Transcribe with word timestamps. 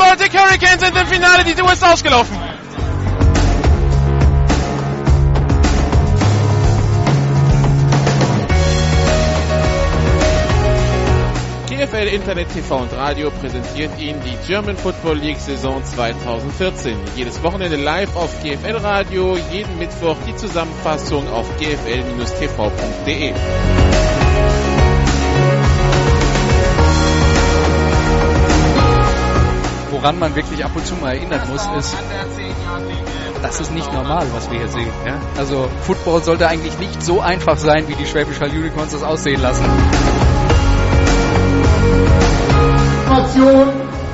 Baltic 0.00 0.32
Hurricanes 0.32 0.80
sind 0.80 0.96
im 0.96 1.06
Finale, 1.06 1.44
die 1.44 1.54
Tour 1.54 1.70
ist 1.70 1.84
ausgelaufen. 1.84 2.34
GFL 11.68 12.08
Internet 12.14 12.48
TV 12.48 12.76
und 12.78 12.92
Radio 12.94 13.30
präsentiert 13.30 13.90
Ihnen 14.00 14.22
die 14.22 14.38
German 14.46 14.78
Football 14.78 15.18
League 15.18 15.38
Saison 15.38 15.84
2014. 15.84 16.96
Jedes 17.16 17.42
Wochenende 17.42 17.76
live 17.76 18.16
auf 18.16 18.42
GFL 18.42 18.76
Radio, 18.76 19.36
jeden 19.52 19.78
Mittwoch 19.78 20.16
die 20.26 20.34
Zusammenfassung 20.34 21.28
auf 21.28 21.46
gfl-tv.de. 21.58 23.34
woran 30.00 30.18
man 30.18 30.34
wirklich 30.34 30.64
ab 30.64 30.70
und 30.74 30.86
zu 30.86 30.94
mal 30.96 31.14
erinnern 31.14 31.40
muss, 31.50 31.66
ist, 31.78 31.96
das 33.42 33.60
ist 33.60 33.72
nicht 33.72 33.92
normal, 33.92 34.26
was 34.32 34.50
wir 34.50 34.58
hier 34.58 34.68
sehen. 34.68 34.90
Ja? 35.04 35.20
Also 35.36 35.68
Football 35.82 36.22
sollte 36.22 36.48
eigentlich 36.48 36.78
nicht 36.78 37.02
so 37.02 37.20
einfach 37.20 37.58
sein, 37.58 37.86
wie 37.88 37.94
die 37.94 38.06
Schwäbisch 38.06 38.40
Hall 38.40 38.50
Unicorns 38.50 38.92
das 38.92 39.02
aussehen 39.02 39.42
lassen. 39.42 39.64
Situation 43.04 43.68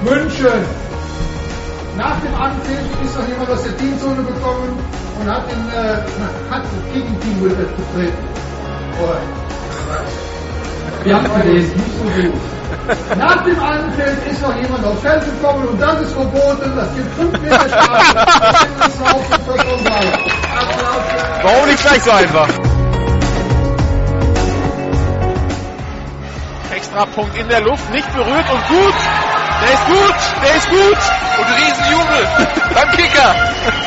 München. 0.05 0.65
Nach 1.97 2.21
dem 2.21 2.35
Anpfiff 2.35 3.03
ist 3.05 3.17
noch 3.17 3.29
jemand 3.29 3.51
aus 3.51 3.63
der 3.63 3.77
Teamzone 3.77 4.23
gekommen 4.25 4.79
und 5.21 5.31
hat, 5.31 5.51
den, 5.51 5.69
äh, 5.69 6.51
hat 6.51 6.63
das 6.65 6.93
Gegenteam 6.93 7.43
betreten. 7.43 8.29
Oh. 9.01 10.26
Wir 11.07 11.15
haben 11.15 11.41
gelesen, 11.41 11.73
nicht 11.77 11.99
so 11.99 12.03
gut. 12.21 12.35
Nach 13.17 13.45
dem 13.45 13.63
Anpfiff 13.63 14.27
ist 14.29 14.43
noch 14.43 14.57
jemand 14.57 14.85
aufs 14.85 15.03
Feld 15.03 15.25
gekommen 15.25 15.69
und 15.69 15.81
das 15.81 16.01
ist 16.01 16.13
verboten. 16.13 16.73
Das 16.75 16.93
gibt 16.97 17.15
5 17.15 17.41
Meter 17.43 17.61
Strafe. 17.61 18.27
Warum 21.45 21.67
nicht 21.69 21.81
gleich 21.81 22.03
so 22.03 22.11
einfach? 22.11 22.49
Extrapunkt 26.75 27.39
in 27.39 27.49
der 27.51 27.61
Luft, 27.61 27.89
nicht 27.93 28.13
berührt 28.13 28.51
und 28.51 28.67
gut. 28.67 28.95
Der 29.63 29.75
ist 29.75 29.87
gut, 29.87 30.17
der 30.43 30.57
ist 30.57 30.69
gut. 30.69 30.99
Und 31.39 31.47
Riesenjubel 31.55 32.27
beim 32.75 32.91
Kicker. 32.97 33.33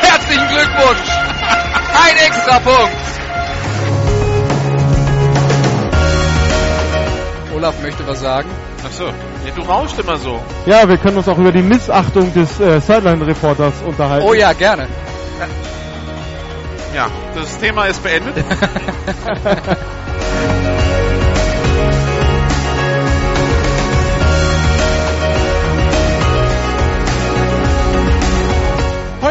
Herzlichen 0.00 0.48
Glückwunsch. 0.48 1.10
Ein 2.02 2.16
Extrapunkt. 2.16 3.19
Olaf 7.60 7.82
möchte 7.82 8.06
was 8.06 8.20
sagen. 8.20 8.48
Ach 8.86 8.90
so, 8.90 9.04
ja, 9.04 9.12
du 9.54 9.60
rauscht 9.60 9.98
immer 9.98 10.16
so. 10.16 10.40
Ja, 10.64 10.88
wir 10.88 10.96
können 10.96 11.18
uns 11.18 11.28
auch 11.28 11.36
über 11.36 11.52
die 11.52 11.60
Missachtung 11.60 12.32
des 12.32 12.58
äh, 12.58 12.80
Sideline-Reporters 12.80 13.74
unterhalten. 13.86 14.26
Oh 14.26 14.32
ja, 14.32 14.54
gerne. 14.54 14.88
Ja, 16.94 17.08
das 17.34 17.58
Thema 17.58 17.84
ist 17.84 18.02
beendet. 18.02 18.34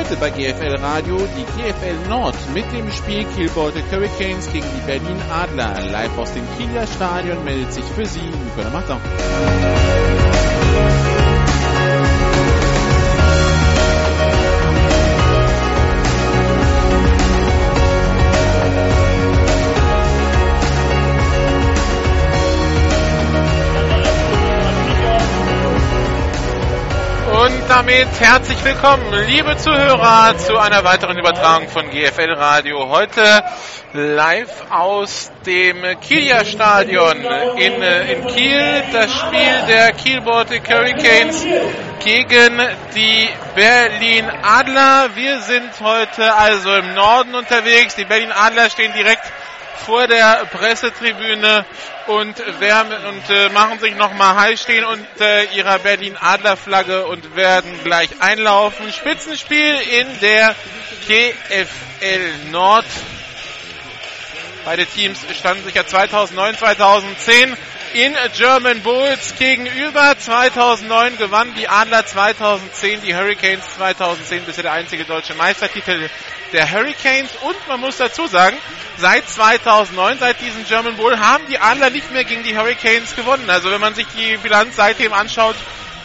Heute 0.10 0.22
bei 0.22 0.32
GFL 0.32 0.76
Radio 0.78 1.18
die 1.18 1.46
GFL 1.62 2.10
Nord 2.10 2.34
mit 2.56 2.66
dem 2.74 2.90
Spiel 2.92 3.26
Kiel 3.36 3.48
Baltic 3.50 3.84
Hurricanes 3.92 4.52
gegen 4.52 4.66
die 4.76 4.82
Berlin 4.88 5.22
Adler. 5.32 5.80
Live 5.92 6.18
aus 6.18 6.34
dem 6.34 6.48
Kieler 6.58 6.88
Stadion 6.88 7.44
meldet 7.44 7.72
sich 7.72 7.84
für 7.84 8.08
Sie 8.08 8.20
Nicola 8.22 8.72
Martin. 8.72 8.98
Und 27.40 27.70
damit 27.70 28.10
herzlich 28.20 28.62
willkommen, 28.66 29.14
liebe 29.26 29.56
Zuhörer, 29.56 30.36
zu 30.38 30.58
einer 30.58 30.84
weiteren 30.84 31.18
Übertragung 31.18 31.70
von 31.70 31.90
GFL 31.90 32.34
Radio. 32.34 32.90
Heute 32.90 33.46
live 33.94 34.70
aus 34.70 35.32
dem 35.46 35.78
Kieler 36.02 36.44
Stadion 36.44 37.16
in, 37.56 37.82
äh, 37.82 38.12
in 38.12 38.28
Kiel. 38.28 38.84
Das 38.92 39.10
Spiel 39.20 39.54
der 39.70 39.94
Kiel 39.94 40.20
Baltic 40.20 40.70
Hurricanes 40.70 41.46
gegen 42.04 42.62
die 42.94 43.30
Berlin 43.56 44.30
Adler. 44.44 45.12
Wir 45.16 45.40
sind 45.40 45.80
heute 45.80 46.36
also 46.36 46.76
im 46.76 46.94
Norden 46.94 47.36
unterwegs. 47.36 47.96
Die 47.96 48.04
Berlin 48.04 48.34
Adler 48.34 48.70
stehen 48.70 48.92
direkt 48.92 49.24
vor 49.86 50.08
der 50.08 50.46
Pressetribüne 50.52 51.66
und 52.08 52.38
wärmen 52.60 53.06
und 53.06 53.30
äh, 53.30 53.50
machen 53.50 53.80
sich 53.80 53.96
nochmal 53.96 54.36
heiß 54.36 54.62
stehen 54.62 54.86
unter 54.86 55.52
ihrer 55.52 55.80
Berlin 55.80 56.18
Adler 56.20 56.58
Flagge 56.58 57.06
und 57.08 57.36
werden 57.36 57.72
gleich 57.84 58.10
einlaufen. 58.20 58.92
Spitzenspiel 58.92 59.76
in 60.00 60.20
der 60.22 60.56
GFL 61.08 62.52
Nord. 62.52 62.86
Beide 64.66 64.86
Teams 64.86 65.20
standen 65.38 65.64
sich 65.64 65.76
ja 65.76 65.86
2009, 65.86 66.58
2010 66.58 67.58
in 67.94 68.16
German 68.36 68.82
Bulls 68.82 69.36
gegenüber. 69.38 70.16
2009 70.18 71.18
gewann 71.18 71.54
die 71.56 71.68
Adler, 71.68 72.06
2010 72.06 73.02
die 73.02 73.16
Hurricanes, 73.16 73.66
2010 73.76 74.44
bisher 74.44 74.64
der 74.64 74.74
einzige 74.74 75.06
deutsche 75.06 75.34
Meistertitel 75.34 76.10
der 76.54 76.72
Hurricanes. 76.72 77.32
Und 77.42 77.56
man 77.68 77.80
muss 77.80 77.98
dazu 77.98 78.28
sagen, 78.28 78.58
seit 78.98 79.30
2009, 79.30 80.20
seit 80.20 80.42
diesem 80.42 80.66
German 80.66 80.98
Bowl, 80.98 81.18
haben 81.20 81.46
die 81.48 81.60
Adler 81.60 81.90
nicht 81.90 82.12
mehr 82.12 82.24
gegen 82.24 82.44
die 82.44 82.58
Hurricanes 82.58 83.16
gewonnen. 83.16 83.50
Also 83.50 83.72
wenn 83.72 83.82
man 83.82 83.96
sich 83.96 84.08
die 84.18 84.38
Bilanz 84.38 84.76
seitdem 84.76 85.14
anschaut, 85.14 85.56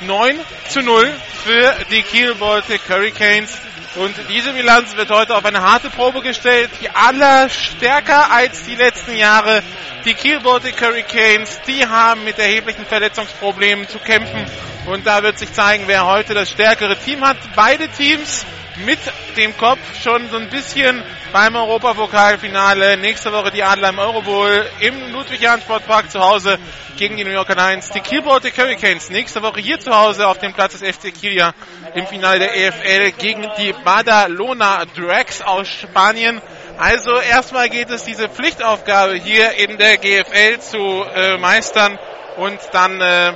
9 0.01 0.39
zu 0.69 0.83
0 0.83 1.12
für 1.45 1.77
die 1.91 2.03
Kiel 2.03 2.34
Baltic 2.34 2.81
Hurricanes. 2.89 3.51
Und 3.97 4.16
diese 4.28 4.53
Bilanz 4.53 4.97
wird 4.97 5.10
heute 5.10 5.37
auf 5.37 5.44
eine 5.44 5.60
harte 5.60 5.88
Probe 5.88 6.21
gestellt. 6.21 6.71
Die 6.81 6.91
aller 6.91 7.49
stärker 7.49 8.31
als 8.32 8.65
die 8.65 8.75
letzten 8.75 9.15
Jahre. 9.15 9.62
Die 10.05 10.15
Kiel 10.15 10.41
Baltic 10.41 10.81
Hurricanes, 10.82 11.60
die 11.66 11.87
haben 11.87 12.25
mit 12.25 12.38
erheblichen 12.38 12.84
Verletzungsproblemen 12.84 13.88
zu 13.88 13.99
kämpfen. 13.99 14.44
Und 14.87 15.06
da 15.06 15.22
wird 15.22 15.38
sich 15.38 15.53
zeigen, 15.53 15.84
wer 15.87 16.06
heute 16.06 16.34
das 16.34 16.50
stärkere 16.50 16.97
Team 16.97 17.25
hat. 17.25 17.37
Beide 17.54 17.88
Teams 17.88 18.44
mit 18.78 18.98
dem 19.36 19.56
Kopf 19.56 19.78
schon 20.02 20.28
so 20.30 20.36
ein 20.36 20.48
bisschen 20.48 21.02
beim 21.32 21.54
Europapokalfinale. 21.56 22.96
Nächste 22.96 23.32
Woche 23.32 23.50
die 23.50 23.62
Adler 23.62 23.90
im 23.90 23.98
Eurobowl 23.98 24.66
im 24.80 25.12
Ludwig-Jahn-Sportpark 25.12 26.10
zu 26.10 26.20
Hause 26.20 26.58
gegen 26.96 27.16
die 27.16 27.24
New 27.24 27.30
Yorker 27.30 27.54
Lions. 27.54 27.90
Die 27.90 28.00
Kiel 28.00 28.22
Baltic 28.22 28.56
Hurricanes 28.58 29.10
nächste 29.10 29.42
Woche 29.42 29.60
hier 29.60 29.78
zu 29.78 29.96
Hause 29.96 30.26
auf 30.26 30.38
dem 30.38 30.52
Platz 30.52 30.78
des 30.78 30.96
FC 30.96 31.12
Kielia 31.14 31.54
im 31.94 32.06
Finale 32.06 32.40
der 32.40 32.56
EFL 32.56 33.12
gegen 33.12 33.48
die 33.58 33.72
Badalona 33.84 34.84
Drags 34.96 35.42
aus 35.42 35.68
Spanien. 35.68 36.41
Also 36.78 37.18
erstmal 37.18 37.68
geht 37.68 37.91
es 37.91 38.04
diese 38.04 38.28
Pflichtaufgabe 38.28 39.14
hier 39.14 39.52
in 39.52 39.78
der 39.78 39.96
GFL 39.98 40.58
zu 40.60 41.04
äh, 41.14 41.38
meistern 41.38 41.98
und 42.36 42.58
dann 42.72 43.00
äh, 43.00 43.32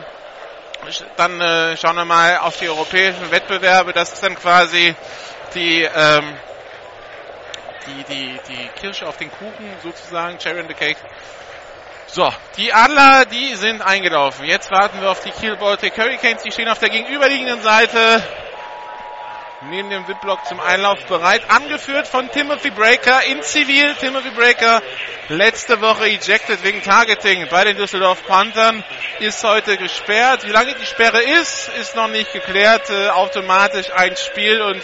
dann 1.16 1.40
äh, 1.40 1.76
schauen 1.76 1.96
wir 1.96 2.04
mal 2.04 2.38
auf 2.38 2.56
die 2.58 2.68
europäischen 2.68 3.30
Wettbewerbe. 3.30 3.92
Das 3.92 4.12
ist 4.12 4.22
dann 4.22 4.34
quasi 4.36 4.94
die, 5.54 5.82
ähm, 5.82 6.36
die, 7.86 8.04
die, 8.04 8.40
die 8.48 8.68
Kirsche 8.80 9.06
auf 9.06 9.16
den 9.16 9.30
Kuchen 9.30 9.72
sozusagen, 9.82 10.38
Cherry 10.38 10.60
in 10.60 10.68
the 10.68 10.74
Cake. 10.74 10.98
So, 12.06 12.32
die 12.56 12.72
Adler, 12.72 13.26
die 13.26 13.54
sind 13.54 13.82
eingelaufen. 13.82 14.46
Jetzt 14.46 14.70
warten 14.70 15.00
wir 15.00 15.10
auf 15.10 15.20
die 15.20 15.30
Kiel 15.30 15.56
Baltic 15.56 15.96
Hurricanes. 15.98 16.42
Die 16.42 16.50
stehen 16.50 16.68
auf 16.68 16.78
der 16.78 16.88
gegenüberliegenden 16.88 17.60
Seite 17.60 18.22
neben 19.60 19.90
dem 19.90 20.06
VIP-Block 20.06 20.44
zum 20.46 20.60
Einlauf 20.60 21.04
bereit. 21.06 21.42
Angeführt 21.48 22.06
von 22.06 22.30
Timothy 22.30 22.70
Breaker 22.70 23.24
in 23.24 23.42
Zivil. 23.42 23.94
Timothy 23.94 24.30
Breaker 24.30 24.82
letzte 25.28 25.80
Woche 25.80 26.06
ejected 26.06 26.62
wegen 26.62 26.82
Targeting 26.82 27.48
bei 27.50 27.64
den 27.64 27.76
Düsseldorf 27.76 28.24
Panthern. 28.26 28.84
Ist 29.18 29.42
heute 29.42 29.76
gesperrt. 29.76 30.46
Wie 30.46 30.52
lange 30.52 30.74
die 30.74 30.86
Sperre 30.86 31.22
ist, 31.22 31.68
ist 31.80 31.96
noch 31.96 32.08
nicht 32.08 32.32
geklärt. 32.32 32.88
Äh, 32.90 33.08
automatisch 33.08 33.90
ein 33.92 34.16
Spiel 34.16 34.62
und 34.62 34.82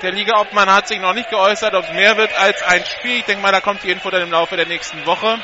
der 0.00 0.12
Ligaobmann 0.12 0.72
hat 0.72 0.88
sich 0.88 1.00
noch 1.00 1.12
nicht 1.12 1.28
geäußert, 1.28 1.74
ob 1.74 1.84
es 1.84 1.92
mehr 1.92 2.16
wird 2.16 2.32
als 2.38 2.62
ein 2.62 2.84
Spiel. 2.86 3.18
Ich 3.18 3.24
denke 3.24 3.42
mal, 3.42 3.52
da 3.52 3.60
kommt 3.60 3.82
die 3.82 3.90
Info 3.90 4.10
dann 4.10 4.22
im 4.22 4.30
Laufe 4.30 4.56
der 4.56 4.66
nächsten 4.66 5.04
Woche. 5.04 5.38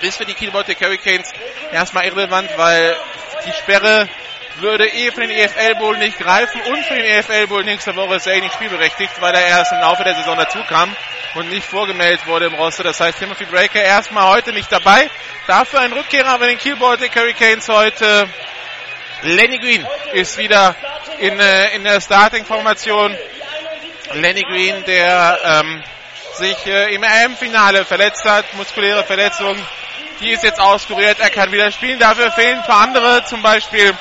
Ist 0.00 0.16
für 0.16 0.24
die 0.24 0.34
Kiel 0.34 0.52
Baltic 0.52 0.80
Hurricanes 0.80 1.32
erstmal 1.72 2.06
irrelevant, 2.06 2.48
weil 2.56 2.96
die 3.44 3.52
Sperre 3.52 4.08
würde 4.60 4.86
eh 4.86 5.10
den 5.10 5.30
EFL 5.30 5.74
Bowl 5.76 5.96
nicht 5.98 6.18
greifen 6.18 6.60
und 6.62 6.84
für 6.84 6.94
den 6.94 7.04
EFL 7.04 7.46
Bowl 7.46 7.64
nächste 7.64 7.94
Woche 7.96 8.16
ist 8.16 8.26
er 8.26 8.40
nicht 8.40 8.54
spielberechtigt, 8.54 9.12
weil 9.20 9.34
er 9.34 9.46
erst 9.46 9.72
im 9.72 9.80
Laufe 9.80 10.04
der 10.04 10.14
Saison 10.14 10.36
dazu 10.36 10.58
kam 10.68 10.94
und 11.34 11.50
nicht 11.50 11.66
vorgemeldet 11.66 12.26
wurde 12.26 12.46
im 12.46 12.54
Roster. 12.54 12.84
Das 12.84 13.00
heißt, 13.00 13.18
Timothy 13.18 13.44
Breaker 13.44 13.82
erstmal 13.82 14.30
heute 14.34 14.52
nicht 14.52 14.70
dabei. 14.70 15.08
Dafür 15.46 15.80
ein 15.80 15.92
Rückkehrer 15.92 16.38
bei 16.38 16.48
den 16.48 16.58
Kiel 16.58 16.78
Hurricanes 16.78 17.68
heute. 17.68 18.28
Lenny 19.22 19.58
Green 19.58 19.86
ist 20.12 20.38
wieder 20.38 20.74
in, 21.18 21.38
äh, 21.40 21.74
in 21.74 21.84
der 21.84 22.00
Starting-Formation. 22.00 23.16
Lenny 24.14 24.42
Green, 24.42 24.84
der 24.84 25.38
ähm, 25.44 25.82
sich 26.34 26.66
äh, 26.66 26.94
im 26.94 27.02
AM-Finale 27.02 27.84
verletzt 27.84 28.24
hat, 28.24 28.54
muskuläre 28.54 29.04
Verletzung, 29.04 29.56
die 30.20 30.30
ist 30.30 30.44
jetzt 30.44 30.60
auskuriert, 30.60 31.18
er 31.20 31.30
kann 31.30 31.52
wieder 31.52 31.70
spielen. 31.70 31.98
Dafür 31.98 32.30
fehlen 32.32 32.58
ein 32.58 32.64
paar 32.64 32.82
andere, 32.82 33.24
zum 33.24 33.42
Beispiel 33.42 33.94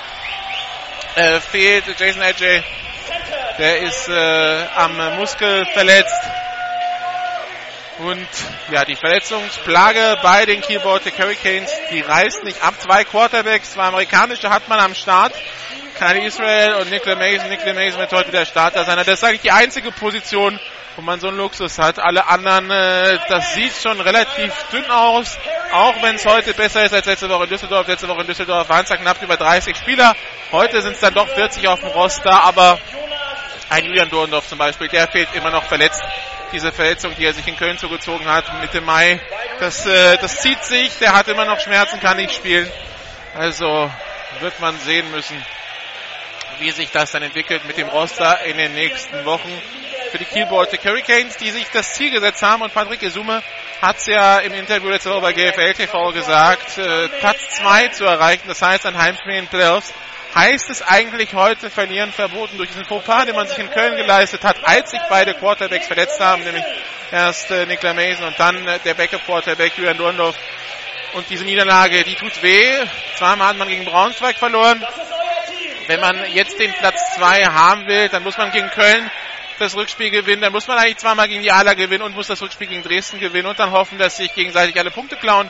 äh, 1.17 1.41
fehlt 1.41 1.85
Jason 1.99 2.21
Edge, 2.21 2.63
der 3.57 3.79
ist 3.79 4.07
äh, 4.07 4.65
am 4.75 5.15
Muskel 5.17 5.65
verletzt. 5.73 6.21
Und 7.99 8.27
ja, 8.71 8.85
die 8.85 8.95
Verletzungsplage 8.95 10.19
bei 10.21 10.45
den 10.45 10.61
Kiel 10.61 10.79
Baltic 10.79 11.17
Hurricanes, 11.17 11.71
die 11.91 12.01
reißt 12.01 12.43
nicht 12.43 12.63
ab. 12.63 12.75
Zwei 12.79 13.03
Quarterbacks, 13.03 13.73
zwei 13.73 13.85
amerikanische 13.85 14.51
hat 14.51 14.67
man 14.67 14.79
am 14.79 14.93
Start. 14.93 15.33
Kyle 15.97 16.23
Israel 16.23 16.75
und 16.75 16.91
Nicola 16.91 17.15
Mason. 17.15 17.49
Nicola 17.49 17.73
Mason 17.73 17.99
wird 17.99 18.11
heute 18.11 18.29
der 18.29 18.45
Starter 18.45 18.85
sein. 18.85 18.97
Das 18.97 19.07
ist 19.07 19.23
eigentlich 19.23 19.41
die 19.41 19.51
einzige 19.51 19.91
Position, 19.91 20.59
wo 20.97 21.03
man 21.03 21.19
so 21.19 21.27
einen 21.27 21.37
Luxus 21.37 21.77
hat. 21.77 21.99
Alle 21.99 22.27
anderen, 22.27 22.71
äh, 22.71 23.19
das 23.29 23.53
sieht 23.53 23.73
schon 23.73 24.01
relativ 24.01 24.51
dünn 24.71 24.89
aus. 24.89 25.37
Auch 25.71 26.01
wenn 26.01 26.15
es 26.15 26.25
heute 26.25 26.53
besser 26.55 26.83
ist 26.83 26.93
als 26.93 27.05
letzte 27.05 27.29
Woche 27.29 27.43
in 27.43 27.49
Düsseldorf. 27.51 27.87
Letzte 27.87 28.07
Woche 28.07 28.21
in 28.21 28.27
Düsseldorf 28.27 28.67
waren 28.67 28.83
es 28.83 28.89
knapp 28.89 29.21
über 29.21 29.37
30 29.37 29.77
Spieler. 29.77 30.15
Heute 30.51 30.81
sind 30.81 30.93
es 30.93 30.99
dann 30.99 31.13
doch 31.13 31.27
40 31.27 31.67
auf 31.67 31.81
dem 31.81 31.89
Roster, 31.89 32.43
aber 32.43 32.79
ein 33.69 33.85
Julian 33.85 34.09
Dorndorf 34.09 34.47
zum 34.47 34.57
Beispiel, 34.57 34.87
der 34.87 35.07
fehlt 35.07 35.29
immer 35.35 35.51
noch 35.51 35.65
verletzt 35.65 36.01
diese 36.51 36.71
Verletzung, 36.71 37.13
die 37.15 37.25
er 37.25 37.33
sich 37.33 37.45
in 37.45 37.57
Köln 37.57 37.77
zugezogen 37.77 38.25
hat, 38.25 38.61
Mitte 38.61 38.79
Mai, 38.79 39.19
das, 39.59 39.85
äh, 39.85 40.17
das 40.17 40.39
zieht 40.41 40.63
sich, 40.63 40.97
der 40.97 41.13
hat 41.13 41.27
immer 41.27 41.43
noch 41.43 41.59
Schmerzen, 41.59 41.99
kann 41.99 42.15
nicht 42.15 42.33
spielen. 42.33 42.71
Also 43.35 43.91
wird 44.39 44.59
man 44.61 44.77
sehen 44.79 45.11
müssen, 45.11 45.43
wie 46.59 46.71
sich 46.71 46.89
das 46.89 47.11
dann 47.11 47.21
entwickelt 47.21 47.65
mit 47.65 47.77
dem 47.77 47.89
Roster 47.89 48.45
in 48.45 48.57
den 48.57 48.73
nächsten 48.73 49.25
Wochen 49.25 49.51
für 50.11 50.17
die 50.17 50.25
Kiel 50.25 50.45
Baltic 50.45 50.83
Hurricanes, 50.83 51.37
die 51.37 51.51
sich 51.51 51.67
das 51.73 51.93
Ziel 51.93 52.11
gesetzt 52.11 52.41
haben. 52.41 52.61
Und 52.61 52.73
Patrick 52.73 53.03
Esume 53.03 53.41
hat 53.81 53.97
es 53.97 54.07
ja 54.07 54.39
im 54.39 54.53
Interview 54.53 54.89
letzte 54.89 55.09
Woche 55.09 55.21
bei 55.21 55.33
GFL 55.33 55.73
TV 55.73 56.11
gesagt, 56.11 56.77
äh, 56.77 57.07
Platz 57.19 57.57
2 57.57 57.89
zu 57.89 58.05
erreichen, 58.05 58.47
das 58.47 58.61
heißt 58.61 58.85
ein 58.85 58.97
Heimspiel 58.97 59.35
in 59.35 59.47
Playoffs 59.47 59.93
heißt 60.37 60.69
es 60.69 60.81
eigentlich 60.81 61.33
heute 61.33 61.69
verlieren 61.69 62.11
verboten 62.11 62.57
durch 62.57 62.69
diesen 62.69 62.85
Fauxpas, 62.85 63.25
den 63.25 63.35
man 63.35 63.47
sich 63.47 63.57
in 63.57 63.71
Köln 63.71 63.95
geleistet 63.95 64.43
hat, 64.43 64.57
als 64.63 64.91
sich 64.91 64.99
beide 65.09 65.33
Quarterbacks 65.33 65.87
verletzt 65.87 66.19
haben, 66.19 66.43
nämlich 66.43 66.63
erst 67.11 67.49
äh, 67.49 67.65
Nikla 67.65 67.93
Mason 67.93 68.27
und 68.27 68.39
dann 68.39 68.67
äh, 68.67 68.79
der 68.79 68.93
Backup-Quarterback 68.93 69.73
Julian 69.77 69.97
Dorndorf. 69.97 70.35
Und 71.13 71.29
diese 71.29 71.45
Niederlage, 71.45 72.03
die 72.03 72.15
tut 72.15 72.43
weh. 72.43 72.85
Zweimal 73.15 73.47
hat 73.47 73.57
man 73.57 73.69
gegen 73.69 73.85
Braunschweig 73.85 74.37
verloren. 74.37 74.85
Wenn 75.87 76.01
man 76.01 76.31
jetzt 76.33 76.59
den 76.59 76.73
Platz 76.73 77.15
2 77.15 77.45
haben 77.45 77.87
will, 77.87 78.09
dann 78.09 78.23
muss 78.23 78.37
man 78.37 78.51
gegen 78.51 78.69
Köln 78.69 79.09
das 79.59 79.75
Rückspiel 79.75 80.09
gewinnen, 80.09 80.41
dann 80.41 80.51
muss 80.51 80.67
man 80.67 80.77
eigentlich 80.77 80.97
zweimal 80.97 81.27
gegen 81.27 81.41
die 81.41 81.51
Adler 81.51 81.75
gewinnen 81.75 82.03
und 82.03 82.15
muss 82.15 82.27
das 82.27 82.41
Rückspiel 82.41 82.67
gegen 82.67 82.83
Dresden 82.83 83.19
gewinnen 83.19 83.47
und 83.47 83.59
dann 83.59 83.71
hoffen, 83.71 83.97
dass 83.97 84.17
sich 84.17 84.33
gegenseitig 84.33 84.77
alle 84.79 84.91
Punkte 84.91 85.15
klauen. 85.15 85.49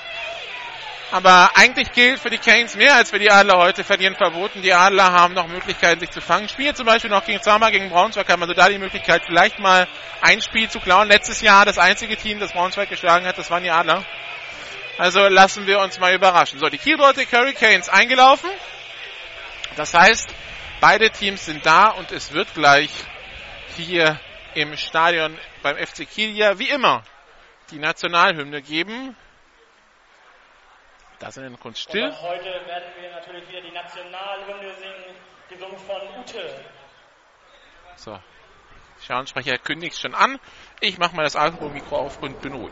Aber 1.10 1.52
eigentlich 1.56 1.94
gilt 1.94 2.20
für 2.20 2.30
die 2.30 2.38
Canes 2.38 2.76
mehr 2.76 2.96
als 2.96 3.12
für 3.12 3.20
die 3.20 3.32
Adler 3.32 3.58
heute 3.58 3.86
verlieren 3.86 4.16
verboten. 4.16 4.62
Die 4.62 4.74
Adler 4.74 5.14
haben 5.14 5.34
noch 5.34 5.48
Möglichkeiten, 5.48 6.02
sich 6.02 6.10
zu 6.10 6.20
fangen. 6.20 6.50
Spielen 6.50 6.76
zum 6.76 6.86
Beispiel 6.86 7.10
noch 7.10 7.24
gegen 7.24 7.42
zweimal 7.42 7.72
gegen 7.72 7.90
Braunschweig, 7.90 8.28
haben 8.28 8.42
also 8.42 8.54
da 8.54 8.68
die 8.68 8.78
Möglichkeit, 8.78 9.24
vielleicht 9.26 9.58
mal 9.60 9.88
ein 10.22 10.42
Spiel 10.42 10.70
zu 10.70 10.82
klauen. 10.82 11.08
Letztes 11.08 11.40
Jahr 11.40 11.66
das 11.66 11.78
einzige 11.78 12.18
Team, 12.18 12.40
das 12.40 12.52
Braunschweig 12.52 12.90
geschlagen 12.90 13.26
hat, 13.26 13.38
das 13.38 13.50
waren 13.50 13.64
die 13.64 13.72
Adler. 13.72 14.04
Also 14.98 15.28
lassen 15.28 15.66
wir 15.66 15.80
uns 15.80 15.98
mal 15.98 16.14
überraschen. 16.14 16.60
So, 16.60 16.68
die 16.68 16.78
Kiel 16.78 16.98
Baltic 16.98 17.32
Hurricanes 17.32 17.88
eingelaufen. 17.88 18.50
Das 19.78 19.94
heißt, 19.94 20.28
beide 20.82 21.10
Teams 21.10 21.46
sind 21.46 21.66
da 21.66 21.88
und 21.90 22.12
es 22.12 22.34
wird 22.34 22.54
gleich 22.54 22.90
hier 23.84 24.20
im 24.56 24.76
Stadion 24.78 25.38
beim 25.62 25.78
FC 25.78 26.10
Kiel 26.10 26.36
ja 26.36 26.58
wie 26.60 26.70
immer 26.70 27.04
die 27.72 27.80
Nationalhymne 27.80 28.62
geben. 28.62 29.16
Da 31.20 31.32
sind 31.32 31.50
wir 31.50 31.58
kurz 31.58 31.80
still. 31.80 32.06
Und 32.06 32.22
heute 32.22 32.46
werden 32.46 32.92
wir 33.00 33.10
natürlich 33.12 33.50
wieder 33.50 33.62
die 33.62 33.72
Nationalhymne 33.72 34.76
singen, 34.76 35.16
gesungen 35.50 35.78
von 35.80 36.02
Ute. 36.20 36.64
So. 37.96 38.20
Schauensprecher 39.06 39.58
kündigt 39.58 40.00
schon 40.00 40.16
an. 40.16 40.40
Ich 40.80 40.98
mache 40.98 41.16
mal 41.16 41.24
das 41.24 41.36
Alkoholmikro 41.36 41.98
auf 41.98 42.22
und 42.22 42.42
bin 42.42 42.54
ruhig. 42.54 42.72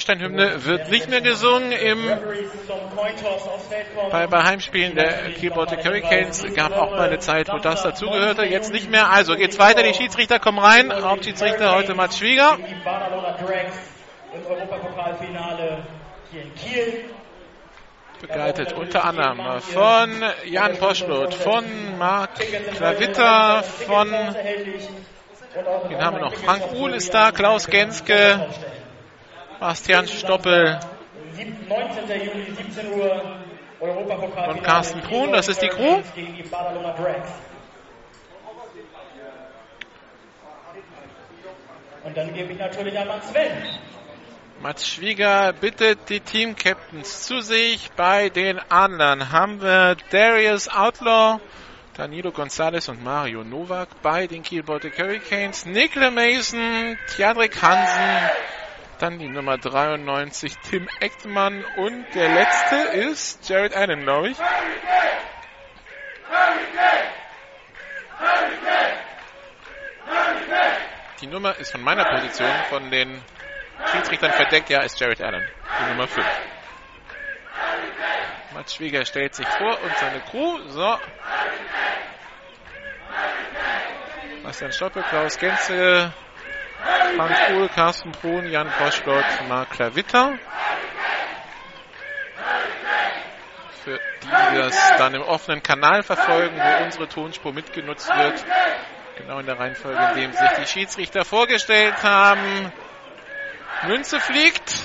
Schleswig-Holstein-Hymne 0.06 0.66
wird 0.66 0.90
nicht 0.90 1.10
mehr 1.10 1.22
gesungen 1.22 1.72
im, 1.72 2.08
bei, 4.12 4.28
bei 4.28 4.44
Heimspielen 4.44 4.96
der 4.96 5.32
Keyboard 5.32 5.72
Hurricanes. 5.84 6.46
Gab 6.56 6.74
auch 6.74 6.92
mal 6.92 7.08
eine 7.08 7.20
Zeit, 7.20 7.50
wo 7.52 7.58
das 7.58 7.84
dazugehörte. 7.84 8.44
Jetzt 8.44 8.72
nicht 8.72 8.90
mehr. 8.90 9.10
Also 9.10 9.36
geht's 9.36 9.60
weiter. 9.60 9.84
Die 9.84 9.94
Schiedsrichter 9.94 10.40
kommen 10.40 10.60
rein. 10.60 10.94
Hauptschiedsrichter 10.94 11.76
heute 11.76 11.96
Mats 11.96 12.20
Schwieger. 12.20 12.58
Begleitet 18.22 18.74
unter 18.74 19.04
anderem 19.06 19.62
von 19.62 20.24
Jan 20.46 20.78
Poschlot, 20.78 21.34
von 21.34 21.66
Marc 21.98 22.40
Klavitter, 22.76 23.62
von 23.64 24.10
den 25.90 26.02
haben 26.04 26.18
wir 26.18 26.22
noch. 26.22 26.34
Frank 26.34 26.74
Uhl 26.74 26.94
ist 26.94 27.14
da, 27.14 27.32
Klaus 27.32 27.68
Genske, 27.68 28.48
Bastian 29.60 30.08
Stoppel. 30.08 30.80
19. 31.68 32.08
Juli, 32.08 32.54
17 32.56 32.94
Uhr, 32.94 33.40
Europapokal. 33.80 34.50
Und 34.52 34.64
Carsten 34.64 35.02
Kuhn, 35.04 35.32
das 35.32 35.48
ist 35.48 35.62
die 35.62 35.68
Crew. 35.68 36.02
Und 42.04 42.16
dann 42.16 42.34
gebe 42.34 42.54
ich 42.54 42.60
natürlich 42.60 42.98
einmal 42.98 43.22
Sven. 43.24 43.52
Mats 44.62 44.88
Schwieger 44.88 45.54
bittet 45.54 46.10
die 46.10 46.22
Team-Captains 46.22 47.24
zu 47.24 47.42
sich. 47.42 47.92
Bei 47.96 48.30
den 48.30 48.60
Adlern 48.70 49.32
haben 49.32 49.62
wir 49.62 49.98
Darius 50.12 50.70
Outlaw, 50.70 51.40
Danilo 51.96 52.32
Gonzalez 52.32 52.88
und 52.88 53.04
Mario 53.04 53.44
Novak. 53.44 54.02
Bei 54.02 54.28
den 54.28 54.44
Kiel 54.44 54.64
Baltic 54.64 54.98
Hurricanes 54.98 55.66
Nikle 55.66 56.10
Mason, 56.12 56.98
Tjadrik 57.16 57.62
Hansen, 57.62 58.30
dann 58.96 59.20
die 59.20 59.28
Nummer 59.28 59.58
93 59.58 60.58
Tim 60.70 60.88
Eckmann 61.00 61.64
und 61.76 62.06
der 62.14 62.30
letzte 62.30 62.76
ist 62.98 63.48
Jared 63.48 63.76
Allen, 63.76 64.04
glaube 64.04 64.30
ich. 64.30 64.38
Die 71.22 71.28
Nummer 71.28 71.58
ist 71.58 71.72
von 71.72 71.82
meiner 71.82 72.06
Position, 72.06 72.50
von 72.70 72.92
den 72.92 73.22
Schiedsrichtern 73.92 74.32
verdeckt, 74.32 74.70
ja, 74.70 74.82
ist 74.82 75.00
Jared 75.00 75.22
Allen, 75.22 75.48
die 75.80 75.90
Nummer 75.92 76.08
5. 76.08 76.26
Mats 78.56 78.76
Schwieger 78.76 79.04
stellt 79.06 79.36
sich 79.36 79.48
vor 79.48 79.82
und 79.82 79.98
seine 79.98 80.22
Crew. 80.22 80.60
So. 80.70 80.98
Bastian 84.44 84.72
Stoppe, 84.72 85.04
Klaus 85.10 85.38
Genze, 85.38 86.14
Frank 87.16 87.36
Kuhl, 87.48 87.70
Carsten 87.70 88.12
Brun, 88.12 88.46
Jan 88.46 88.70
Boschlott, 88.78 89.26
Mark 89.48 89.72
Klavitter. 89.72 90.38
Für 93.84 94.00
die, 94.22 94.28
die 94.52 94.56
das 94.58 94.94
dann 94.98 95.16
im 95.16 95.22
offenen 95.22 95.64
Kanal 95.64 96.04
verfolgen, 96.04 96.56
wo 96.56 96.84
unsere 96.84 97.08
Tonspur 97.08 97.54
mitgenutzt 97.54 98.10
wird. 98.16 98.46
Genau 99.18 99.40
in 99.40 99.46
der 99.46 99.58
Reihenfolge, 99.58 100.00
in 100.04 100.22
dem 100.22 100.34
sich 100.34 100.52
die 100.52 100.68
Schiedsrichter 100.68 101.26
vorgestellt 101.26 102.04
haben. 102.04 102.72
Münze 103.88 104.20
fliegt. 104.20 104.82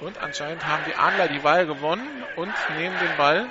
Und 0.00 0.18
anscheinend 0.18 0.66
haben 0.66 0.82
die 0.84 0.96
Adler 0.96 1.28
die 1.28 1.44
Wahl 1.44 1.66
gewonnen 1.66 2.24
und 2.34 2.52
nehmen 2.76 2.98
den 2.98 3.16
Ball. 3.16 3.48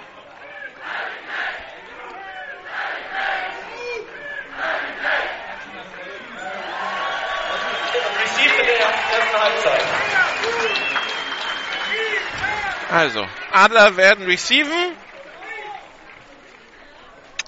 Also, 12.90 13.26
Adler 13.52 13.96
werden 13.96 14.26
receiven. 14.26 14.74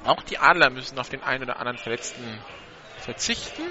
Auch 0.05 0.23
die 0.23 0.37
Adler 0.37 0.69
müssen 0.69 0.97
auf 0.99 1.09
den 1.09 1.21
einen 1.21 1.43
oder 1.43 1.57
anderen 1.57 1.77
Verletzten 1.77 2.41
verzichten. 2.99 3.63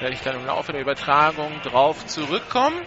Werde 0.00 0.14
ich 0.14 0.20
dann 0.22 0.36
im 0.36 0.46
Laufe 0.46 0.72
der 0.72 0.80
Übertragung 0.80 1.62
drauf 1.62 2.06
zurückkommen. 2.06 2.84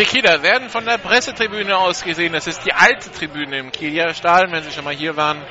Die 0.00 0.06
Kieler 0.06 0.42
werden 0.42 0.70
von 0.70 0.86
der 0.86 0.96
Pressetribüne 0.96 1.76
aus 1.76 2.02
gesehen. 2.02 2.32
Das 2.32 2.46
ist 2.46 2.64
die 2.64 2.72
alte 2.72 3.12
Tribüne 3.12 3.58
im 3.58 3.70
Kieler 3.70 4.14
Stadion, 4.14 4.50
wenn 4.50 4.64
Sie 4.64 4.72
schon 4.72 4.84
mal 4.84 4.94
hier 4.94 5.14
waren. 5.14 5.44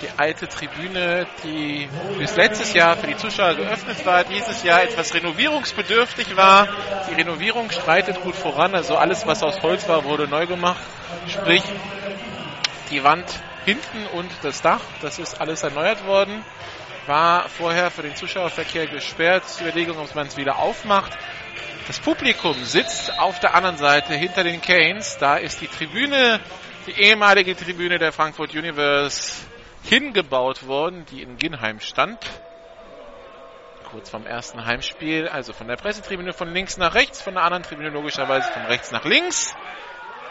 Die 0.00 0.08
alte 0.16 0.48
Tribüne, 0.48 1.26
die 1.44 1.90
bis 2.16 2.36
letztes 2.36 2.72
Jahr 2.72 2.96
für 2.96 3.06
die 3.06 3.18
Zuschauer 3.18 3.52
geöffnet 3.52 4.06
war, 4.06 4.24
dieses 4.24 4.62
Jahr 4.62 4.82
etwas 4.82 5.12
renovierungsbedürftig 5.12 6.36
war. 6.38 6.68
Die 7.10 7.16
Renovierung 7.16 7.70
streitet 7.70 8.18
gut 8.22 8.34
voran. 8.34 8.74
Also 8.74 8.96
alles, 8.96 9.26
was 9.26 9.42
aus 9.42 9.60
Holz 9.60 9.86
war, 9.90 10.04
wurde 10.04 10.26
neu 10.26 10.46
gemacht. 10.46 10.80
Sprich, 11.26 11.64
die 12.90 13.04
Wand 13.04 13.26
hinten 13.66 14.06
und 14.14 14.30
das 14.40 14.62
Dach, 14.62 14.80
das 15.02 15.18
ist 15.18 15.38
alles 15.38 15.62
erneuert 15.64 16.06
worden. 16.06 16.42
War 17.06 17.46
vorher 17.50 17.90
für 17.90 18.00
den 18.00 18.16
Zuschauerverkehr 18.16 18.86
gesperrt. 18.86 19.42
Überlegung, 19.60 19.98
ob 19.98 20.14
man 20.14 20.28
es 20.28 20.38
wieder 20.38 20.56
aufmacht. 20.56 21.12
Das 21.88 22.00
Publikum 22.00 22.66
sitzt 22.66 23.18
auf 23.18 23.40
der 23.40 23.54
anderen 23.54 23.78
Seite 23.78 24.12
hinter 24.12 24.44
den 24.44 24.60
Canes. 24.60 25.16
Da 25.16 25.38
ist 25.38 25.62
die 25.62 25.68
Tribüne, 25.68 26.38
die 26.86 26.92
ehemalige 26.92 27.56
Tribüne 27.56 27.98
der 27.98 28.12
Frankfurt 28.12 28.54
Universe, 28.54 29.46
hingebaut 29.84 30.66
worden, 30.66 31.06
die 31.06 31.22
in 31.22 31.38
Ginheim 31.38 31.80
stand. 31.80 32.18
Kurz 33.90 34.10
vorm 34.10 34.26
ersten 34.26 34.66
Heimspiel, 34.66 35.28
also 35.28 35.54
von 35.54 35.66
der 35.66 35.76
Pressetribüne 35.76 36.34
von 36.34 36.52
links 36.52 36.76
nach 36.76 36.94
rechts, 36.94 37.22
von 37.22 37.32
der 37.32 37.44
anderen 37.44 37.62
Tribüne 37.62 37.88
logischerweise 37.88 38.52
von 38.52 38.66
rechts 38.66 38.90
nach 38.90 39.06
links. 39.06 39.54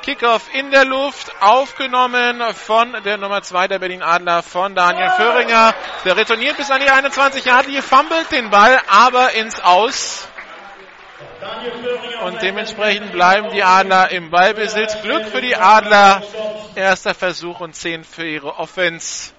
Kickoff 0.03 0.53
in 0.53 0.69
der 0.69 0.85
Luft, 0.85 1.31
aufgenommen 1.41 2.39
von 2.53 3.01
der 3.03 3.17
Nummer 3.17 3.41
2 3.41 3.67
der 3.67 3.79
Berlin 3.79 4.03
Adler, 4.03 4.43
von 4.43 4.75
Daniel 4.75 5.09
Föhringer. 5.09 5.73
Der 6.05 6.17
retourniert 6.17 6.57
bis 6.57 6.69
an 6.69 6.81
die 6.81 6.91
21 6.91 7.45
Jahre, 7.45 7.81
fummelt 7.81 8.31
den 8.31 8.51
Ball, 8.51 8.79
aber 8.87 9.31
ins 9.31 9.59
Aus. 9.59 10.27
Und 12.23 12.41
dementsprechend 12.41 13.11
bleiben 13.11 13.49
die 13.53 13.63
Adler 13.63 14.11
im 14.11 14.29
Ballbesitz. 14.29 15.01
Glück 15.01 15.25
für 15.25 15.41
die 15.41 15.55
Adler. 15.55 16.23
Erster 16.75 17.13
Versuch 17.13 17.59
und 17.59 17.75
10 17.75 18.03
für 18.03 18.27
ihre 18.27 18.57
Offense. 18.57 19.31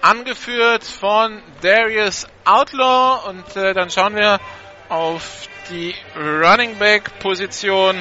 Angeführt 0.00 0.84
von 0.84 1.42
Darius 1.62 2.26
Outlaw. 2.44 3.28
Und 3.28 3.56
äh, 3.56 3.74
dann 3.74 3.90
schauen 3.90 4.14
wir 4.14 4.38
auf 4.88 5.48
die 5.70 5.94
Running 6.16 6.78
Back 6.78 7.18
Position 7.18 7.96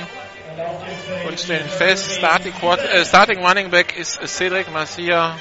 und 1.27 1.39
stellen 1.39 1.67
fest, 1.67 2.11
Starting, 2.11 2.53
Quarter, 2.53 2.91
äh, 2.91 3.05
Starting 3.05 3.43
Running 3.43 3.69
Back 3.69 3.97
ist 3.97 4.19
Cedric 4.27 4.71
Marcia. 4.71 5.35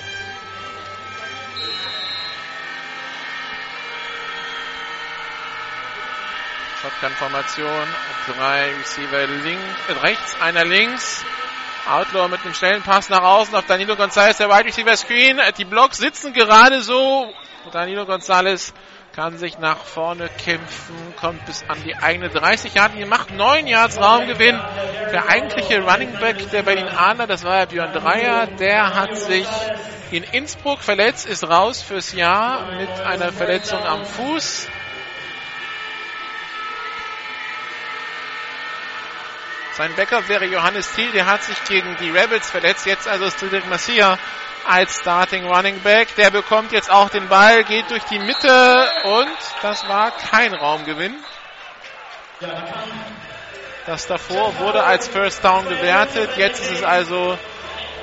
Shotgun-Formation. 6.83 7.87
Drei 8.27 8.75
Receiver 8.75 9.27
links, 9.27 9.63
äh, 9.89 9.93
rechts, 9.93 10.37
einer 10.41 10.65
links. 10.65 11.25
Outlaw 11.89 12.29
mit 12.29 12.45
einem 12.45 12.55
schnellen 12.55 12.83
Pass 12.83 13.09
nach 13.09 13.23
außen 13.23 13.55
auf 13.55 13.67
Danilo 13.67 13.97
Gonzalez, 13.97 14.37
der 14.39 14.49
Wide 14.49 14.67
Receiver 14.67 14.97
Screen. 14.97 15.41
Die 15.59 15.65
Blocks 15.65 15.99
sitzen 15.99 16.33
gerade 16.33 16.83
so. 16.83 17.33
Danilo 17.73 18.05
Gonzalez 18.05 18.73
kann 19.13 19.37
sich 19.37 19.59
nach 19.59 19.79
vorne 19.79 20.29
kämpfen, 20.29 21.15
kommt 21.21 21.45
bis 21.45 21.63
an 21.69 21.79
die 21.85 21.95
eigene 21.95 22.31
30 22.31 22.75
Yard 22.75 22.93
linie 22.93 23.07
macht 23.07 23.31
9 23.31 23.67
Yards 23.67 24.01
Raumgewinn. 24.01 24.59
Der 25.13 25.29
eigentliche 25.29 25.83
Running 25.83 26.19
Back 26.19 26.51
der 26.51 26.63
Berlin 26.63 26.89
Adler, 26.89 27.27
das 27.27 27.45
war 27.45 27.59
ja 27.59 27.65
Björn 27.67 27.93
Dreier, 27.93 28.47
der 28.47 28.95
hat 28.95 29.17
sich 29.17 29.47
in 30.11 30.23
Innsbruck 30.25 30.81
verletzt, 30.81 31.27
ist 31.27 31.49
raus 31.49 31.83
fürs 31.83 32.13
Jahr 32.13 32.73
mit 32.77 32.91
einer 33.01 33.33
Verletzung 33.33 33.85
am 33.85 34.05
Fuß. 34.05 34.69
Sein 39.77 39.95
Backup 39.97 40.29
wäre 40.29 40.45
Johannes 40.45 40.93
Thiel, 40.93 41.11
der 41.13 41.25
hat 41.25 41.43
sich 41.43 41.57
gegen 41.65 41.97
die 41.97 42.11
Rebels 42.11 42.51
verletzt. 42.51 42.85
Jetzt 42.85 43.09
also 43.09 43.31
Cedric 43.31 43.67
Massia 43.69 44.19
als 44.69 44.99
Starting 44.99 45.47
Running 45.47 45.81
Back. 45.81 46.15
Der 46.17 46.31
bekommt 46.31 46.73
jetzt 46.73 46.91
auch 46.91 47.09
den 47.09 47.27
Ball, 47.29 47.65
geht 47.65 47.91
durch 47.91 48.03
die 48.05 48.19
Mitte 48.19 48.91
und 49.05 49.37
das 49.63 49.89
war 49.89 50.11
kein 50.11 50.53
Raumgewinn. 50.53 51.17
Das 53.87 54.07
davor 54.07 54.59
wurde 54.59 54.85
als 54.85 55.09
First 55.09 55.43
Down 55.43 55.67
gewertet. 55.69 56.31
Jetzt 56.37 56.61
ist 56.61 56.73
es 56.73 56.83
also 56.83 57.39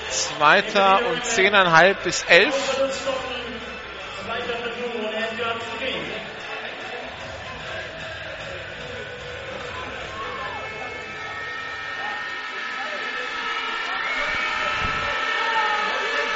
zweiter 0.09 0.99
und 1.11 1.23
zehneinhalb 1.23 2.03
bis 2.03 2.23
elf. 2.23 2.55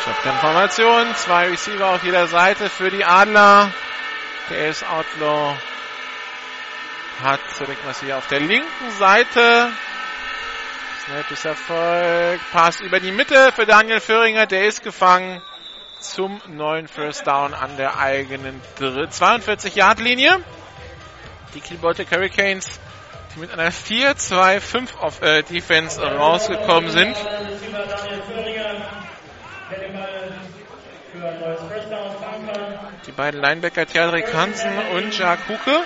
Shotgun-Formation, 0.03 1.15
zwei 1.15 1.49
Receiver 1.49 1.91
auf 1.91 2.03
jeder 2.03 2.27
Seite 2.27 2.69
für 2.69 2.89
die 2.91 3.05
Adler. 3.05 3.71
Ist 4.49 4.83
Outlaw 4.85 5.55
hat 7.21 7.39
Cedric 7.53 7.85
Massier 7.85 8.17
auf 8.17 8.27
der 8.27 8.41
linken 8.41 8.91
Seite. 8.99 9.71
Snap 11.05 11.31
ist 11.31 11.45
Erfolg. 11.45 12.41
Pass 12.51 12.81
über 12.81 12.99
die 12.99 13.13
Mitte 13.13 13.53
für 13.53 13.65
Daniel 13.65 14.01
Föhringer. 14.01 14.45
Der 14.45 14.67
ist 14.67 14.83
gefangen 14.83 15.41
zum 16.01 16.41
neuen 16.47 16.89
First 16.89 17.25
Down 17.25 17.53
an 17.53 17.77
der 17.77 17.97
eigenen 17.97 18.61
42-Yard-Linie. 18.79 20.39
Die 21.53 21.61
Kiel 21.61 21.77
Baltic 21.77 22.11
Hurricanes, 22.11 22.79
die 23.33 23.39
mit 23.39 23.51
einer 23.51 23.71
4-2-5 23.71 24.97
auf 24.99 25.21
äh, 25.21 25.43
Defense 25.43 26.01
rausgekommen 26.01 26.89
sind. 26.89 27.15
Die 33.05 33.11
beiden 33.11 33.41
Linebacker 33.41 33.85
Theodrik 33.85 34.33
Hansen 34.33 34.71
und 34.95 35.17
Jacques 35.17 35.47
Huke. 35.47 35.83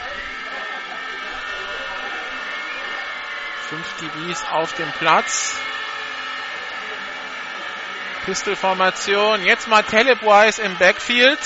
Fünf 3.70 3.96
DBs 4.00 4.46
auf 4.52 4.74
dem 4.76 4.90
Platz. 4.94 5.56
Pistol-Formation. 8.26 9.46
Jetzt 9.46 9.68
mal 9.68 9.84
Telebwise 9.84 10.62
im 10.62 10.76
Backfield. 10.78 11.40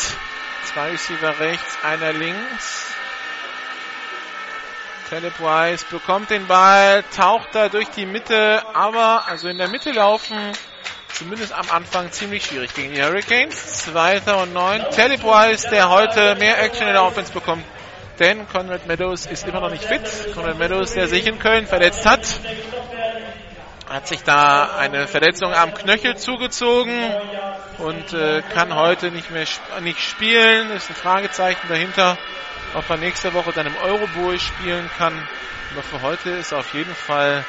Zwei 0.63 0.91
Receiver 0.91 1.39
rechts, 1.39 1.77
einer 1.83 2.13
links. 2.13 2.93
Telebwise 5.10 5.86
bekommt 5.89 6.29
den 6.29 6.48
Ball, 6.48 7.03
taucht 7.15 7.50
da 7.53 7.69
durch 7.69 7.89
die 7.89 8.05
Mitte, 8.05 8.63
aber 8.74 9.27
also 9.27 9.48
in 9.48 9.57
der 9.57 9.67
Mitte 9.67 9.91
laufen 9.91 10.53
zumindest 11.21 11.53
am 11.53 11.69
Anfang 11.69 12.11
ziemlich 12.11 12.43
schwierig 12.45 12.73
gegen 12.73 12.95
die 12.95 13.03
Hurricanes. 13.03 13.83
Zweiter 13.83 14.41
und 14.41 14.53
neun. 14.53 14.83
Telebwise, 14.89 15.69
der 15.69 15.89
heute 15.89 16.35
mehr 16.35 16.59
Action 16.63 16.87
in 16.87 16.93
der 16.93 17.03
Offense 17.03 17.31
bekommt. 17.31 17.63
Denn 18.19 18.47
Conrad 18.47 18.87
Meadows 18.87 19.27
ist 19.27 19.45
immer 19.47 19.59
noch 19.61 19.69
nicht 19.69 19.83
fit. 19.83 20.01
Conrad 20.33 20.57
Meadows, 20.57 20.93
der 20.93 21.07
sich 21.07 21.27
in 21.27 21.37
Köln 21.37 21.67
verletzt 21.67 22.07
hat, 22.07 22.25
hat 23.87 24.07
sich 24.07 24.23
da 24.23 24.75
eine 24.77 25.07
Verletzung 25.07 25.53
am 25.53 25.75
Knöchel 25.75 26.17
zugezogen 26.17 26.91
und 27.77 28.13
äh, 28.13 28.41
kann 28.53 28.73
heute 28.73 29.11
nicht 29.11 29.29
mehr 29.29 29.43
sp 29.45 29.61
nicht 29.81 29.99
spielen. 30.01 30.71
Ist 30.71 30.89
ein 30.89 30.95
Fragezeichen 30.95 31.67
dahinter, 31.69 32.17
ob 32.73 32.89
er 32.89 32.97
nächste 32.97 33.35
Woche 33.35 33.51
dann 33.53 33.67
im 33.67 33.77
Eurobowl 33.77 34.39
spielen 34.39 34.89
kann. 34.97 35.13
Aber 35.73 35.83
für 35.83 36.01
heute 36.01 36.31
ist 36.31 36.51
er 36.51 36.59
auf 36.59 36.73
jeden 36.73 36.95
Fall 36.95 37.45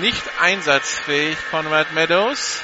nicht 0.00 0.22
einsatzfähig, 0.40 1.36
Conrad 1.50 1.92
Meadows. 1.94 2.62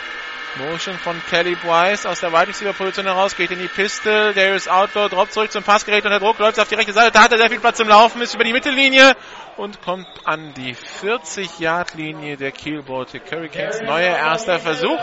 Motion 0.56 0.98
von 0.98 1.20
Kelly 1.28 1.54
Bryce 1.54 2.06
aus 2.06 2.20
der 2.20 2.32
Wide 2.32 2.48
Receiver 2.48 2.72
Position 2.72 3.06
heraus, 3.06 3.36
geht 3.36 3.50
in 3.50 3.58
die 3.58 3.68
Pistol. 3.68 4.32
Darius 4.34 4.66
Outlaw 4.66 5.08
droppt 5.08 5.32
zurück 5.32 5.52
zum 5.52 5.62
Passgerät 5.62 6.04
unter 6.04 6.18
Druck, 6.18 6.38
läuft 6.38 6.58
auf 6.58 6.68
die 6.68 6.74
rechte 6.74 6.92
Seite, 6.92 7.12
da 7.12 7.22
hat 7.22 7.32
er 7.32 7.38
sehr 7.38 7.50
viel 7.50 7.60
Platz 7.60 7.76
zum 7.76 7.88
Laufen, 7.88 8.20
ist 8.22 8.34
über 8.34 8.44
die 8.44 8.52
Mittellinie 8.52 9.14
und 9.56 9.82
kommt 9.82 10.08
an 10.24 10.54
die 10.54 10.74
40-Yard-Linie 10.74 12.36
der 12.36 12.52
Kiel 12.52 12.82
Baltic 12.82 13.22
Hurricanes. 13.30 13.80
Neuer 13.82 14.16
erster 14.16 14.58
Versuch. 14.58 15.00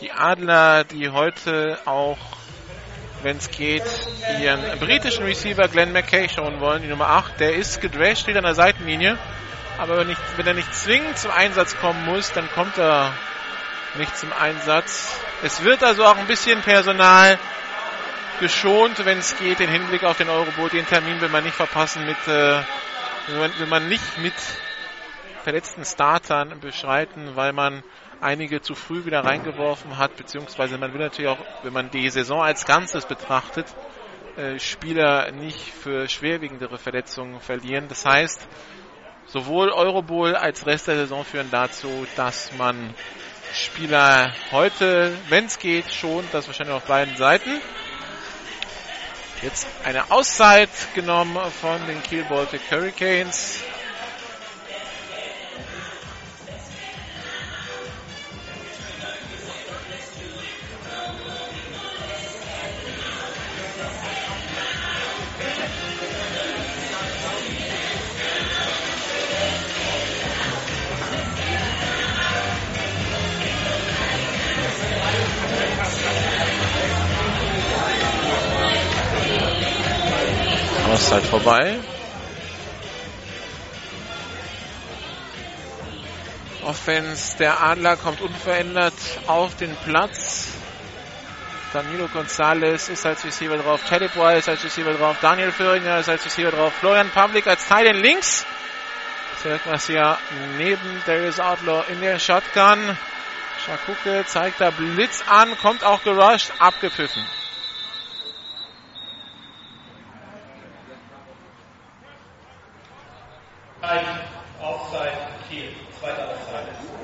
Die 0.00 0.12
Adler, 0.12 0.84
die 0.84 1.08
heute 1.08 1.78
auch, 1.86 2.18
wenn 3.22 3.36
es 3.36 3.50
geht, 3.50 3.82
ihren 4.40 4.78
britischen 4.78 5.24
Receiver 5.24 5.66
Glenn 5.66 5.92
McKay 5.92 6.28
schauen 6.28 6.60
wollen, 6.60 6.82
die 6.82 6.88
Nummer 6.88 7.08
8, 7.08 7.40
der 7.40 7.54
ist 7.54 7.80
gedrescht, 7.80 8.22
steht 8.22 8.36
an 8.36 8.44
der 8.44 8.54
Seitenlinie. 8.54 9.18
Aber 9.78 9.96
wenn, 9.96 10.08
nicht, 10.08 10.20
wenn 10.36 10.46
er 10.46 10.54
nicht 10.54 10.74
zwingend 10.74 11.16
zum 11.16 11.30
Einsatz 11.30 11.76
kommen 11.76 12.04
muss, 12.04 12.32
dann 12.32 12.50
kommt 12.50 12.76
er 12.78 13.12
nicht 13.96 14.16
zum 14.16 14.32
Einsatz. 14.32 15.20
Es 15.44 15.62
wird 15.62 15.84
also 15.84 16.04
auch 16.04 16.16
ein 16.16 16.26
bisschen 16.26 16.60
Personal 16.62 17.38
geschont, 18.40 19.04
wenn 19.04 19.18
es 19.18 19.38
geht, 19.38 19.60
den 19.60 19.70
Hinblick 19.70 20.02
auf 20.02 20.18
den 20.18 20.28
Euroboot. 20.28 20.72
Den 20.72 20.86
Termin 20.86 21.20
will 21.20 21.28
man 21.28 21.44
nicht 21.44 21.54
verpassen 21.54 22.04
mit, 22.04 22.16
äh, 22.26 22.60
will 23.28 23.66
man 23.68 23.88
nicht 23.88 24.18
mit 24.18 24.34
verletzten 25.44 25.84
Startern 25.84 26.58
beschreiten, 26.58 27.36
weil 27.36 27.52
man 27.52 27.84
einige 28.20 28.60
zu 28.60 28.74
früh 28.74 29.04
wieder 29.04 29.24
reingeworfen 29.24 29.96
hat, 29.96 30.16
beziehungsweise 30.16 30.76
man 30.76 30.92
will 30.92 31.00
natürlich 31.00 31.30
auch, 31.30 31.38
wenn 31.62 31.72
man 31.72 31.88
die 31.90 32.10
Saison 32.10 32.42
als 32.42 32.66
Ganzes 32.66 33.06
betrachtet, 33.06 33.66
äh, 34.36 34.58
Spieler 34.58 35.30
nicht 35.30 35.72
für 35.72 36.08
schwerwiegendere 36.08 36.78
Verletzungen 36.78 37.40
verlieren. 37.40 37.86
Das 37.88 38.04
heißt, 38.04 38.48
sowohl 39.28 39.70
Eurobowl 39.70 40.34
als 40.34 40.66
Rest 40.66 40.88
der 40.88 40.96
Saison 40.96 41.24
führen 41.24 41.50
dazu, 41.50 42.06
dass 42.16 42.52
man 42.56 42.94
Spieler 43.52 44.32
heute, 44.52 45.16
wenn 45.28 45.46
es 45.46 45.58
geht, 45.58 45.90
schon, 45.92 46.24
das 46.32 46.46
wahrscheinlich 46.46 46.76
auf 46.76 46.84
beiden 46.84 47.16
Seiten. 47.16 47.60
Jetzt 49.42 49.68
eine 49.84 50.10
Auszeit 50.10 50.68
genommen 50.94 51.38
von 51.60 51.86
den 51.86 52.02
Kiel 52.02 52.24
Baltic 52.24 52.60
Hurricanes. 52.70 53.62
Auszeit 81.08 81.24
vorbei. 81.24 81.78
Offense 86.62 87.38
der 87.38 87.62
Adler 87.62 87.96
kommt 87.96 88.20
unverändert 88.20 88.92
auf 89.26 89.56
den 89.56 89.74
Platz. 89.86 90.48
Danilo 91.72 92.08
Gonzalez 92.08 92.90
ist 92.90 93.06
als 93.06 93.24
Receiver 93.24 93.56
drauf, 93.56 93.80
Teddy 93.88 94.08
Boy 94.08 94.38
ist 94.38 94.50
als 94.50 94.62
Receiver 94.62 94.92
drauf, 94.92 95.16
Daniel 95.22 95.50
Föhringer 95.50 95.98
ist 95.98 96.10
als 96.10 96.26
Receiver 96.26 96.50
drauf, 96.50 96.74
Florian 96.74 97.08
Pavlik 97.08 97.46
als 97.46 97.66
Teil 97.66 97.86
in 97.86 98.02
links. 98.02 98.44
Serg 99.42 99.64
Garcia 99.64 100.18
neben 100.58 101.02
Darius 101.06 101.40
Outlaw 101.40 101.84
in 101.90 102.02
der 102.02 102.18
Shotgun. 102.18 102.98
Schakuke 103.64 104.26
zeigt 104.26 104.60
da 104.60 104.68
Blitz 104.68 105.24
an, 105.26 105.56
kommt 105.56 105.84
auch 105.84 106.02
gerusht, 106.02 106.52
abgepfiffen. 106.58 107.24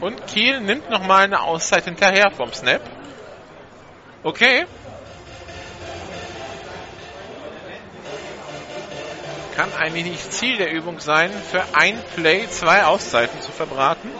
Und 0.00 0.26
Kiel 0.26 0.60
nimmt 0.60 0.90
nochmal 0.90 1.24
eine 1.24 1.40
Auszeit 1.40 1.84
hinterher 1.84 2.30
vom 2.30 2.52
Snap. 2.52 2.82
Okay. 4.22 4.66
Kann 9.54 9.72
eigentlich 9.78 10.04
nicht 10.04 10.32
Ziel 10.32 10.56
der 10.56 10.72
Übung 10.72 10.98
sein, 10.98 11.30
für 11.30 11.62
ein 11.74 12.02
Play 12.16 12.48
zwei 12.48 12.84
Auszeiten 12.84 13.40
zu 13.40 13.52
verbraten. 13.52 14.10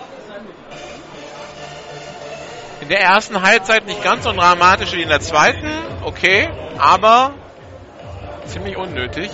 In 2.80 2.88
der 2.88 3.00
ersten 3.00 3.42
Halbzeit 3.42 3.86
nicht 3.86 4.02
ganz 4.04 4.24
so 4.24 4.32
dramatisch 4.32 4.92
wie 4.92 5.02
in 5.02 5.08
der 5.08 5.20
zweiten, 5.20 5.70
okay, 6.04 6.50
aber 6.78 7.32
ziemlich 8.46 8.76
unnötig. 8.76 9.30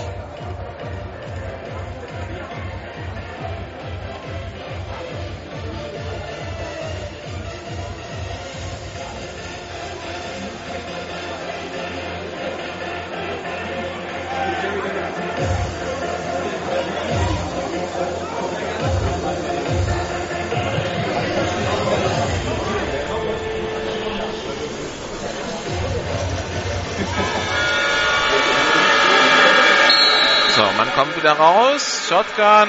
Wieder 31.31 31.38
raus. 31.38 32.07
Shotgun. 32.09 32.69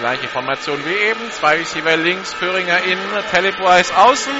Gleiche 0.00 0.28
Formation 0.28 0.78
wie 0.84 1.08
eben. 1.10 1.30
Zwei 1.30 1.56
Receiver 1.56 1.96
links, 1.96 2.32
Föhringer 2.34 2.82
innen, 2.84 3.24
Telebwise 3.30 3.96
außen. 3.96 4.32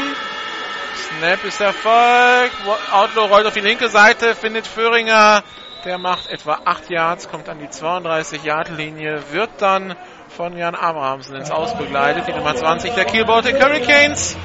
Snap 1.18 1.44
ist 1.44 1.60
erfolgt. 1.60 2.54
Outlaw 2.92 3.26
rollt 3.26 3.46
auf 3.46 3.54
die 3.54 3.60
linke 3.60 3.88
Seite, 3.88 4.34
findet 4.34 4.66
Föhringer. 4.66 5.42
Der 5.84 5.98
macht 5.98 6.28
etwa 6.28 6.58
8 6.64 6.90
Yards, 6.90 7.28
kommt 7.28 7.48
an 7.48 7.58
die 7.60 7.70
32 7.70 8.42
Yard 8.42 8.68
Linie, 8.70 9.22
wird 9.30 9.50
dann 9.58 9.94
von 10.28 10.56
Jan 10.56 10.74
Abrahamsen 10.74 11.36
ins 11.36 11.50
Ausbegleitet. 11.50 12.26
Die 12.26 12.32
Nummer 12.32 12.54
20 12.54 12.94
der 12.94 13.04
Kiel 13.04 13.24
Baltic 13.24 13.62
Hurricanes. 13.62 14.36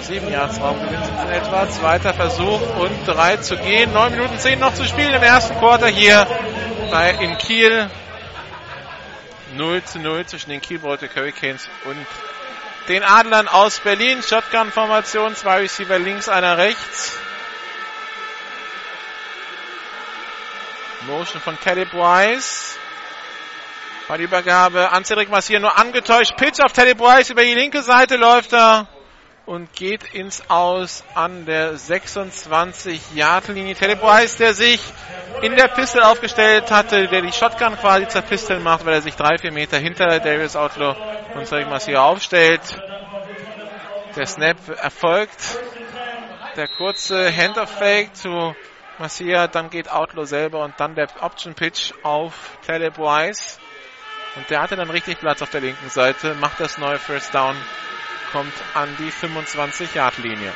7 0.00 0.32
Yards 0.32 0.60
Raumgewinn 0.60 1.04
sind 1.04 1.20
in 1.22 1.28
etwa. 1.30 1.68
Zweiter 1.70 2.12
Versuch 2.12 2.60
und 2.80 3.06
3 3.06 3.36
zu 3.36 3.56
gehen. 3.56 3.92
9 3.92 4.12
Minuten 4.12 4.38
10 4.38 4.58
noch 4.58 4.74
zu 4.74 4.84
spielen 4.84 5.14
im 5.14 5.22
ersten 5.22 5.56
Quarter 5.58 5.86
hier 5.86 6.26
bei, 6.90 7.10
in 7.20 7.36
Kiel 7.38 7.90
0 9.56 9.82
zu 9.84 9.98
0 9.98 10.26
zwischen 10.26 10.50
den 10.50 10.60
Baltic 10.80 11.16
Hurricanes 11.16 11.68
und 11.84 12.06
den 12.88 13.02
Adlern 13.02 13.48
aus 13.48 13.80
Berlin. 13.80 14.22
Shotgun-Formation, 14.22 15.34
zwei 15.34 15.60
Receiver 15.60 15.98
links, 15.98 16.28
einer 16.28 16.58
rechts. 16.58 17.18
Motion 21.06 21.40
von 21.40 21.58
Teddy 21.60 21.84
Bryce. 21.84 22.78
Bei 24.08 24.16
der 24.16 24.26
Übergabe 24.26 24.92
an 24.92 25.04
Cedric 25.04 25.30
Massier 25.30 25.58
nur 25.58 25.76
angetäuscht. 25.76 26.36
Pitch 26.36 26.60
auf 26.60 26.72
Teddy 26.72 26.94
Bryce 26.94 27.30
über 27.30 27.42
die 27.42 27.54
linke 27.54 27.82
Seite 27.82 28.16
läuft 28.16 28.52
er 28.52 28.86
und 29.46 29.72
geht 29.74 30.02
ins 30.12 30.50
Aus 30.50 31.04
an 31.14 31.46
der 31.46 31.74
26-Yard-Linie. 31.74 33.76
Teddy 33.76 33.94
Bryce, 33.94 34.36
der 34.36 34.54
sich 34.54 34.80
in 35.40 35.54
der 35.54 35.68
Pistol 35.68 36.02
aufgestellt 36.02 36.70
hatte, 36.70 37.06
der 37.06 37.22
die 37.22 37.32
Shotgun 37.32 37.76
quasi 37.76 38.08
zur 38.08 38.22
Pistol 38.22 38.58
macht, 38.58 38.84
weil 38.84 38.94
er 38.94 39.02
sich 39.02 39.14
drei, 39.14 39.38
vier 39.38 39.52
Meter 39.52 39.78
hinter 39.78 40.18
Darius 40.18 40.56
Outlaw 40.56 40.96
und 41.34 41.46
Cedric 41.46 41.68
Massier 41.68 42.02
aufstellt. 42.02 42.60
Der 44.16 44.26
Snap 44.26 44.56
erfolgt. 44.82 45.58
Der 46.56 46.68
kurze 46.68 47.30
Handoff-Fake 47.30 48.16
zu 48.16 48.56
Massier, 48.98 49.46
dann 49.46 49.68
geht 49.68 49.90
Outlaw 49.90 50.24
selber 50.24 50.64
und 50.64 50.72
dann 50.78 50.94
der 50.94 51.08
Option-Pitch 51.20 51.92
auf 52.02 52.32
Wise. 52.66 53.58
Und 54.36 54.50
der 54.50 54.62
hatte 54.62 54.76
dann 54.76 54.90
richtig 54.90 55.18
Platz 55.18 55.42
auf 55.42 55.50
der 55.50 55.60
linken 55.60 55.90
Seite, 55.90 56.34
macht 56.34 56.60
das 56.60 56.78
neue 56.78 56.98
First 56.98 57.34
Down, 57.34 57.56
kommt 58.36 58.52
an 58.74 58.94
die 58.98 59.10
25-Yard-Linie. 59.10 60.52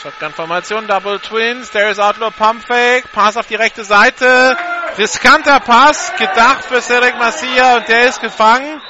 Shotgun-Formation, 0.00 0.86
Double 0.86 1.18
Twins, 1.18 1.70
there 1.70 1.90
is 1.90 1.98
Outlaw 1.98 2.30
Pump 2.30 2.64
Fake, 2.64 3.10
Pass 3.10 3.36
auf 3.36 3.48
die 3.48 3.56
rechte 3.56 3.82
Seite, 3.82 4.56
riskanter 4.96 5.58
Pass, 5.58 6.12
gedacht 6.16 6.64
für 6.64 6.80
Cedric 6.80 7.18
Massia 7.18 7.78
und 7.78 7.88
der 7.88 8.08
ist 8.08 8.20
gefangen. 8.20 8.80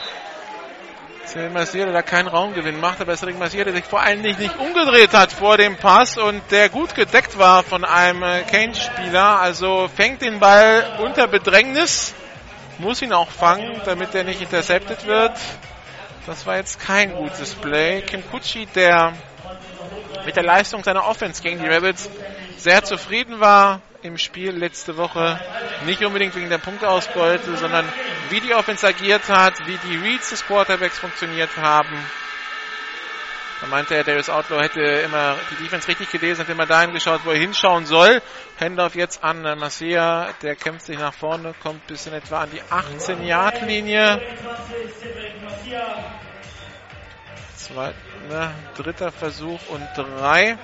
Cedric 1.28 1.52
Massia, 1.52 1.84
der 1.84 1.92
da 1.92 2.00
keinen 2.00 2.26
Raumgewinn 2.26 2.80
macht, 2.80 3.02
aber 3.02 3.14
Cedric 3.14 3.38
Massia, 3.38 3.62
der 3.62 3.74
sich 3.74 3.84
vor 3.84 4.00
allen 4.00 4.22
Dingen 4.22 4.38
nicht 4.38 4.58
umgedreht 4.58 5.12
hat 5.12 5.30
vor 5.30 5.58
dem 5.58 5.76
Pass 5.76 6.16
und 6.16 6.40
der 6.50 6.70
gut 6.70 6.94
gedeckt 6.94 7.36
war 7.36 7.62
von 7.62 7.84
einem 7.84 8.22
Kane-Spieler, 8.46 9.38
also 9.38 9.88
fängt 9.94 10.22
den 10.22 10.40
Ball 10.40 10.98
unter 11.04 11.26
Bedrängnis, 11.26 12.14
muss 12.78 13.02
ihn 13.02 13.12
auch 13.12 13.30
fangen, 13.30 13.78
damit 13.84 14.14
er 14.14 14.24
nicht 14.24 14.40
intercepted 14.40 15.04
wird. 15.04 15.38
Das 16.24 16.46
war 16.46 16.56
jetzt 16.56 16.80
kein 16.80 17.14
gutes 17.14 17.54
Play. 17.54 18.00
Kim 18.00 18.22
Kutschi, 18.30 18.64
der 18.64 19.12
mit 20.24 20.34
der 20.34 20.44
Leistung 20.44 20.82
seiner 20.82 21.06
Offense 21.06 21.42
gegen 21.42 21.60
die 21.60 21.68
Rabbits 21.68 22.08
sehr 22.56 22.82
zufrieden 22.84 23.38
war 23.38 23.82
im 24.02 24.18
Spiel 24.18 24.52
letzte 24.52 24.96
Woche. 24.96 25.40
Nicht 25.84 26.04
unbedingt 26.04 26.34
wegen 26.36 26.50
der 26.50 26.58
Punkteausbeute, 26.58 27.56
sondern 27.56 27.86
wie 28.30 28.40
die 28.40 28.54
Offense 28.54 28.86
agiert 28.86 29.28
hat, 29.28 29.66
wie 29.66 29.78
die 29.88 29.96
Reads 29.96 30.30
des 30.30 30.46
Quarterbacks 30.46 30.98
funktioniert 30.98 31.56
haben. 31.56 31.98
Da 33.60 33.66
meinte 33.66 33.96
er, 33.96 34.04
Darius 34.04 34.30
Outlaw 34.30 34.62
hätte 34.62 34.80
immer 34.80 35.34
die 35.50 35.64
Defense 35.64 35.88
richtig 35.88 36.10
gelesen, 36.12 36.42
hat 36.42 36.48
immer 36.48 36.66
dahin 36.66 36.92
geschaut, 36.92 37.22
wo 37.24 37.30
er 37.30 37.38
hinschauen 37.38 37.86
soll. 37.86 38.22
Handoff 38.60 38.94
jetzt 38.94 39.24
an 39.24 39.42
Masia, 39.58 40.32
der 40.42 40.54
kämpft 40.54 40.86
sich 40.86 40.98
nach 40.98 41.12
vorne, 41.12 41.54
kommt 41.60 41.84
bis 41.88 42.06
in 42.06 42.12
etwa 42.12 42.42
an 42.42 42.50
die 42.52 42.62
18-Yard-Linie. 42.62 44.20
Zwei, 47.56 47.94
ne, 48.28 48.54
dritter 48.76 49.10
Versuch 49.10 49.60
und 49.68 49.86
drei. 49.96 50.56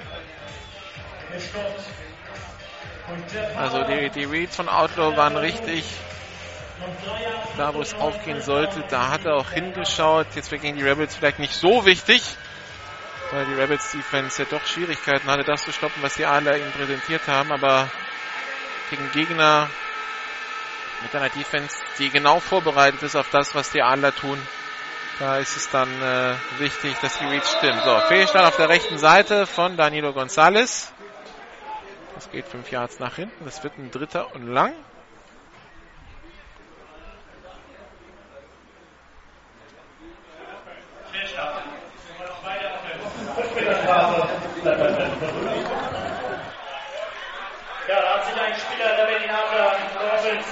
Also 3.56 3.84
die, 3.84 4.10
die 4.10 4.24
Reads 4.24 4.56
von 4.56 4.68
Outlaw 4.68 5.16
waren 5.16 5.36
richtig 5.36 5.84
da, 7.56 7.72
wo 7.74 7.80
es 7.80 7.98
aufgehen 8.00 8.40
sollte. 8.40 8.82
Da 8.88 9.10
hat 9.10 9.24
er 9.24 9.36
auch 9.36 9.50
hingeschaut. 9.50 10.26
Jetzt 10.34 10.50
wäre 10.50 10.60
gegen 10.60 10.76
die 10.76 10.82
Rebels 10.82 11.14
vielleicht 11.14 11.38
nicht 11.38 11.54
so 11.54 11.86
wichtig, 11.86 12.22
weil 13.30 13.46
die 13.46 13.54
Rebels 13.54 13.92
Defense 13.92 14.42
ja 14.42 14.48
doch 14.50 14.64
Schwierigkeiten 14.66 15.28
hatte, 15.28 15.44
das 15.44 15.64
zu 15.64 15.72
stoppen, 15.72 16.02
was 16.02 16.14
die 16.14 16.26
Adler 16.26 16.56
ihnen 16.56 16.72
präsentiert 16.72 17.26
haben. 17.28 17.52
Aber 17.52 17.88
gegen 18.90 19.10
Gegner 19.12 19.68
mit 21.02 21.14
einer 21.14 21.28
Defense, 21.28 21.76
die 21.98 22.10
genau 22.10 22.40
vorbereitet 22.40 23.02
ist 23.02 23.16
auf 23.16 23.30
das, 23.30 23.54
was 23.54 23.70
die 23.70 23.82
Adler 23.82 24.14
tun, 24.14 24.38
da 25.20 25.38
ist 25.38 25.56
es 25.56 25.70
dann 25.70 25.88
äh, 26.02 26.34
wichtig, 26.58 26.96
dass 27.00 27.18
die 27.18 27.26
Reads 27.26 27.52
stimmen. 27.52 27.80
So, 27.84 28.00
Fehlstart 28.08 28.46
auf 28.46 28.56
der 28.56 28.68
rechten 28.68 28.98
Seite 28.98 29.46
von 29.46 29.76
Danilo 29.76 30.12
Gonzalez. 30.12 30.93
Das 32.14 32.31
geht 32.31 32.46
fünf 32.46 32.70
Yards 32.70 33.00
nach 33.00 33.16
hinten. 33.16 33.44
Das 33.44 33.62
wird 33.64 33.77
ein 33.79 33.90
dritter 33.90 34.35
und 34.35 34.46
lang. 34.46 34.72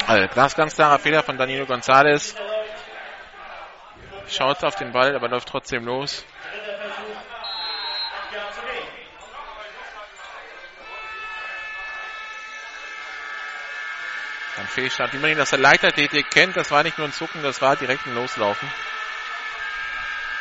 Also, 0.07 0.29
ganz, 0.35 0.55
ganz 0.55 0.75
klarer 0.75 0.99
Fehler 0.99 1.23
von 1.23 1.39
Danilo 1.39 1.65
Gonzalez. 1.65 2.35
Schaut 4.29 4.63
auf 4.65 4.75
den 4.75 4.93
Ball, 4.93 5.15
aber 5.15 5.29
läuft 5.29 5.49
trotzdem 5.49 5.85
los. 5.85 6.25
Dritter 6.51 6.79
Versuch, 6.79 7.17
acht 8.13 8.33
Jahre 8.35 8.53
zu 8.53 8.61
gehen. 8.61 8.87
Ein 14.63 14.69
Fehlstart. 14.69 15.13
Wie 15.13 15.19
man 15.19 15.33
ihn 15.33 15.41
aus 15.41 15.51
der 15.51 15.59
Leichtathletik 15.59 16.31
kennt, 16.31 16.57
das 16.57 16.71
war 16.71 16.85
nicht 16.85 16.97
nur 16.97 17.09
ein 17.09 17.13
Zucken, 17.13 17.43
das 17.43 17.61
war 17.61 17.75
direkt 17.75 18.07
ein 18.07 18.15
Loslaufen. 18.15 18.71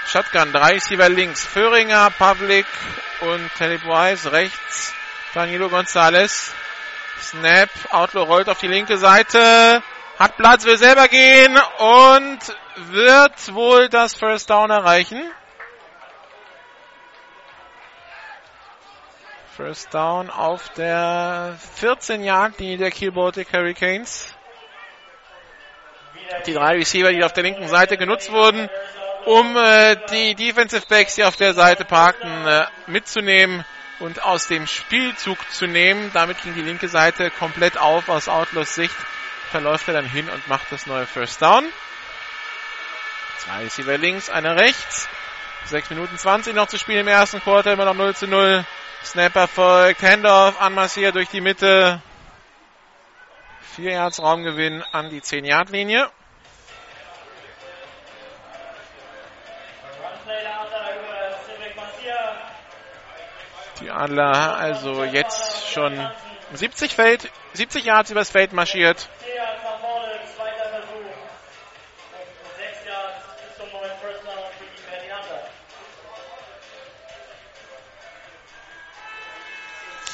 Shotgun, 0.06 0.54
drei 0.54 0.74
Receiver 0.74 1.10
links. 1.10 1.44
Föhringer, 1.44 2.12
Pavlik 2.12 2.68
und 3.22 3.50
Teddy 3.58 3.82
Wise 3.82 4.32
rechts. 4.32 4.94
Danilo 5.34 5.70
Gonzalez. 5.70 6.54
Snap, 7.20 7.72
Outlaw 7.90 8.26
rollt 8.26 8.48
auf 8.48 8.60
die 8.60 8.68
linke 8.68 9.00
Seite. 9.00 9.82
Hat 10.20 10.38
Platz, 10.38 10.66
will 10.66 10.78
selber 10.78 11.08
gehen 11.08 11.58
und 11.80 12.40
wird 12.92 13.56
wohl 13.56 13.90
das 13.90 14.14
First 14.14 14.52
Down 14.52 14.70
erreichen. 14.70 15.20
First 19.62 19.94
Down 19.94 20.32
auf 20.32 20.70
der 20.70 21.56
14-Yard-Linie 21.80 22.78
der 22.78 22.90
Kiel 22.90 23.12
Baltic 23.12 23.54
Hurricanes. 23.54 24.34
Die 26.48 26.54
drei 26.54 26.78
Receiver, 26.78 27.12
die 27.12 27.24
auf 27.24 27.34
der 27.34 27.44
linken 27.44 27.68
Seite 27.68 27.96
genutzt 27.96 28.32
wurden, 28.32 28.68
um 29.26 29.56
äh, 29.56 29.98
die 30.12 30.34
Defensive 30.34 30.88
Backs, 30.90 31.14
die 31.14 31.24
auf 31.24 31.36
der 31.36 31.54
Seite 31.54 31.86
parkten, 31.86 32.48
äh, 32.48 32.66
mitzunehmen 32.88 33.64
und 34.00 34.24
aus 34.24 34.48
dem 34.48 34.66
Spielzug 34.66 35.38
zu 35.52 35.68
nehmen. 35.68 36.10
Damit 36.12 36.42
ging 36.42 36.56
die 36.56 36.64
linke 36.64 36.88
Seite 36.88 37.30
komplett 37.30 37.78
auf. 37.78 38.10
Aus 38.10 38.30
Outlaws 38.30 38.74
Sicht 38.74 38.96
verläuft 39.52 39.88
er 39.88 39.94
dann 39.94 40.10
hin 40.10 40.28
und 40.28 40.48
macht 40.48 40.72
das 40.72 40.88
neue 40.88 41.06
First 41.06 41.40
Down. 41.40 41.66
Zwei 43.38 43.60
Receiver 43.66 44.00
links, 44.00 44.32
einer 44.32 44.56
rechts. 44.56 45.08
6 45.66 45.92
Minuten 45.92 46.18
20 46.18 46.56
noch 46.56 46.68
zu 46.68 46.80
spielen 46.80 47.02
im 47.02 47.08
ersten 47.08 47.40
Quarter, 47.40 47.74
immer 47.74 47.86
noch 47.86 47.94
0 47.94 48.16
zu 48.16 48.26
0. 48.26 48.66
Snap 49.04 49.36
erfolgt, 49.36 50.04
Handoff 50.04 50.62
an 50.62 50.76
durch 51.12 51.30
die 51.30 51.42
Mitte. 51.42 52.02
4 53.76 53.92
Yards 53.94 54.22
Raumgewinn 54.22 54.84
an 54.92 55.10
die 55.10 55.22
10 55.22 55.46
Yard 55.46 55.70
Linie. 55.70 56.10
Runplay 60.04 60.42
der 60.42 60.60
Adler 60.60 60.90
über 61.00 61.36
Cedric 61.46 61.76
Massier. 61.76 62.20
Die 63.82 63.90
Adler 63.90 64.58
also 64.58 65.04
jetzt 65.04 65.72
schon 65.72 66.12
70 66.54 66.94
Feld, 66.94 67.32
70 67.54 67.86
Yards 67.86 68.12
übers 68.12 68.30
Feld 68.30 68.54
marschiert. 68.54 69.10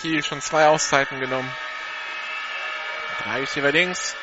Kiel 0.01 0.23
schon 0.23 0.41
zwei 0.41 0.67
Auszeiten 0.67 1.19
genommen. 1.19 1.51
Drei 3.23 3.39
Receiver 3.39 3.71
links. 3.71 4.15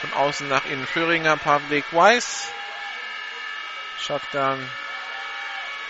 Von 0.00 0.12
außen 0.14 0.48
nach 0.48 0.64
innen 0.64 0.86
Föhringer, 0.86 1.36
Pavlik, 1.36 1.84
Weiss. 1.92 2.52
Shotgun. 4.00 4.68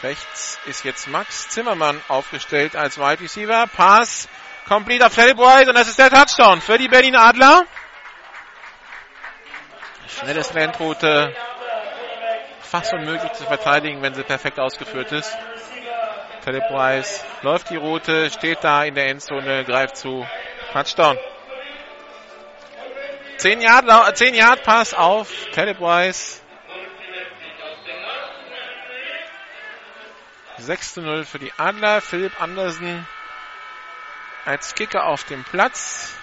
Rechts 0.02 0.58
ist 0.66 0.84
jetzt 0.84 1.08
Max 1.08 1.48
Zimmermann 1.48 2.00
aufgestellt 2.08 2.76
als 2.76 2.98
Wide 2.98 3.20
Receiver. 3.20 3.66
Pass. 3.68 4.28
Complete 4.68 5.06
auf 5.06 5.12
Philip 5.12 5.38
und 5.38 5.74
das 5.74 5.88
ist 5.88 5.98
der 5.98 6.10
Touchdown 6.10 6.60
für 6.60 6.78
die 6.78 6.88
Berlin 6.88 7.16
Adler. 7.16 7.64
Schnelles 10.08 10.52
Landroute. 10.52 11.34
Fast 12.60 12.92
unmöglich 12.92 13.32
zu 13.32 13.44
verteidigen, 13.44 14.02
wenn 14.02 14.14
sie 14.14 14.22
perfekt 14.22 14.58
ausgeführt 14.58 15.12
ist. 15.12 15.36
Philip 16.42 16.68
Weiss 16.70 17.24
läuft 17.42 17.70
die 17.70 17.76
Route, 17.76 18.28
steht 18.30 18.64
da 18.64 18.84
in 18.84 18.94
der 18.94 19.06
Endzone, 19.06 19.64
greift 19.64 19.96
zu. 19.96 20.26
Touchdown. 20.72 21.18
10 23.36 23.60
Yard, 23.60 23.84
lau- 23.86 24.10
10 24.10 24.34
Yard 24.34 24.62
Pass 24.64 24.92
auf 24.92 25.28
Philip 25.52 25.80
Weiss. 25.80 26.42
6 30.58 30.94
zu 30.94 31.02
0 31.02 31.24
für 31.24 31.38
die 31.38 31.52
Adler. 31.56 32.00
Philipp 32.00 32.40
Andersen 32.40 33.06
als 34.44 34.74
Kicker 34.74 35.06
auf 35.06 35.24
dem 35.24 35.44
Platz. 35.44 36.14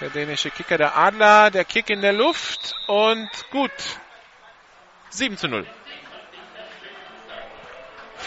Der 0.00 0.10
dänische 0.10 0.50
Kicker 0.50 0.76
der 0.76 0.96
Adler, 0.96 1.50
der 1.50 1.64
Kick 1.64 1.88
in 1.90 2.02
der 2.02 2.12
Luft 2.12 2.74
und 2.86 3.30
gut. 3.50 3.72
7 5.10 5.36
zu 5.36 5.48
0. 5.48 5.66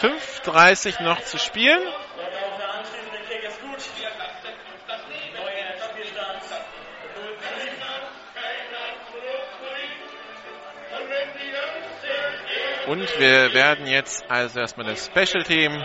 5.30 0.00 1.02
noch 1.02 1.20
zu 1.22 1.38
spielen. 1.38 1.82
Und 1.82 1.92
auch 1.92 2.56
der 2.56 2.72
anschließende 2.74 3.18
Kick 3.28 3.44
ist 3.44 3.60
gut. 3.60 3.78
Neuer 5.34 5.76
Spielstand 5.90 6.40
0 7.16 7.36
zu 7.36 7.52
7. 12.86 12.90
Und 12.90 13.20
wir 13.20 13.52
werden 13.52 13.86
jetzt 13.86 14.24
also 14.30 14.60
erstmal 14.60 14.86
das 14.86 15.04
Special 15.04 15.44
Team 15.44 15.84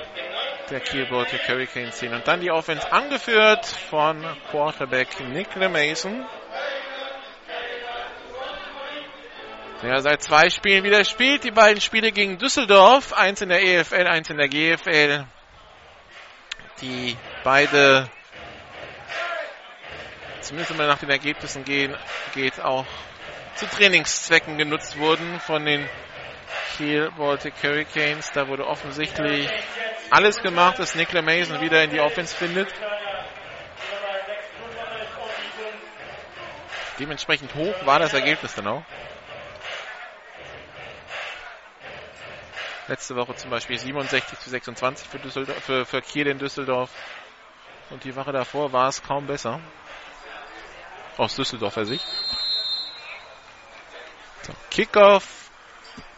der 0.70 0.80
Kiel 0.80 1.06
Baltic 1.08 1.48
Hurricanes 1.48 2.00
sehen. 2.00 2.14
Und 2.14 2.26
dann 2.26 2.40
die 2.40 2.52
Offense 2.52 2.90
angeführt 2.92 3.66
von 3.66 4.26
Quarterback 4.50 5.20
Nick 5.20 5.56
Mason. 5.58 6.26
Der 9.86 10.02
seit 10.02 10.24
zwei 10.24 10.50
Spielen 10.50 10.84
wieder 10.84 11.04
spielt. 11.06 11.44
Die 11.44 11.52
beiden 11.52 11.80
Spiele 11.80 12.12
gegen 12.12 12.40
Düsseldorf. 12.40 13.14
Eins 13.14 13.42
in 13.42 13.50
der 13.50 13.62
EFL, 13.62 14.08
eins 14.08 14.28
in 14.32 14.38
der 14.38 14.48
GFL. 14.48 15.26
Die 16.82 17.16
beide, 17.44 18.10
zumindest 20.42 20.72
wenn 20.72 20.78
man 20.78 20.88
nach 20.88 20.98
den 20.98 21.12
Ergebnissen 21.12 21.64
gehen, 21.66 21.96
geht, 22.34 22.60
auch 22.62 22.88
zu 23.54 23.68
Trainingszwecken 23.68 24.58
genutzt 24.58 24.98
wurden 24.98 25.40
von 25.40 25.64
den 25.64 25.88
Kiel 26.76 27.12
Baltic 27.16 27.54
Hurricanes. 27.62 28.32
Da 28.32 28.48
wurde 28.48 28.66
offensichtlich 28.66 29.48
alles 30.10 30.42
gemacht, 30.42 30.80
dass 30.80 30.96
Nicola 30.96 31.22
Mason 31.22 31.62
wieder 31.62 31.84
in 31.84 31.92
die 31.92 32.00
Offense 32.00 32.36
findet. 32.36 32.74
Dementsprechend 37.00 37.54
hoch 37.54 37.86
war 37.86 38.00
das 38.00 38.14
Ergebnis 38.14 38.56
dann 38.56 38.66
auch. 38.66 38.84
Letzte 42.88 43.16
Woche 43.16 43.36
zum 43.36 43.50
Beispiel 43.50 43.80
67 43.80 44.40
zu 44.40 44.50
26 44.50 45.08
für, 45.08 45.18
Düsseldorf, 45.18 45.64
für, 45.64 45.86
für 45.86 46.02
Kiel 46.02 46.28
in 46.28 46.38
Düsseldorf. 46.38 46.92
Und 47.90 48.04
die 48.04 48.16
Woche 48.16 48.32
davor 48.32 48.72
war 48.74 48.90
es 48.90 49.02
kaum 49.02 49.26
besser. 49.26 49.60
Aus 51.18 51.36
Düsseldorfer 51.36 51.86
Sicht. 51.86 52.06
So, 54.44 54.54
Kickoff. 54.70 55.50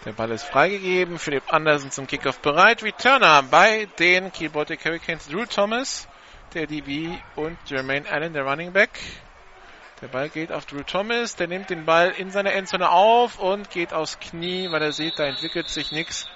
Der 0.04 0.12
Ball 0.12 0.32
ist 0.32 0.44
freigegeben. 0.44 1.20
Philipp 1.20 1.54
Andersen 1.54 1.92
zum 1.92 2.06
Kickoff 2.06 2.40
bereit. 2.42 2.84
Returner 2.84 3.44
bei 3.44 3.88
den 3.98 4.34
Kiel 4.34 4.52
Hurricanes. 4.54 5.28
Drew 5.28 5.46
Thomas, 5.46 6.08
der 6.54 6.68
DB 6.68 7.18
und 7.38 7.58
Jermaine 7.68 8.10
Allen, 8.10 8.34
der 8.34 8.44
Running 8.44 8.74
Back. 8.74 9.00
Der 10.02 10.08
Ball 10.10 10.28
geht 10.28 10.52
auf 10.52 10.66
Drew 10.66 10.84
Thomas. 10.84 11.38
Der 11.38 11.48
nimmt 11.48 11.70
den 11.70 11.86
Ball 11.86 12.12
in 12.12 12.30
seiner 12.30 12.52
Endzone 12.52 12.90
auf 12.90 13.40
und 13.40 13.70
geht 13.70 13.94
aufs 13.94 14.20
Knie, 14.20 14.70
weil 14.70 14.82
er 14.82 14.92
sieht, 14.92 15.18
da 15.18 15.24
entwickelt 15.24 15.70
sich 15.70 15.94
nichts. 15.94 16.28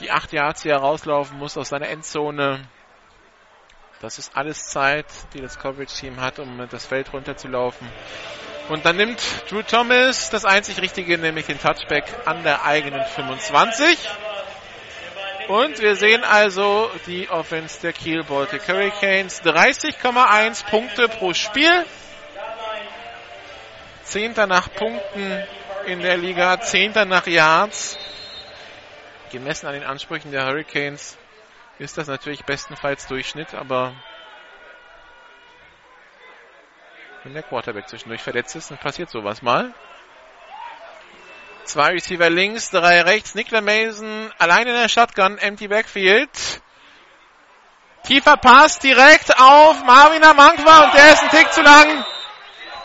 Die 0.00 0.10
acht 0.10 0.32
Yards, 0.32 0.62
die 0.62 0.70
er 0.70 0.78
rauslaufen 0.78 1.38
muss 1.38 1.56
aus 1.56 1.68
seiner 1.68 1.88
Endzone. 1.88 2.66
Das 4.00 4.18
ist 4.18 4.36
alles 4.36 4.66
Zeit, 4.66 5.06
die 5.32 5.40
das 5.40 5.58
Coverage-Team 5.58 6.20
hat, 6.20 6.38
um 6.38 6.66
das 6.68 6.84
Feld 6.84 7.12
runterzulaufen. 7.12 7.88
Und 8.68 8.84
dann 8.86 8.96
nimmt 8.96 9.22
Drew 9.50 9.62
Thomas 9.62 10.30
das 10.30 10.44
einzig 10.44 10.80
Richtige, 10.80 11.18
nämlich 11.18 11.46
den 11.46 11.60
Touchback 11.60 12.04
an 12.24 12.42
der 12.42 12.64
eigenen 12.64 13.04
25. 13.04 13.98
Und 15.48 15.78
wir 15.80 15.96
sehen 15.96 16.24
also 16.24 16.90
die 17.06 17.28
Offense 17.28 17.80
der 17.82 17.92
Kiel 17.92 18.24
Baltic 18.24 18.66
Hurricanes. 18.66 19.42
30,1 19.42 20.64
Punkte 20.70 21.08
pro 21.08 21.34
Spiel. 21.34 21.84
Zehnter 24.02 24.46
nach 24.46 24.72
Punkten 24.72 25.44
in 25.86 26.00
der 26.00 26.16
Liga, 26.16 26.60
Zehnter 26.60 27.04
nach 27.04 27.26
Yards. 27.26 27.98
Gemessen 29.34 29.66
an 29.66 29.74
den 29.74 29.82
Ansprüchen 29.82 30.30
der 30.30 30.46
Hurricanes 30.46 31.18
ist 31.80 31.98
das 31.98 32.06
natürlich 32.06 32.44
bestenfalls 32.44 33.08
Durchschnitt, 33.08 33.52
aber 33.52 33.92
wenn 37.24 37.34
der 37.34 37.42
Quarterback 37.42 37.88
zwischendurch 37.88 38.22
verletzt 38.22 38.54
ist, 38.54 38.70
dann 38.70 38.78
passiert 38.78 39.10
sowas 39.10 39.42
mal. 39.42 39.74
Zwei 41.64 41.90
Receiver 41.94 42.30
links, 42.30 42.70
drei 42.70 43.00
rechts. 43.00 43.34
Nicola 43.34 43.60
Mason 43.60 44.32
allein 44.38 44.68
in 44.68 44.74
der 44.74 44.88
Shotgun, 44.88 45.36
empty 45.38 45.66
Backfield. 45.66 46.30
Tiefer 48.04 48.36
Pass 48.36 48.78
direkt 48.78 49.36
auf 49.36 49.82
Marvin 49.82 50.22
Amankwa 50.22 50.84
und 50.84 50.94
der 50.94 51.12
ist 51.12 51.24
ein 51.24 51.30
Tick 51.30 51.52
zu 51.52 51.62
lang. 51.62 52.04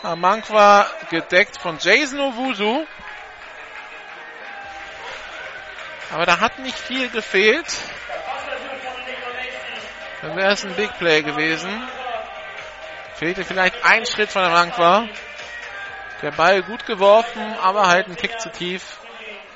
Amankwa 0.02 0.84
gedeckt 1.10 1.60
von 1.60 1.78
Jason 1.78 2.18
Owusu. 2.18 2.86
Aber 6.12 6.26
da 6.26 6.40
hat 6.40 6.58
nicht 6.58 6.78
viel 6.78 7.08
gefehlt. 7.08 7.66
Dann 10.22 10.36
wäre 10.36 10.52
es 10.52 10.64
ein 10.64 10.74
Big 10.74 10.96
Play 10.98 11.22
gewesen. 11.22 11.70
Fehlte 13.14 13.44
vielleicht 13.44 13.84
ein 13.84 14.04
Schritt 14.06 14.30
von 14.30 14.42
Amankwa. 14.42 15.08
Der 16.22 16.32
Ball 16.32 16.62
gut 16.62 16.84
geworfen, 16.86 17.40
aber 17.62 17.86
halt 17.86 18.08
ein 18.08 18.16
Tick 18.16 18.38
zu 18.40 18.50
tief. 18.50 18.98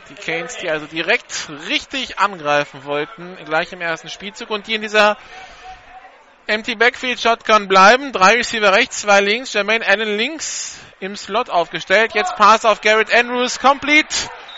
Die 0.08 0.14
Canes, 0.14 0.56
die 0.58 0.70
also 0.70 0.86
direkt 0.86 1.48
richtig 1.68 2.18
angreifen 2.18 2.84
wollten, 2.84 3.36
gleich 3.44 3.72
im 3.72 3.80
ersten 3.80 4.08
Spielzug 4.08 4.50
und 4.50 4.66
die 4.66 4.74
in 4.74 4.82
dieser 4.82 5.16
Empty 6.46 6.74
Backfield 6.74 7.18
Shotgun 7.20 7.68
bleiben. 7.68 8.12
Drei 8.12 8.34
Receiver 8.34 8.72
rechts, 8.72 9.00
zwei 9.00 9.20
links. 9.20 9.54
Jermaine 9.54 9.86
Allen 9.86 10.16
links 10.16 10.78
im 11.00 11.16
Slot 11.16 11.48
aufgestellt. 11.48 12.14
Jetzt 12.14 12.36
Pass 12.36 12.64
auf 12.66 12.82
Garrett 12.82 13.12
Andrews. 13.14 13.60
Complete 13.60 14.14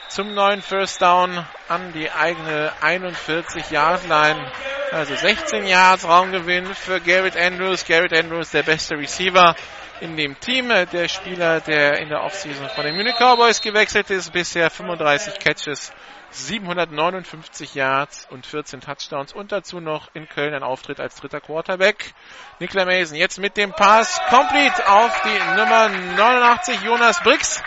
zum 0.09 0.35
neuen 0.35 0.62
First 0.62 1.03
Down 1.03 1.45
an 1.69 1.92
die 1.92 2.11
eigene 2.11 2.73
41 2.81 3.71
Yard 3.71 4.07
Line. 4.09 4.51
Also 4.92 5.14
16 5.14 5.66
Yards 5.66 6.05
Raumgewinn 6.05 6.75
für 6.75 7.01
Garrett 7.01 7.37
Andrews. 7.37 7.85
Garrett 7.85 8.12
Andrews 8.12 8.51
der 8.51 8.62
beste 8.62 8.97
Receiver 8.97 9.55
in 10.01 10.16
dem 10.16 10.38
Team. 10.38 10.69
Der 10.69 11.09
Spieler, 11.09 11.61
der 11.61 11.99
in 11.99 12.09
der 12.09 12.23
Offseason 12.23 12.69
von 12.69 12.85
den 12.85 12.97
Munich 12.97 13.16
Cowboys 13.19 13.61
gewechselt 13.61 14.11
ist. 14.11 14.33
Bisher 14.33 14.71
35 14.71 15.38
Catches, 15.38 15.92
759 16.37 17.75
Yards 17.75 18.27
und 18.31 18.46
14 18.46 18.81
Touchdowns. 18.81 19.33
Und 19.33 19.53
dazu 19.53 19.81
noch 19.81 20.14
in 20.14 20.29
Köln 20.29 20.55
ein 20.55 20.62
Auftritt 20.62 21.01
als 21.01 21.16
dritter 21.16 21.40
Quarterback. 21.40 22.14
Nicola 22.61 22.85
Mason 22.85 23.16
jetzt 23.16 23.38
mit 23.38 23.57
dem 23.57 23.72
Pass 23.72 24.20
complete 24.29 24.88
auf 24.88 25.22
die 25.22 25.59
Nummer 25.59 25.88
89 25.88 26.83
Jonas 26.83 27.20
Briggs 27.22 27.62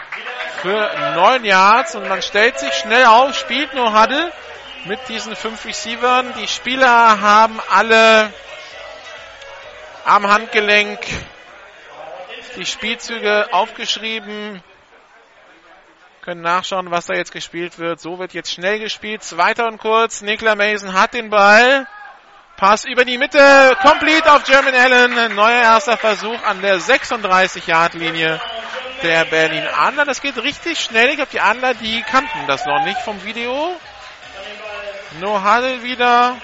für 0.61 0.91
9 1.15 1.45
Yards. 1.45 1.95
Und 1.95 2.07
man 2.07 2.21
stellt 2.21 2.59
sich 2.59 2.73
schnell 2.73 3.05
auf, 3.05 3.35
spielt 3.35 3.73
nur 3.73 3.99
Huddle 3.99 4.31
mit 4.85 4.99
diesen 5.09 5.35
fünf 5.35 5.65
Receivern. 5.65 6.33
Die 6.39 6.47
Spieler 6.47 7.21
haben 7.21 7.59
alle 7.69 8.31
am 10.05 10.27
Handgelenk 10.27 10.99
die 12.55 12.65
Spielzüge 12.65 13.53
aufgeschrieben. 13.53 14.61
Können 16.21 16.41
nachschauen, 16.41 16.91
was 16.91 17.05
da 17.05 17.13
jetzt 17.13 17.31
gespielt 17.31 17.79
wird. 17.79 17.99
So 17.99 18.19
wird 18.19 18.33
jetzt 18.33 18.51
schnell 18.51 18.79
gespielt. 18.79 19.23
Zweiter 19.23 19.67
und 19.67 19.77
kurz. 19.77 20.21
Nikla 20.21 20.55
Mason 20.55 20.93
hat 20.93 21.13
den 21.13 21.29
Ball. 21.29 21.87
Pass 22.57 22.83
über 22.85 23.05
die 23.05 23.17
Mitte. 23.17 23.77
Complete 23.81 24.31
auf 24.31 24.43
German 24.43 24.75
Allen. 24.75 25.35
Neuer 25.35 25.61
erster 25.61 25.97
Versuch 25.97 26.43
an 26.43 26.61
der 26.61 26.79
36-Yard-Linie 26.79 28.41
der 29.01 29.25
Berlin 29.25 29.65
Adler. 29.67 30.05
Das 30.05 30.21
geht 30.21 30.37
richtig 30.37 30.79
schnell. 30.79 31.09
Ich 31.09 31.15
glaube, 31.15 31.31
die 31.31 31.39
Adler, 31.39 31.73
die 31.73 32.01
kannten 32.01 32.47
das 32.47 32.65
noch 32.65 32.83
nicht 32.83 32.99
vom 33.01 33.23
Video. 33.23 33.75
No 35.21 35.41
Huddle 35.41 35.83
wieder. 35.83 36.35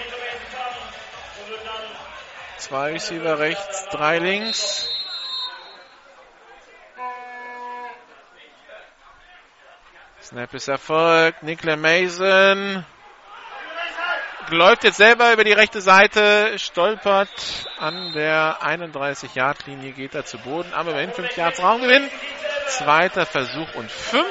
Zwei 2.56 2.92
Receiver 2.92 3.38
rechts, 3.38 3.86
drei 3.90 4.18
links. 4.18 4.95
Snap 10.26 10.52
ist 10.54 10.66
erfolgt. 10.66 11.44
Nicola 11.44 11.76
Mason 11.76 12.84
läuft 14.48 14.82
jetzt 14.82 14.96
selber 14.96 15.32
über 15.32 15.44
die 15.44 15.52
rechte 15.52 15.80
Seite, 15.80 16.58
stolpert 16.58 17.30
an 17.78 18.12
der 18.12 18.58
31-Yard-Linie, 18.60 19.92
geht 19.92 20.16
er 20.16 20.24
zu 20.24 20.38
Boden, 20.38 20.72
aber 20.72 20.90
immerhin 20.90 21.12
5 21.12 21.36
Yards 21.36 21.62
Raumgewinn. 21.62 22.10
Zweiter 22.66 23.24
Versuch 23.24 23.72
und 23.76 23.88
5. 23.88 24.26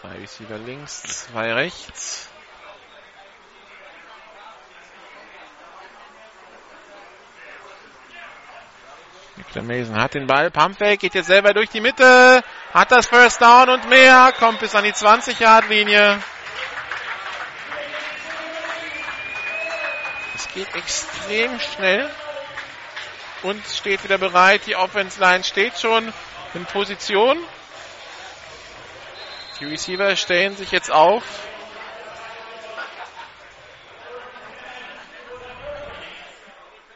Drei 0.00 0.18
Receiver 0.20 0.58
links, 0.58 1.02
zwei 1.02 1.54
rechts. 1.54 2.30
Der 9.54 9.62
Mason 9.62 10.00
hat 10.00 10.14
den 10.14 10.26
Ball. 10.26 10.50
Pumpfake 10.50 10.98
geht 10.98 11.14
jetzt 11.14 11.26
selber 11.26 11.54
durch 11.54 11.70
die 11.70 11.80
Mitte. 11.80 12.42
Hat 12.74 12.90
das 12.90 13.06
First 13.06 13.40
Down 13.40 13.68
und 13.70 13.88
mehr. 13.88 14.32
Kommt 14.38 14.60
bis 14.60 14.74
an 14.74 14.84
die 14.84 14.92
20-Yard-Linie. 14.92 16.20
Es 20.34 20.48
geht 20.54 20.74
extrem 20.74 21.58
schnell. 21.60 22.10
Und 23.42 23.64
steht 23.66 24.02
wieder 24.02 24.18
bereit. 24.18 24.62
Die 24.66 24.76
Offense 24.76 25.20
Line 25.20 25.44
steht 25.44 25.78
schon 25.78 26.12
in 26.54 26.64
Position. 26.66 27.38
Die 29.60 29.66
Receiver 29.66 30.14
stellen 30.16 30.56
sich 30.56 30.72
jetzt 30.72 30.90
auf. 30.90 31.22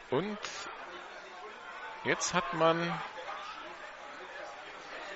Und 0.09 0.37
jetzt 2.05 2.33
hat 2.33 2.53
man 2.53 2.91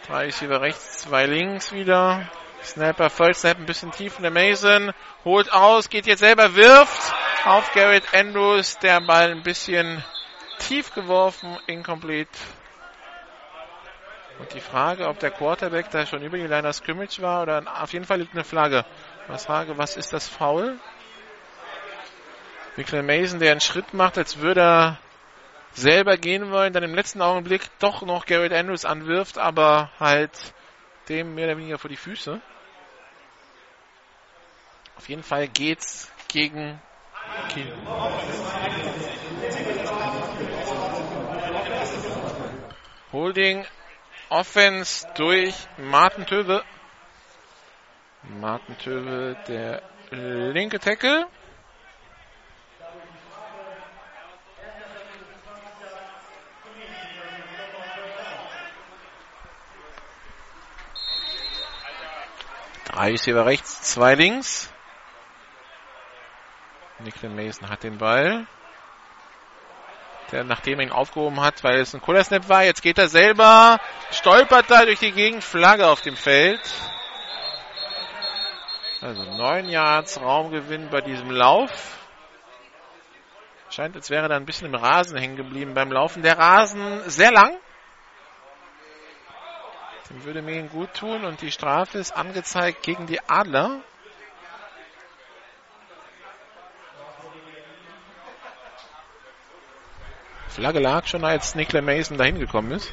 drei 0.08 0.26
Receiver 0.26 0.62
rechts, 0.62 1.00
zwei 1.00 1.26
links 1.26 1.72
wieder. 1.72 2.30
Snapper, 2.64 3.10
Vollsnap, 3.10 3.58
ein 3.58 3.66
bisschen 3.66 3.92
tief 3.92 4.18
in 4.18 4.24
der 4.24 4.32
Mason. 4.32 4.92
Holt 5.24 5.52
aus, 5.54 5.90
geht 5.90 6.08
jetzt 6.08 6.20
selber, 6.20 6.56
wirft 6.56 7.14
auf 7.46 7.72
Garrett 7.74 8.14
Andrews. 8.14 8.78
Der 8.80 9.00
Ball 9.02 9.32
ein 9.32 9.44
bisschen 9.44 10.04
tief 10.60 10.94
geworfen, 10.94 11.58
incomplete. 11.68 12.38
Und 14.40 14.54
die 14.54 14.62
Frage, 14.62 15.08
ob 15.08 15.20
der 15.20 15.32
Quarterback 15.32 15.90
da 15.92 16.06
schon 16.06 16.22
über 16.22 16.38
die 16.38 16.48
Line 16.48 16.68
of 16.68 16.76
Scrimmage 16.76 17.22
war 17.22 17.42
oder 17.42 17.64
auf 17.82 17.94
jeden 17.94 18.06
Fall 18.06 18.20
liegt 18.20 18.34
eine 18.34 18.44
Flagge. 18.44 18.86
Was 19.28 19.46
Frage, 19.46 19.78
was 19.78 19.98
ist 19.98 20.14
das 20.14 20.28
Foul? 20.28 20.78
Michael 22.76 23.02
Mason, 23.02 23.40
der 23.40 23.52
einen 23.52 23.62
Schritt 23.62 23.94
macht, 23.94 24.18
als 24.18 24.38
würde 24.38 24.62
er 24.62 24.98
selber 25.78 26.18
gehen 26.18 26.52
wollen, 26.52 26.74
dann 26.74 26.84
im 26.84 26.96
letzten 26.96 27.22
Augenblick 27.22 27.62
doch 27.80 28.02
noch 28.02 28.26
Garrett 28.26 28.52
Andrews 28.52 28.84
anwirft, 28.84 29.38
aber 29.38 29.92
halt 30.00 30.54
dem 31.08 31.36
mehr 31.36 31.46
oder 31.46 31.58
weniger 31.58 31.78
vor 31.78 31.90
die 31.90 31.96
Füße. 31.96 32.42
Auf 34.98 35.08
jeden 35.08 35.24
Fall 35.24 35.48
geht's 35.48 36.12
gegen 36.28 36.82
Kiel. 37.50 37.72
Holding 43.12 43.66
Offense 44.30 45.08
durch 45.16 45.56
Martin 45.78 46.26
Töwe. 46.26 46.64
Martin 48.24 48.78
Töwe, 48.80 49.38
der 49.48 49.84
linke 50.10 50.80
Tackle. 50.80 51.28
Drei 62.98 63.12
Receiver 63.12 63.46
rechts, 63.46 63.84
zwei 63.84 64.16
links. 64.16 64.74
Nicklen 66.98 67.36
Mason 67.36 67.70
hat 67.70 67.84
den 67.84 68.00
Ball. 68.00 68.48
Der, 70.32 70.44
nachdem 70.44 70.80
er 70.80 70.88
ihn 70.88 70.92
aufgehoben 70.92 71.40
hat, 71.40 71.64
weil 71.64 71.80
es 71.80 71.94
ein 71.94 72.02
cooler 72.02 72.24
Snap 72.24 72.50
war, 72.50 72.64
jetzt 72.64 72.82
geht 72.82 72.98
er 72.98 73.08
selber, 73.08 73.80
stolpert 74.10 74.72
da 74.72 74.84
durch 74.84 74.98
die 74.98 75.12
Gegend, 75.12 75.44
Flagge 75.44 75.86
auf 75.86 76.02
dem 76.02 76.16
Feld. 76.16 76.60
Also 79.02 79.22
neun 79.22 79.70
Yards 79.70 80.20
Raumgewinn 80.20 80.90
bei 80.90 81.02
diesem 81.02 81.30
Lauf. 81.30 82.00
Scheint, 83.70 83.96
als 83.96 84.10
wäre 84.10 84.28
da 84.28 84.38
ein 84.38 84.46
bisschen 84.46 84.74
im 84.74 84.76
Rasen 84.76 85.20
hängen 85.20 85.36
geblieben 85.36 85.76
beim 85.76 85.92
Laufen. 85.92 86.24
Der 86.24 86.40
Rasen 86.40 87.08
sehr 87.08 87.32
lang. 87.32 87.60
Dem 90.10 90.24
würde 90.24 90.42
mir 90.42 90.60
ihn 90.60 90.70
gut 90.70 90.94
tun 90.94 91.26
und 91.26 91.42
die 91.42 91.52
Strafe 91.52 91.98
ist 91.98 92.16
angezeigt 92.16 92.84
gegen 92.84 93.08
die 93.08 93.20
Adler. 93.28 93.82
Flagge 100.48 100.80
lag 100.80 101.06
schon, 101.06 101.24
als 101.24 101.56
Nicola 101.56 101.82
Mason 101.82 102.18
dahin 102.18 102.40
gekommen 102.40 102.72
ist. 102.72 102.92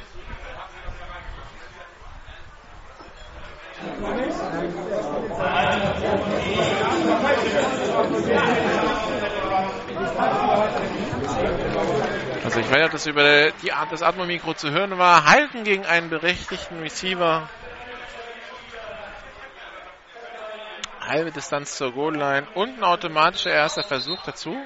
Ich 12.57 12.69
weiß 12.69 12.77
nicht, 12.77 12.85
ob 12.85 12.91
das 12.91 13.05
über 13.05 13.51
die 13.63 13.73
Art 13.73 13.91
des 13.91 14.01
Atmomikro 14.01 14.53
zu 14.53 14.71
hören 14.71 14.97
war. 14.97 15.25
Halten 15.25 15.63
gegen 15.63 15.85
einen 15.85 16.09
berechtigten 16.09 16.79
Receiver. 16.79 17.49
Halbe 21.01 21.31
Distanz 21.31 21.75
zur 21.77 21.91
Goal-Line 21.91 22.47
und 22.55 22.77
ein 22.77 22.83
automatischer 22.83 23.51
erster 23.51 23.83
Versuch 23.83 24.21
dazu. 24.23 24.57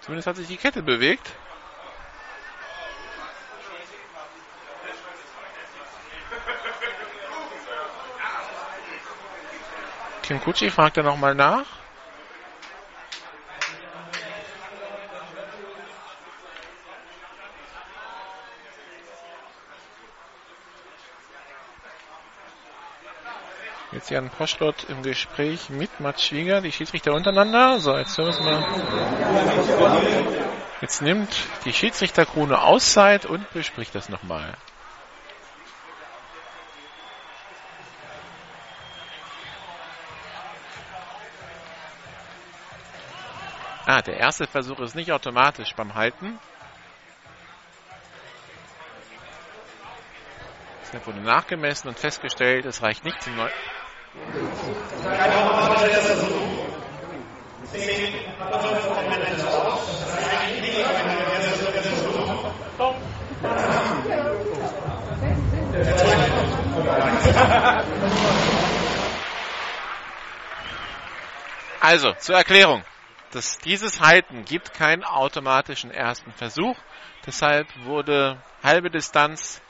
Zumindest 0.00 0.26
hat 0.26 0.36
sich 0.36 0.48
die 0.48 0.56
Kette 0.56 0.82
bewegt. 0.82 1.30
Kim 10.30 10.40
Kutschi 10.40 10.70
fragt 10.70 10.96
er 10.96 11.02
nochmal 11.02 11.34
nach. 11.34 11.66
Jetzt 23.90 24.10
Jan 24.10 24.30
Poschlott 24.30 24.84
im 24.88 25.02
Gespräch 25.02 25.68
mit 25.68 25.98
Mats 25.98 26.24
Schwieger, 26.24 26.60
die 26.60 26.70
Schiedsrichter 26.70 27.12
untereinander. 27.12 27.80
So, 27.80 27.98
jetzt 27.98 28.16
hören 28.16 28.32
wir 28.32 28.52
mal. 28.52 28.64
Jetzt 30.80 31.02
nimmt 31.02 31.48
die 31.64 31.72
Schiedsrichterkrone 31.72 32.62
Auszeit 32.62 33.26
und 33.26 33.52
bespricht 33.52 33.96
das 33.96 34.08
nochmal. 34.08 34.54
Ah, 43.92 44.02
der 44.02 44.18
erste 44.18 44.46
Versuch 44.46 44.78
ist 44.78 44.94
nicht 44.94 45.10
automatisch 45.10 45.74
beim 45.74 45.96
Halten. 45.96 46.38
Es 50.84 51.04
wurde 51.04 51.18
nachgemessen 51.18 51.88
und 51.88 51.98
festgestellt, 51.98 52.66
es 52.66 52.82
reicht 52.82 53.04
nicht 53.04 53.20
zum 53.20 53.34
Neu 53.34 53.48
Also, 71.80 72.12
zur 72.20 72.36
Erklärung. 72.36 72.84
Das, 73.32 73.58
dieses 73.58 74.00
Halten 74.00 74.44
gibt 74.44 74.74
keinen 74.74 75.04
automatischen 75.04 75.92
ersten 75.92 76.32
Versuch. 76.32 76.76
Deshalb 77.26 77.68
wurde 77.84 78.42
halbe 78.62 78.90
Distanz 78.90 79.62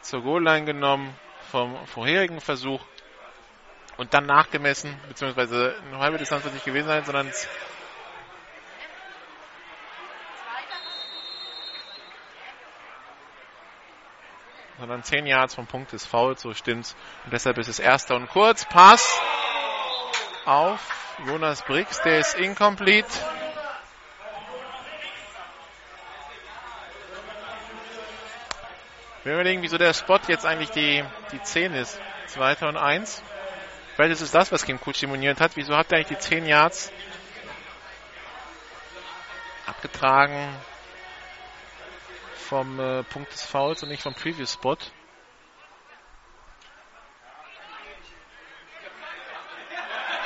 zur 0.00 0.22
Goal-Line 0.22 0.64
genommen 0.64 1.14
vom 1.50 1.86
vorherigen 1.86 2.40
Versuch 2.40 2.84
und 3.98 4.14
dann 4.14 4.26
nachgemessen, 4.26 4.98
beziehungsweise 5.06 5.76
eine 5.86 5.98
halbe 5.98 6.18
Distanz 6.18 6.44
wird 6.44 6.54
nicht 6.54 6.64
gewesen 6.64 6.88
sein, 6.88 7.04
sondern 7.04 7.32
sondern 14.78 15.02
10 15.02 15.26
Yards 15.26 15.54
vom 15.54 15.66
Punkt 15.66 15.92
des 15.92 16.06
Fouls, 16.06 16.40
so 16.40 16.54
stimmt's. 16.54 16.96
Und 17.24 17.32
deshalb 17.32 17.58
ist 17.58 17.68
es 17.68 17.78
erster 17.78 18.14
und 18.16 18.28
kurz. 18.28 18.64
Pass 18.64 19.20
auf 20.44 21.07
Jonas 21.26 21.62
Briggs, 21.62 22.00
der 22.02 22.20
ist 22.20 22.34
incomplete. 22.34 23.08
Wir 29.24 29.34
überlegen, 29.34 29.62
wieso 29.62 29.78
der 29.78 29.92
Spot 29.94 30.20
jetzt 30.28 30.46
eigentlich 30.46 30.70
die, 30.70 31.04
die 31.32 31.42
10 31.42 31.74
ist. 31.74 32.00
Zweiter 32.28 32.68
und 32.68 32.76
eins. 32.76 33.22
Vielleicht 33.96 34.12
ist 34.12 34.20
es 34.20 34.30
das, 34.30 34.52
was 34.52 34.64
Kim 34.64 34.80
Kutsch 34.80 35.00
simuliert 35.00 35.40
hat. 35.40 35.56
Wieso 35.56 35.76
hat 35.76 35.90
er 35.90 35.98
eigentlich 35.98 36.18
die 36.18 36.24
10 36.24 36.46
Yards 36.46 36.92
abgetragen 39.66 40.54
vom 42.48 42.78
äh, 42.78 43.02
Punkt 43.02 43.32
des 43.32 43.42
Fouls 43.42 43.82
und 43.82 43.88
nicht 43.88 44.02
vom 44.02 44.14
Previous 44.14 44.52
Spot? 44.52 44.76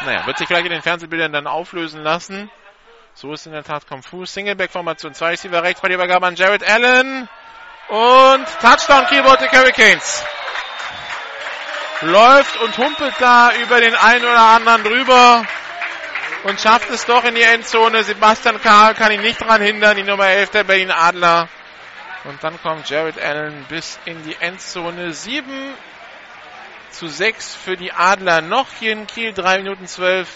Naja, 0.05 0.27
wird 0.27 0.39
sich 0.39 0.49
gleich 0.49 0.65
in 0.65 0.73
den 0.73 0.83
Fernsehbildern 0.83 1.33
dann 1.33 1.47
auflösen 1.47 2.03
lassen. 2.03 2.51
So 3.15 3.33
ist 3.33 3.47
in 3.47 3.53
der 3.53 3.63
Tat 3.63 3.87
konfus. 3.87 4.35
Singleback-Formation, 4.35 5.15
zwei 5.15 5.31
Receiver 5.31 5.63
rechts 5.63 5.81
bei 5.81 5.89
der 5.89 5.97
Übergabe 5.97 6.27
an 6.27 6.35
Jared 6.35 6.69
Allen. 6.69 7.29
Und 7.89 8.47
Touchdown 8.61 9.07
Keyboard 9.07 9.41
der 9.41 9.53
Hurricanes. 9.53 10.25
Läuft 12.01 12.61
und 12.63 12.77
humpelt 12.79 13.15
da 13.21 13.53
über 13.63 13.81
den 13.81 13.95
einen 13.95 14.25
oder 14.25 14.41
anderen 14.41 14.83
drüber 14.83 15.45
und 16.45 16.61
schafft 16.61 16.91
es 16.91 17.05
doch 17.07 17.25
in 17.25 17.35
die 17.35 17.43
Endzone. 17.43 18.03
Sebastian 18.03 18.61
Karl 18.61 18.95
kann 18.95 19.13
ihn 19.13 19.21
nicht 19.21 19.41
daran 19.41 19.61
hindern, 19.61 19.97
die 19.97 20.03
Nummer 20.03 20.27
11 20.27 20.51
der 20.51 20.65
Berlin 20.65 20.91
Adler. 20.91 21.49
Und 22.25 22.43
dann 22.43 22.61
kommt 22.61 22.89
Jared 22.89 23.21
Allen 23.21 23.65
bis 23.69 24.01
in 24.05 24.23
die 24.25 24.37
Endzone. 24.41 25.13
7 25.13 25.75
zu 26.93 27.09
6 27.09 27.57
für 27.57 27.77
die 27.77 27.93
Adler 27.93 28.41
noch 28.41 28.69
hier 28.79 28.93
in 28.93 29.07
Kiel. 29.07 29.33
3 29.33 29.59
Minuten 29.59 29.87
12 29.87 30.29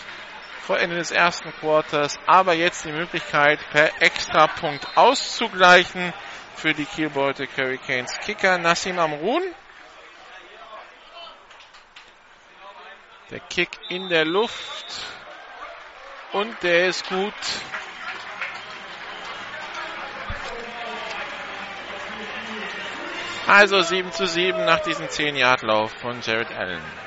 vor 0.62 0.78
Ende 0.78 0.96
des 0.96 1.10
ersten 1.10 1.52
Quarters. 1.52 2.18
Aber 2.26 2.54
jetzt 2.54 2.84
die 2.84 2.92
Möglichkeit, 2.92 3.60
per 3.70 4.02
Extrapunkt 4.02 4.96
auszugleichen 4.96 6.12
für 6.56 6.74
die 6.74 6.84
Kiel 6.84 7.10
Baltic 7.10 7.50
Hurricanes. 7.56 8.18
Kicker 8.20 8.58
Nassim 8.58 8.98
Amrun. 8.98 9.42
Der 13.30 13.40
Kick 13.40 13.70
in 13.88 14.08
der 14.08 14.24
Luft. 14.24 14.86
Und 16.32 16.62
der 16.62 16.88
ist 16.88 17.08
gut. 17.08 17.34
Also 23.46 23.80
7 23.80 24.10
zu 24.10 24.26
7 24.26 24.64
nach 24.64 24.80
diesem 24.80 25.06
10-Yard-Lauf 25.06 25.92
von 26.00 26.20
Jared 26.20 26.50
Allen. 26.52 27.05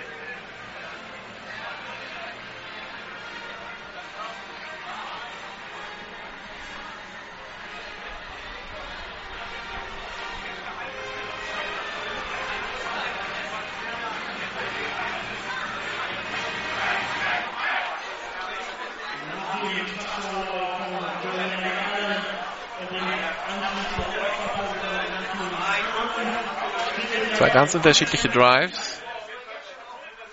Zwei 27.39 27.51
ganz 27.51 27.73
unterschiedliche 27.73 28.27
Drives. 28.27 29.01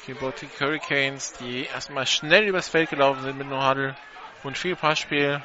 Keyboarding 0.04 0.50
Hurricanes, 0.59 1.34
die 1.34 1.66
erstmal 1.66 2.04
schnell 2.04 2.48
übers 2.48 2.68
Feld 2.68 2.90
gelaufen 2.90 3.22
sind 3.22 3.38
mit 3.38 3.46
No 3.46 3.64
Huddle 3.64 3.94
und 4.42 4.59
viel 4.59 4.74
Passspiel. 4.74 5.40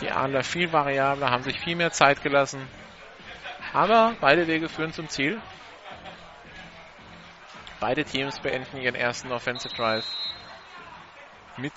Die 0.00 0.10
Adler 0.10 0.44
viel 0.44 0.72
variabler, 0.72 1.28
haben 1.28 1.42
sich 1.42 1.60
viel 1.60 1.76
mehr 1.76 1.90
Zeit 1.90 2.22
gelassen. 2.22 2.66
Aber 3.74 4.16
beide 4.18 4.46
Wege 4.46 4.70
führen 4.70 4.94
zum 4.94 5.10
Ziel. 5.10 5.38
Beide 7.78 8.06
Teams 8.06 8.40
beenden 8.40 8.78
ihren 8.78 8.94
ersten 8.94 9.30
Offensive 9.30 9.74
Drive 9.74 10.06
mit 11.58 11.74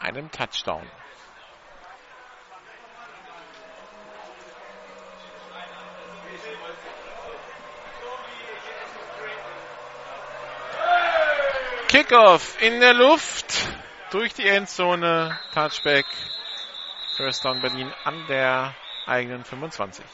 einem 0.00 0.30
Touchdown. 0.30 0.86
Kickoff 12.08 12.62
in 12.62 12.78
der 12.78 12.94
Luft 12.94 13.46
durch 14.10 14.32
die 14.32 14.46
Endzone. 14.46 15.36
Touchback. 15.52 16.06
First 17.16 17.44
Down 17.44 17.60
Berlin 17.60 17.92
an 18.04 18.26
der 18.28 18.76
eigenen 19.06 19.44
25. 19.44 20.04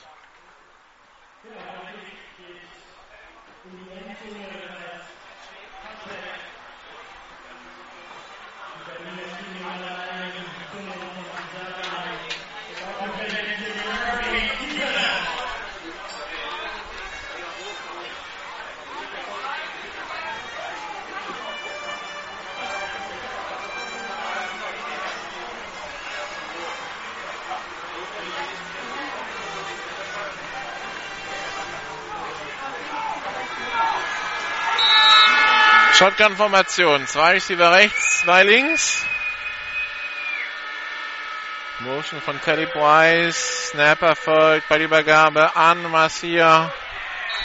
Shotgun-Formation. 36.23 37.07
Zwei 37.09 37.33
Receiver 37.33 37.73
rechts, 37.73 38.21
zwei 38.21 38.45
links. 38.45 39.05
Motion 41.81 42.21
von 42.21 42.41
Kelly 42.41 42.67
Price. 42.67 43.71
Snapper 43.71 44.15
folgt 44.15 44.69
bei 44.69 44.79
der 44.79 44.87
Übergabe 44.87 45.57
an 45.57 45.83
Marcia. 45.91 46.73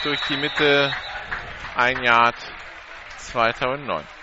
Durch 0.03 0.19
die 0.29 0.37
Mitte. 0.37 0.93
Ein 1.75 2.03
Yard. 2.03 2.35
2009. 3.17 4.16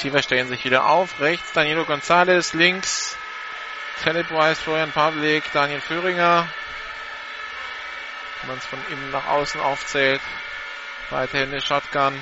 Receiver 0.00 0.22
stellen 0.22 0.48
sich 0.48 0.64
wieder 0.64 0.86
auf. 0.86 1.20
Rechts 1.20 1.52
Danilo 1.52 1.84
Gonzalez, 1.84 2.54
links 2.54 3.18
Philip 3.96 4.30
Weiss, 4.30 4.58
Florian 4.58 4.92
Pavlik, 4.92 5.44
Daniel 5.52 5.82
Föhringer. 5.82 6.48
Wenn 8.40 8.48
man 8.48 8.56
es 8.56 8.64
von 8.64 8.78
innen 8.90 9.10
nach 9.10 9.26
außen 9.26 9.60
aufzählt. 9.60 10.22
Weiterhin 11.10 11.50
eine 11.50 11.60
Shotgun. 11.60 12.14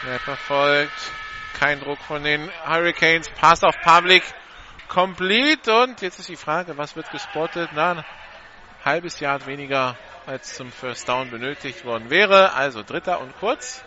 Snap 0.00 0.26
erfolgt. 0.26 1.12
Kein 1.60 1.78
Druck 1.78 2.00
von 2.00 2.24
den 2.24 2.50
Hurricanes. 2.66 3.30
Pass 3.30 3.62
auf 3.62 3.76
Pavlik. 3.80 4.24
Complete. 4.88 5.84
Und 5.84 6.02
jetzt 6.02 6.18
ist 6.18 6.28
die 6.28 6.34
Frage, 6.34 6.76
was 6.76 6.96
wird 6.96 7.12
gespottet? 7.12 7.70
Na, 7.74 7.92
ein 7.92 8.04
halbes 8.84 9.20
Jahr 9.20 9.46
weniger 9.46 9.96
als 10.26 10.56
zum 10.56 10.72
First 10.72 11.08
Down 11.08 11.30
benötigt 11.30 11.84
worden 11.84 12.10
wäre. 12.10 12.54
Also 12.54 12.82
dritter 12.82 13.20
und 13.20 13.32
kurz. 13.38 13.84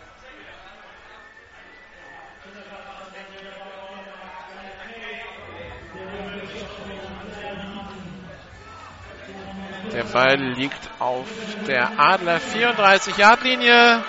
Der 9.92 10.04
Ball 10.04 10.36
liegt 10.36 10.88
auf 11.00 11.26
der 11.66 11.98
Adler 11.98 12.38
34 12.38 13.16
Yard 13.16 13.42
Linie. 13.42 14.04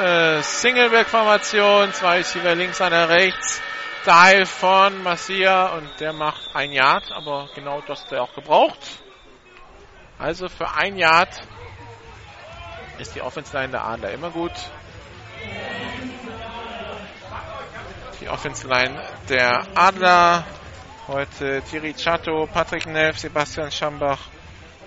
Äh, 0.00 0.40
Singleback-Formation, 0.42 1.92
zwei 1.92 2.18
Receiver 2.18 2.54
links, 2.54 2.80
einer 2.80 3.08
rechts. 3.08 3.60
Dive 4.06 4.46
von 4.46 5.02
Massia 5.02 5.74
und 5.76 5.88
der 6.00 6.12
macht 6.12 6.54
ein 6.54 6.72
Yard, 6.72 7.10
aber 7.12 7.48
genau 7.54 7.80
das 7.82 8.04
hat 8.04 8.12
er 8.12 8.22
auch 8.22 8.34
gebraucht. 8.34 8.78
Also 10.18 10.48
für 10.48 10.70
ein 10.70 10.96
Yard 10.96 11.42
ist 12.98 13.14
die 13.14 13.22
Offense 13.22 13.56
Line 13.56 13.72
der 13.72 13.84
Adler 13.84 14.12
immer 14.12 14.30
gut. 14.30 14.52
Die 18.20 18.28
Offense 18.28 18.68
Line 18.68 19.02
der 19.28 19.66
Adler 19.74 20.44
Heute 21.08 21.62
Thierry 21.68 21.94
Chato, 21.94 22.46
Patrick 22.46 22.86
Nelf, 22.86 23.18
Sebastian 23.18 23.72
Schambach, 23.72 24.20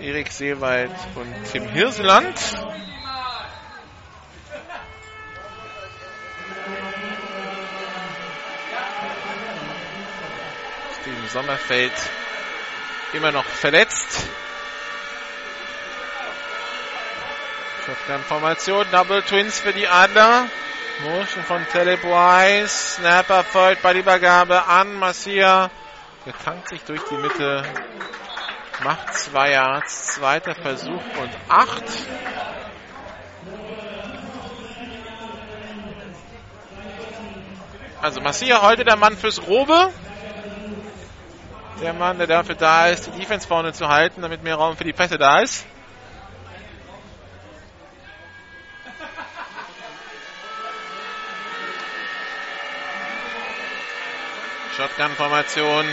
Erik 0.00 0.32
Seewald 0.32 0.90
und 1.14 1.34
Tim 1.52 1.68
Hirseland. 1.68 2.38
Steven 11.00 11.28
Sommerfeld 11.34 11.92
immer 13.12 13.30
noch 13.30 13.44
verletzt. 13.44 14.26
Shotgun-Formation, 17.84 18.86
Double 18.90 19.20
Twins 19.20 19.60
für 19.60 19.74
die 19.74 19.86
Adler. 19.86 20.48
Motion 21.04 21.44
von 21.44 21.66
Telebois. 21.70 22.66
Snapper 22.66 23.44
folgt 23.44 23.82
bei 23.82 23.92
Übergabe 23.92 24.64
an 24.64 24.94
Massia. 24.94 25.70
Der 26.26 26.36
tankt 26.36 26.68
sich 26.68 26.82
durch 26.82 27.00
die 27.08 27.16
Mitte. 27.18 27.62
Macht 28.82 29.14
zwei 29.14 29.52
Yards. 29.52 30.14
Zweiter 30.14 30.56
Versuch 30.56 30.90
und 30.90 31.30
acht. 31.48 31.84
Also 38.02 38.20
Massia 38.20 38.60
heute 38.62 38.84
der 38.84 38.96
Mann 38.96 39.16
fürs 39.16 39.40
Grobe. 39.40 39.92
Der 41.80 41.92
Mann, 41.92 42.18
der 42.18 42.26
dafür 42.26 42.56
da 42.56 42.88
ist, 42.88 43.06
die 43.06 43.20
Defense 43.20 43.46
vorne 43.46 43.72
zu 43.72 43.88
halten, 43.88 44.22
damit 44.22 44.42
mehr 44.42 44.56
Raum 44.56 44.76
für 44.76 44.84
die 44.84 44.92
Pässe 44.92 45.18
da 45.18 45.40
ist. 45.40 45.64
Shotgun-Formation. 54.76 55.86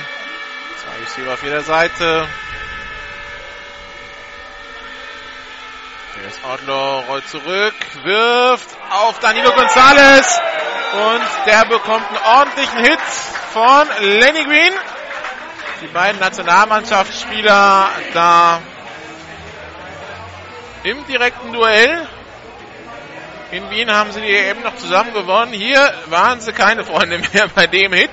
Zwei 0.84 1.00
Receiver 1.00 1.34
auf 1.34 1.44
jeder 1.44 1.62
Seite. 1.62 2.28
Here's 6.16 6.44
Outlaw, 6.44 7.06
rollt 7.08 7.28
zurück, 7.30 7.74
wirft 8.04 8.70
auf 8.90 9.20
Danilo 9.20 9.52
Gonzalez 9.52 10.40
und 10.94 11.22
der 11.46 11.66
bekommt 11.66 12.06
einen 12.10 12.38
ordentlichen 12.38 12.80
Hit 12.80 13.00
von 13.54 13.88
Lenny 14.02 14.44
Green. 14.44 14.74
Die 15.82 15.88
beiden 15.88 16.20
Nationalmannschaftsspieler 16.20 17.90
da 18.14 18.62
im 20.84 21.06
direkten 21.08 21.54
Duell. 21.54 22.08
In 23.52 23.70
Wien 23.70 23.92
haben 23.92 24.12
sie 24.12 24.22
die 24.22 24.28
eben 24.28 24.64
noch 24.64 24.76
zusammen 24.76 25.14
gewonnen. 25.14 25.54
Hier 25.54 25.94
waren 26.08 26.42
sie 26.42 26.52
keine 26.52 26.84
Freunde 26.84 27.20
mehr 27.20 27.48
bei 27.56 27.68
dem 27.68 27.94
Hit. 27.94 28.12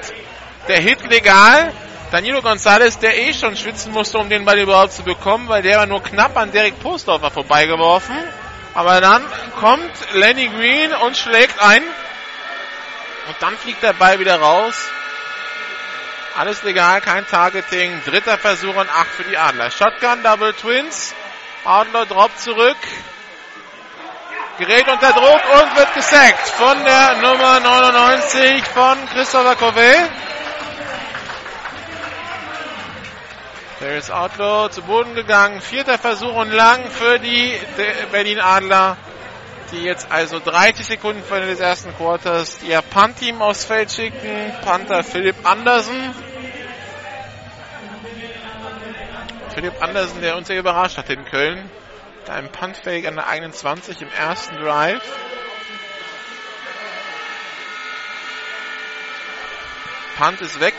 Der 0.68 0.78
Hit 0.80 1.02
legal. 1.10 1.72
Danilo 2.10 2.42
Gonzalez, 2.42 2.98
der 2.98 3.16
eh 3.16 3.32
schon 3.32 3.56
schwitzen 3.56 3.92
musste, 3.92 4.18
um 4.18 4.28
den 4.28 4.44
Ball 4.44 4.58
überhaupt 4.58 4.92
zu 4.92 5.04
bekommen, 5.04 5.48
weil 5.48 5.62
der 5.62 5.78
war 5.78 5.86
nur 5.86 6.02
knapp 6.02 6.36
an 6.36 6.50
Derek 6.50 6.80
Postdorfer 6.80 7.30
vorbeigeworfen. 7.30 8.16
Aber 8.74 9.00
dann 9.00 9.22
kommt 9.60 9.92
Lenny 10.14 10.48
Green 10.48 10.92
und 10.92 11.16
schlägt 11.16 11.62
ein. 11.62 11.82
Und 11.82 13.36
dann 13.38 13.56
fliegt 13.56 13.82
der 13.84 13.92
Ball 13.92 14.18
wieder 14.18 14.40
raus. 14.40 14.74
Alles 16.36 16.64
legal, 16.64 17.00
kein 17.00 17.26
Targeting. 17.28 18.02
Dritter 18.04 18.38
Versuch 18.38 18.74
und 18.74 18.88
acht 18.90 19.10
für 19.16 19.24
die 19.24 19.36
Adler. 19.36 19.70
Shotgun, 19.70 20.24
Double 20.24 20.52
Twins. 20.52 21.14
Adler 21.64 22.06
droppt 22.06 22.40
zurück. 22.40 22.76
Gerät 24.58 24.88
unter 24.88 25.12
Druck 25.12 25.42
und 25.62 25.76
wird 25.76 25.94
gesackt 25.94 26.48
von 26.48 26.84
der 26.84 27.16
Nummer 27.16 27.60
99 27.60 28.64
von 28.66 28.98
Christopher 29.12 29.54
Covey. 29.54 29.94
Der 33.80 33.96
ist 33.96 34.10
Outlaw 34.10 34.68
zu 34.70 34.82
Boden 34.82 35.14
gegangen. 35.14 35.62
Vierter 35.62 35.96
Versuch 35.96 36.34
und 36.34 36.50
lang 36.50 36.90
für 36.90 37.18
die 37.18 37.58
Berlin 38.12 38.38
Adler, 38.38 38.98
die 39.72 39.82
jetzt 39.82 40.12
also 40.12 40.38
30 40.38 40.84
Sekunden 40.84 41.22
vor 41.24 41.38
Ende 41.38 41.48
des 41.48 41.60
ersten 41.60 41.96
Quarters 41.96 42.62
ihr 42.62 42.82
Punt-Team 42.82 43.40
aufs 43.40 43.64
Feld 43.64 43.90
schicken. 43.90 44.52
Panther 44.62 45.02
Philipp 45.02 45.36
Andersen. 45.44 46.14
Philipp 49.54 49.82
Andersen, 49.82 50.20
der 50.20 50.36
uns 50.36 50.48
sehr 50.48 50.58
überrascht 50.58 50.98
hat 50.98 51.08
in 51.08 51.24
Köln. 51.24 51.70
Mit 52.18 52.28
einem 52.28 52.52
Punt-Fake 52.52 53.06
an 53.06 53.14
der 53.14 53.28
21 53.28 54.02
im 54.02 54.12
ersten 54.12 54.56
Drive. 54.56 55.02
Punt 60.18 60.42
ist 60.42 60.60
weg. 60.60 60.74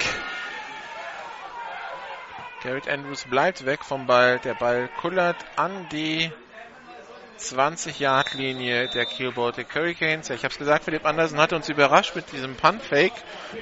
Garrett 2.64 2.88
Andrews 2.88 3.26
bleibt 3.26 3.66
weg 3.66 3.84
vom 3.84 4.06
Ball. 4.06 4.38
Der 4.38 4.54
Ball 4.54 4.88
kullert 5.02 5.38
an 5.56 5.88
die 5.92 6.32
20-Yard-Linie 7.40 8.88
der 8.88 9.08
Kiel 9.08 9.34
Hurricanes. 9.36 10.28
Ja, 10.28 10.36
ich 10.36 10.44
habe 10.44 10.52
es 10.52 10.60
gesagt, 10.60 10.86
Philipp 10.86 11.04
Andersen 11.04 11.40
hat 11.40 11.54
uns 11.54 11.70
überrascht 11.70 12.16
mit 12.16 12.32
diesem 12.32 12.56
Punt-Fake. 12.56 13.14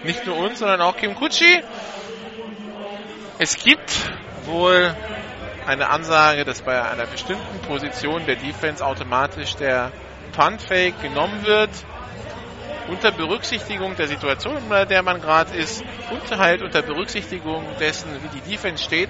Nicht 0.03 0.25
nur 0.25 0.35
uns, 0.37 0.59
sondern 0.59 0.81
auch 0.81 0.97
Kim 0.97 1.15
Kutschi. 1.15 1.63
Es 3.37 3.55
gibt 3.55 3.89
wohl 4.43 4.93
eine 5.65 5.89
Ansage, 5.89 6.43
dass 6.43 6.61
bei 6.61 6.83
einer 6.83 7.05
bestimmten 7.05 7.59
Position 7.67 8.25
der 8.25 8.35
Defense 8.35 8.85
automatisch 8.85 9.55
der 9.55 9.93
Punt-Fake 10.33 11.01
genommen 11.01 11.45
wird 11.45 11.69
unter 12.89 13.11
Berücksichtigung 13.11 13.95
der 13.95 14.07
Situation, 14.07 14.57
in 14.57 14.87
der 14.87 15.03
man 15.03 15.21
gerade 15.21 15.55
ist, 15.55 15.83
und 16.11 16.37
halt 16.37 16.61
unter 16.61 16.81
Berücksichtigung 16.81 17.65
dessen, 17.79 18.09
wie 18.23 18.39
die 18.39 18.51
Defense 18.51 18.83
steht. 18.83 19.09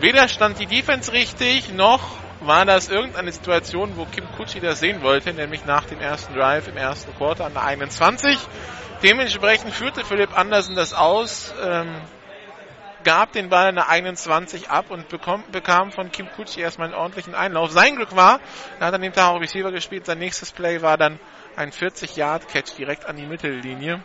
Weder 0.00 0.28
stand 0.28 0.58
die 0.58 0.66
Defense 0.66 1.12
richtig, 1.12 1.72
noch 1.72 2.02
war 2.40 2.64
das 2.64 2.88
irgendeine 2.88 3.32
Situation, 3.32 3.96
wo 3.96 4.04
Kim 4.04 4.24
Kutschi 4.36 4.60
das 4.60 4.80
sehen 4.80 5.02
wollte, 5.02 5.32
nämlich 5.32 5.64
nach 5.64 5.84
dem 5.84 6.00
ersten 6.00 6.34
Drive 6.34 6.68
im 6.68 6.76
ersten 6.76 7.14
Quarter 7.16 7.46
an 7.46 7.54
der 7.54 7.64
21. 7.64 8.38
Dementsprechend 9.02 9.72
führte 9.72 10.04
Philipp 10.04 10.36
Andersen 10.36 10.74
das 10.76 10.94
aus, 10.94 11.54
ähm, 11.62 11.94
gab 13.04 13.32
den 13.32 13.50
Ball 13.50 13.68
an 13.68 13.74
der 13.76 13.88
21 13.88 14.70
ab 14.70 14.86
und 14.90 15.08
bekommt, 15.08 15.52
bekam 15.52 15.92
von 15.92 16.10
Kim 16.10 16.30
Kutschi 16.32 16.60
erstmal 16.60 16.88
einen 16.88 16.96
ordentlichen 16.96 17.34
Einlauf. 17.34 17.70
Sein 17.70 17.96
Glück 17.96 18.16
war, 18.16 18.40
er 18.80 18.86
hat 18.86 18.94
an 18.94 19.02
dem 19.02 19.12
Tag 19.12 19.28
auch 19.28 19.40
Receiver 19.40 19.70
gespielt, 19.70 20.06
sein 20.06 20.18
nächstes 20.18 20.52
Play 20.52 20.82
war 20.82 20.96
dann 20.96 21.20
ein 21.56 21.70
40-Yard-Catch 21.70 22.76
direkt 22.76 23.06
an 23.06 23.16
die 23.16 23.26
Mittellinie. 23.26 24.02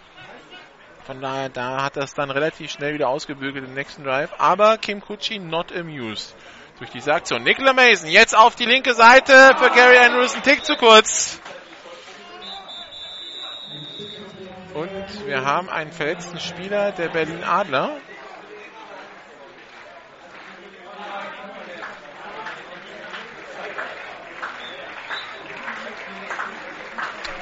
Von 1.06 1.22
daher, 1.22 1.50
da 1.50 1.84
hat 1.84 1.98
das 1.98 2.14
dann 2.14 2.30
relativ 2.30 2.70
schnell 2.72 2.94
wieder 2.94 3.10
ausgebügelt 3.10 3.66
im 3.66 3.74
nächsten 3.74 4.04
Drive. 4.04 4.32
Aber 4.38 4.78
Kim 4.78 5.02
Kutschi 5.02 5.40
not 5.40 5.76
amused 5.76 6.36
durch 6.78 6.92
diese 6.92 7.14
Aktion. 7.14 7.44
Nicola 7.44 7.74
Mason 7.74 8.10
jetzt 8.10 8.38
auf 8.38 8.56
die 8.56 8.66
linke 8.66 8.94
Seite 8.94 9.56
für 9.58 9.70
Gary 9.72 9.98
Andrews. 9.98 10.36
Ein 10.36 10.44
Tick 10.44 10.64
zu 10.64 10.76
kurz. 10.76 11.42
Und 14.74 15.26
wir 15.26 15.44
haben 15.44 15.70
einen 15.70 15.92
verletzten 15.92 16.40
Spieler 16.40 16.92
der 16.92 17.10
Berlin 17.10 17.44
Adler. 17.44 17.98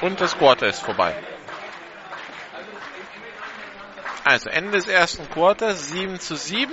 Und 0.00 0.20
das 0.20 0.36
Quarter 0.38 0.66
ist 0.68 0.80
vorbei. 0.80 1.14
Also 4.24 4.50
Ende 4.50 4.72
des 4.72 4.86
ersten 4.86 5.28
Quarters 5.30 5.88
7 5.88 6.20
zu 6.20 6.36
7. 6.36 6.72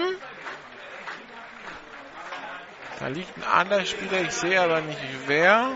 Da 2.99 3.07
liegt 3.07 3.37
ein 3.37 3.43
anderer 3.43 3.85
Spieler, 3.85 4.21
ich 4.21 4.31
sehe 4.31 4.61
aber 4.61 4.81
nicht 4.81 4.99
wer. 5.25 5.71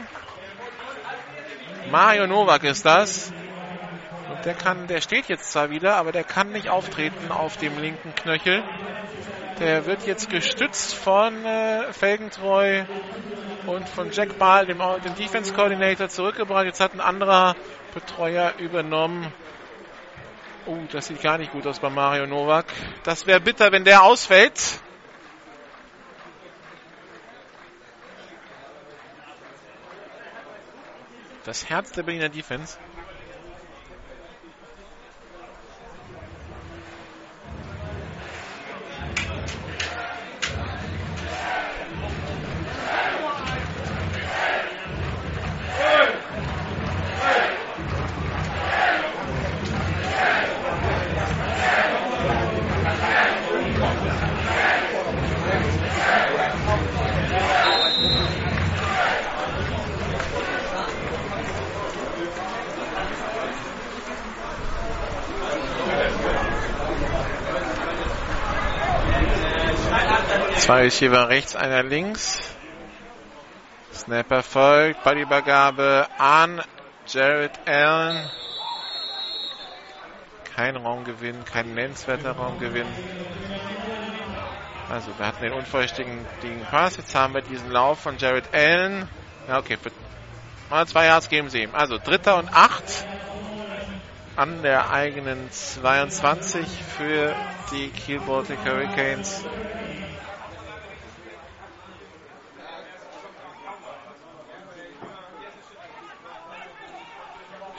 Mario 1.89 2.28
Novak 2.28 2.64
ist 2.64 2.86
das. 2.86 3.32
Und 4.30 4.45
der 4.45 4.54
kann, 4.54 4.88
der 4.88 5.02
steht 5.02 5.28
jetzt 5.28 5.52
zwar 5.52 5.70
wieder, 5.70 5.95
aber 5.95 6.12
der 6.12 6.24
kann 6.24 6.52
nicht 6.52 6.70
auftreten 6.70 7.32
auf 7.32 7.58
dem 7.58 7.80
linken 7.80 8.14
Knöchel. 8.14 8.64
Der 9.60 9.86
wird 9.86 10.06
jetzt 10.06 10.30
gestützt 10.30 10.95
von 10.95 11.45
äh, 11.45 11.91
Felgentreu 11.91 12.84
und 13.70 13.88
von 13.88 14.11
Jack 14.11 14.38
Ball, 14.38 14.65
dem, 14.65 14.80
dem 15.03 15.15
Defense 15.15 15.53
Coordinator, 15.53 16.09
zurückgebracht. 16.09 16.65
Jetzt 16.65 16.80
hat 16.80 16.93
ein 16.93 17.01
anderer 17.01 17.55
Betreuer 17.93 18.53
übernommen. 18.57 19.32
Oh, 20.65 20.78
das 20.91 21.07
sieht 21.07 21.22
gar 21.22 21.38
nicht 21.38 21.51
gut 21.51 21.65
aus 21.65 21.80
bei 21.80 21.89
Mario 21.89 22.28
Novak. 22.28 22.65
Das 23.03 23.26
wäre 23.28 23.39
bitter, 23.39 23.72
wenn 23.72 23.86
der 23.86 24.03
ausfällt. 24.03 24.80
Das 31.45 31.70
Herz 31.70 31.91
der 31.91 32.03
Berliner 32.03 32.30
Defense. 32.30 32.78
Zwei 70.70 70.84
Receiver 70.84 71.30
rechts, 71.30 71.55
einer 71.55 71.82
links. 71.82 72.39
Snapper 73.91 74.43
folgt, 74.43 75.03
Ballübergabe 75.03 76.05
an 76.20 76.61
Jared 77.07 77.59
Allen. 77.65 78.30
Kein 80.55 80.76
Raumgewinn, 80.76 81.43
kein 81.43 81.74
nennenswerter 81.74 82.34
Raumgewinn. 82.34 82.86
Also 84.91 85.09
wir 85.17 85.26
hatten 85.26 85.41
den 85.41 85.53
unvollständigen 85.53 86.24
Pass. 86.70 86.97
Jetzt 86.97 87.15
haben 87.15 87.34
wir 87.34 87.41
diesen 87.41 87.72
Lauf 87.72 88.01
von 88.01 88.20
Jared 88.20 88.53
Allen. 88.53 89.09
Ja, 89.47 89.57
okay, 89.57 89.80
mal 90.70 90.86
zwei 90.86 91.07
Yards 91.07 91.30
geben 91.30 91.49
sie 91.49 91.63
ihm. 91.63 91.74
Also 91.74 91.97
dritter 91.97 92.38
und 92.38 92.53
acht 92.53 93.07
an 94.36 94.61
der 94.61 94.91
eigenen 94.91 95.51
22 95.51 96.67
für 96.95 97.36
die 97.72 97.89
Kiel 97.89 98.22
Hurricanes. 98.28 99.43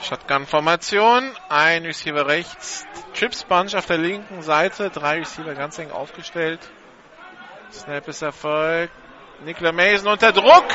Shotgun-Formation, 0.03 1.31
ein 1.49 1.85
Receiver 1.85 2.27
rechts, 2.27 2.85
Chips 3.13 3.43
Bunch 3.43 3.75
auf 3.75 3.85
der 3.85 3.97
linken 3.97 4.41
Seite, 4.41 4.89
drei 4.89 5.19
Receiver 5.19 5.53
ganz 5.53 5.77
eng 5.77 5.91
aufgestellt. 5.91 6.59
Snap 7.71 8.07
ist 8.07 8.21
erfolgt. 8.21 8.93
Nicola 9.45 9.71
Mason 9.71 10.07
unter 10.11 10.31
Druck, 10.31 10.65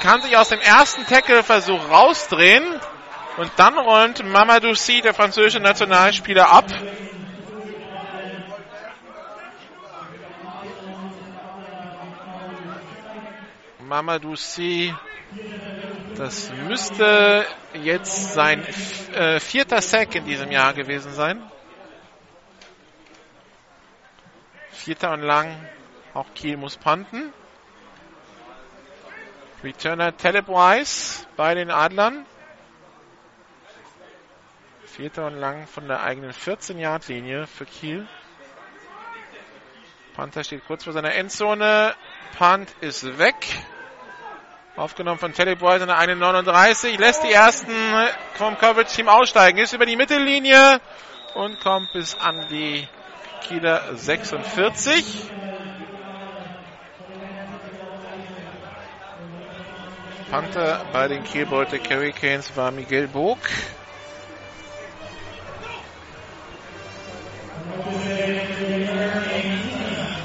kann 0.00 0.20
sich 0.22 0.36
aus 0.36 0.48
dem 0.48 0.60
ersten 0.60 1.04
Tackle-Versuch 1.06 1.90
rausdrehen 1.90 2.64
und 3.36 3.50
dann 3.56 3.76
räumt 3.78 4.24
Mamadou 4.24 4.74
Sy, 4.74 5.00
der 5.00 5.14
französische 5.14 5.60
Nationalspieler, 5.60 6.50
ab. 6.50 6.66
Mamadou 13.80 14.36
Sy 14.36 14.94
das 16.16 16.50
müsste 16.68 17.46
jetzt 17.74 18.34
sein 18.34 18.64
äh, 19.12 19.40
vierter 19.40 19.82
Sack 19.82 20.14
in 20.14 20.24
diesem 20.24 20.50
Jahr 20.50 20.72
gewesen 20.72 21.12
sein. 21.12 21.42
Vierter 24.70 25.12
und 25.12 25.22
lang. 25.22 25.68
Auch 26.12 26.26
Kiel 26.34 26.56
muss 26.56 26.76
panten. 26.76 27.32
Returner 29.62 30.16
Taleb 30.16 30.48
Wise 30.48 31.26
bei 31.36 31.54
den 31.54 31.70
Adlern. 31.70 32.26
Vierter 34.84 35.26
und 35.26 35.36
lang 35.36 35.66
von 35.66 35.88
der 35.88 36.02
eigenen 36.02 36.32
14-Yard-Linie 36.32 37.46
für 37.46 37.66
Kiel. 37.66 38.06
Panther 40.14 40.44
steht 40.44 40.64
kurz 40.66 40.84
vor 40.84 40.92
seiner 40.92 41.14
Endzone. 41.14 41.94
Punt 42.38 42.70
ist 42.80 43.18
weg. 43.18 43.34
Aufgenommen 44.76 45.20
von 45.20 45.32
Teddy 45.32 45.54
Boys 45.54 45.80
in 45.80 45.86
der 45.86 45.98
1,39. 46.00 46.98
Lässt 46.98 47.22
die 47.22 47.30
ersten 47.30 47.70
vom 48.34 48.58
Coverage-Team 48.58 49.08
aussteigen. 49.08 49.58
Ist 49.58 49.72
über 49.72 49.86
die 49.86 49.94
Mittellinie 49.94 50.80
und 51.34 51.60
kommt 51.60 51.92
bis 51.92 52.16
an 52.16 52.48
die 52.50 52.88
Kieler 53.40 53.94
46. 53.94 55.30
Panther 60.28 60.84
bei 60.92 61.06
den 61.06 61.22
Kielbeute 61.22 61.78
Hurricanes 61.78 62.56
war 62.56 62.72
Miguel 62.72 63.06
Bog. 63.06 63.38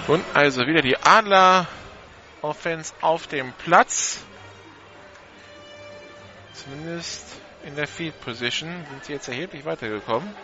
Und 0.07 0.25
also 0.33 0.65
wieder 0.65 0.81
die 0.81 0.97
Adler 0.97 1.67
Offense 2.41 2.95
auf 3.01 3.27
dem 3.27 3.53
Platz. 3.53 4.25
Zumindest 6.64 7.26
in 7.64 7.76
der 7.76 7.88
Field 7.88 8.20
Position 8.20 8.86
sind 8.89 9.05
sie 9.05 9.14
jetzt 9.14 9.30
erheblich 9.30 9.64
weitergekommen. 9.64 10.36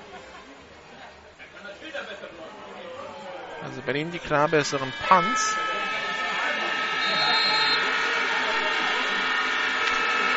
Also 3.64 3.82
Berlin 3.82 4.12
die 4.12 4.20
klar 4.20 4.48
besseren 4.48 4.94
Punts. 5.08 5.58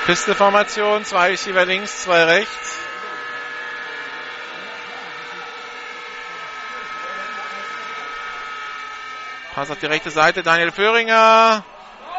Pisteformation, 0.06 1.04
zwei 1.04 1.28
Receiver 1.30 1.64
links, 1.64 2.02
zwei 2.02 2.24
rechts. 2.24 2.78
Pass 9.54 9.70
auf 9.70 9.78
die 9.78 9.86
rechte 9.86 10.10
Seite, 10.10 10.42
Daniel 10.42 10.72
Föhringer 10.72 11.64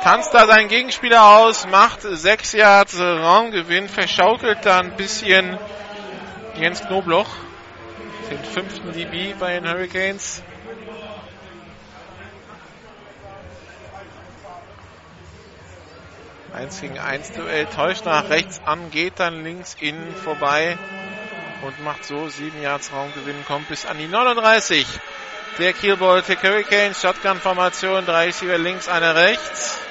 tanzt 0.03 0.33
da 0.33 0.45
seinen 0.47 0.67
Gegenspieler 0.67 1.23
aus, 1.23 1.67
macht 1.67 2.01
sechs 2.01 2.53
Yards 2.53 2.99
Raumgewinn, 2.99 3.89
verschaukelt 3.89 4.59
da 4.63 4.79
ein 4.79 4.95
bisschen 4.95 5.57
Jens 6.55 6.81
Knobloch, 6.81 7.29
den 8.29 8.43
fünften 8.43 8.91
DB 8.93 9.33
bei 9.39 9.59
den 9.59 9.69
Hurricanes. 9.69 10.43
Eins 16.53 16.81
gegen 16.81 16.99
eins 16.99 17.31
Duell, 17.31 17.67
täuscht 17.67 18.05
nach 18.05 18.29
rechts 18.29 18.59
an, 18.65 18.89
geht 18.91 19.19
dann 19.19 19.43
links 19.43 19.77
innen 19.79 20.15
vorbei 20.15 20.77
und 21.61 21.83
macht 21.83 22.05
so 22.05 22.27
sieben 22.27 22.61
Yards 22.61 22.91
Raumgewinn, 22.91 23.45
kommt 23.45 23.69
bis 23.69 23.85
an 23.85 23.97
die 23.97 24.07
39 24.07 24.85
der 25.59 25.73
Kiel 25.73 25.97
Baltic 25.97 26.41
Hurricanes. 26.41 27.01
Shotgun-Formation, 27.01 28.05
drei 28.05 28.27
Receiver 28.27 28.57
links, 28.57 28.87
einer 28.87 29.15
rechts. 29.15 29.88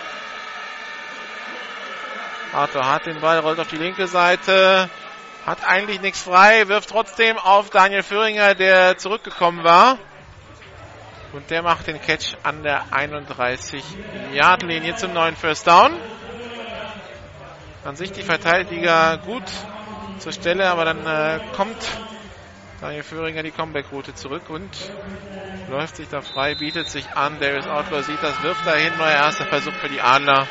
Arthur 2.53 2.89
hat 2.89 3.07
den 3.07 3.21
Ball, 3.21 3.39
rollt 3.39 3.61
auf 3.61 3.69
die 3.69 3.77
linke 3.77 4.07
Seite. 4.07 4.89
Hat 5.47 5.67
eigentlich 5.67 6.01
nichts 6.01 6.23
frei, 6.23 6.69
wirft 6.69 6.91
trotzdem 6.91 7.39
auf 7.39 7.71
Daniel 7.71 8.03
Führinger, 8.03 8.55
der 8.55 8.99
zurückgekommen 8.99 9.65
war. 9.65 9.99
Und 11.33 11.51
der 11.51 11.63
macht 11.63 11.87
den 11.87 12.01
Catch 12.01 12.37
an 12.43 12.63
der 12.63 12.87
31-Yard-Linie 12.87 14.97
zum 14.97 15.13
neuen 15.13 15.37
First 15.37 15.67
Down. 15.67 15.95
An 17.85 17.97
sich 17.97 18.13
die 18.13 18.23
Verteidiger 18.23 19.19
gut 19.19 19.45
zur 20.19 20.33
Stelle, 20.33 20.69
aber 20.69 20.85
dann 20.85 21.07
äh, 21.07 21.41
kommt 21.55 21.77
Daniel 22.81 23.03
Föhringer 23.03 23.43
die 23.43 23.51
Comeback-Route 23.51 24.15
zurück 24.15 24.49
und 24.49 24.71
läuft 25.69 25.97
sich 25.97 26.09
da 26.09 26.23
frei, 26.23 26.55
bietet 26.55 26.89
sich 26.89 27.09
an. 27.11 27.39
Darius 27.41 27.67
Outlaw 27.67 28.03
sieht 28.03 28.23
das, 28.23 28.43
wirft 28.43 28.67
dahin. 28.67 28.97
Neuer 28.97 29.13
erster 29.13 29.47
Versuch 29.47 29.75
für 29.75 29.89
die 29.89 30.01
Adler. 30.01 30.47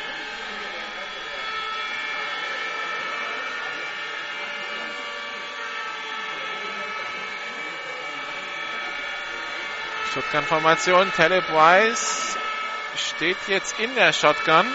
Shotgun-Formation. 10.14 11.12
Taleb 11.16 11.48
Wise 11.48 12.38
steht 12.96 13.36
jetzt 13.46 13.78
in 13.78 13.94
der 13.94 14.12
Shotgun. 14.12 14.66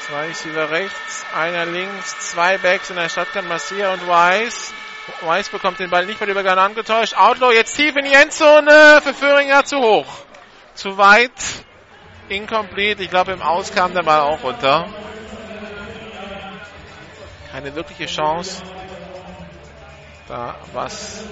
Zwei 0.00 0.26
Receiver 0.26 0.70
rechts, 0.70 1.24
einer 1.34 1.64
links, 1.64 2.30
zwei 2.30 2.58
Backs 2.58 2.90
in 2.90 2.96
der 2.96 3.08
Shotgun, 3.08 3.48
Marcia 3.48 3.92
und 3.92 4.06
Wise. 4.06 4.72
Weiss 5.20 5.48
bekommt 5.48 5.78
den 5.78 5.90
Ball 5.90 6.06
nicht 6.06 6.18
bei 6.18 6.26
Übergang 6.26 6.58
angetäuscht. 6.58 7.14
Outlaw 7.14 7.52
jetzt 7.52 7.76
tief 7.76 7.94
in 7.96 8.04
die 8.04 8.12
Endzone. 8.12 9.00
Für 9.02 9.12
Föhringer 9.12 9.64
zu 9.64 9.78
hoch. 9.78 10.06
Zu 10.74 10.96
weit. 10.96 11.30
Incomplete. 12.28 13.02
Ich 13.02 13.10
glaube, 13.10 13.32
im 13.32 13.42
Aus 13.42 13.74
kam 13.74 13.92
der 13.92 14.02
Ball 14.02 14.20
auch 14.20 14.42
runter. 14.42 14.88
Keine 17.52 17.74
wirkliche 17.74 18.06
Chance. 18.06 18.62
Da 20.26 20.56
was 20.72 21.24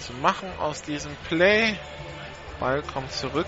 zu 0.00 0.12
machen 0.14 0.50
aus 0.58 0.82
diesem 0.82 1.14
Play. 1.28 1.76
Ball 2.58 2.82
kommt 2.82 3.12
zurück. 3.12 3.46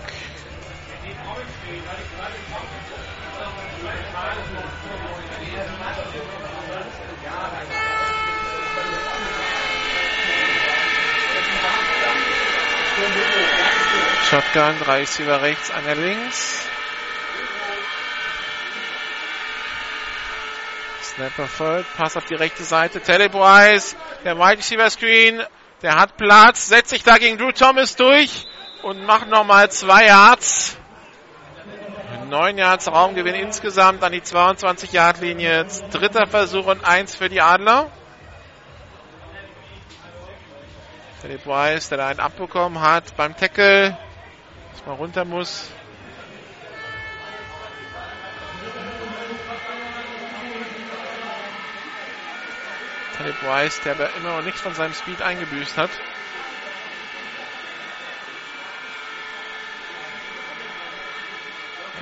Shotgun, 14.29 14.79
drei 14.79 14.99
Receiver 14.99 15.41
rechts, 15.41 15.69
einer 15.69 15.95
links. 15.95 16.65
Snapper 21.03 21.47
folgt, 21.47 21.95
Pass 21.95 22.17
auf 22.17 22.25
die 22.25 22.33
rechte 22.33 22.63
Seite, 22.63 22.99
Teleboise, 22.99 23.95
der 24.23 24.37
Wide 24.37 24.57
Receiver 24.57 24.89
Screen, 24.89 25.43
der 25.83 25.97
hat 25.97 26.15
Platz, 26.17 26.67
setzt 26.67 26.89
sich 26.89 27.03
da 27.03 27.17
gegen 27.17 27.37
Drew 27.37 27.51
Thomas 27.51 27.95
durch 27.95 28.47
und 28.81 29.05
macht 29.05 29.27
nochmal 29.27 29.69
zwei 29.69 30.05
Yards. 30.05 30.77
Neun 32.29 32.57
Yards 32.57 32.87
Raumgewinn 32.87 33.35
insgesamt 33.35 34.01
an 34.01 34.13
die 34.13 34.23
22 34.23 34.93
Yard 34.93 35.19
Linie. 35.19 35.67
Dritter 35.91 36.25
Versuch 36.25 36.65
und 36.65 36.83
eins 36.85 37.15
für 37.15 37.29
die 37.29 37.41
Adler. 37.41 37.91
Philipp 41.21 41.45
Weiss, 41.45 41.89
der 41.89 41.99
da 41.99 42.07
einen 42.07 42.19
abbekommen 42.19 42.81
hat 42.81 43.15
beim 43.17 43.35
Tackle. 43.35 43.97
Dass 44.71 44.85
man 44.85 44.95
runter 44.95 45.25
muss. 45.25 45.69
Philipp 53.17 53.43
Weiss, 53.43 53.79
der 53.81 53.93
aber 53.93 54.09
immer 54.17 54.37
noch 54.37 54.43
nichts 54.43 54.61
von 54.61 54.73
seinem 54.73 54.93
Speed 54.93 55.21
eingebüßt 55.21 55.77
hat. 55.77 55.91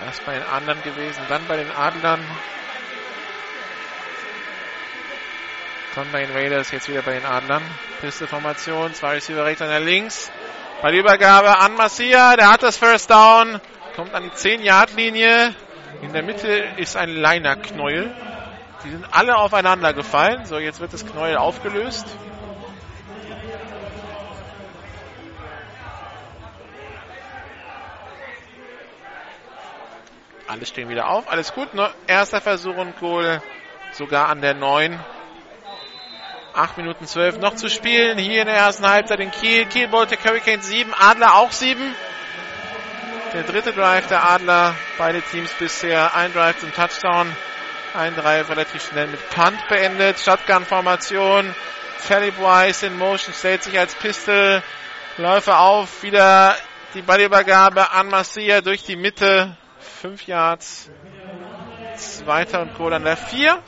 Erst 0.05 0.25
bei 0.25 0.33
den 0.33 0.43
anderen 0.43 0.81
gewesen, 0.83 1.21
dann 1.29 1.45
bei 1.47 1.57
den 1.57 1.71
Adlern. 1.71 2.21
Thunder 5.93 6.21
Invaders 6.21 6.71
jetzt 6.71 6.87
wieder 6.89 7.01
bei 7.01 7.13
den 7.13 7.25
Adlern. 7.25 7.61
Pistolformation, 7.99 8.93
zwei 8.93 9.15
Receiver 9.15 9.45
rechts, 9.45 9.61
einer 9.61 9.79
links. 9.79 10.31
Bei 10.81 10.91
der 10.91 11.01
Übergabe 11.01 11.59
an 11.59 11.75
Massia, 11.75 12.35
der 12.35 12.49
hat 12.49 12.63
das 12.63 12.77
First 12.77 13.11
Down, 13.11 13.59
kommt 13.95 14.15
an 14.15 14.23
die 14.23 14.29
10-Yard-Linie. 14.31 15.53
In 16.01 16.13
der 16.13 16.23
Mitte 16.23 16.47
ist 16.77 16.95
ein 16.95 17.09
Liner-Knäuel. 17.09 18.11
Die 18.83 18.89
sind 18.89 19.05
alle 19.11 19.37
aufeinander 19.37 19.93
gefallen. 19.93 20.45
So, 20.45 20.57
jetzt 20.57 20.79
wird 20.79 20.93
das 20.93 21.05
Knäuel 21.05 21.37
aufgelöst. 21.37 22.05
Alle 30.47 30.65
stehen 30.65 30.89
wieder 30.89 31.09
auf. 31.09 31.31
Alles 31.31 31.53
gut. 31.53 31.73
Ne? 31.73 31.89
Erster 32.07 32.41
Versuch 32.41 32.75
und 32.75 32.99
Goal 32.99 33.41
sogar 33.93 34.29
an 34.29 34.41
der 34.41 34.53
9. 34.53 34.99
8 36.53 36.77
Minuten 36.77 37.05
12 37.05 37.37
noch 37.37 37.55
zu 37.55 37.69
spielen. 37.69 38.17
Hier 38.17 38.41
in 38.41 38.47
der 38.47 38.57
ersten 38.57 38.85
Halbzeit 38.87 39.19
in 39.19 39.31
Kiel. 39.31 39.65
Kiel 39.67 39.87
Baltic 39.87 40.25
Hurricanes 40.25 40.67
7, 40.67 40.93
Adler 40.99 41.35
auch 41.35 41.51
7. 41.51 41.95
Der 43.33 43.43
dritte 43.43 43.71
Drive 43.71 44.07
der 44.07 44.29
Adler. 44.29 44.75
Beide 44.97 45.21
Teams 45.21 45.53
bisher 45.53 46.13
ein 46.15 46.33
Drive 46.33 46.59
zum 46.59 46.73
Touchdown. 46.73 47.33
Ein 47.93 48.15
Drive 48.15 48.49
relativ 48.49 48.87
schnell 48.87 49.07
mit 49.07 49.29
Punt 49.31 49.67
beendet. 49.67 50.17
Shotgun-Formation. 50.17 51.53
Philip 51.97 52.41
Weiss 52.41 52.83
in 52.83 52.97
Motion 52.97 53.33
stellt 53.33 53.63
sich 53.63 53.77
als 53.77 53.95
Pistol. 53.95 54.63
Läufe 55.17 55.57
auf. 55.57 56.01
Wieder 56.01 56.55
die 56.93 57.01
Ballübergabe 57.01 57.91
an 57.91 58.07
Marcia 58.07 58.61
durch 58.61 58.83
die 58.83 58.95
Mitte. 58.95 59.57
5 60.01 60.25
Yards. 60.25 60.89
Zweiter 61.95 62.61
und 62.61 62.77
Goal 62.77 62.93
an 62.93 63.03
der 63.03 63.17
4. 63.17 63.61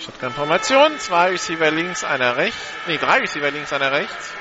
Shotgun-Formation. 0.00 0.98
Zwei 0.98 1.30
Receiver 1.30 1.70
links, 1.70 2.04
einer 2.04 2.36
rechts. 2.36 2.72
Nee, 2.86 2.96
drei 2.96 3.18
Receiver 3.18 3.50
links, 3.50 3.72
einer 3.72 3.92
rechts. 3.92 4.34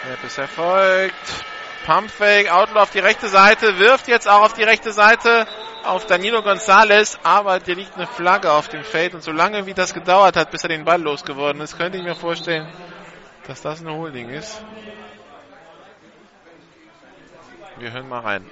Snap 0.00 0.24
ist 0.24 0.38
erfolgt. 0.38 1.14
Pumpfake, 1.84 2.52
Outlaw 2.52 2.80
auf 2.82 2.90
die 2.90 2.98
rechte 2.98 3.28
Seite, 3.28 3.78
wirft 3.78 4.08
jetzt 4.08 4.28
auch 4.28 4.42
auf 4.42 4.52
die 4.52 4.62
rechte 4.62 4.92
Seite 4.92 5.46
auf 5.84 6.06
Danilo 6.06 6.42
Gonzalez, 6.42 7.18
aber 7.22 7.60
dir 7.60 7.76
liegt 7.76 7.96
eine 7.96 8.06
Flagge 8.06 8.52
auf 8.52 8.68
dem 8.68 8.84
Feld 8.84 9.14
und 9.14 9.22
solange 9.22 9.64
wie 9.64 9.72
das 9.72 9.94
gedauert 9.94 10.36
hat, 10.36 10.50
bis 10.50 10.62
er 10.62 10.68
den 10.68 10.84
Ball 10.84 11.00
losgeworden 11.00 11.62
ist, 11.62 11.78
könnte 11.78 11.96
ich 11.96 12.04
mir 12.04 12.14
vorstellen, 12.14 12.68
dass 13.46 13.62
das 13.62 13.80
ein 13.80 13.90
Holding 13.90 14.28
ist. 14.28 14.62
Wir 17.78 17.92
hören 17.92 18.08
mal 18.08 18.20
rein. 18.20 18.44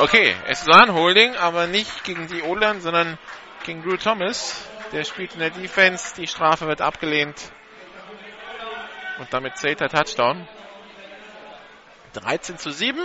Okay, 0.00 0.34
es 0.46 0.66
war 0.66 0.82
ein 0.82 0.94
Holding, 0.94 1.36
aber 1.36 1.66
nicht 1.66 2.04
gegen 2.04 2.26
die 2.26 2.42
Olan, 2.42 2.80
sondern 2.80 3.18
gegen 3.64 3.82
Drew 3.82 3.96
Thomas. 3.96 4.66
Der 4.92 5.04
spielt 5.04 5.34
in 5.34 5.40
der 5.40 5.50
Defense, 5.50 6.14
die 6.16 6.26
Strafe 6.26 6.66
wird 6.66 6.80
abgelehnt. 6.80 7.52
Und 9.18 9.32
damit 9.32 9.58
zählt 9.58 9.80
der 9.80 9.90
Touchdown. 9.90 10.48
13 12.14 12.58
zu 12.58 12.70
7. 12.70 12.98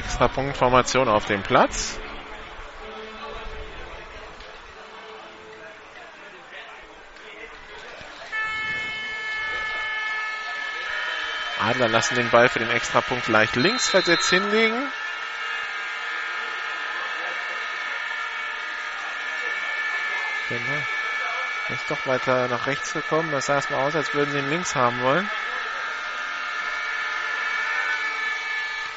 Extra 0.00 0.28
Punktformation 0.28 1.08
auf 1.10 1.26
dem 1.26 1.42
Platz. 1.42 1.98
Adler 11.60 11.88
lassen 11.88 12.14
den 12.14 12.30
Ball 12.30 12.48
für 12.48 12.60
den 12.60 12.70
Extrapunkt 12.70 13.28
leicht 13.28 13.56
links 13.56 13.90
versetzt 13.90 14.30
hinlegen. 14.30 14.90
Ist 21.68 21.90
doch 21.90 22.06
weiter 22.06 22.48
nach 22.48 22.66
rechts 22.66 22.94
gekommen. 22.94 23.30
Das 23.32 23.46
sah 23.46 23.56
erstmal 23.56 23.86
aus, 23.86 23.94
als 23.94 24.14
würden 24.14 24.32
sie 24.32 24.38
ihn 24.38 24.48
links 24.48 24.74
haben 24.74 25.02
wollen. 25.02 25.30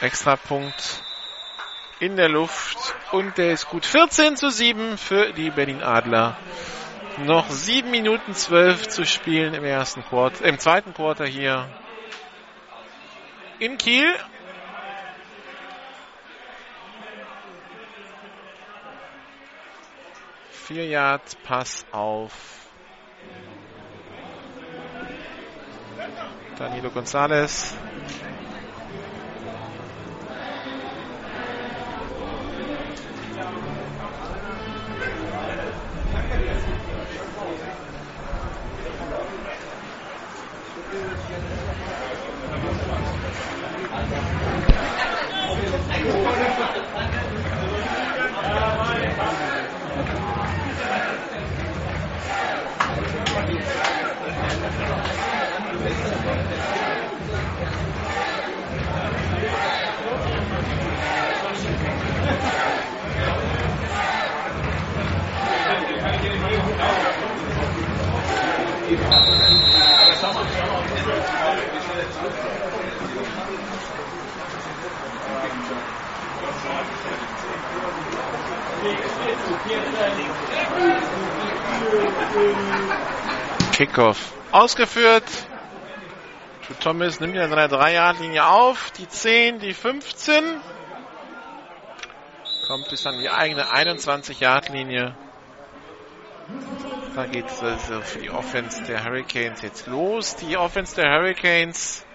Extrapunkt 0.04 1.02
in 2.00 2.18
der 2.18 2.28
Luft 2.28 2.78
und 3.14 3.38
der 3.38 3.54
ist 3.54 3.70
gut. 3.70 3.86
14 3.86 4.36
zu 4.36 4.50
7 4.50 4.98
für 4.98 5.32
die 5.32 5.50
Berlin 5.50 5.82
Adler. 5.82 6.38
Noch 7.20 7.50
7 7.50 7.90
Minuten 7.90 8.34
12 8.34 8.90
zu 8.90 9.06
spielen 9.06 9.54
im 9.54 9.64
ersten 9.64 10.04
Quarter, 10.04 10.44
im 10.46 10.60
zweiten 10.60 10.94
Quarter 10.94 11.26
hier 11.26 11.70
in 13.60 13.78
Kiel. 13.78 14.14
Vier 20.52 20.86
Yard 20.88 21.38
Pass 21.44 21.86
auf 21.92 22.34
Danilo 26.58 26.90
Gonzalez. 26.90 27.76
Kickoff 83.74 84.34
ausgeführt. 84.52 85.24
Drew 86.68 86.76
Thomas 86.80 87.20
nimmt 87.20 87.38
an 87.38 87.50
seiner 87.50 87.68
3-Yard-Linie 87.68 88.48
auf. 88.48 88.92
Die 88.92 89.08
10, 89.08 89.60
die 89.60 89.74
15. 89.74 90.44
Kommt 92.68 92.90
bis 92.90 93.06
an 93.06 93.20
die 93.20 93.30
eigene 93.30 93.66
21-Yard-Linie. 93.66 95.16
Da 97.16 97.26
geht 97.26 97.48
es 97.48 97.62
also 97.62 98.02
für 98.02 98.20
die 98.20 98.30
Offense 98.30 98.82
der 98.84 99.04
Hurricanes 99.04 99.62
jetzt 99.62 99.88
los. 99.88 100.36
Die 100.38 100.58
Offense 100.58 100.96
der 100.96 101.12
Hurricanes, 101.12 102.06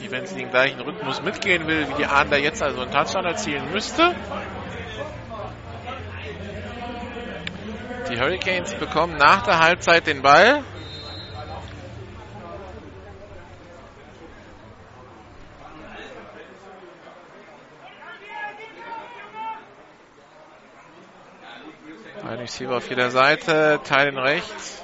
die, 0.00 0.10
wenn 0.10 0.26
sie 0.26 0.36
den 0.36 0.50
gleichen 0.50 0.80
Rhythmus 0.80 1.22
mitgehen 1.22 1.66
will, 1.66 1.88
wie 1.88 1.94
die 1.94 2.06
Adler 2.06 2.38
jetzt 2.38 2.62
also 2.62 2.80
einen 2.82 2.90
Touchdown 2.90 3.24
erzielen 3.24 3.70
müsste. 3.72 4.14
Die 8.08 8.18
Hurricanes 8.18 8.72
bekommen 8.74 9.18
nach 9.18 9.42
der 9.42 9.58
Halbzeit 9.58 10.06
den 10.06 10.22
Ball. 10.22 10.64
Ein 22.26 22.38
Receiver 22.38 22.76
auf 22.76 22.88
jeder 22.88 23.10
Seite, 23.10 23.80
teilen 23.84 24.16
rechts. 24.16 24.82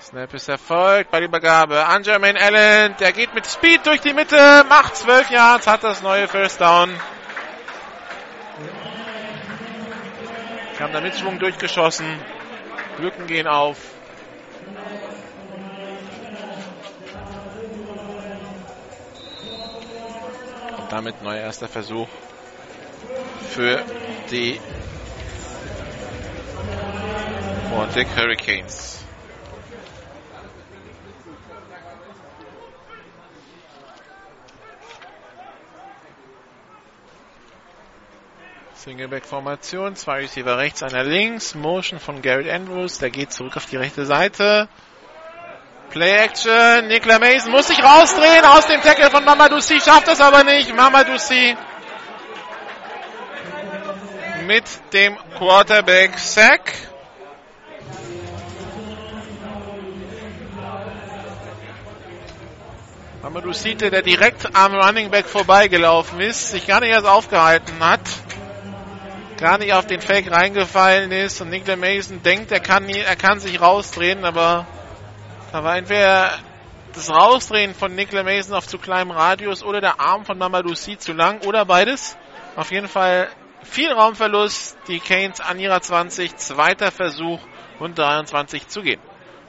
Snap 0.00 0.34
ist 0.34 0.48
erfolgt 0.48 1.10
bei 1.12 1.20
der 1.20 1.28
Übergabe 1.28 1.86
an 1.86 2.02
Jermaine 2.02 2.40
Allen. 2.40 2.96
Der 2.98 3.12
geht 3.12 3.32
mit 3.32 3.46
Speed 3.46 3.86
durch 3.86 4.00
die 4.00 4.12
Mitte, 4.12 4.64
macht 4.68 4.96
12 4.96 5.30
Yards, 5.30 5.66
hat 5.68 5.84
das 5.84 6.02
neue 6.02 6.26
First 6.26 6.60
Down. 6.60 6.90
Kam 10.82 10.92
da 10.92 11.00
mit 11.00 11.16
Schwung 11.16 11.38
durchgeschossen. 11.38 12.04
Lücken 12.98 13.28
gehen 13.28 13.46
auf. 13.46 13.78
Und 20.76 20.90
damit 20.90 21.22
neuer 21.22 21.38
erster 21.38 21.68
Versuch 21.68 22.08
für 23.50 23.80
die 24.32 24.60
Montic 27.70 28.08
Hurricanes. 28.16 29.01
Singleback-Formation, 38.84 39.94
zwei 39.94 40.22
Receiver 40.22 40.58
rechts, 40.58 40.82
einer 40.82 41.04
links, 41.04 41.54
Motion 41.54 42.00
von 42.00 42.20
Garrett 42.20 42.50
Andrews, 42.50 42.98
der 42.98 43.10
geht 43.10 43.32
zurück 43.32 43.56
auf 43.56 43.66
die 43.66 43.76
rechte 43.76 44.06
Seite. 44.06 44.68
Play-Action, 45.90 46.88
Nikla 46.88 47.20
Mason 47.20 47.52
muss 47.52 47.68
sich 47.68 47.80
rausdrehen 47.80 48.44
aus 48.44 48.66
dem 48.66 48.80
Tackle 48.80 49.08
von 49.08 49.24
Mamadou-Si, 49.24 49.80
schafft 49.80 50.08
das 50.08 50.20
aber 50.20 50.42
nicht. 50.42 50.74
Mamadou-Si 50.74 51.56
mit 54.46 54.64
dem 54.92 55.16
Quarterback-Sack. 55.38 56.72
Mamadou 63.22 63.52
Site, 63.52 63.92
der 63.92 64.02
direkt 64.02 64.56
am 64.56 64.74
Running 64.74 65.10
Back 65.10 65.26
vorbeigelaufen 65.26 66.20
ist, 66.20 66.50
sich 66.50 66.66
gar 66.66 66.80
nicht 66.80 66.90
erst 66.90 67.06
aufgehalten 67.06 67.78
hat 67.78 68.00
gar 69.42 69.58
nicht 69.58 69.72
auf 69.72 69.88
den 69.88 70.00
Fake 70.00 70.30
reingefallen 70.30 71.10
ist 71.10 71.40
und 71.40 71.50
Nick 71.50 71.66
Mason 71.76 72.22
denkt, 72.22 72.52
er 72.52 72.60
kann, 72.60 72.88
er 72.88 73.16
kann 73.16 73.40
sich 73.40 73.60
rausdrehen, 73.60 74.24
aber 74.24 74.68
da 75.50 75.64
war 75.64 75.76
entweder 75.76 76.38
das 76.94 77.10
Rausdrehen 77.10 77.74
von 77.74 77.92
Nick 77.92 78.12
Mason 78.12 78.54
auf 78.54 78.68
zu 78.68 78.78
kleinem 78.78 79.10
Radius 79.10 79.64
oder 79.64 79.80
der 79.80 79.98
Arm 79.98 80.24
von 80.24 80.38
Mamadou 80.38 80.74
Si 80.74 80.96
zu 80.96 81.12
lang 81.12 81.40
oder 81.44 81.64
beides. 81.64 82.16
Auf 82.54 82.70
jeden 82.70 82.86
Fall 82.86 83.28
viel 83.64 83.90
Raumverlust. 83.90 84.76
Die 84.86 85.00
Canes 85.00 85.40
an 85.40 85.58
ihrer 85.58 85.80
20, 85.80 86.36
zweiter 86.36 86.92
Versuch 86.92 87.40
und 87.80 87.98
23 87.98 88.68
zu 88.68 88.82
gehen. 88.82 89.00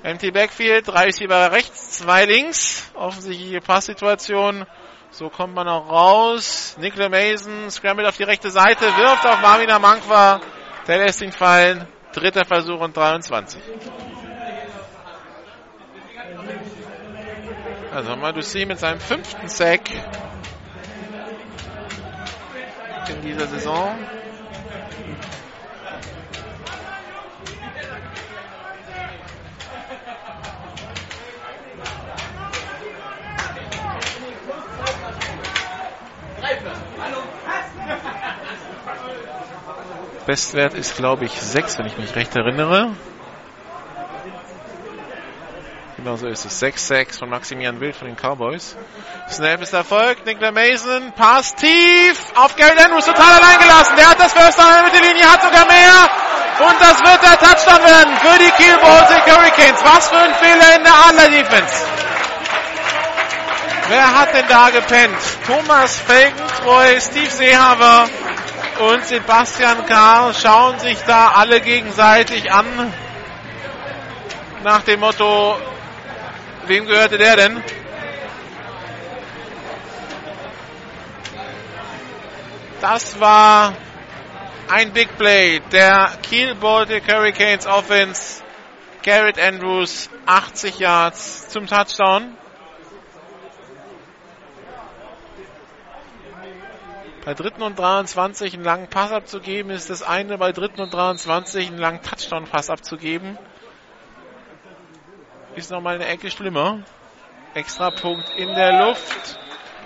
Empty 0.02 0.32
Backfield, 0.32 0.88
drei 0.88 1.06
Receiver 1.06 1.52
rechts, 1.52 2.00
zwei 2.00 2.26
links. 2.26 2.92
Offensichtliche 2.96 3.62
Passsituation. 3.62 4.66
So 5.14 5.30
kommt 5.30 5.54
man 5.54 5.68
auch 5.68 5.88
raus. 5.90 6.76
Nicola 6.80 7.08
Mason 7.08 7.70
scrambled 7.70 8.08
auf 8.08 8.18
die 8.18 8.24
rechte 8.24 8.50
Seite, 8.50 8.82
wirft 8.98 9.28
auf 9.28 9.40
Marvin 9.42 9.70
Amankwa. 9.70 10.42
Der 10.88 10.98
lässt 10.98 11.22
ihn 11.22 11.32
fallen. 11.32 11.88
Dritter 12.14 12.46
Versuch 12.46 12.80
und 12.80 12.98
23. 12.98 13.62
Also 17.92 18.16
Madussi 18.16 18.66
mit 18.66 18.80
seinem 18.80 19.00
fünften 19.00 19.48
Sack 19.50 19.82
in 23.08 23.22
dieser 23.22 23.46
Saison. 23.46 23.96
Bestwert 40.26 40.74
ist, 40.74 40.96
glaube 40.96 41.26
ich, 41.26 41.34
6, 41.34 41.78
wenn 41.78 41.86
ich 41.86 41.98
mich 41.98 42.16
recht 42.16 42.36
erinnere. 42.36 42.92
Genau 46.04 46.18
so 46.18 46.28
ist 46.28 46.44
es. 46.44 46.62
6-6 46.62 47.20
von 47.20 47.30
Maximilian 47.30 47.80
Wild 47.80 47.96
von 47.96 48.08
den 48.08 48.18
Cowboys. 48.18 48.76
Snap 49.30 49.62
ist 49.62 49.72
erfolgt. 49.72 50.26
Nicola 50.26 50.52
Mason. 50.52 51.14
Pass 51.16 51.56
tief 51.56 52.20
auf 52.36 52.58
Gary 52.58 52.78
Andrews. 52.78 53.06
Total 53.06 53.42
allein 53.42 53.58
gelassen. 53.58 53.96
Der 53.96 54.10
hat 54.10 54.20
das 54.20 54.34
First 54.34 54.60
Down 54.60 54.84
mit 54.84 54.94
der 54.94 55.02
Linie. 55.02 55.32
Hat 55.32 55.42
sogar 55.42 55.66
mehr. 55.66 56.10
Und 56.60 56.82
das 56.82 57.00
wird 57.00 57.24
der 57.24 57.40
Touchdown 57.40 57.84
werden 57.86 58.18
für 58.18 58.38
die 58.38 58.52
Kiel 58.52 58.78
Baltic 58.82 59.34
Hurricanes. 59.34 59.82
Was 59.86 60.10
für 60.10 60.18
ein 60.18 60.34
Fehler 60.36 60.76
in 60.76 60.84
der 60.84 60.94
Adler 60.94 61.30
Defense. 61.30 61.86
Wer 63.88 64.20
hat 64.20 64.34
denn 64.34 64.48
da 64.50 64.70
gepennt? 64.72 65.20
Thomas 65.48 66.00
Felgentreu, 66.00 67.00
Steve 67.00 67.30
Seehaver 67.30 68.10
und 68.80 69.06
Sebastian 69.06 69.86
Karl 69.86 70.34
schauen 70.34 70.80
sich 70.80 70.98
da 71.06 71.32
alle 71.36 71.62
gegenseitig 71.62 72.52
an. 72.52 72.94
Nach 74.64 74.82
dem 74.84 75.00
Motto, 75.00 75.58
wem 76.66 76.86
gehörte 76.86 77.18
der 77.18 77.36
denn? 77.36 77.64
Das 82.82 83.20
war 83.20 83.74
ein 84.70 84.92
Big 84.92 85.18
Play 85.18 85.62
der 85.72 86.12
Kiel 86.22 86.56
Baltic 86.56 87.04
Hurricanes 87.12 87.66
Offense. 87.66 88.44
Garrett 89.04 89.38
Andrews 89.38 90.10
80 90.26 90.80
Yards 90.80 91.50
zum 91.50 91.68
Touchdown. 91.68 92.38
Bei 97.26 97.34
dritten 97.34 97.62
und 97.62 97.80
23 97.80 98.54
einen 98.54 98.66
langen 98.66 98.88
Pass 98.88 99.12
abzugeben, 99.12 99.72
ist 99.72 99.90
das 99.90 100.04
eine. 100.04 100.38
Bei 100.38 100.52
dritten 100.52 100.82
und 100.82 100.94
23 100.94 101.68
einen 101.68 101.78
langen 101.78 102.02
Touchdown-Pass 102.02 102.70
abzugeben, 102.70 103.38
ist 105.56 105.72
nochmal 105.72 105.96
eine 105.96 106.08
Ecke 106.08 106.30
schlimmer. 106.30 106.80
Extra 107.54 107.92
Punkt 107.92 108.30
in 108.36 108.54
der 108.54 108.88
Luft. 108.88 109.40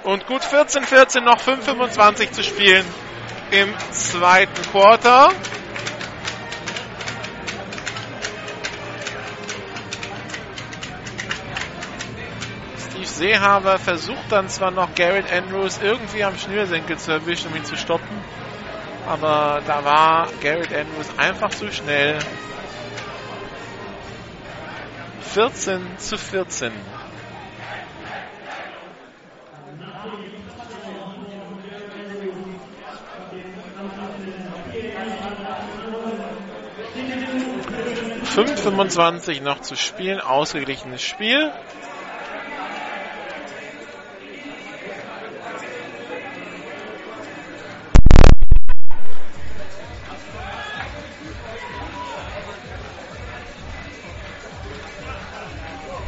Und 0.04 0.26
gut 0.26 0.44
14, 0.44 0.84
14, 0.84 1.24
noch 1.24 1.38
5,25 1.40 2.32
zu 2.32 2.44
spielen 2.44 2.86
im 3.52 3.72
zweiten 3.92 4.62
Quarter. 4.72 5.30
Seehaber 13.18 13.80
versucht 13.80 14.32
dann 14.32 14.47
zwar 14.47 14.70
noch 14.70 14.93
Garrett 14.93 15.32
Andrews 15.32 15.80
irgendwie 15.82 16.24
am 16.24 16.38
Schnürsenkel 16.38 16.97
zu 16.97 17.11
erwischen, 17.11 17.49
um 17.49 17.57
ihn 17.57 17.65
zu 17.65 17.76
stoppen. 17.76 18.24
Aber 19.07 19.61
da 19.65 19.84
war 19.84 20.28
Garrett 20.43 20.72
Andrews 20.72 21.07
einfach 21.18 21.49
zu 21.49 21.72
schnell. 21.72 22.20
14 25.34 25.97
zu 25.97 26.18
14. 26.18 26.72
Fünf 38.26 38.63
noch 39.41 39.61
zu 39.61 39.76
spielen, 39.76 40.20
ausgeglichenes 40.20 41.01
Spiel. 41.01 41.51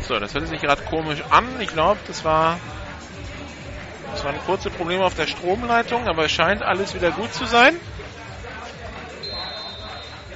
So, 0.10 0.18
das 0.18 0.34
hört 0.34 0.48
sich 0.48 0.60
gerade 0.60 0.82
komisch 0.86 1.22
an. 1.30 1.62
Ich 1.62 1.68
glaube, 1.68 2.00
das 2.08 2.26
war, 2.26 2.60
das 4.12 4.24
waren 4.24 4.40
kurze 4.40 4.72
Probleme 4.72 5.06
auf 5.06 5.14
der 5.14 5.28
Stromleitung, 5.28 6.08
aber 6.08 6.26
es 6.26 6.32
scheint 6.32 6.64
alles 6.64 6.96
wieder 6.96 7.12
gut 7.12 7.32
zu 7.32 7.46
sein. 7.46 7.80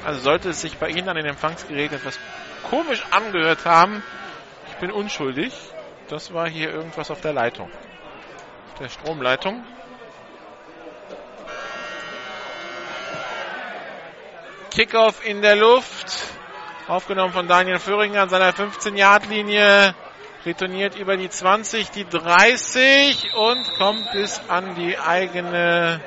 Also 0.06 0.20
sollte 0.20 0.50
es 0.50 0.62
sich 0.62 0.78
bei 0.78 0.90
Ihnen 0.90 1.10
an 1.10 1.16
den 1.16 1.26
Empfangsgeräten 1.26 1.98
etwas 1.98 2.20
komisch 2.70 3.04
angehört 3.10 3.66
haben, 3.66 4.04
ich 4.68 4.76
bin 4.76 4.92
unschuldig. 4.92 5.52
Das 6.08 6.32
war 6.36 6.48
hier 6.48 6.70
irgendwas 6.70 7.10
auf 7.10 7.22
der 7.22 7.34
Leitung. 7.34 7.72
Auf 7.72 8.80
der 8.80 8.90
Stromleitung. 8.90 9.64
Kickoff 14.70 15.26
in 15.26 15.42
der 15.42 15.56
Luft. 15.56 16.34
Aufgenommen 16.88 17.32
von 17.32 17.48
Daniel 17.48 17.80
Föhringer 17.80 18.24
an 18.24 18.30
seiner 18.30 18.52
15-Yard-Linie. 18.52 19.96
Retourniert 20.46 20.96
über 20.96 21.16
die 21.16 21.30
20, 21.30 21.92
die 21.92 22.04
30 22.04 23.34
und 23.36 23.76
kommt 23.78 24.12
bis 24.12 24.42
an 24.50 24.76
die 24.76 25.00
eigene 25.00 26.02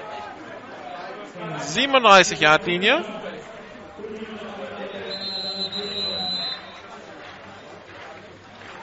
37 1.60 2.40
Yard 2.40 2.66
Linie. 2.66 3.02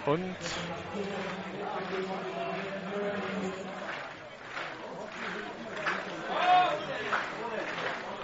Und 0.08 0.36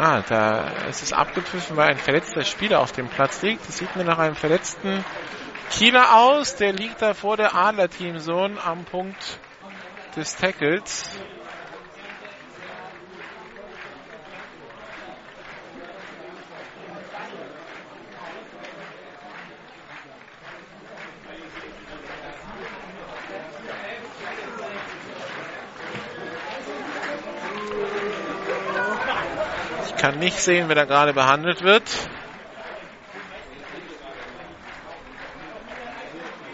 Ah, 0.01 0.21
da 0.21 0.61
ist 0.87 1.03
es 1.03 1.11
abgepfiffen, 1.11 1.75
weil 1.75 1.89
ein 1.89 1.97
verletzter 1.97 2.45
Spieler 2.45 2.79
auf 2.79 2.93
dem 2.93 3.09
Platz 3.09 3.41
liegt. 3.41 3.67
Das 3.67 3.79
sieht 3.79 3.97
mir 3.97 4.05
nach 4.05 4.17
einem 4.17 4.35
verletzten 4.35 5.03
Kieler 5.71 6.15
aus. 6.15 6.55
Der 6.55 6.71
liegt 6.71 7.01
da 7.01 7.13
vor 7.13 7.35
der 7.35 7.53
Adler-Teamzone 7.53 8.63
am 8.63 8.85
Punkt 8.85 9.41
des 10.15 10.37
Tackles. 10.37 11.03
Kann 29.99 30.17
nicht 30.17 30.39
sehen, 30.39 30.69
wer 30.69 30.75
da 30.75 30.85
gerade 30.85 31.13
behandelt 31.13 31.61
wird. 31.61 31.83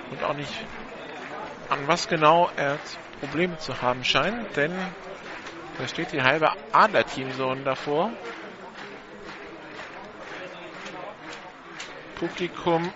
Und 0.10 0.24
auch 0.24 0.34
nicht, 0.34 0.54
an 1.70 1.88
was 1.88 2.08
genau 2.08 2.50
er 2.58 2.80
Probleme 3.20 3.58
zu 3.60 3.82
haben 3.82 4.04
scheint, 4.04 4.58
denn 4.58 4.74
da 5.78 5.88
steht 5.88 6.12
die 6.12 6.24
halbe 6.24 6.52
Adler-Teamzone 6.72 7.64
davor. 7.64 8.12
Publikum 12.16 12.92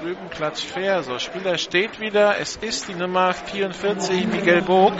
drüben 0.00 0.28
klatscht 0.30 0.70
fair. 0.70 1.02
So, 1.02 1.18
Spieler 1.18 1.58
steht 1.58 2.00
wieder. 2.00 2.38
Es 2.40 2.56
ist 2.56 2.88
die 2.88 2.94
Nummer 2.94 3.32
44, 3.32 4.26
Miguel 4.26 4.62
Bog. 4.62 4.94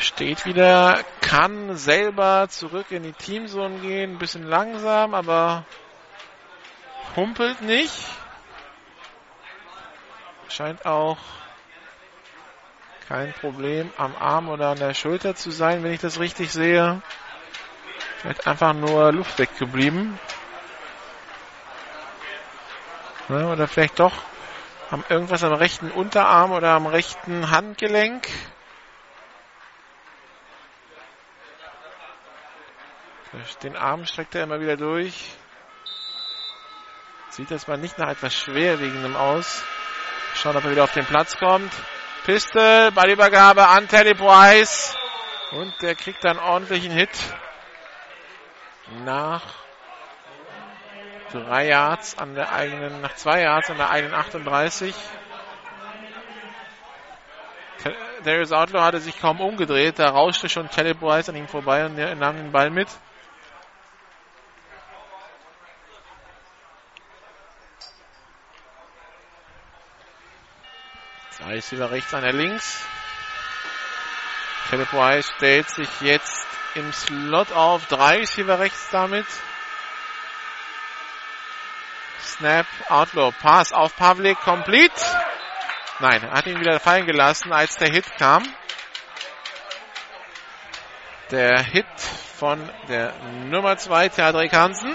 Steht 0.00 0.46
wieder, 0.46 1.04
kann 1.20 1.76
selber 1.76 2.48
zurück 2.48 2.86
in 2.90 3.02
die 3.02 3.12
Teamzone 3.12 3.80
gehen. 3.80 4.12
Ein 4.12 4.18
bisschen 4.18 4.44
langsam, 4.44 5.12
aber 5.12 5.66
humpelt 7.16 7.60
nicht. 7.60 7.92
Scheint 10.48 10.86
auch 10.86 11.18
kein 13.08 13.34
Problem 13.34 13.92
am 13.98 14.16
Arm 14.16 14.48
oder 14.48 14.68
an 14.68 14.78
der 14.78 14.94
Schulter 14.94 15.34
zu 15.34 15.50
sein, 15.50 15.82
wenn 15.82 15.92
ich 15.92 16.00
das 16.00 16.18
richtig 16.18 16.50
sehe. 16.50 17.02
Vielleicht 18.18 18.46
einfach 18.46 18.72
nur 18.72 19.12
Luft 19.12 19.38
weggeblieben. 19.38 20.18
Ja, 23.28 23.52
oder 23.52 23.68
vielleicht 23.68 23.98
doch 23.98 24.14
haben 24.90 25.04
irgendwas 25.10 25.44
am 25.44 25.52
rechten 25.52 25.90
Unterarm 25.90 26.52
oder 26.52 26.70
am 26.70 26.86
rechten 26.86 27.50
Handgelenk. 27.50 28.26
Den 33.62 33.76
Arm 33.76 34.06
streckt 34.06 34.34
er 34.34 34.42
immer 34.42 34.60
wieder 34.60 34.76
durch. 34.76 35.36
Sieht 37.28 37.50
das 37.52 37.68
mal 37.68 37.78
nicht 37.78 37.96
nach 37.96 38.08
etwas 38.08 38.34
Schwerwiegendem 38.34 39.14
aus. 39.14 39.62
Schauen, 40.34 40.56
ob 40.56 40.64
er 40.64 40.72
wieder 40.72 40.84
auf 40.84 40.92
den 40.92 41.06
Platz 41.06 41.36
kommt. 41.36 41.72
Pistol, 42.24 42.90
Ballübergabe 42.90 43.68
an 43.68 43.86
Teddy 43.86 44.14
Price. 44.14 44.96
Und 45.52 45.72
der 45.80 45.94
kriegt 45.94 46.24
dann 46.24 46.38
ordentlichen 46.38 46.90
Hit. 46.90 47.10
Nach 49.04 49.42
drei 51.30 51.68
Yards 51.68 52.18
an 52.18 52.34
der 52.34 52.52
eigenen, 52.52 53.00
nach 53.00 53.14
zwei 53.14 53.42
Yards 53.42 53.70
an 53.70 53.76
der 53.76 53.90
eigenen 53.90 54.14
38. 54.14 54.92
Darius 58.24 58.50
Outlaw 58.50 58.82
hatte 58.82 58.98
sich 58.98 59.20
kaum 59.20 59.40
umgedreht. 59.40 60.00
Da 60.00 60.08
rauschte 60.10 60.48
schon 60.48 60.68
Teddy 60.68 60.94
Price 60.94 61.28
an 61.28 61.36
ihm 61.36 61.46
vorbei 61.46 61.86
und 61.86 61.96
er 61.96 62.16
nahm 62.16 62.36
den 62.36 62.50
Ball 62.50 62.70
mit. 62.70 62.88
Zwei 71.50 71.56
Receiver 71.56 71.90
rechts, 71.90 72.14
einer 72.14 72.32
links. 72.32 72.86
Philip 74.68 74.92
Wise 74.92 75.32
stellt 75.36 75.68
sich 75.68 75.88
jetzt 76.00 76.46
im 76.76 76.92
Slot 76.92 77.50
auf. 77.50 77.86
Drei 77.86 78.18
Receiver 78.18 78.60
rechts 78.60 78.88
damit. 78.92 79.26
Snap, 82.20 82.66
Outlaw, 82.88 83.32
Pass 83.32 83.72
auf 83.72 83.96
Pavlik, 83.96 84.38
complete. 84.42 84.94
Nein, 85.98 86.30
hat 86.30 86.46
ihn 86.46 86.60
wieder 86.60 86.78
fallen 86.78 87.06
gelassen, 87.06 87.52
als 87.52 87.74
der 87.74 87.90
Hit 87.90 88.06
kam. 88.16 88.44
Der 91.32 91.64
Hit 91.64 92.00
von 92.38 92.60
der 92.86 93.12
Nummer 93.46 93.76
2, 93.76 94.08
Theodrik 94.10 94.52
Hansen. 94.52 94.94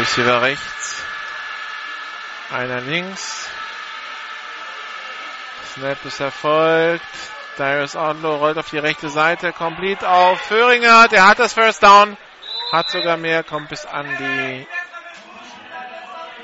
Receiver 0.00 0.40
rechts. 0.40 1.02
Einer 2.50 2.80
links. 2.80 3.50
Snap 5.74 6.02
ist 6.06 6.20
erfolgt. 6.20 7.04
Darius 7.58 7.96
Outlaw 7.96 8.36
rollt 8.38 8.56
auf 8.56 8.70
die 8.70 8.78
rechte 8.78 9.10
Seite. 9.10 9.52
Complete 9.52 10.08
auf 10.08 10.40
Föhringer. 10.40 11.06
Der 11.08 11.26
hat 11.26 11.38
das 11.38 11.52
First 11.52 11.82
Down. 11.82 12.16
Hat 12.72 12.88
sogar 12.88 13.18
mehr. 13.18 13.42
Kommt 13.44 13.68
bis 13.68 13.84
an 13.84 14.06
die 14.18 14.66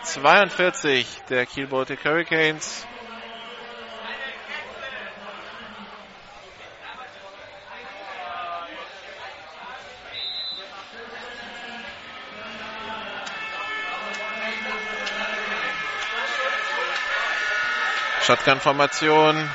42 0.03 1.23
der 1.31 1.47
Kiel 1.47 1.67
Baltic 1.67 2.05
Hurricanes. 2.05 2.87
Shotgun-Formation. 18.27 19.49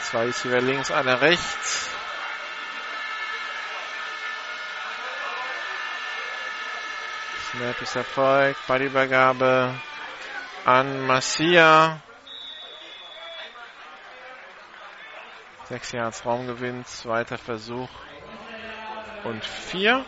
Zwei 0.00 0.24
Receiver 0.24 0.62
links, 0.62 0.90
einer 0.90 1.20
rechts. 1.20 1.90
Snap 7.50 7.82
ist 7.82 7.94
erfolgt. 7.94 8.66
Ballübergabe 8.66 9.74
an 10.64 11.06
Massia. 11.06 12.00
Sechs 15.68 15.92
Yards 15.92 16.24
Raumgewinn, 16.24 16.86
zweiter 16.86 17.36
Versuch 17.36 17.90
und 19.24 19.44
vier. 19.44 20.06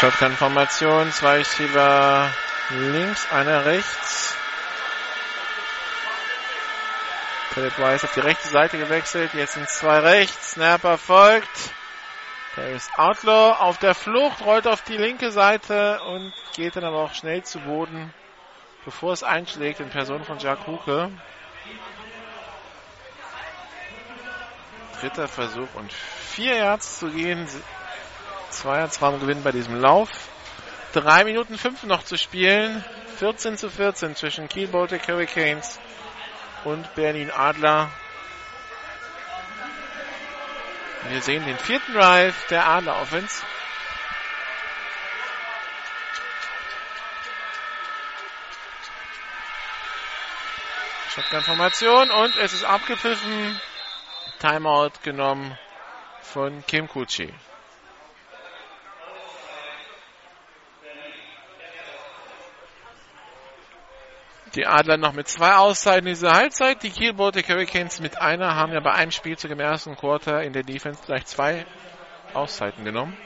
Shotgun-Formation, 0.00 1.10
zwei 1.10 1.38
Receiver 1.38 2.32
links, 2.70 3.32
einer 3.32 3.64
rechts. 3.64 4.36
Philip 7.50 7.76
Weiss 7.80 8.04
auf 8.04 8.14
die 8.14 8.20
rechte 8.20 8.46
Seite 8.46 8.78
gewechselt, 8.78 9.34
jetzt 9.34 9.54
sind 9.54 9.68
zwei 9.68 9.98
rechts, 9.98 10.52
Snapper 10.52 10.98
folgt. 10.98 11.72
Der 12.56 12.70
ist 12.70 12.96
Outlaw 12.96 13.56
auf 13.58 13.78
der 13.78 13.96
Flucht, 13.96 14.40
rollt 14.42 14.68
auf 14.68 14.82
die 14.82 14.96
linke 14.96 15.32
Seite 15.32 16.00
und 16.04 16.32
geht 16.54 16.76
dann 16.76 16.84
aber 16.84 16.98
auch 16.98 17.14
schnell 17.14 17.42
zu 17.42 17.58
Boden, 17.58 18.14
bevor 18.84 19.12
es 19.12 19.24
einschlägt 19.24 19.80
in 19.80 19.90
Person 19.90 20.22
von 20.22 20.38
Jack 20.38 20.68
Huke. 20.68 21.10
Dritter 25.00 25.26
Versuch 25.26 25.74
und 25.74 25.92
vier 25.92 26.54
Yards 26.54 27.00
zu 27.00 27.10
gehen 27.10 27.48
Zweiertraumgewinn 28.50 29.42
bei 29.42 29.52
diesem 29.52 29.80
Lauf. 29.80 30.08
Drei 30.92 31.24
Minuten 31.24 31.58
fünf 31.58 31.82
noch 31.84 32.04
zu 32.04 32.16
spielen. 32.16 32.84
14 33.18 33.56
zu 33.58 33.68
14 33.68 34.14
zwischen 34.16 34.48
Kiel 34.48 34.68
Baltic 34.68 35.08
Hurricanes 35.08 35.80
und 36.64 36.94
Berlin 36.94 37.30
Adler. 37.30 37.90
Wir 41.08 41.22
sehen 41.22 41.44
den 41.44 41.58
vierten 41.58 41.94
Drive 41.94 42.46
der 42.48 42.66
Adler 42.66 43.00
Offense. 43.00 43.42
Shotgun-Formation 51.14 52.10
und 52.10 52.36
es 52.36 52.52
ist 52.52 52.64
abgepfiffen. 52.64 53.60
Timeout 54.38 54.92
genommen 55.02 55.58
von 56.20 56.64
Kim 56.66 56.86
Kuchi. 56.86 57.34
Die 64.54 64.66
Adler 64.66 64.96
noch 64.96 65.12
mit 65.12 65.28
zwei 65.28 65.54
Auszeiten 65.54 66.06
in 66.06 66.14
dieser 66.14 66.32
Halbzeit. 66.32 66.82
Die 66.82 66.90
Kiel 66.90 67.12
Baltic 67.12 67.48
Hurricanes 67.48 68.00
mit 68.00 68.20
einer 68.20 68.54
haben 68.54 68.72
ja 68.72 68.80
bei 68.80 68.92
einem 68.92 69.10
Spielzug 69.10 69.50
im 69.50 69.60
ersten 69.60 69.94
Quarter 69.96 70.42
in 70.42 70.52
der 70.52 70.62
Defense 70.62 71.02
gleich 71.04 71.26
zwei 71.26 71.66
Auszeiten 72.32 72.84
genommen. 72.84 73.16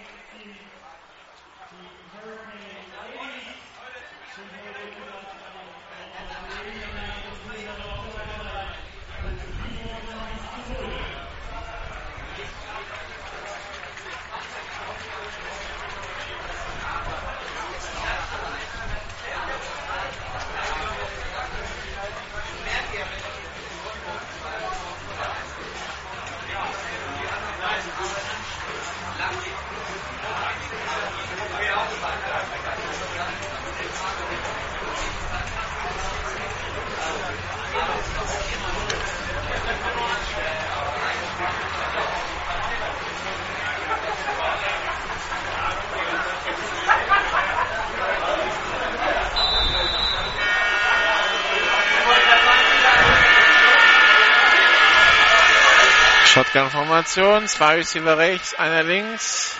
Shotgun-Formation, 57.02 57.48
zwei 57.48 57.76
Receiver 57.76 58.18
rechts, 58.18 58.54
einer 58.54 58.82
links. 58.82 59.58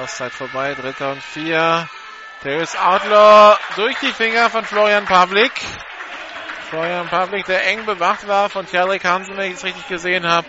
Auszeit 0.00 0.32
vorbei, 0.32 0.74
dritter 0.74 1.12
und 1.12 1.22
vier. 1.22 1.88
Darius 2.42 2.76
Outlaw 2.76 3.56
durch 3.76 3.98
die 4.00 4.12
Finger 4.12 4.50
von 4.50 4.64
Florian 4.64 5.04
Pavlik. 5.04 5.52
Florian 6.70 7.08
Pavlik, 7.08 7.46
der 7.46 7.66
eng 7.66 7.84
bewacht 7.84 8.26
war 8.26 8.48
von 8.50 8.66
Tjadrik 8.66 9.04
Hansen, 9.04 9.36
wenn 9.36 9.50
ich 9.50 9.58
es 9.58 9.64
richtig 9.64 9.86
gesehen 9.88 10.26
habe. 10.26 10.48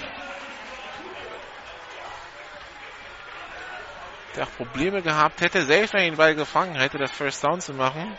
Der 4.36 4.46
auch 4.46 4.52
Probleme 4.58 5.02
gehabt 5.02 5.42
hätte, 5.42 5.64
selbst 5.66 5.94
wenn 5.94 6.02
er 6.02 6.10
den 6.10 6.18
Ball 6.18 6.36
gefangen 6.36 6.76
hätte, 6.76 6.98
das 6.98 7.12
First 7.12 7.44
Down 7.44 7.62
zu 7.62 7.74
machen. 7.74 8.18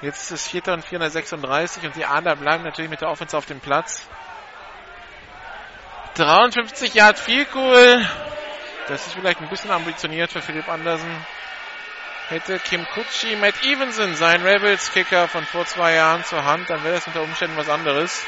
Jetzt 0.00 0.22
ist 0.22 0.30
es 0.30 0.48
4. 0.48 0.74
und 0.74 0.84
436 0.84 1.84
und 1.84 1.96
die 1.96 2.04
Adler 2.04 2.36
bleiben 2.36 2.62
natürlich 2.62 2.90
mit 2.90 3.00
der 3.00 3.08
Offense 3.08 3.36
auf 3.36 3.46
dem 3.46 3.58
Platz. 3.58 4.06
53 6.18 6.94
Yard 6.94 7.18
viel 7.18 7.46
cool. 7.54 8.06
Das 8.88 9.06
ist 9.06 9.14
vielleicht 9.14 9.40
ein 9.40 9.48
bisschen 9.48 9.70
ambitioniert 9.70 10.32
für 10.32 10.42
Philipp 10.42 10.68
Andersen. 10.68 11.10
Hätte 12.28 12.58
Kim 12.58 12.84
Kutschi 12.88 13.36
Matt 13.36 13.64
Evenson, 13.64 14.14
sein 14.14 14.42
Rebels-Kicker 14.42 15.28
von 15.28 15.44
vor 15.44 15.64
zwei 15.66 15.94
Jahren 15.94 16.24
zur 16.24 16.44
Hand, 16.44 16.68
dann 16.68 16.82
wäre 16.84 16.96
das 16.96 17.06
unter 17.06 17.22
Umständen 17.22 17.56
was 17.56 17.68
anderes. 17.68 18.22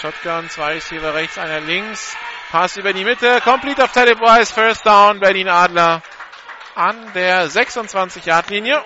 Shotgun, 0.00 0.48
zwei 0.50 0.74
Receiver 0.74 1.14
rechts, 1.14 1.38
einer 1.38 1.60
links. 1.60 2.16
Pass 2.50 2.76
über 2.76 2.92
die 2.92 3.04
Mitte, 3.04 3.40
complete 3.42 3.82
auf 3.82 3.92
Teddy 3.92 4.18
Wise, 4.18 4.52
First 4.52 4.84
Down, 4.86 5.20
Berlin 5.20 5.48
Adler 5.48 6.02
an 6.74 7.12
der 7.14 7.48
26-Yard-Linie. 7.48 8.84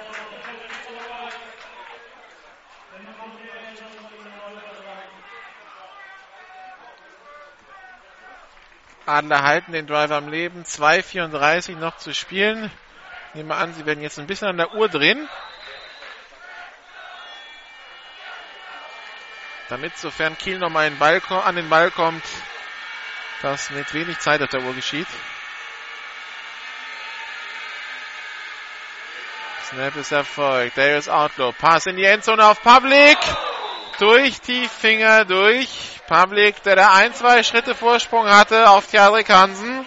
Adler 9.06 9.42
halten 9.42 9.72
den 9.72 9.86
Driver 9.86 10.16
am 10.16 10.28
Leben. 10.28 10.64
2,34 10.64 11.76
noch 11.76 11.96
zu 11.96 12.14
spielen. 12.14 12.70
Nehmen 13.34 13.48
wir 13.48 13.56
an, 13.56 13.74
sie 13.74 13.84
werden 13.86 14.02
jetzt 14.02 14.18
ein 14.18 14.26
bisschen 14.26 14.48
an 14.48 14.56
der 14.56 14.74
Uhr 14.74 14.88
drehen. 14.88 15.28
Damit, 19.68 19.96
sofern 19.96 20.36
Kiel 20.38 20.58
nochmal 20.58 20.86
an 20.86 21.56
den 21.56 21.68
Ball 21.68 21.90
kommt, 21.90 22.24
das 23.42 23.70
mit 23.70 23.92
wenig 23.94 24.18
Zeit 24.18 24.42
auf 24.42 24.50
der 24.50 24.62
Uhr 24.62 24.74
geschieht. 24.74 25.08
Snap 29.64 29.96
ist 29.96 30.12
erfolgt. 30.12 30.76
Darius 30.76 31.08
Outlaw. 31.08 31.52
Pass 31.52 31.86
in 31.86 31.96
die 31.96 32.04
Endzone 32.04 32.46
auf 32.46 32.62
Public. 32.62 33.16
Durch 33.98 34.40
die 34.40 34.68
Finger 34.68 35.24
durch. 35.24 35.93
Public, 36.06 36.62
der 36.62 36.76
da 36.76 36.92
ein, 36.92 37.14
zwei 37.14 37.42
Schritte 37.42 37.74
Vorsprung 37.74 38.28
hatte 38.28 38.68
auf 38.68 38.86
Tjadrik 38.88 39.28
Hansen. 39.30 39.86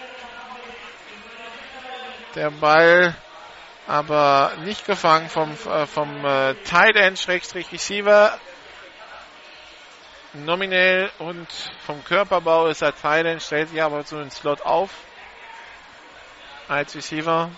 Der 2.35 2.49
Ball 2.49 3.15
aber 3.87 4.51
nicht 4.63 4.85
gefangen 4.85 5.29
vom, 5.29 5.53
äh, 5.53 5.85
vom 5.85 6.25
äh, 6.25 6.55
Tight 6.65 6.95
End 6.95 7.17
Schrägstrich 7.17 7.71
Receiver. 7.71 8.37
Nominell 10.33 11.09
und 11.19 11.47
vom 11.85 12.03
Körperbau 12.03 12.67
ist 12.67 12.81
er 12.81 12.95
Tight 12.95 13.25
End, 13.25 13.41
stellt 13.41 13.69
sich 13.69 13.81
aber 13.81 14.03
so 14.03 14.17
einen 14.17 14.29
Slot 14.29 14.61
auf. 14.61 14.89
Als 16.67 16.95
Receiver. 16.95 17.49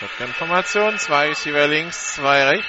Shotgun-Formation. 0.00 0.98
Zwei 0.98 1.28
Receiver 1.28 1.66
links, 1.66 2.14
zwei 2.14 2.44
rechts. 2.44 2.66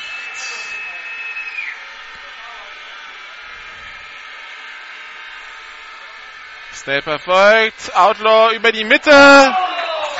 Snap 6.74 7.08
erfolgt. 7.08 7.96
Outlaw 7.96 8.54
über 8.54 8.74
die 8.74 8.84
Mitte 8.84 9.56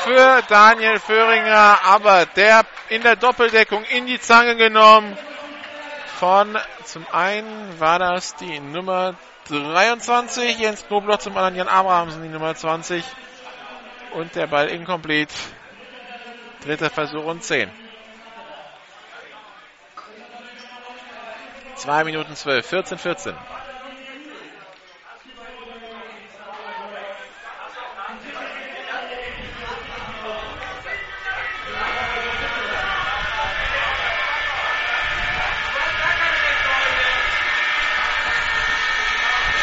für 0.04 0.42
Daniel 0.48 0.98
Föhringer, 0.98 1.80
aber 1.84 2.24
der 2.24 2.64
in 2.88 3.02
der 3.02 3.16
Doppeldeckung 3.16 3.84
in 3.84 4.06
die 4.06 4.18
Zange 4.18 4.56
genommen. 4.56 5.16
Von 6.18 6.56
zum 6.84 7.06
einen 7.12 7.78
war 7.78 7.98
das 7.98 8.36
die 8.36 8.58
Nummer 8.58 9.16
23, 9.50 10.58
Jens 10.58 10.86
Knobloch, 10.86 11.18
zum 11.18 11.36
anderen 11.36 11.56
Jan 11.56 11.68
Abrahamsen 11.68 12.22
die 12.22 12.28
Nummer 12.28 12.54
20 12.54 13.04
und 14.14 14.34
der 14.34 14.46
Ball 14.46 14.68
incomplete 14.68 15.34
Dritter 16.64 16.90
Versuch 16.90 17.24
und 17.24 17.42
10. 17.42 17.70
2 21.76 22.04
Minuten 22.04 22.36
12, 22.36 22.64
14, 22.64 22.98
14. 22.98 23.34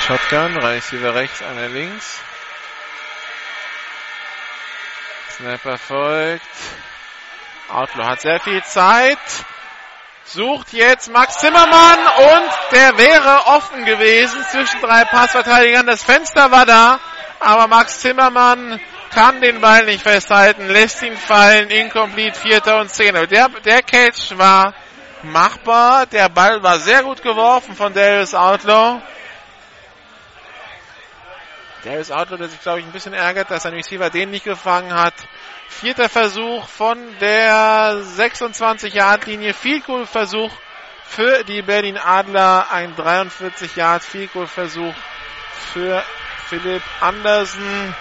Shotgun, 0.09 0.57
Receiver 0.57 1.13
rechts, 1.13 1.41
einer 1.43 1.69
links. 1.69 2.19
Snapper 5.37 5.77
folgt. 5.77 6.41
Outlaw 7.71 8.05
hat 8.05 8.21
sehr 8.21 8.39
viel 8.39 8.63
Zeit. 8.63 9.17
Sucht 10.25 10.73
jetzt 10.73 11.11
Max 11.11 11.39
Zimmermann 11.39 11.99
und 12.17 12.51
der 12.71 12.97
wäre 12.97 13.47
offen 13.47 13.85
gewesen 13.85 14.43
zwischen 14.51 14.79
drei 14.81 15.05
Passverteidigern. 15.05 15.87
Das 15.87 16.03
Fenster 16.03 16.51
war 16.51 16.65
da, 16.65 16.99
aber 17.39 17.67
Max 17.67 17.99
Zimmermann 17.99 18.79
kann 19.11 19.41
den 19.41 19.59
Ball 19.59 19.85
nicht 19.85 20.03
festhalten, 20.03 20.67
lässt 20.67 21.01
ihn 21.01 21.17
fallen, 21.17 21.69
incomplete, 21.69 22.39
vierter 22.39 22.79
und 22.79 22.91
zehner. 22.91 23.25
Der, 23.25 23.49
der 23.65 23.81
Catch 23.81 24.37
war 24.37 24.73
machbar, 25.23 26.05
der 26.05 26.29
Ball 26.29 26.61
war 26.61 26.79
sehr 26.79 27.03
gut 27.03 27.23
geworfen 27.23 27.75
von 27.75 27.93
Darius 27.93 28.35
Outlaw. 28.35 29.01
Darius 31.83 32.11
Outlaw, 32.11 32.37
der 32.37 32.49
sich, 32.49 32.61
glaube 32.61 32.79
ich, 32.79 32.85
ein 32.85 32.91
bisschen 32.91 33.13
ärgert, 33.13 33.49
dass 33.51 33.63
sein 33.63 33.73
Receiver 33.73 34.09
den 34.09 34.31
nicht 34.31 34.43
gefangen 34.43 34.93
hat. 34.93 35.13
Vierter 35.69 36.09
Versuch 36.09 36.67
von 36.67 36.97
der 37.19 38.03
26-Yard-Linie. 38.03 39.53
Field 39.53 39.85
Goal 39.85 40.05
Versuch 40.05 40.51
für 41.05 41.43
die 41.45 41.61
Berlin 41.61 41.97
Adler. 41.97 42.67
Ein 42.71 42.95
43 42.95 43.77
Yard 43.77 44.03
Field 44.03 44.33
Goal 44.33 44.47
Versuch 44.47 44.93
für 45.73 46.03
Philipp 46.49 46.83
Andersen. 46.99 47.95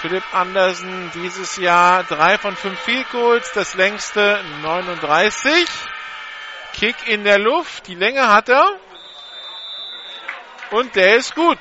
Philipp 0.00 0.24
Andersen 0.32 1.10
dieses 1.14 1.56
Jahr 1.56 2.04
drei 2.04 2.38
von 2.38 2.56
fünf 2.56 2.78
Field 2.80 3.10
Goals, 3.10 3.52
das 3.52 3.74
längste 3.74 4.42
39. 4.62 5.68
Kick 6.72 7.08
in 7.08 7.24
der 7.24 7.38
Luft, 7.38 7.86
die 7.88 7.96
Länge 7.96 8.28
hat 8.28 8.48
er. 8.48 8.64
Und 10.70 10.94
der 10.94 11.16
ist 11.16 11.34
gut. 11.34 11.58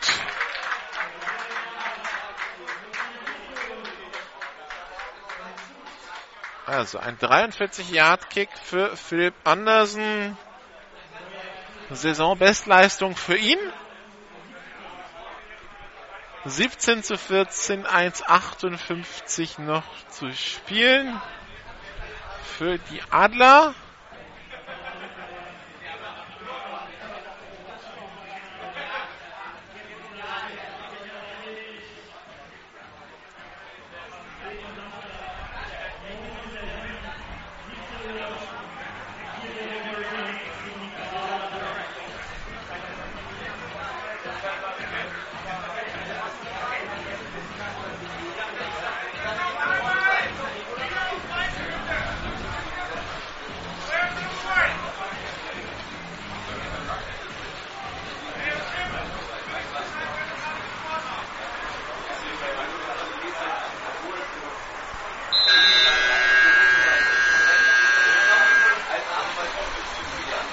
Also 6.70 7.00
ein 7.00 7.18
43-Yard-Kick 7.18 8.50
für 8.64 8.96
Philipp 8.96 9.34
Andersen. 9.44 10.38
Saisonbestleistung 11.90 13.16
für 13.16 13.36
ihn. 13.36 13.58
17 16.46 17.02
zu 17.02 17.18
14, 17.18 17.88
1,58 17.88 19.60
noch 19.62 19.84
zu 20.10 20.32
spielen. 20.32 21.20
Für 22.60 22.78
die 22.78 23.02
Adler. 23.10 23.74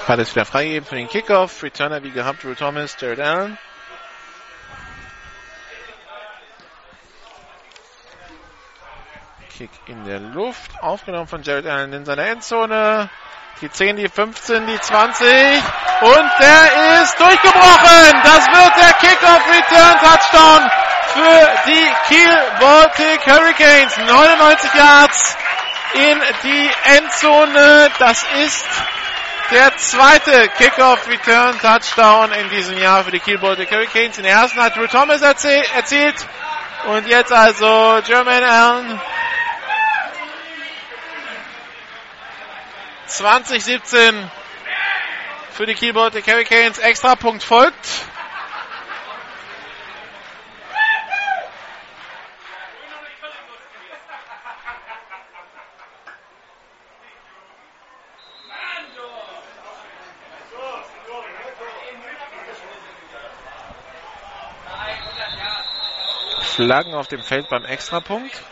Ball 0.07 0.21
ist 0.21 0.37
wieder 0.37 0.47
freigegeben 0.47 0.89
für 0.89 0.95
den 0.95 1.09
Kickoff. 1.09 1.63
Returner 1.65 2.03
wie 2.05 2.13
gehabt, 2.13 2.45
Drew 2.45 2.55
Thomas, 2.55 2.97
Jared 3.01 3.19
Allen. 3.19 3.59
Kick 9.59 9.71
in 9.87 10.05
der 10.05 10.21
Luft, 10.21 10.71
aufgenommen 10.81 11.27
von 11.27 11.43
Jared 11.43 11.67
Allen 11.67 11.93
in 11.93 12.05
seiner 12.05 12.25
Endzone. 12.27 13.11
Die 13.61 13.71
10, 13.71 13.97
die 13.97 14.09
15, 14.09 14.67
die 14.67 14.79
20 14.79 15.27
und 16.03 16.31
der 16.39 17.03
ist 17.03 17.19
durchgebrochen. 17.19 18.21
Das 18.23 18.47
wird 18.47 18.77
der 18.77 18.93
Kickoff 19.01 19.43
Return 19.49 19.99
Touchdown 19.99 20.71
für 21.15 21.49
die 21.67 22.15
Kiel 22.15 22.39
Baltic 22.61 23.27
Hurricanes. 23.27 23.97
99 23.97 24.75
Yards 24.75 25.37
in 25.95 26.21
die 26.45 26.71
Endzone. 26.97 27.91
Das 27.99 28.25
ist 28.45 28.67
der 29.51 29.77
zweite 29.77 30.49
Kickoff 30.57 31.07
Return 31.09 31.59
Touchdown 31.61 32.33
in 32.33 32.49
diesem 32.51 32.79
Jahr 32.79 33.05
für 33.05 33.11
die 33.11 33.21
Kiel 33.21 33.39
Baltic 33.39 33.71
Hurricanes. 33.71 34.17
Den 34.17 34.25
ersten 34.25 34.61
hat 34.61 34.77
Drew 34.77 34.87
Thomas 34.87 35.23
erzielt. 35.23 36.27
Und 36.87 37.07
jetzt 37.07 37.33
also 37.33 38.01
German 38.05 38.45
Allen. 38.45 39.01
2017 43.07 44.31
für 45.53 45.67
die 45.67 45.75
Kiel 45.75 45.93
Baltic 45.93 46.27
Hurricanes. 46.27 46.79
Extrapunkt 46.79 47.43
folgt. 47.43 47.87
Flaggen 66.57 66.95
auf 66.95 67.07
dem 67.07 67.21
Feld 67.21 67.51
beim 67.51 67.67
Extrapunkt. 67.67 68.43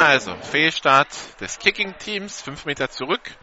Also, 0.00 0.34
Fehlstart 0.42 1.40
des 1.40 1.60
Kicking-Teams, 1.60 2.42
fünf 2.42 2.64
Meter 2.64 2.90
zurück. 2.90 3.36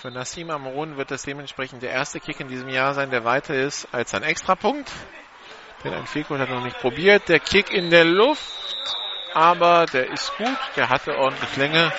Für 0.00 0.12
Nassim 0.12 0.48
Amrun 0.50 0.96
wird 0.96 1.10
das 1.10 1.22
dementsprechend 1.22 1.82
der 1.82 1.90
erste 1.90 2.20
Kick 2.20 2.38
in 2.38 2.46
diesem 2.46 2.68
Jahr 2.68 2.94
sein, 2.94 3.10
der 3.10 3.24
weiter 3.24 3.54
ist 3.54 3.88
als 3.90 4.14
ein 4.14 4.22
Extrapunkt. 4.22 4.88
Denn 5.82 5.92
ein 5.92 6.06
Fehlkurs 6.06 6.38
hat 6.38 6.50
noch 6.50 6.62
nicht 6.62 6.78
probiert. 6.78 7.28
Der 7.28 7.40
Kick 7.40 7.72
in 7.72 7.90
der 7.90 8.04
Luft, 8.04 8.86
aber 9.34 9.86
der 9.86 10.08
ist 10.12 10.36
gut, 10.36 10.56
der 10.76 10.88
hatte 10.88 11.18
ordentlich 11.18 11.56
Länge. 11.56 11.92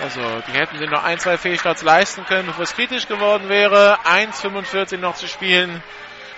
Also, 0.00 0.22
die 0.48 0.52
hätten 0.52 0.78
sie 0.78 0.86
noch 0.86 1.04
ein, 1.04 1.18
zwei 1.18 1.36
Fehlstarts 1.36 1.82
leisten 1.82 2.24
können, 2.24 2.46
bevor 2.46 2.62
es 2.62 2.74
kritisch 2.74 3.06
geworden 3.06 3.50
wäre. 3.50 3.98
1,45 4.06 4.96
noch 4.96 5.14
zu 5.14 5.28
spielen. 5.28 5.82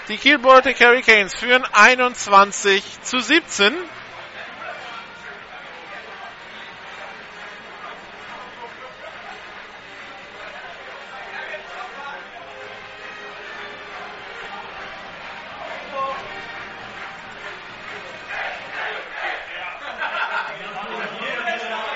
Die 0.09 0.16
Kiel 0.16 0.40
Baltic 0.40 0.80
Hurricanes 0.80 1.32
führen 1.32 1.64
21 1.72 3.02
zu 3.02 3.20
17. 3.20 3.72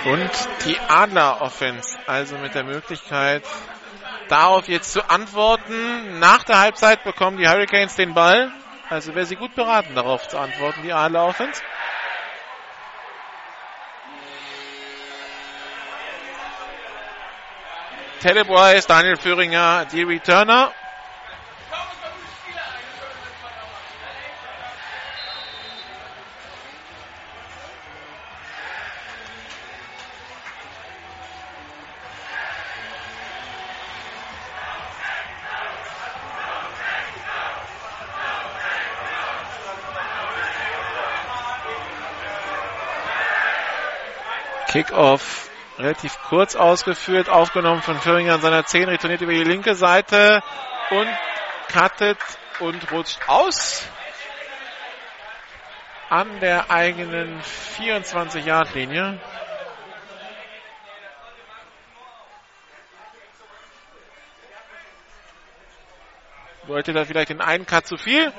Und 0.07 0.31
die 0.65 0.79
Adler 0.79 1.41
Offense, 1.41 1.99
also 2.07 2.39
mit 2.39 2.55
der 2.55 2.63
Möglichkeit, 2.63 3.43
darauf 4.29 4.69
jetzt 4.69 4.93
zu 4.93 5.11
antworten. 5.11 6.21
Nach 6.21 6.45
der 6.45 6.61
Halbzeit 6.61 7.03
bekommen 7.03 7.39
die 7.39 7.49
Hurricanes 7.49 7.97
den 7.97 8.15
Ball. 8.15 8.53
Also 8.89 9.17
wäre 9.17 9.27
sie 9.27 9.35
gut 9.35 9.57
beraten, 9.57 9.97
darauf 9.97 10.29
zu 10.29 10.39
antworten, 10.39 10.83
die 10.85 10.93
Adler 10.93 11.27
Offense. 11.27 11.61
Telebois, 18.21 18.87
Daniel 18.87 19.17
Führinger, 19.17 19.87
die 19.87 20.05
Returner. 20.05 20.73
Kickoff 44.77 45.49
relativ 45.79 46.19
kurz 46.29 46.55
ausgeführt, 46.55 47.31
aufgenommen 47.31 47.81
von 47.81 47.99
Führinger 47.99 48.35
an 48.35 48.43
seiner 48.43 48.67
10, 48.67 48.91
retourniert 48.91 49.23
über 49.23 49.33
die 49.33 49.43
linke 49.43 49.75
Seite 49.75 50.43
und 50.91 51.09
cuttet 51.73 52.19
und 52.61 52.93
rutscht 52.93 53.19
aus 53.27 53.89
an 56.11 56.41
der 56.41 56.71
eigenen 56.71 57.41
24-Yard-Linie. 57.79 59.19
Wollte 66.65 66.93
da 66.93 67.07
vielleicht 67.07 67.31
den 67.31 67.41
einen 67.41 67.65
Cut 67.65 67.87
zu 67.87 67.97
viel. 67.97 68.31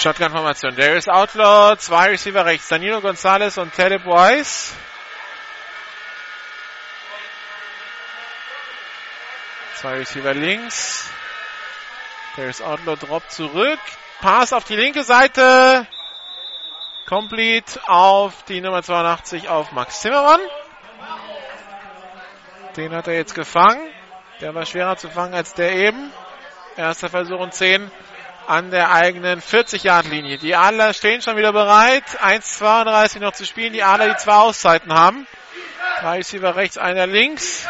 Shotgun-Formation. 0.00 0.76
Darius 0.76 1.08
Outlaw, 1.08 1.76
zwei 1.76 2.08
Receiver 2.08 2.46
rechts. 2.46 2.68
Danilo 2.68 3.02
Gonzalez 3.02 3.58
und 3.58 3.74
Talib 3.74 4.06
Weiss. 4.06 4.72
Zwei 9.76 9.98
Receiver 9.98 10.32
links. 10.32 11.10
Darius 12.34 12.62
Outlaw 12.62 12.96
droppt 12.96 13.30
zurück. 13.30 13.78
Pass 14.22 14.54
auf 14.54 14.64
die 14.64 14.76
linke 14.76 15.02
Seite. 15.02 15.86
Complete 17.06 17.78
auf 17.86 18.42
die 18.44 18.62
Nummer 18.62 18.82
82 18.82 19.50
auf 19.50 19.72
Max 19.72 20.00
Zimmermann. 20.00 20.40
Den 22.76 22.94
hat 22.94 23.06
er 23.06 23.14
jetzt 23.14 23.34
gefangen. 23.34 23.86
Der 24.40 24.54
war 24.54 24.64
schwerer 24.64 24.96
zu 24.96 25.10
fangen 25.10 25.34
als 25.34 25.52
der 25.52 25.72
eben. 25.72 26.10
Erster 26.76 27.10
Versuch 27.10 27.40
und 27.40 27.52
10 27.52 27.90
an 28.50 28.72
der 28.72 28.90
eigenen 28.90 29.40
40-Yard-Linie. 29.40 30.36
Die 30.38 30.56
Adler 30.56 30.92
stehen 30.92 31.22
schon 31.22 31.36
wieder 31.36 31.52
bereit. 31.52 32.02
1,32 32.20 33.20
noch 33.20 33.32
zu 33.32 33.46
spielen. 33.46 33.72
Die 33.72 33.84
Adler, 33.84 34.08
die 34.08 34.16
zwei 34.16 34.34
Auszeiten 34.34 34.92
haben. 34.92 35.26
Drei 36.00 36.16
Receiver 36.16 36.56
rechts, 36.56 36.76
einer 36.76 37.06
links. 37.06 37.68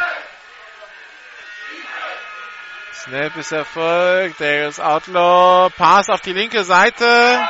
Snap 2.94 3.36
ist 3.36 3.52
erfolgt. 3.52 4.40
Darius 4.40 4.80
Outlaw. 4.80 5.68
Pass 5.76 6.08
auf 6.08 6.22
die 6.22 6.32
linke 6.32 6.64
Seite. 6.64 7.46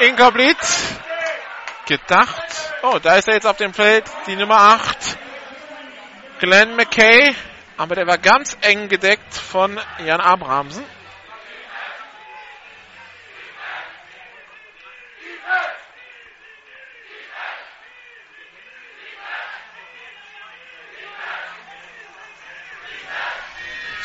Incomplete. 0.00 0.66
Gedacht. 1.86 2.42
Oh, 2.82 2.98
da 3.00 3.14
ist 3.14 3.28
er 3.28 3.34
jetzt 3.34 3.46
auf 3.46 3.58
dem 3.58 3.72
Feld. 3.72 4.04
Die 4.26 4.34
Nummer 4.34 4.58
8. 4.58 5.18
Glenn 6.40 6.74
McKay. 6.74 7.32
Aber 7.76 7.94
der 7.94 8.08
war 8.08 8.18
ganz 8.18 8.56
eng 8.60 8.88
gedeckt 8.88 9.34
von 9.34 9.78
Jan 10.04 10.20
Abrahamsen. 10.20 10.84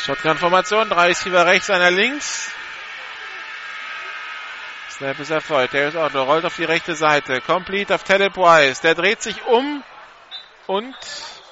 Shotgun-Formation, 0.06 0.88
drei 0.88 1.08
Receiver 1.08 1.46
rechts, 1.46 1.68
einer 1.68 1.90
links. 1.90 2.52
Snap 4.88 5.18
ist 5.18 5.30
erfolgt. 5.30 5.74
Der 5.74 5.88
ist 5.88 5.96
Outlaw 5.96 6.22
rollt 6.22 6.44
auf 6.44 6.54
die 6.54 6.62
rechte 6.62 6.94
Seite. 6.94 7.40
Complete 7.40 7.92
auf 7.92 8.04
Talib 8.04 8.36
Wise. 8.36 8.80
Der 8.82 8.94
dreht 8.94 9.20
sich 9.20 9.44
um 9.46 9.82
und 10.68 10.94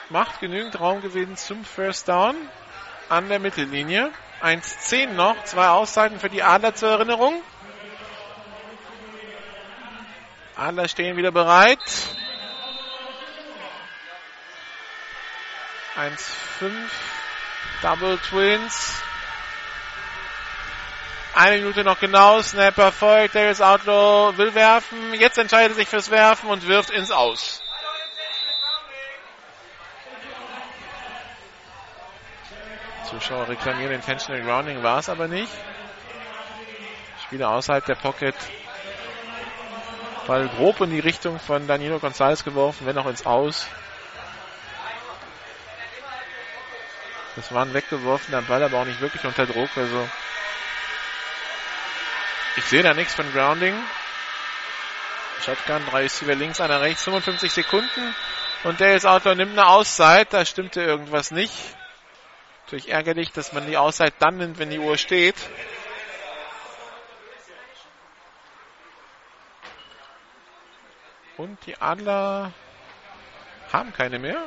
macht 0.08 0.38
genügend 0.38 0.78
Raumgewinn 0.78 1.36
zum 1.36 1.64
First 1.64 2.08
Down 2.08 2.36
an 3.08 3.28
der 3.28 3.40
Mittellinie. 3.40 4.12
1-10 4.40 5.14
noch, 5.14 5.42
zwei 5.42 5.66
Auszeiten 5.70 6.20
für 6.20 6.30
die 6.30 6.44
Adler 6.44 6.76
zur 6.76 6.90
Erinnerung. 6.90 7.42
Adler 10.54 10.86
stehen 10.86 11.16
wieder 11.16 11.32
bereit. 11.32 11.80
1-5 15.96 16.70
Double 17.84 18.16
Twins. 18.16 19.02
Eine 21.34 21.58
Minute 21.58 21.84
noch 21.84 22.00
genau. 22.00 22.40
Snap 22.40 22.78
erfolgt. 22.78 23.34
Darius 23.34 23.60
Outlaw 23.60 24.38
will 24.38 24.54
werfen. 24.54 25.12
Jetzt 25.12 25.36
entscheidet 25.36 25.72
er 25.72 25.74
sich 25.74 25.88
fürs 25.88 26.10
Werfen 26.10 26.48
und 26.48 26.66
wirft 26.66 26.88
ins 26.88 27.10
Aus. 27.10 27.60
Zuschauer 33.10 33.48
reklamieren 33.48 33.92
Intentional 33.92 34.40
Grounding, 34.40 34.82
war 34.82 35.00
es 35.00 35.10
aber 35.10 35.28
nicht. 35.28 35.52
Spieler 37.26 37.50
außerhalb 37.50 37.84
der 37.84 37.96
Pocket. 37.96 38.34
Ball 40.26 40.48
grob 40.48 40.80
in 40.80 40.88
die 40.88 41.00
Richtung 41.00 41.38
von 41.38 41.66
Danilo 41.66 41.98
Gonzalez 41.98 42.44
geworfen, 42.44 42.86
wenn 42.86 42.96
auch 42.96 43.06
ins 43.06 43.26
Aus. 43.26 43.68
Das 47.36 47.52
war 47.52 47.64
ein 47.64 47.74
weggeworfener 47.74 48.42
Ball, 48.42 48.62
aber 48.62 48.78
auch 48.78 48.84
nicht 48.84 49.00
wirklich 49.00 49.24
unter 49.24 49.46
Druck. 49.46 49.70
Also 49.76 50.08
ich 52.56 52.64
sehe 52.64 52.82
da 52.82 52.94
nichts 52.94 53.14
von 53.14 53.30
Grounding. 53.32 53.74
Shotgun, 55.44 55.84
drei 55.90 56.02
Receiver 56.02 56.34
links, 56.34 56.60
einer 56.60 56.80
rechts, 56.80 57.04
55 57.04 57.52
Sekunden. 57.52 58.14
Und 58.62 58.80
der 58.80 58.94
ist 58.94 59.04
Outlaw 59.04 59.34
nimmt 59.34 59.52
eine 59.52 59.66
Auszeit. 59.66 60.32
Da 60.32 60.44
stimmte 60.44 60.80
irgendwas 60.80 61.32
nicht. 61.32 61.52
Natürlich 62.64 62.88
ärgerlich, 62.88 63.32
dass 63.32 63.52
man 63.52 63.66
die 63.66 63.76
Auszeit 63.76 64.14
dann 64.20 64.36
nimmt, 64.36 64.58
wenn 64.58 64.70
die 64.70 64.78
Uhr 64.78 64.96
steht. 64.96 65.36
Und 71.36 71.58
die 71.66 71.76
Adler 71.80 72.52
haben 73.72 73.92
keine 73.92 74.20
mehr. 74.20 74.40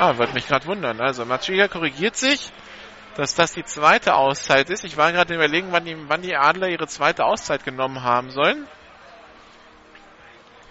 Ah, 0.00 0.16
würde 0.16 0.32
mich 0.32 0.48
gerade 0.48 0.64
wundern. 0.64 0.98
Also 1.02 1.26
Machiga 1.26 1.68
korrigiert 1.68 2.16
sich, 2.16 2.50
dass 3.16 3.34
das 3.34 3.52
die 3.52 3.64
zweite 3.64 4.14
Auszeit 4.14 4.70
ist. 4.70 4.82
Ich 4.82 4.96
war 4.96 5.12
gerade 5.12 5.34
überlegen, 5.34 5.72
wann 5.72 5.84
die, 5.84 5.94
wann 6.08 6.22
die 6.22 6.34
Adler 6.34 6.68
ihre 6.68 6.86
zweite 6.86 7.26
Auszeit 7.26 7.64
genommen 7.64 8.02
haben 8.02 8.30
sollen. 8.30 8.66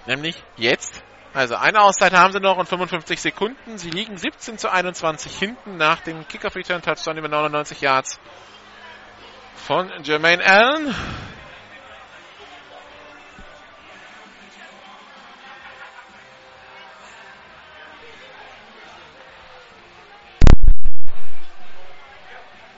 Nämlich 0.08 0.36
jetzt. 0.58 1.04
Also 1.32 1.58
eine 1.58 1.82
Auszeit 1.82 2.14
haben 2.14 2.34
sie 2.34 2.40
noch 2.40 2.58
und 2.58 2.68
55 2.68 3.22
Sekunden. 3.22 3.78
Sie 3.78 3.92
liegen 3.92 4.18
17 4.18 4.58
zu 4.58 4.72
21 4.72 5.38
hinten 5.38 5.78
nach 5.78 6.02
dem 6.02 6.28
Kickoff 6.28 6.56
Return 6.56 6.82
Touchdown 6.82 7.18
über 7.18 7.28
99 7.28 7.82
Yards 7.82 8.20
von 9.58 9.92
Jermaine 10.02 10.44
Allen. 10.44 10.96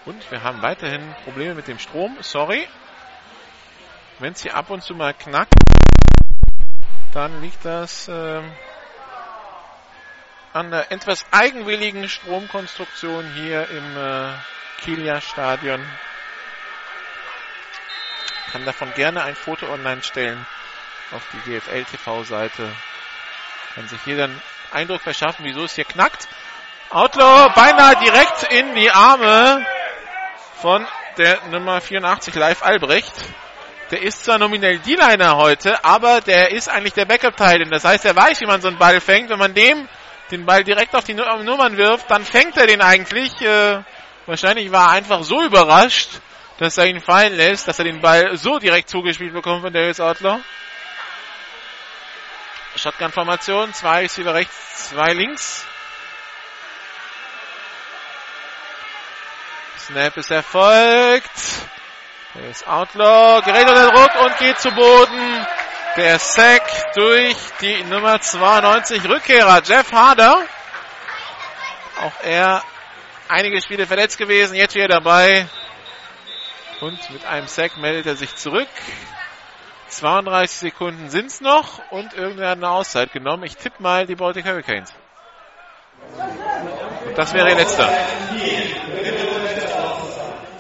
Und 0.05 0.31
wir 0.31 0.41
haben 0.41 0.61
weiterhin 0.61 1.15
Probleme 1.23 1.53
mit 1.53 1.67
dem 1.67 1.77
Strom. 1.77 2.17
Sorry. 2.21 2.67
Wenn 4.19 4.33
es 4.33 4.41
hier 4.41 4.55
ab 4.55 4.69
und 4.69 4.83
zu 4.83 4.95
mal 4.95 5.13
knackt, 5.13 5.53
dann 7.13 7.41
liegt 7.41 7.63
das 7.65 8.07
äh, 8.07 8.41
an 10.53 10.71
der 10.71 10.91
etwas 10.91 11.25
eigenwilligen 11.31 12.09
Stromkonstruktion 12.09 13.31
hier 13.33 13.67
im 13.69 13.97
äh, 13.97 14.33
Kieler 14.83 15.21
Stadion. 15.21 15.85
Kann 18.51 18.65
davon 18.65 18.93
gerne 18.95 19.23
ein 19.23 19.35
Foto 19.35 19.71
online 19.71 20.03
stellen 20.03 20.45
auf 21.11 21.21
die 21.33 21.51
GFL 21.51 21.85
TV 21.85 22.23
Seite. 22.23 22.71
Kann 23.75 23.87
sich 23.87 24.03
jeder 24.05 24.25
einen 24.25 24.41
Eindruck 24.71 25.01
verschaffen, 25.01 25.45
wieso 25.45 25.63
es 25.63 25.75
hier 25.75 25.85
knackt. 25.85 26.27
Outlaw 26.89 27.53
beinahe 27.53 27.95
direkt 27.97 28.51
in 28.51 28.75
die 28.75 28.91
Arme 28.91 29.65
von 30.61 30.85
der 31.17 31.39
Nummer 31.49 31.81
84 31.81 32.35
Live 32.35 32.61
Albrecht. 32.61 33.13
Der 33.89 34.03
ist 34.03 34.23
zwar 34.23 34.37
nominell 34.37 34.77
D-Liner 34.77 35.35
heute, 35.35 35.83
aber 35.83 36.21
der 36.21 36.51
ist 36.51 36.69
eigentlich 36.69 36.93
der 36.93 37.05
Backup-Teil. 37.05 37.65
Das 37.69 37.83
heißt, 37.83 38.05
er 38.05 38.15
weiß, 38.15 38.39
wie 38.41 38.45
man 38.45 38.61
so 38.61 38.67
einen 38.67 38.77
Ball 38.77 39.01
fängt. 39.01 39.29
Wenn 39.29 39.39
man 39.39 39.53
dem 39.55 39.89
den 40.29 40.45
Ball 40.45 40.63
direkt 40.63 40.95
auf 40.95 41.03
die 41.03 41.13
Nummern 41.13 41.77
wirft, 41.77 42.09
dann 42.09 42.23
fängt 42.23 42.55
er 42.57 42.67
den 42.67 42.81
eigentlich. 42.81 43.41
Äh, 43.41 43.81
wahrscheinlich 44.27 44.71
war 44.71 44.89
er 44.89 44.91
einfach 44.91 45.23
so 45.23 45.43
überrascht, 45.43 46.09
dass 46.59 46.77
er 46.77 46.85
ihn 46.85 47.01
fallen 47.01 47.35
lässt, 47.35 47.67
dass 47.67 47.79
er 47.79 47.85
den 47.85 47.99
Ball 47.99 48.37
so 48.37 48.59
direkt 48.59 48.87
zugespielt 48.87 49.33
bekommt 49.33 49.63
von 49.63 49.73
Darius 49.73 49.99
Outlaw. 49.99 50.39
Shotgun-Formation, 52.75 53.73
zwei 53.73 54.01
Receiver 54.01 54.33
rechts, 54.33 54.89
zwei 54.89 55.11
links. 55.13 55.65
Snap 59.91 60.15
ist 60.15 60.31
erfolgt. 60.31 61.29
Der 62.35 62.49
ist 62.49 62.65
Outlaw, 62.65 63.41
gerät 63.43 63.67
unter 63.67 63.91
Druck 63.91 64.21
und 64.23 64.37
geht 64.37 64.57
zu 64.57 64.71
Boden. 64.71 65.45
Der 65.97 66.17
Sack 66.17 66.63
durch 66.93 67.35
die 67.59 67.83
Nummer 67.83 68.21
92 68.21 69.03
Rückkehrer 69.03 69.61
Jeff 69.65 69.91
Harder. 69.91 70.45
Auch 71.99 72.23
er 72.23 72.63
einige 73.27 73.61
Spiele 73.61 73.85
verletzt 73.85 74.17
gewesen, 74.17 74.55
jetzt 74.55 74.75
wieder 74.75 74.87
dabei. 74.87 75.45
Und 76.79 77.09
mit 77.09 77.25
einem 77.25 77.47
Sack 77.47 77.75
meldet 77.75 78.05
er 78.05 78.15
sich 78.15 78.33
zurück. 78.37 78.69
32 79.89 80.57
Sekunden 80.57 81.09
sind's 81.09 81.41
noch 81.41 81.81
und 81.91 82.13
irgendwer 82.13 82.51
hat 82.51 82.57
eine 82.57 82.69
Auszeit 82.69 83.11
genommen. 83.11 83.43
Ich 83.43 83.57
tippe 83.57 83.83
mal 83.83 84.05
die 84.07 84.15
Baltic 84.15 84.45
Hurricanes. 84.45 84.93
Und 87.07 87.17
das 87.17 87.33
wäre 87.33 87.49
ihr 87.49 87.55
letzter. 87.55 87.89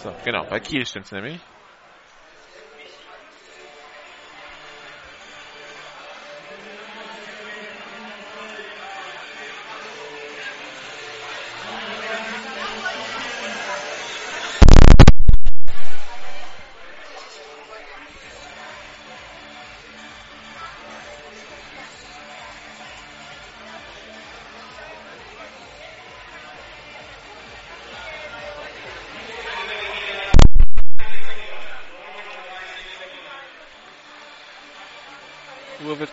So, 0.01 0.11
genau, 0.23 0.43
bei 0.49 0.59
Kiel 0.59 0.83
stimmt's 0.83 1.11
nämlich. 1.11 1.39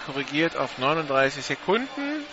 Korrigiert 0.09 0.57
auf 0.57 0.79
39 0.79 1.45
Sekunden. 1.45 2.25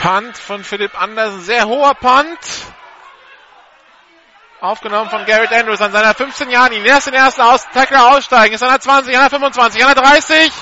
Punt 0.00 0.38
von 0.38 0.64
Philipp 0.64 0.98
Andersen, 0.98 1.42
sehr 1.42 1.66
hoher 1.66 1.94
Punt. 1.94 2.38
Aufgenommen 4.60 5.10
von 5.10 5.26
Garrett 5.26 5.52
Andrews 5.52 5.82
an 5.82 5.92
seiner 5.92 6.14
15 6.14 6.48
Jahren. 6.48 6.72
Ihn 6.72 6.86
erst 6.86 7.08
den 7.08 7.14
ersten 7.14 7.42
Aus 7.42 7.68
Tackler 7.74 8.16
aussteigen. 8.16 8.54
Ist 8.54 8.62
an 8.62 8.70
der 8.70 8.80
20, 8.80 9.14
an 9.14 9.20
der 9.20 9.30
25, 9.30 9.84
an 9.84 9.94
der 9.94 10.02
30 10.02 10.52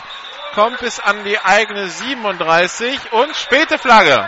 kommt 0.56 0.80
bis 0.80 0.98
an 1.00 1.22
die 1.22 1.38
eigene 1.38 1.86
37 1.86 3.12
und 3.12 3.36
späte 3.36 3.76
Flagge. 3.76 4.26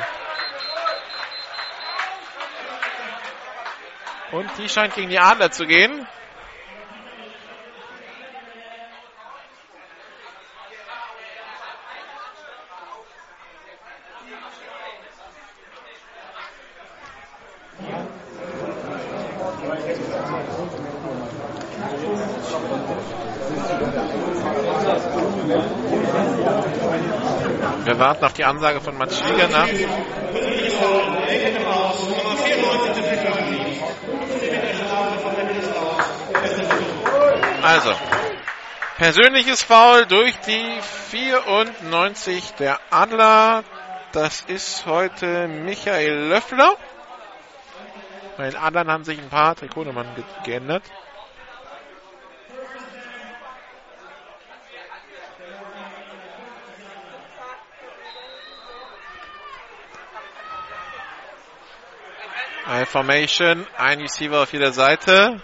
Und 4.30 4.50
die 4.58 4.68
scheint 4.68 4.94
gegen 4.94 5.08
die 5.08 5.18
Adler 5.18 5.50
zu 5.50 5.66
gehen. 5.66 6.06
Warten 28.18 28.24
auf 28.24 28.32
die 28.32 28.44
Ansage 28.44 28.80
von 28.80 28.96
Mats 28.96 29.18
Schwiegerner. 29.18 29.66
Also, 37.62 37.94
persönliches 38.96 39.62
Foul 39.62 40.06
durch 40.06 40.36
die 40.40 40.80
94 41.10 42.54
der 42.58 42.80
Adler. 42.90 43.62
Das 44.12 44.40
ist 44.42 44.86
heute 44.86 45.46
Michael 45.46 46.28
Löffler. 46.28 46.74
Bei 48.36 48.50
den 48.50 48.56
Adlern 48.56 48.90
haben 48.90 49.04
sich 49.04 49.18
ein 49.18 49.28
paar 49.28 49.54
Trikotnummern 49.54 50.06
ge 50.16 50.24
geändert. 50.44 50.82
Formation, 62.86 63.66
ein 63.78 64.00
Receiver 64.00 64.42
auf 64.42 64.52
jeder 64.52 64.72
Seite. 64.72 65.40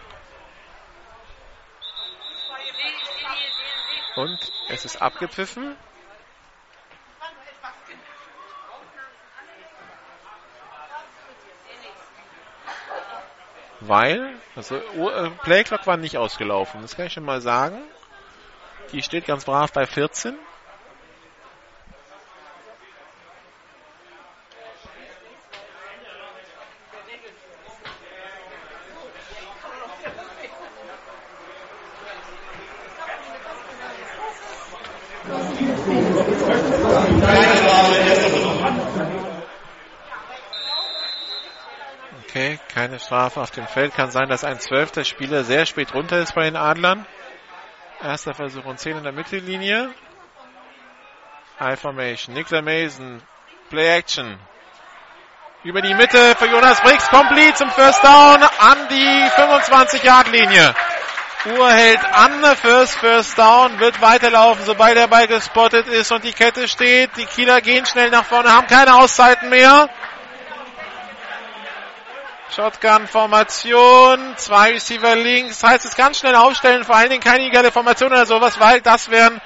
Und 4.16 4.38
es 4.68 4.84
ist 4.84 5.00
abgepfiffen. 5.00 5.76
Weil, 13.80 14.36
also 14.56 14.76
uh, 14.76 15.30
Playclock 15.42 15.86
war 15.86 15.96
nicht 15.96 16.16
ausgelaufen, 16.16 16.80
das 16.82 16.96
kann 16.96 17.06
ich 17.06 17.12
schon 17.12 17.24
mal 17.24 17.40
sagen. 17.40 17.82
Die 18.92 19.02
steht 19.02 19.26
ganz 19.26 19.44
brav 19.44 19.72
bei 19.72 19.86
14. 19.86 20.38
Okay, 42.26 42.58
keine 42.68 42.98
Strafe 43.34 43.40
auf 43.40 43.50
dem 43.50 43.66
Feld. 43.66 43.94
Kann 43.94 44.10
sein, 44.10 44.28
dass 44.28 44.44
ein 44.44 44.60
zwölfter 44.60 45.04
Spieler 45.04 45.42
sehr 45.42 45.66
spät 45.66 45.92
runter 45.92 46.18
ist 46.18 46.34
bei 46.34 46.44
den 46.44 46.56
Adlern. 46.56 47.04
Erster 48.02 48.34
Versuch 48.34 48.64
und 48.64 48.78
10 48.78 48.98
in 48.98 49.02
der 49.02 49.12
Mittellinie. 49.12 49.90
High 51.58 51.80
Formation. 51.80 52.34
Nicola 52.34 52.62
Mason. 52.62 53.20
Play 53.70 53.98
Action. 53.98 54.38
Über 55.64 55.80
die 55.80 55.94
Mitte 55.94 56.36
für 56.36 56.46
Jonas 56.46 56.80
Briggs. 56.82 57.08
Complete 57.08 57.54
zum 57.54 57.70
First 57.70 58.04
Down 58.04 58.42
an 58.42 58.78
die 58.90 59.28
25-Yard-Linie. 59.36 60.74
Uhr 61.58 61.70
hält 61.70 62.04
an 62.04 62.56
fürs 62.56 62.94
First 62.94 63.36
Down, 63.36 63.78
wird 63.78 64.00
weiterlaufen, 64.00 64.64
sobald 64.64 64.96
der 64.96 65.08
Ball 65.08 65.26
gespottet 65.26 65.86
ist 65.88 66.10
und 66.10 66.24
die 66.24 66.32
Kette 66.32 66.68
steht. 66.68 67.10
Die 67.16 67.26
Kieler 67.26 67.60
gehen 67.60 67.84
schnell 67.84 68.10
nach 68.10 68.24
vorne, 68.24 68.50
haben 68.50 68.66
keine 68.66 68.94
Auszeiten 68.94 69.50
mehr. 69.50 69.90
Shotgun-Formation, 72.50 74.34
zwei 74.36 74.72
Receiver 74.72 75.16
links. 75.16 75.62
Heißt, 75.62 75.84
es 75.84 75.96
ganz 75.96 76.18
schnell 76.18 76.34
aufstellen, 76.34 76.84
vor 76.84 76.96
allen 76.96 77.10
Dingen 77.10 77.22
keine 77.22 77.44
illegale 77.44 77.72
Formation 77.72 78.12
oder 78.12 78.26
sowas, 78.26 78.60
weil 78.60 78.80
das 78.80 79.10
wären 79.10 79.40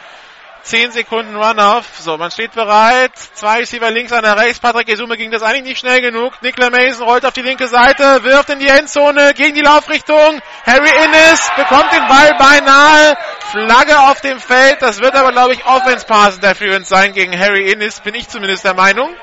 10 0.63 0.93
Sekunden 0.93 1.35
Run-Off. 1.37 1.87
So, 1.99 2.19
man 2.19 2.31
steht 2.31 2.53
bereit. 2.53 3.13
Zwei 3.33 3.61
Receiver 3.61 3.91
links, 3.91 4.13
einer 4.13 4.37
rechts. 4.37 4.61
Patrick 4.61 4.89
Esume 4.89 5.17
ging 5.17 5.31
das 5.31 5.43
eigentlich 5.43 5.63
nicht 5.63 5.79
schnell 5.79 6.03
genug. 6.03 6.35
Nicola 6.43 6.69
Mason 6.71 7.07
rollt 7.07 7.25
auf 7.25 7.33
die 7.33 7.43
linke 7.43 7.69
Seite, 7.69 8.23
wirft 8.25 8.51
in 8.51 8.59
die 8.59 8.69
Endzone 8.69 9.33
gegen 9.35 9.55
die 9.55 9.63
Laufrichtung. 9.63 10.41
Harry 10.67 10.91
Innes 11.05 11.51
bekommt 11.57 11.91
den 11.93 12.07
Ball 12.07 12.35
beinahe. 12.39 13.17
Flagge 13.51 13.99
auf 14.11 14.21
dem 14.21 14.39
Feld. 14.41 14.83
Das 14.83 15.01
wird 15.01 15.15
aber, 15.15 15.33
glaube 15.33 15.55
ich, 15.55 15.65
Offense 15.65 16.05
Pass 16.05 16.37
Interference 16.37 16.89
sein 16.89 17.15
gegen 17.15 17.39
Harry 17.39 17.71
Innes, 17.71 18.01
bin 18.01 18.15
ich 18.15 18.29
zumindest 18.29 18.65
der 18.65 18.75
Meinung. 18.75 19.17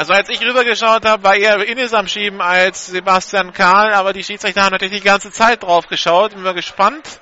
Also 0.00 0.14
als 0.14 0.30
ich 0.30 0.40
rübergeschaut 0.40 1.04
habe, 1.04 1.22
war 1.24 1.36
eher 1.36 1.62
Innes 1.62 1.92
am 1.92 2.08
Schieben 2.08 2.40
als 2.40 2.86
Sebastian 2.86 3.52
Karl, 3.52 3.92
aber 3.92 4.14
die 4.14 4.24
Schiedsrichter 4.24 4.62
haben 4.62 4.72
natürlich 4.72 5.02
die 5.02 5.06
ganze 5.06 5.30
Zeit 5.30 5.62
drauf 5.62 5.88
geschaut. 5.88 6.32
Bin 6.32 6.42
mal 6.42 6.54
gespannt. 6.54 7.20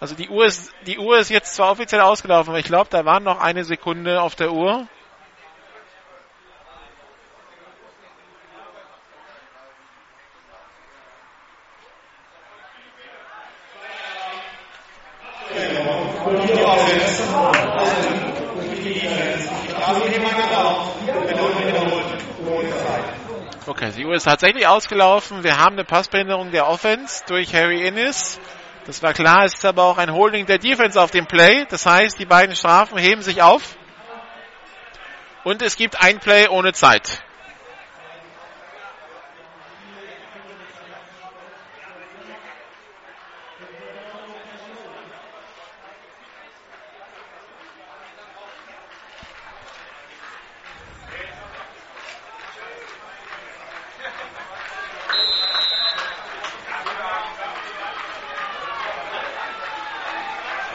Also 0.00 0.14
die 0.14 0.30
Uhr 0.30 0.46
ist, 0.46 0.72
die 0.86 0.98
Uhr 0.98 1.18
ist 1.18 1.28
jetzt 1.28 1.54
zwar 1.54 1.70
offiziell 1.70 2.00
ausgelaufen, 2.00 2.48
aber 2.48 2.60
ich 2.60 2.64
glaube, 2.64 2.88
da 2.88 3.04
waren 3.04 3.24
noch 3.24 3.38
eine 3.38 3.62
Sekunde 3.62 4.22
auf 4.22 4.36
der 4.36 4.52
Uhr. 4.52 4.88
Okay, 23.64 23.92
die 23.96 24.04
Uhr 24.04 24.14
ist 24.14 24.24
tatsächlich 24.24 24.66
ausgelaufen. 24.66 25.44
Wir 25.44 25.56
haben 25.56 25.74
eine 25.74 25.84
Passbehinderung 25.84 26.50
der 26.50 26.66
Offense 26.66 27.22
durch 27.28 27.54
Harry 27.54 27.86
Innes. 27.86 28.40
Das 28.86 29.04
war 29.04 29.14
klar, 29.14 29.44
es 29.44 29.54
ist 29.54 29.64
aber 29.64 29.84
auch 29.84 29.98
ein 29.98 30.12
Holding 30.12 30.46
der 30.46 30.58
Defense 30.58 31.00
auf 31.00 31.12
dem 31.12 31.26
Play. 31.26 31.64
Das 31.68 31.86
heißt, 31.86 32.18
die 32.18 32.24
beiden 32.24 32.56
Strafen 32.56 32.98
heben 32.98 33.22
sich 33.22 33.40
auf. 33.40 33.76
Und 35.44 35.62
es 35.62 35.76
gibt 35.76 36.02
ein 36.02 36.18
Play 36.18 36.48
ohne 36.48 36.72
Zeit. 36.72 37.22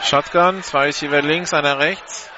Shotgun, 0.08 0.62
zwei 0.62 0.86
Receiver 0.86 1.20
links, 1.20 1.52
einer 1.52 1.78
rechts. 1.78 2.30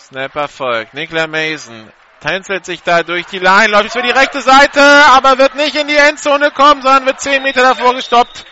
Snapper 0.00 0.48
folgt. 0.48 0.94
Nikla 0.94 1.28
Mason 1.28 1.92
tänzelt 2.20 2.64
sich 2.64 2.82
da 2.82 3.04
durch 3.04 3.26
die 3.26 3.38
Line, 3.38 3.68
läuft 3.68 3.92
für 3.92 4.02
die 4.02 4.10
rechte 4.10 4.40
Seite, 4.40 4.80
aber 4.80 5.38
wird 5.38 5.54
nicht 5.54 5.76
in 5.76 5.86
die 5.86 5.94
Endzone 5.94 6.50
kommen, 6.50 6.82
sondern 6.82 7.06
wird 7.06 7.20
10 7.20 7.40
Meter 7.40 7.62
davor 7.62 7.94
gestoppt. 7.94 8.44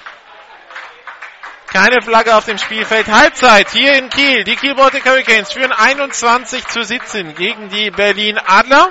Keine 1.66 2.00
Flagge 2.00 2.36
auf 2.36 2.44
dem 2.44 2.58
Spielfeld. 2.58 3.08
Halbzeit 3.08 3.70
hier 3.70 3.94
in 3.94 4.10
Kiel. 4.10 4.44
Die 4.44 4.54
Kiel 4.54 4.76
Baltic 4.76 5.04
Hurricanes 5.04 5.52
führen 5.52 5.72
21 5.72 6.68
zu 6.68 6.84
17 6.84 7.34
gegen 7.34 7.68
die 7.68 7.90
Berlin 7.90 8.38
Adler. 8.38 8.90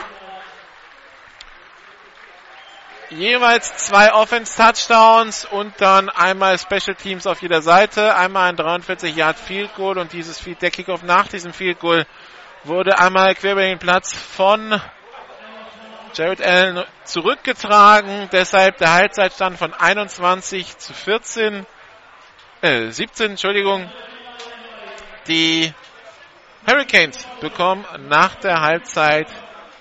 Jeweils 3.12 3.78
zwei 3.78 4.14
Offense-Touchdowns 4.14 5.46
und 5.46 5.74
dann 5.80 6.10
einmal 6.10 6.58
Special 6.58 6.96
Teams 6.96 7.28
auf 7.28 7.42
jeder 7.42 7.62
Seite. 7.62 8.16
Einmal 8.16 8.50
ein 8.50 8.56
43 8.56 9.16
Yard 9.16 9.38
Field 9.38 9.76
Goal 9.76 10.00
und 10.00 10.12
dieses 10.12 10.40
Field, 10.40 10.62
der 10.62 10.72
Kickoff 10.72 11.04
nach 11.04 11.28
diesem 11.28 11.54
Field 11.54 11.80
Goal 11.80 12.06
wurde 12.64 12.98
einmal 12.98 13.36
quer 13.36 13.52
über 13.52 13.62
den 13.62 13.78
Platz 13.78 14.12
von 14.14 14.82
Jared 16.16 16.42
Allen 16.42 16.84
zurückgetragen. 17.04 18.28
Deshalb 18.32 18.78
der 18.78 18.94
Halbzeitstand 18.94 19.60
von 19.60 19.74
21 19.74 20.78
zu 20.80 20.94
14, 20.94 21.68
äh, 22.62 22.90
17, 22.90 23.32
Entschuldigung. 23.32 23.92
Die 25.28 25.72
Hurricanes 26.68 27.28
bekommen 27.40 27.86
nach 28.08 28.36
der 28.36 28.62
Halbzeit 28.62 29.28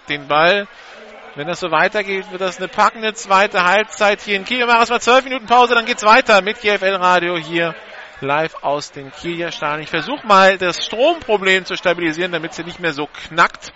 den 0.08 0.28
Ball. 0.28 0.68
Wenn 1.36 1.48
das 1.48 1.58
so 1.58 1.72
weitergeht, 1.72 2.30
wird 2.30 2.40
das 2.40 2.58
eine 2.58 2.68
packende 2.68 3.12
zweite 3.12 3.64
Halbzeit 3.64 4.20
hier 4.20 4.36
in 4.36 4.44
Kiel. 4.44 4.58
Wir 4.58 4.66
machen 4.66 4.78
erstmal 4.78 5.00
zwölf 5.00 5.24
Minuten 5.24 5.46
Pause, 5.46 5.74
dann 5.74 5.84
geht's 5.84 6.04
weiter 6.04 6.42
mit 6.42 6.60
GFL 6.60 6.94
Radio 6.94 7.36
hier 7.36 7.74
live 8.20 8.54
aus 8.62 8.92
dem 8.92 9.10
Kieler 9.10 9.50
Stadion. 9.50 9.82
Ich 9.82 9.90
versuche 9.90 10.24
mal 10.26 10.58
das 10.58 10.84
Stromproblem 10.84 11.64
zu 11.64 11.76
stabilisieren, 11.76 12.30
damit 12.30 12.54
sie 12.54 12.62
nicht 12.62 12.78
mehr 12.78 12.92
so 12.92 13.06
knackt. 13.06 13.72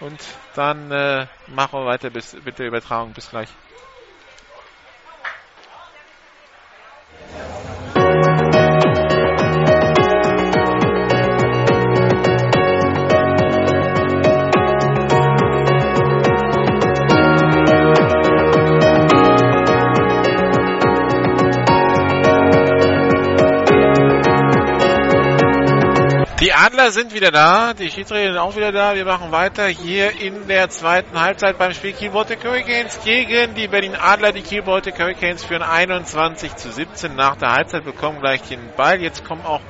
Und 0.00 0.20
dann 0.54 0.90
äh, 0.90 1.26
machen 1.46 1.80
wir 1.80 1.86
weiter 1.86 2.08
bis, 2.10 2.34
mit 2.44 2.58
der 2.58 2.68
Übertragung. 2.68 3.12
Bis 3.12 3.28
gleich. 3.28 3.48
Die 26.44 26.52
Adler 26.52 26.90
sind 26.90 27.14
wieder 27.14 27.30
da, 27.30 27.72
die 27.72 27.90
Schiedsrichter 27.90 28.26
sind 28.26 28.36
auch 28.36 28.54
wieder 28.54 28.70
da. 28.70 28.94
Wir 28.94 29.06
machen 29.06 29.32
weiter 29.32 29.66
hier 29.66 30.20
in 30.20 30.46
der 30.46 30.68
zweiten 30.68 31.18
Halbzeit 31.18 31.56
beim 31.56 31.72
Spiel 31.72 31.94
Kiel 31.94 32.10
Baltic 32.10 32.44
Hurricanes 32.44 33.00
gegen 33.02 33.54
die 33.54 33.66
Berlin 33.66 33.96
Adler. 33.96 34.30
Die 34.30 34.42
Kiel 34.42 34.60
Baltic 34.60 34.98
Hurricanes 34.98 35.42
führen 35.42 35.62
21 35.62 36.54
zu 36.56 36.70
17 36.70 37.16
nach 37.16 37.36
der 37.36 37.52
Halbzeit, 37.52 37.86
bekommen 37.86 38.20
gleich 38.20 38.42
den 38.42 38.60
Ball. 38.76 39.00
Jetzt 39.00 39.24
kommen 39.24 39.40
auch 39.46 39.62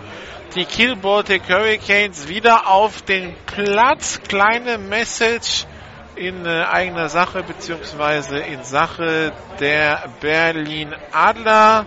die 0.57 0.65
Kiel 0.65 0.97
Baltic 0.97 1.43
Hurricanes 1.49 2.27
wieder 2.27 2.67
auf 2.67 3.03
den 3.03 3.37
Platz. 3.47 4.21
Kleine 4.27 4.77
Message 4.77 5.67
in 6.17 6.45
äh, 6.45 6.65
eigener 6.65 7.09
Sache 7.09 7.45
beziehungsweise 7.45 8.39
in 8.39 8.65
Sache 8.65 9.31
der 9.61 10.09
Berlin 10.21 10.93
Adler. 11.13 11.87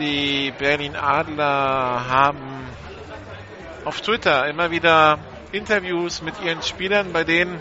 Die 0.00 0.52
Berlin 0.58 0.96
Adler 0.96 2.08
haben 2.08 2.69
auf 3.84 4.00
Twitter 4.00 4.46
immer 4.48 4.70
wieder 4.70 5.18
Interviews 5.52 6.22
mit 6.22 6.40
ihren 6.42 6.62
Spielern, 6.62 7.12
bei 7.12 7.24
denen 7.24 7.60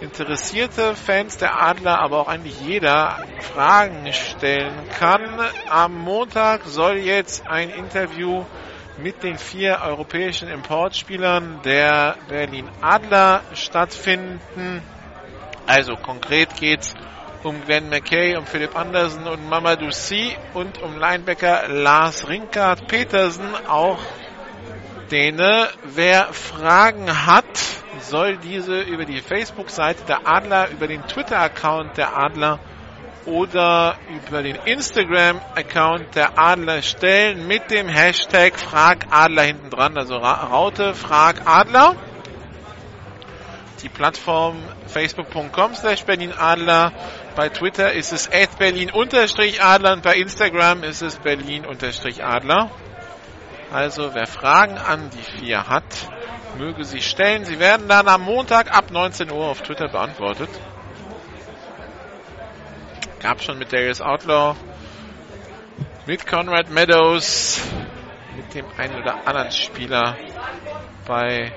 interessierte 0.00 0.94
Fans 0.94 1.38
der 1.38 1.60
Adler, 1.60 1.98
aber 2.00 2.20
auch 2.20 2.28
eigentlich 2.28 2.60
jeder 2.60 3.18
Fragen 3.40 4.12
stellen 4.12 4.88
kann. 4.98 5.40
Am 5.68 5.94
Montag 5.96 6.62
soll 6.64 6.98
jetzt 6.98 7.48
ein 7.48 7.70
Interview 7.70 8.44
mit 8.98 9.22
den 9.22 9.38
vier 9.38 9.80
europäischen 9.84 10.48
Importspielern 10.48 11.60
der 11.64 12.16
Berlin 12.28 12.68
Adler 12.80 13.42
stattfinden. 13.54 14.82
Also 15.66 15.96
konkret 15.96 16.56
geht's 16.56 16.94
um 17.44 17.64
Glenn 17.64 17.88
McKay, 17.88 18.36
um 18.36 18.46
Philipp 18.46 18.76
Andersen 18.76 19.26
und 19.26 19.48
Mamadou 19.48 19.90
Si 19.90 20.36
und 20.54 20.82
um 20.82 20.98
Linebacker 20.98 21.68
Lars 21.68 22.28
Rinkard 22.28 22.88
Petersen, 22.88 23.54
auch 23.68 23.98
Däne. 25.10 25.68
Wer 25.84 26.32
Fragen 26.32 27.26
hat, 27.26 27.44
soll 28.00 28.36
diese 28.38 28.80
über 28.80 29.04
die 29.04 29.20
Facebook-Seite 29.20 30.04
der 30.04 30.26
Adler, 30.26 30.70
über 30.70 30.86
den 30.86 31.02
Twitter-Account 31.06 31.96
der 31.96 32.16
Adler 32.16 32.58
oder 33.26 33.96
über 34.08 34.42
den 34.42 34.56
Instagram-Account 34.56 36.14
der 36.14 36.38
Adler 36.38 36.82
stellen 36.82 37.46
mit 37.46 37.70
dem 37.70 37.88
Hashtag 37.88 38.58
FragAdler 38.58 39.42
hinten 39.42 39.70
dran, 39.70 39.96
also 39.98 40.16
Raute 40.16 40.94
FragAdler. 40.94 41.94
Die 43.82 43.88
Plattform 43.88 44.56
facebook.com 44.86 45.74
slash 45.74 46.04
Berlin 46.04 46.32
Adler. 46.36 46.92
Bei 47.36 47.48
Twitter 47.48 47.92
ist 47.92 48.12
es 48.12 48.28
Berlin 48.58 48.90
Adler 49.60 49.92
und 49.92 50.02
bei 50.02 50.16
Instagram 50.16 50.82
ist 50.82 51.02
es 51.02 51.16
Berlin 51.16 51.64
Adler. 51.64 52.70
Also 53.70 54.14
wer 54.14 54.26
Fragen 54.26 54.78
an 54.78 55.10
die 55.10 55.40
vier 55.40 55.68
hat, 55.68 55.84
möge 56.56 56.84
sie 56.84 57.02
stellen. 57.02 57.44
Sie 57.44 57.58
werden 57.58 57.86
dann 57.88 58.08
am 58.08 58.22
Montag 58.22 58.74
ab 58.74 58.90
19 58.90 59.30
Uhr 59.30 59.46
auf 59.46 59.60
Twitter 59.60 59.88
beantwortet. 59.88 60.48
Gab 63.20 63.42
schon 63.42 63.58
mit 63.58 63.72
Darius 63.72 64.00
Outlaw, 64.00 64.56
mit 66.06 66.26
Conrad 66.26 66.70
Meadows, 66.70 67.60
mit 68.34 68.54
dem 68.54 68.66
einen 68.78 68.96
oder 68.96 69.26
anderen 69.26 69.50
Spieler 69.50 70.16
bei 71.04 71.52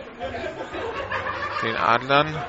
den 1.61 1.77
Adlern. 1.77 2.43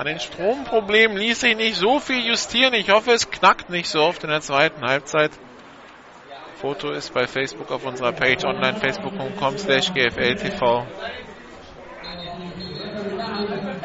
An 0.00 0.06
den 0.06 0.18
Stromproblemen 0.18 1.18
ließ 1.18 1.40
sich 1.40 1.54
nicht 1.54 1.76
so 1.76 2.00
viel 2.00 2.26
justieren. 2.26 2.72
Ich 2.72 2.88
hoffe, 2.88 3.12
es 3.12 3.30
knackt 3.30 3.68
nicht 3.68 3.86
so 3.86 4.00
oft 4.00 4.24
in 4.24 4.30
der 4.30 4.40
zweiten 4.40 4.80
Halbzeit. 4.80 5.30
Foto 6.58 6.90
ist 6.92 7.12
bei 7.12 7.26
Facebook 7.26 7.70
auf 7.70 7.84
unserer 7.84 8.12
Page 8.12 8.42
online 8.44 8.78
facebook.com 8.78 9.58
slash 9.58 9.92
gfltv 9.92 10.86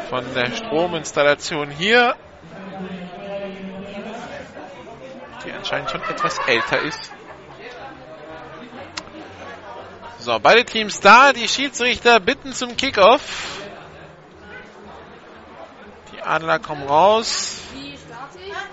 von 0.09 0.33
der 0.33 0.53
Strominstallation 0.53 1.69
hier, 1.69 2.15
die 5.45 5.51
anscheinend 5.51 5.91
schon 5.91 6.01
etwas 6.03 6.39
älter 6.47 6.81
ist. 6.81 7.11
So, 10.19 10.39
beide 10.39 10.63
Teams 10.63 11.01
da, 11.01 11.33
die 11.33 11.49
Schiedsrichter 11.49 12.21
bitten 12.21 12.53
zum 12.53 12.77
Kickoff. 12.77 13.64
Adler 16.25 16.59
kommen 16.59 16.83
raus. 16.87 17.61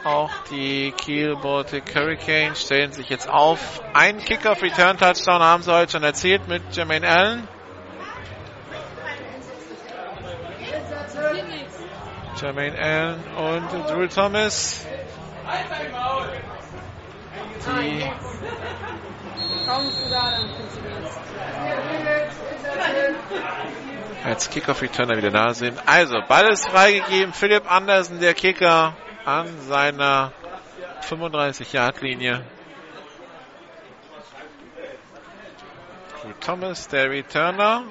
Auch 0.04 0.30
die 0.50 0.92
Kiel 0.96 1.36
Baltic 1.36 1.94
Hurricanes 1.94 2.60
stellen 2.62 2.92
sich 2.92 3.08
jetzt 3.08 3.28
auf. 3.28 3.80
Ein 3.94 4.18
Kickoff 4.18 4.62
Return 4.62 4.98
Touchdown 4.98 5.40
haben 5.40 5.62
sie 5.62 5.72
heute 5.72 5.92
schon 5.92 6.02
erzählt 6.02 6.48
mit 6.48 6.62
Jermaine 6.74 7.08
Allen. 7.08 7.48
Jermaine 12.40 12.78
Allen 12.78 13.20
und 13.36 13.90
Drew 13.90 14.08
Thomas. 14.08 14.84
Die 17.64 18.10
als 24.24 24.50
Kickoff-Returner 24.50 25.16
wieder 25.16 25.30
da 25.30 25.54
sind. 25.54 25.78
Also, 25.86 26.20
Ball 26.28 26.50
ist 26.50 26.68
freigegeben. 26.68 27.32
Philipp 27.32 27.70
Andersen, 27.70 28.20
der 28.20 28.34
Kicker, 28.34 28.94
an 29.24 29.48
seiner 29.68 30.32
35-Yard-Linie. 31.08 32.44
Thomas, 36.40 36.88
der 36.88 37.10
Returner. 37.10 37.84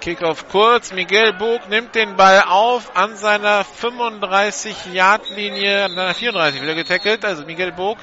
Kickoff 0.00 0.48
kurz. 0.48 0.92
Miguel 0.92 1.32
Bog 1.32 1.68
nimmt 1.70 1.94
den 1.94 2.16
Ball 2.16 2.42
auf 2.46 2.94
an 2.94 3.16
seiner 3.16 3.64
35-Yard-Linie, 3.64 5.84
an 5.84 5.94
seiner 5.94 6.14
34 6.14 6.60
wieder 6.60 6.74
getackelt. 6.74 7.24
Also 7.24 7.46
Miguel 7.46 7.72
Bog 7.72 7.96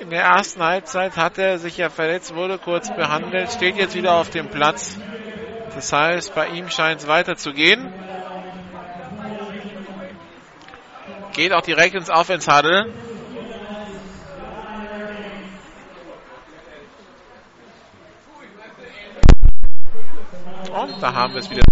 in 0.00 0.10
der 0.10 0.22
ersten 0.22 0.62
Halbzeit 0.62 1.16
hat 1.16 1.38
er 1.38 1.58
sich 1.58 1.76
ja 1.76 1.90
verletzt, 1.90 2.34
wurde 2.34 2.58
kurz 2.58 2.88
behandelt, 2.94 3.50
steht 3.50 3.76
jetzt 3.76 3.94
wieder 3.94 4.14
auf 4.14 4.30
dem 4.30 4.48
Platz. 4.48 4.96
Das 5.74 5.92
heißt, 5.92 6.34
bei 6.34 6.48
ihm 6.48 6.70
scheint 6.70 7.00
es 7.00 7.06
weiterzugehen. 7.06 7.92
Geht 11.34 11.52
auch 11.52 11.62
direkt 11.62 11.94
ins 11.94 12.10
Offense-Huddle. 12.10 12.92
Und 20.72 21.02
da 21.02 21.14
haben 21.14 21.34
wir 21.34 21.40
es 21.40 21.50
wieder. 21.50 21.62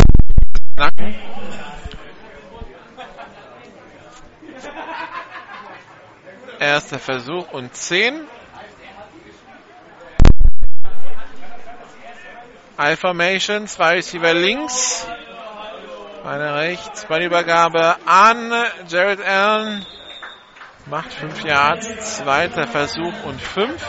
Erster 6.59 6.99
Versuch 6.99 7.51
und 7.53 7.75
10. 7.75 8.27
I-Formation, 12.79 13.67
zwei 13.67 13.95
Receiver 13.95 14.35
links, 14.35 15.07
eine 16.25 16.55
rechts, 16.57 17.07
Ballübergabe 17.07 17.97
an 18.05 18.53
Jared 18.87 19.21
Allen, 19.25 19.87
macht 20.85 21.13
5 21.15 21.43
Yards, 21.45 22.17
zweiter 22.19 22.67
Versuch 22.67 23.15
und 23.25 23.41
5. 23.41 23.83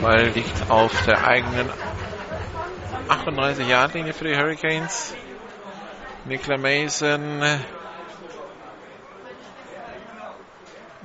Ball 0.00 0.28
liegt 0.28 0.70
auf 0.70 0.92
der 1.06 1.26
eigenen 1.26 1.70
38 3.08 3.66
Yard 3.66 3.94
Linie 3.94 4.12
für 4.12 4.24
die 4.24 4.36
Hurricanes. 4.36 5.14
Nicola 6.24 6.58
Mason 6.58 7.42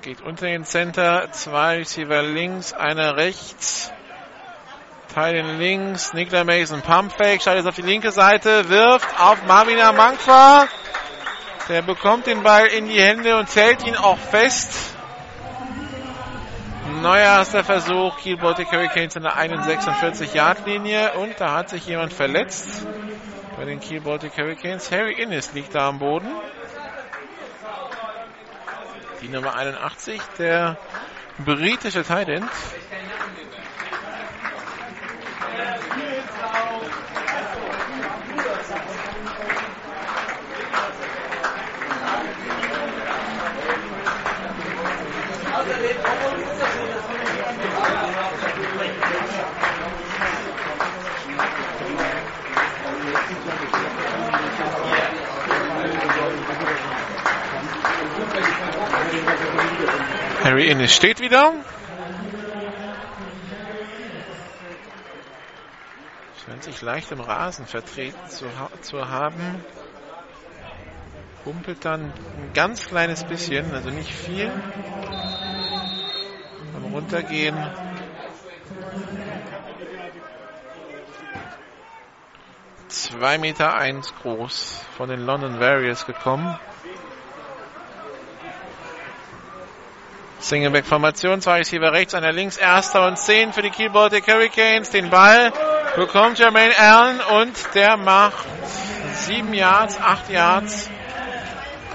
geht 0.01 0.21
unter 0.21 0.47
den 0.47 0.65
Center. 0.65 1.31
Zwei 1.31 1.77
Receiver 1.77 2.23
links, 2.23 2.73
einer 2.73 3.15
rechts. 3.17 3.91
Teilen 5.13 5.59
links. 5.59 6.13
Nicola 6.13 6.43
Mason 6.43 6.81
Pump 6.81 7.13
Fake, 7.13 7.41
schaltet 7.41 7.67
auf 7.67 7.75
die 7.75 7.81
linke 7.81 8.11
Seite, 8.11 8.69
wirft 8.69 9.07
auf 9.19 9.43
Marvina 9.45 9.91
Mankwa. 9.91 10.67
Der 11.69 11.81
bekommt 11.81 12.27
den 12.27 12.43
Ball 12.43 12.67
in 12.67 12.87
die 12.87 12.99
Hände 12.99 13.37
und 13.37 13.49
zählt 13.49 13.85
ihn 13.85 13.95
auch 13.95 14.17
fest. 14.17 14.95
Neuer 16.99 17.37
erster 17.37 17.63
Versuch, 17.63 18.17
Kiel 18.17 18.37
Baltic 18.37 18.71
Hurricanes 18.71 19.15
in 19.15 19.23
der 19.23 19.37
41-Yard-Linie 19.37 21.13
und 21.13 21.39
da 21.39 21.53
hat 21.53 21.69
sich 21.69 21.85
jemand 21.87 22.11
verletzt 22.13 22.85
bei 23.55 23.65
den 23.65 23.79
Kiel 23.79 24.01
Baltic 24.01 24.37
Hurricanes. 24.37 24.91
Harry 24.91 25.13
Innes 25.13 25.53
liegt 25.53 25.73
da 25.73 25.87
am 25.87 25.99
Boden. 25.99 26.27
Die 29.21 29.29
Nummer 29.29 29.55
81, 29.55 30.21
der 30.37 30.77
britische 31.39 32.03
Tight 32.03 32.27
End. 32.27 32.49
Harry 60.43 60.69
Innes 60.69 60.95
steht 60.95 61.19
wieder. 61.19 61.53
Scheint 66.43 66.63
sich 66.63 66.81
leicht 66.81 67.11
im 67.11 67.19
Rasen 67.19 67.67
vertreten 67.67 68.27
zu, 68.27 68.45
zu 68.81 69.07
haben. 69.07 69.63
Humpelt 71.45 71.85
dann 71.85 72.05
ein 72.05 72.51
ganz 72.55 72.87
kleines 72.87 73.23
bisschen, 73.23 73.71
also 73.71 73.91
nicht 73.91 74.11
viel. 74.11 74.51
Beim 76.73 76.91
Runtergehen. 76.91 77.55
Zwei 82.87 83.37
Meter 83.37 83.75
eins 83.75 84.11
groß 84.15 84.85
von 84.97 85.09
den 85.09 85.23
London 85.23 85.59
Warriors 85.59 86.07
gekommen. 86.07 86.57
Singleback-Formation, 90.41 91.41
zwei 91.41 91.59
Receiver 91.59 91.91
rechts, 91.91 92.13
einer 92.13 92.31
links, 92.31 92.57
erster 92.57 93.07
und 93.07 93.17
zehn 93.17 93.53
für 93.53 93.61
die 93.61 93.69
Kiel 93.69 93.89
Baltic 93.89 94.27
Hurricanes. 94.27 94.89
Den 94.89 95.09
Ball 95.09 95.53
bekommt 95.95 96.39
Jermaine 96.39 96.77
Allen 96.77 97.21
und 97.41 97.55
der 97.75 97.97
macht 97.97 98.45
sieben 99.13 99.53
Yards, 99.53 99.99
acht 99.99 100.29
Yards, 100.29 100.89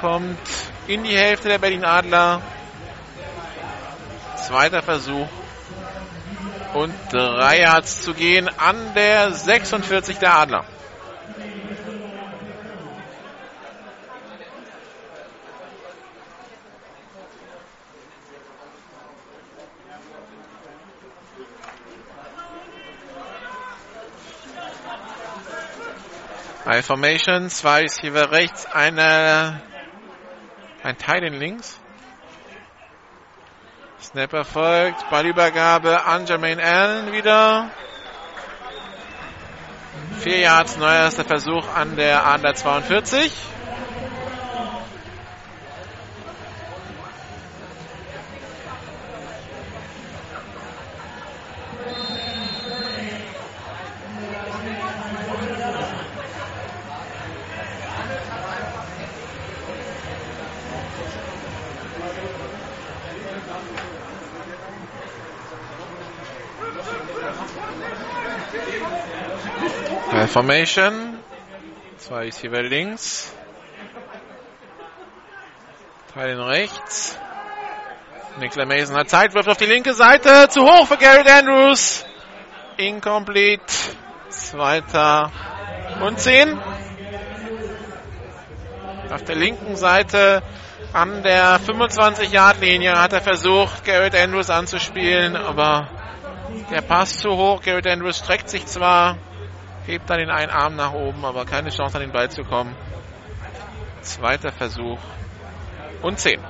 kommt 0.00 0.38
in 0.86 1.02
die 1.02 1.16
Hälfte 1.16 1.48
der 1.48 1.58
Berlin 1.58 1.84
Adler. 1.84 2.40
Zweiter 4.36 4.82
Versuch 4.82 5.28
und 6.74 6.94
drei 7.10 7.60
Yards 7.60 8.02
zu 8.02 8.14
gehen 8.14 8.48
an 8.58 8.76
der 8.94 9.32
46 9.32 10.18
der 10.18 10.34
Adler. 10.34 10.64
High 26.66 26.84
Formation, 26.84 27.48
zwei 27.48 27.82
Receiver 27.82 28.32
rechts, 28.32 28.66
eine, 28.66 29.62
ein 30.82 30.98
Teil 30.98 31.22
in 31.22 31.34
links. 31.34 31.78
Snapper 34.02 34.44
folgt, 34.44 35.08
Ballübergabe 35.08 36.04
an 36.04 36.26
Jermaine 36.26 36.60
Allen 36.60 37.12
wieder. 37.12 37.70
Vier 40.18 40.40
Yards, 40.40 40.76
neuer 40.76 41.04
erster 41.04 41.24
Versuch 41.24 41.72
an 41.72 41.94
der 41.94 42.26
Adler 42.26 42.56
42. 42.56 43.32
Formation. 70.26 71.18
Zwei 71.98 72.24
Receiver 72.24 72.62
links. 72.62 73.32
Teilen 76.14 76.40
rechts. 76.40 77.18
Nicola 78.38 78.66
Mason 78.66 78.96
hat 78.96 79.08
Zeit, 79.08 79.34
wirft 79.34 79.48
auf 79.48 79.56
die 79.56 79.66
linke 79.66 79.94
Seite. 79.94 80.48
Zu 80.48 80.62
hoch 80.62 80.86
für 80.86 80.96
Garrett 80.96 81.30
Andrews. 81.30 82.04
Incomplete. 82.76 83.64
Zweiter 84.28 85.30
und 86.00 86.20
zehn. 86.20 86.58
Auf 89.10 89.22
der 89.22 89.36
linken 89.36 89.76
Seite 89.76 90.42
an 90.92 91.22
der 91.22 91.60
25-Yard-Linie 91.60 93.00
hat 93.00 93.12
er 93.12 93.20
versucht, 93.20 93.84
Garrett 93.84 94.14
Andrews 94.14 94.50
anzuspielen, 94.50 95.36
aber 95.36 95.88
der 96.70 96.80
Pass 96.80 97.18
zu 97.18 97.30
hoch. 97.30 97.62
Garrett 97.62 97.86
Andrews 97.86 98.18
streckt 98.18 98.48
sich 98.48 98.66
zwar, 98.66 99.18
hebt 99.86 100.10
dann 100.10 100.18
den 100.18 100.30
einen 100.30 100.50
Arm 100.50 100.76
nach 100.76 100.92
oben, 100.92 101.24
aber 101.24 101.44
keine 101.44 101.70
Chance 101.70 101.96
an 101.96 102.02
den 102.02 102.12
Ball 102.12 102.30
zu 102.30 102.42
kommen. 102.42 102.74
Zweiter 104.02 104.52
Versuch 104.52 104.98
und 106.02 106.18
10. 106.18 106.40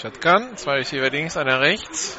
Shotgun, 0.00 0.56
zwei 0.56 0.74
Receiver 0.74 1.10
links, 1.10 1.36
einer 1.36 1.60
rechts. 1.60 2.16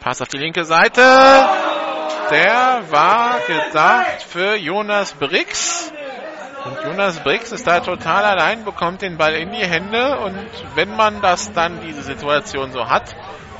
Pass 0.00 0.20
auf 0.20 0.28
die 0.28 0.38
linke 0.38 0.64
Seite. 0.64 1.00
Der 2.30 2.82
war 2.90 3.38
gedacht 3.46 4.24
für 4.24 4.56
Jonas 4.56 5.12
Brix. 5.14 5.92
Und 6.66 6.82
Jonas 6.84 7.20
Briggs 7.20 7.52
ist 7.52 7.64
da 7.66 7.78
total 7.78 8.24
allein, 8.24 8.64
bekommt 8.64 9.00
den 9.00 9.16
Ball 9.16 9.34
in 9.34 9.52
die 9.52 9.64
Hände 9.64 10.18
und 10.18 10.36
wenn 10.74 10.96
man 10.96 11.20
das 11.20 11.52
dann, 11.52 11.80
diese 11.80 12.02
Situation 12.02 12.72
so 12.72 12.88
hat, 12.88 13.14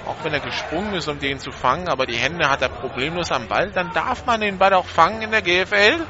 auch 0.07 0.17
wenn 0.25 0.33
er 0.33 0.41
gesprungen 0.41 0.93
ist, 0.95 1.07
um 1.07 1.21
den 1.21 1.39
zu 1.39 1.53
fangen, 1.53 1.89
aber 1.89 2.07
die 2.07 2.17
Hände 2.17 2.51
hat 2.51 2.63
er 2.63 2.69
problemlos 2.69 3.31
am 3.31 3.47
Ball, 3.47 3.71
dann 3.71 3.93
darf 3.93 4.27
man 4.27 4.41
den 4.41 4.59
Ball 4.59 4.75
auch 4.75 4.87
fangen 4.87 5.23
in 5.23 5.31
der 5.31 5.43
GFL. 5.43 6.01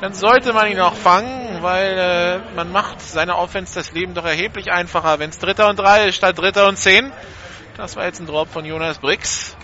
Dann 0.00 0.12
sollte 0.12 0.52
man 0.52 0.68
ihn 0.68 0.78
auch 0.78 0.94
fangen, 0.94 1.62
weil 1.62 1.98
äh, 1.98 2.54
man 2.54 2.70
macht 2.70 3.00
seiner 3.00 3.38
Offense 3.38 3.74
das 3.74 3.92
Leben 3.92 4.14
doch 4.14 4.26
erheblich 4.26 4.70
einfacher, 4.70 5.18
wenn 5.18 5.30
es 5.30 5.38
Dritter 5.38 5.68
und 5.68 5.78
Drei 5.78 6.08
ist 6.08 6.16
statt 6.16 6.38
Dritter 6.38 6.68
und 6.68 6.76
Zehn. 6.76 7.12
Das 7.76 7.96
war 7.96 8.04
jetzt 8.04 8.20
ein 8.20 8.26
Drop 8.26 8.48
von 8.48 8.64
Jonas 8.64 8.98
Briggs. 8.98 9.56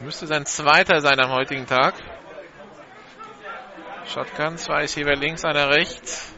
Müsste 0.00 0.26
sein 0.26 0.46
zweiter 0.46 1.00
sein 1.00 1.20
am 1.20 1.30
heutigen 1.30 1.66
Tag. 1.66 1.94
Shotgun, 4.12 4.58
zwei 4.58 4.84
ist 4.84 4.94
hier 4.94 5.06
links, 5.16 5.42
einer 5.42 5.70
rechts. 5.70 6.34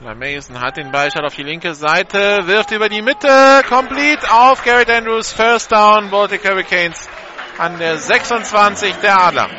Mason 0.00 0.58
hat 0.58 0.78
den 0.78 0.90
Ball, 0.90 1.10
schaut 1.10 1.24
auf 1.24 1.34
die 1.34 1.42
linke 1.42 1.74
Seite, 1.74 2.46
wirft 2.46 2.70
über 2.70 2.88
die 2.88 3.02
Mitte, 3.02 3.62
complete 3.68 4.30
auf 4.32 4.64
Garrett 4.64 4.88
Andrews, 4.88 5.32
First 5.32 5.70
Down, 5.70 6.08
Baltic 6.10 6.48
Hurricanes 6.48 7.10
an 7.58 7.78
der 7.78 7.98
26 7.98 8.94
der 8.96 9.20
Adler. 9.20 9.50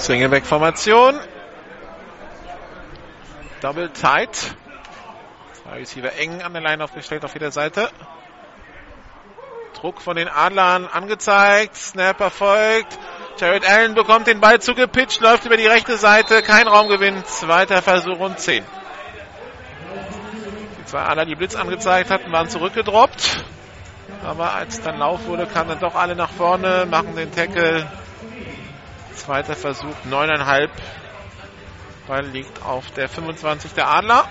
Swingeback-Formation. 0.00 1.20
Double 3.60 3.90
tight. 3.90 4.56
Zwei 5.62 5.76
Receiver 5.78 6.12
eng 6.14 6.42
an 6.42 6.52
der 6.54 6.62
Line 6.62 6.82
aufgestellt 6.82 7.24
auf 7.24 7.34
jeder 7.34 7.52
Seite. 7.52 7.90
Druck 9.74 10.00
von 10.00 10.16
den 10.16 10.28
Adlern 10.28 10.86
angezeigt. 10.86 11.76
Snap 11.76 12.20
erfolgt. 12.20 12.98
Jared 13.38 13.68
Allen 13.68 13.94
bekommt 13.94 14.26
den 14.26 14.40
Ball 14.40 14.60
zugepitcht, 14.60 15.20
läuft 15.20 15.44
über 15.46 15.56
die 15.56 15.66
rechte 15.66 15.96
Seite. 15.96 16.42
Kein 16.42 16.66
Raumgewinn. 16.68 17.24
Zweiter 17.24 17.82
Versuch 17.82 18.18
und 18.18 18.38
10. 18.38 18.64
Die 20.78 20.84
zwei 20.86 21.00
Adler, 21.00 21.26
die 21.26 21.34
Blitz 21.34 21.54
angezeigt 21.54 22.10
hatten, 22.10 22.32
waren 22.32 22.48
zurückgedroppt. 22.48 23.44
Aber 24.24 24.52
als 24.52 24.80
dann 24.82 24.98
Lauf 24.98 25.26
wurde, 25.26 25.46
kamen 25.46 25.70
dann 25.70 25.80
doch 25.80 25.94
alle 25.94 26.14
nach 26.14 26.30
vorne, 26.30 26.86
machen 26.90 27.16
den 27.16 27.32
Tackle 27.32 27.86
Zweiter 29.20 29.54
Versuch, 29.54 29.94
neuneinhalb. 30.06 30.70
Ball 32.06 32.24
liegt 32.24 32.62
auf 32.62 32.90
der 32.92 33.06
25 33.06 33.74
der 33.74 33.86
Adler. 33.88 34.24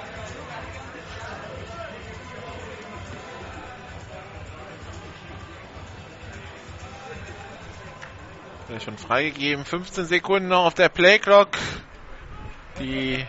Schon 8.83 8.97
freigegeben. 8.97 9.63
15 9.63 10.05
Sekunden 10.05 10.47
noch 10.47 10.65
auf 10.65 10.73
der 10.73 10.89
Playclock. 10.89 11.49
Die 12.79 13.23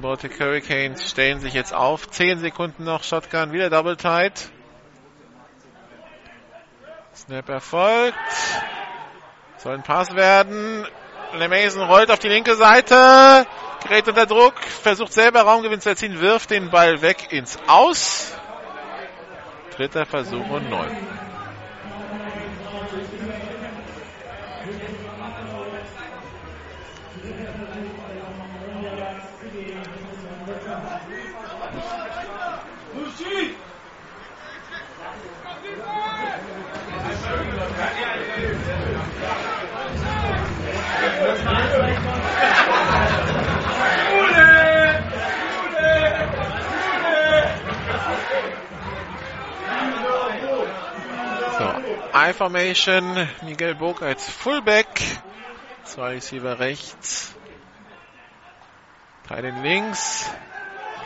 Baltic 0.00 0.40
Hurricanes 0.40 1.08
stellen 1.08 1.38
sich 1.38 1.54
jetzt 1.54 1.72
auf. 1.72 2.10
10 2.10 2.40
Sekunden 2.40 2.82
noch 2.82 3.04
Shotgun. 3.04 3.52
Wieder 3.52 3.70
Double 3.70 3.96
Tight. 3.96 4.50
Snap 7.14 7.48
erfolgt. 7.48 8.18
Soll 9.64 9.76
ein 9.76 9.82
Pass 9.82 10.14
werden. 10.14 10.86
LeMason 11.32 11.80
rollt 11.84 12.10
auf 12.10 12.18
die 12.18 12.28
linke 12.28 12.54
Seite. 12.54 13.46
Gerät 13.82 14.06
unter 14.06 14.26
Druck. 14.26 14.60
Versucht 14.60 15.14
selber 15.14 15.40
Raumgewinn 15.40 15.80
zu 15.80 15.88
erzielen. 15.88 16.20
Wirft 16.20 16.50
den 16.50 16.68
Ball 16.68 17.00
weg 17.00 17.32
ins 17.32 17.58
Aus. 17.66 18.36
Dritter 19.74 20.04
Versuch 20.04 20.50
und 20.50 20.68
neun. 20.68 20.90
I-Formation. 52.26 53.28
Miguel 53.42 53.74
Burg 53.74 54.00
als 54.00 54.30
Fullback. 54.30 54.88
Zwei 55.84 56.14
Receiver 56.14 56.58
rechts. 56.58 57.34
Drei 59.28 59.40
links. 59.40 60.30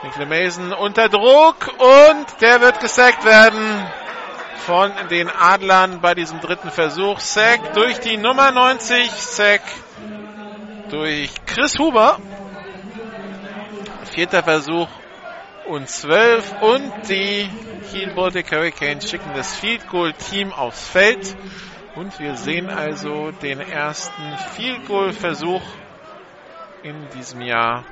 Nicola 0.04 0.26
Mason 0.26 0.72
unter 0.72 1.08
Druck 1.08 1.74
und 1.76 2.40
der 2.40 2.60
wird 2.60 2.78
gesackt 2.78 3.24
werden 3.24 3.84
von 4.58 4.92
den 5.10 5.28
Adlern 5.28 6.00
bei 6.00 6.14
diesem 6.14 6.38
dritten 6.38 6.70
Versuch. 6.70 7.18
Sack 7.18 7.72
durch 7.74 7.98
die 7.98 8.16
Nummer 8.16 8.52
90. 8.52 9.10
Sack 9.10 9.62
durch 10.88 11.30
Chris 11.46 11.76
Huber. 11.80 12.20
Vierter 14.12 14.44
Versuch 14.44 14.88
und 15.68 15.88
12 15.88 16.62
und 16.62 17.08
die 17.10 17.50
Kiel 17.90 18.10
Baltic 18.14 18.50
Hurricanes 18.50 19.08
schicken 19.08 19.34
das 19.34 19.54
Field 19.54 19.86
Goal 19.86 20.14
Team 20.14 20.50
aufs 20.52 20.88
Feld 20.88 21.36
und 21.94 22.18
wir 22.18 22.36
sehen 22.36 22.70
also 22.70 23.32
den 23.42 23.60
ersten 23.60 24.36
Field 24.54 24.86
Goal 24.86 25.12
Versuch 25.12 25.62
in 26.82 27.08
diesem 27.10 27.42
Jahr 27.42 27.84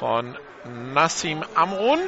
von 0.00 0.36
Nassim 0.64 1.44
Amrun. 1.54 2.00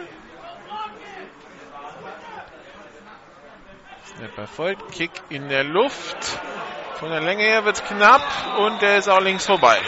Snap 4.16 4.38
erfolgt, 4.38 4.92
Kick 4.92 5.12
in 5.28 5.48
der 5.48 5.62
Luft. 5.62 6.40
Von 6.94 7.10
der 7.10 7.20
Länge 7.20 7.44
her 7.44 7.64
wird 7.64 7.76
es 7.76 7.84
knapp 7.84 8.22
und 8.58 8.82
der 8.82 8.98
ist 8.98 9.08
auch 9.08 9.20
links 9.20 9.46
vorbei. 9.46 9.80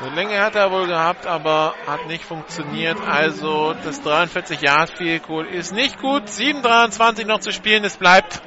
Eine 0.00 0.14
Länge 0.14 0.40
hat 0.40 0.54
er 0.54 0.70
wohl 0.70 0.86
gehabt, 0.86 1.26
aber 1.26 1.74
hat 1.84 2.06
nicht 2.06 2.24
funktioniert. 2.24 3.00
Also 3.00 3.74
das 3.82 4.00
43 4.00 4.60
Yard 4.60 4.96
Field 4.96 5.26
Goal 5.26 5.44
ist 5.44 5.72
nicht 5.72 6.00
gut. 6.00 6.28
7:23 6.28 7.26
noch 7.26 7.40
zu 7.40 7.50
spielen. 7.50 7.82
Es 7.82 7.96
bleibt 7.96 8.40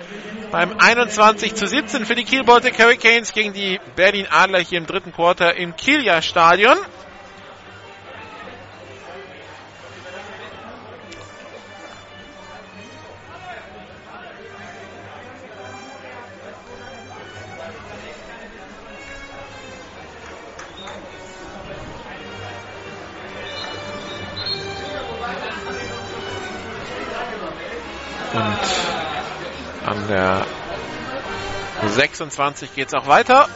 beim 0.50 0.72
21 0.80 1.54
zu 1.56 1.68
17 1.68 2.06
für 2.06 2.16
die 2.16 2.24
Kiel 2.24 2.46
Baltic 2.46 2.80
Hurricanes 2.80 3.34
gegen 3.34 3.52
die 3.52 3.82
Berlin 3.98 4.28
Adler 4.30 4.60
hier 4.60 4.78
im 4.78 4.86
dritten 4.86 5.12
Quarter 5.12 5.58
im 5.58 5.76
Kieler 5.76 6.22
Stadion. 6.22 6.78
26 32.22 32.76
geht 32.76 32.88
es 32.90 32.94
auch 32.94 33.08
weiter. 33.08 33.48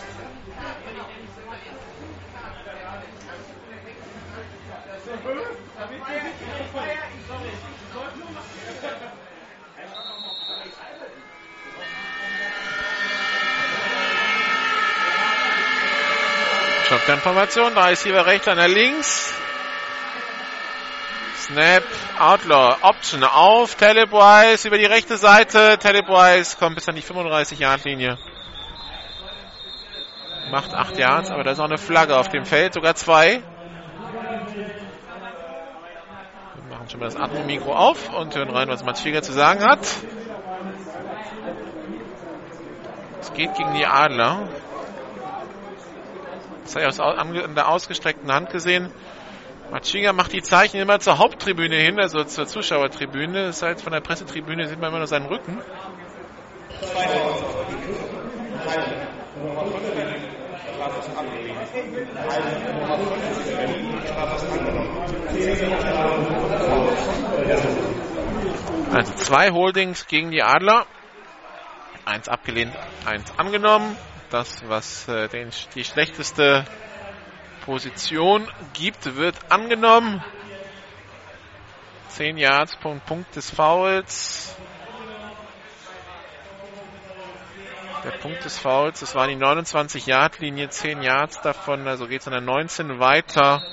Shotgun-Formation, 16.88 17.74
drei 17.74 17.90
Receiver 17.90 18.26
rechts, 18.26 18.48
einer 18.48 18.68
links. 18.68 19.34
Snap, 21.36 21.84
Outlaw, 22.18 22.78
Option 22.82 23.24
auf, 23.24 23.76
Telebwise 23.76 24.68
über 24.68 24.78
die 24.78 24.86
rechte 24.86 25.18
Seite. 25.18 25.78
Telebwise 25.80 26.58
kommt 26.58 26.76
bis 26.76 26.88
an 26.88 26.96
die 26.96 27.04
35-Yard-Linie. 27.04 28.18
Macht 30.52 30.74
8 30.74 30.98
Yards, 30.98 31.32
aber 31.32 31.44
da 31.44 31.52
ist 31.52 31.60
auch 31.60 31.66
eine 31.66 31.78
Flagge 31.78 32.18
auf 32.18 32.30
dem 32.30 32.46
Feld, 32.46 32.74
sogar 32.74 32.96
zwei. 32.96 33.42
Wir 36.56 36.64
machen 36.70 36.90
schon 36.90 37.00
mal 37.00 37.08
das 37.08 37.16
Atemmikro 37.16 37.74
auf 37.74 38.14
und 38.14 38.36
hören 38.36 38.50
rein, 38.50 38.68
was 38.68 38.84
Mats 38.84 39.02
Schieger 39.02 39.22
zu 39.22 39.34
sagen 39.34 39.64
hat. 39.64 39.80
Es 43.22 43.34
geht 43.34 43.56
gegen 43.56 43.74
die 43.74 43.86
Adler. 43.86 44.48
Das 46.64 46.76
habe 46.76 46.86
ich 46.86 47.00
aus 47.00 47.56
der 47.56 47.68
ausgestreckten 47.68 48.32
Hand 48.32 48.50
gesehen. 48.50 48.92
Matschiga 49.72 50.14
macht 50.14 50.32
die 50.32 50.42
Zeichen 50.42 50.78
immer 50.78 51.00
zur 51.00 51.18
Haupttribüne 51.18 51.76
hin, 51.76 52.00
also 52.00 52.24
zur 52.24 52.46
Zuschauertribüne. 52.46 53.48
Das 53.48 53.62
heißt, 53.62 53.82
von 53.82 53.94
der 53.94 54.00
Pressetribüne 54.00 54.68
sieht 54.68 54.80
man 54.80 54.90
immer 54.90 55.00
nur 55.00 55.08
seinen 55.08 55.26
Rücken. 55.26 55.60
Also 68.92 69.14
zwei 69.16 69.52
Holdings 69.52 70.08
gegen 70.08 70.32
die 70.32 70.42
Adler. 70.44 70.86
Eins 72.06 72.30
abgelehnt, 72.30 72.74
eins 73.06 73.38
angenommen. 73.38 73.98
Das, 74.30 74.64
was 74.68 75.08
äh, 75.08 75.28
den, 75.28 75.50
die 75.74 75.84
schlechteste 75.84 76.66
Position 77.66 78.48
gibt, 78.74 79.16
wird 79.16 79.36
angenommen. 79.50 80.24
10 82.10 82.38
Yards, 82.38 82.78
Punkt, 82.78 83.06
Punkt 83.06 83.36
des 83.36 83.50
Fouls. 83.50 84.56
Der 88.06 88.12
Punkt 88.12 88.46
des 88.46 88.60
Fouls, 88.60 89.00
das 89.00 89.16
war 89.16 89.26
die 89.28 89.36
29-Yard-Linie, 89.36 90.70
10 90.70 91.02
Yards 91.02 91.42
davon, 91.42 91.88
also 91.88 92.06
geht 92.06 92.22
es 92.22 92.28
an 92.28 92.34
der 92.34 92.42
19 92.42 93.00
weiter 93.00 93.64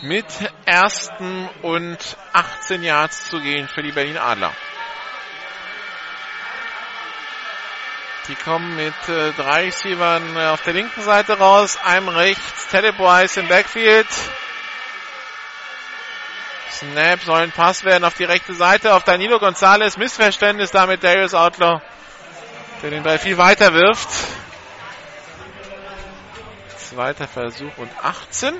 mit 0.00 0.24
ersten 0.64 1.50
und 1.60 1.98
18 2.32 2.82
Yards 2.82 3.28
zu 3.28 3.42
gehen 3.42 3.68
für 3.68 3.82
die 3.82 3.92
Berlin 3.92 4.16
Adler. 4.16 4.52
Die 8.26 8.34
kommen 8.36 8.74
mit 8.74 8.94
äh, 9.10 9.32
drei 9.32 9.66
Receivern 9.66 10.34
äh, 10.34 10.46
auf 10.46 10.62
der 10.62 10.72
linken 10.72 11.02
Seite 11.02 11.36
raus, 11.36 11.78
einem 11.84 12.08
rechts, 12.08 12.68
Telebois 12.68 13.36
im 13.36 13.48
Backfield. 13.48 14.08
Snap 16.70 17.20
soll 17.20 17.42
ein 17.42 17.52
Pass 17.52 17.84
werden 17.84 18.04
auf 18.04 18.14
die 18.14 18.24
rechte 18.24 18.54
Seite, 18.54 18.94
auf 18.94 19.04
Danilo 19.04 19.38
Gonzalez. 19.38 19.98
Missverständnis 19.98 20.70
damit 20.70 21.04
Darius 21.04 21.34
Outlaw, 21.34 21.82
der 22.84 22.90
den 22.90 23.02
Ball 23.02 23.18
viel 23.18 23.38
weiter 23.38 23.72
wirft. 23.72 24.10
Zweiter 26.76 27.26
Versuch 27.26 27.72
und 27.78 27.90
18. 28.02 28.54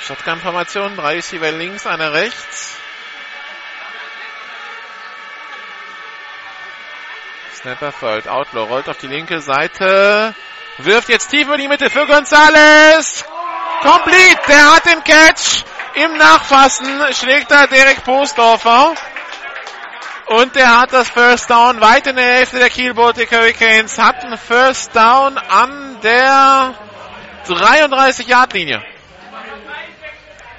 Shotgun-Formation, 0.00 0.96
drei 0.96 1.16
Receiver 1.16 1.52
links, 1.52 1.86
einer 1.86 2.14
rechts. 2.14 2.76
Snapper 7.56 7.92
folgt, 7.92 8.28
Outlaw 8.28 8.64
rollt 8.64 8.88
auf 8.88 8.98
die 8.98 9.06
linke 9.06 9.40
Seite, 9.40 10.34
wirft 10.78 11.08
jetzt 11.08 11.30
tief 11.30 11.48
in 11.48 11.58
die 11.58 11.68
Mitte 11.68 11.90
für 11.90 12.06
Gonzales. 12.06 13.24
Complete, 13.82 14.40
der 14.48 14.74
hat 14.74 14.86
den 14.86 15.02
Catch. 15.02 15.64
Im 15.94 16.16
Nachfassen 16.16 16.86
schlägt 17.12 17.50
da 17.50 17.66
Derek 17.66 18.04
Postdorfer. 18.04 18.94
Und 20.26 20.54
der 20.54 20.80
hat 20.80 20.92
das 20.92 21.08
First 21.08 21.48
Down 21.48 21.80
weit 21.80 22.06
in 22.06 22.16
der 22.16 22.24
Hälfte 22.24 22.58
der 22.58 22.68
Kiel 22.68 22.94
Baltic 22.94 23.30
Hurricanes. 23.30 23.98
Hat 23.98 24.24
einen 24.24 24.36
First 24.36 24.94
Down 24.94 25.38
an 25.38 25.98
der 26.02 26.74
33 27.46 28.26
Yard 28.26 28.52
Linie 28.52 28.82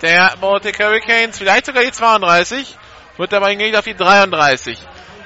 der 0.01 0.35
Baltic 0.39 0.79
Hurricanes, 0.79 1.37
vielleicht 1.37 1.65
sogar 1.65 1.83
die 1.83 1.91
32, 1.91 2.77
wird 3.17 3.33
aber 3.33 3.49
hingelegt 3.49 3.75
auf 3.75 3.85
die 3.85 3.95
33. 3.95 4.77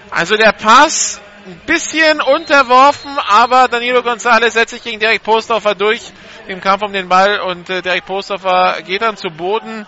Also 0.09 0.35
der 0.35 0.53
Pass 0.53 1.21
ein 1.45 1.61
bisschen 1.65 2.21
unterworfen, 2.21 3.17
aber 3.27 3.67
Danilo 3.67 4.03
Gonzalez 4.03 4.53
setzt 4.53 4.71
sich 4.71 4.83
gegen 4.83 4.99
Derek 4.99 5.23
Postoffer 5.23 5.75
durch 5.75 6.11
im 6.47 6.61
Kampf 6.61 6.83
um 6.83 6.93
den 6.93 7.09
Ball 7.09 7.39
und 7.39 7.69
äh, 7.69 7.81
Derek 7.81 8.05
Postoffer 8.05 8.81
geht 8.83 9.01
dann 9.01 9.17
zu 9.17 9.29
Boden 9.29 9.85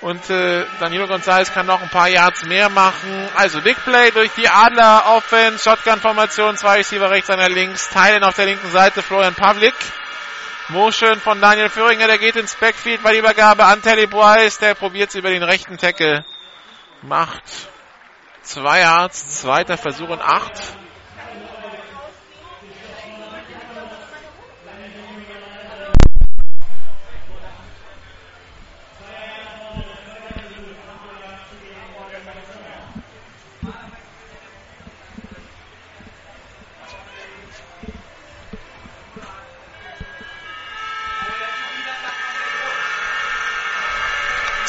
und 0.00 0.30
äh, 0.30 0.64
Danilo 0.80 1.06
Gonzalez 1.06 1.52
kann 1.52 1.66
noch 1.66 1.80
ein 1.80 1.88
paar 1.88 2.08
Yards 2.08 2.44
mehr 2.44 2.68
machen. 2.68 3.28
Also 3.36 3.60
Big 3.60 3.82
Play 3.84 4.10
durch 4.10 4.30
die 4.36 4.48
Adler 4.48 5.04
Offense, 5.16 5.62
Shotgun 5.62 6.00
Formation, 6.00 6.56
zwei 6.56 6.78
Receiver 6.78 7.10
rechts, 7.10 7.30
einer 7.30 7.48
links, 7.48 7.88
Teilen 7.90 8.24
auf 8.24 8.34
der 8.34 8.46
linken 8.46 8.70
Seite, 8.70 9.02
Florian 9.02 9.34
Pavlik. 9.34 9.74
Motion 10.68 11.20
von 11.20 11.40
Daniel 11.40 11.68
Föhringer, 11.68 12.06
der 12.06 12.18
geht 12.18 12.36
ins 12.36 12.54
Backfield 12.54 13.02
bei 13.02 13.16
Übergabe 13.16 13.64
an 13.64 13.82
Telly 13.82 14.06
Bryce, 14.06 14.58
der 14.58 14.74
probiert 14.74 15.14
über 15.14 15.30
den 15.30 15.42
rechten 15.42 15.76
Tackle. 15.76 16.24
Macht 17.02 17.42
zwei 18.42 18.80
Yards, 18.80 19.40
zweiter 19.40 19.76
Versuch 19.76 20.08
und 20.08 20.22
acht. 20.22 20.52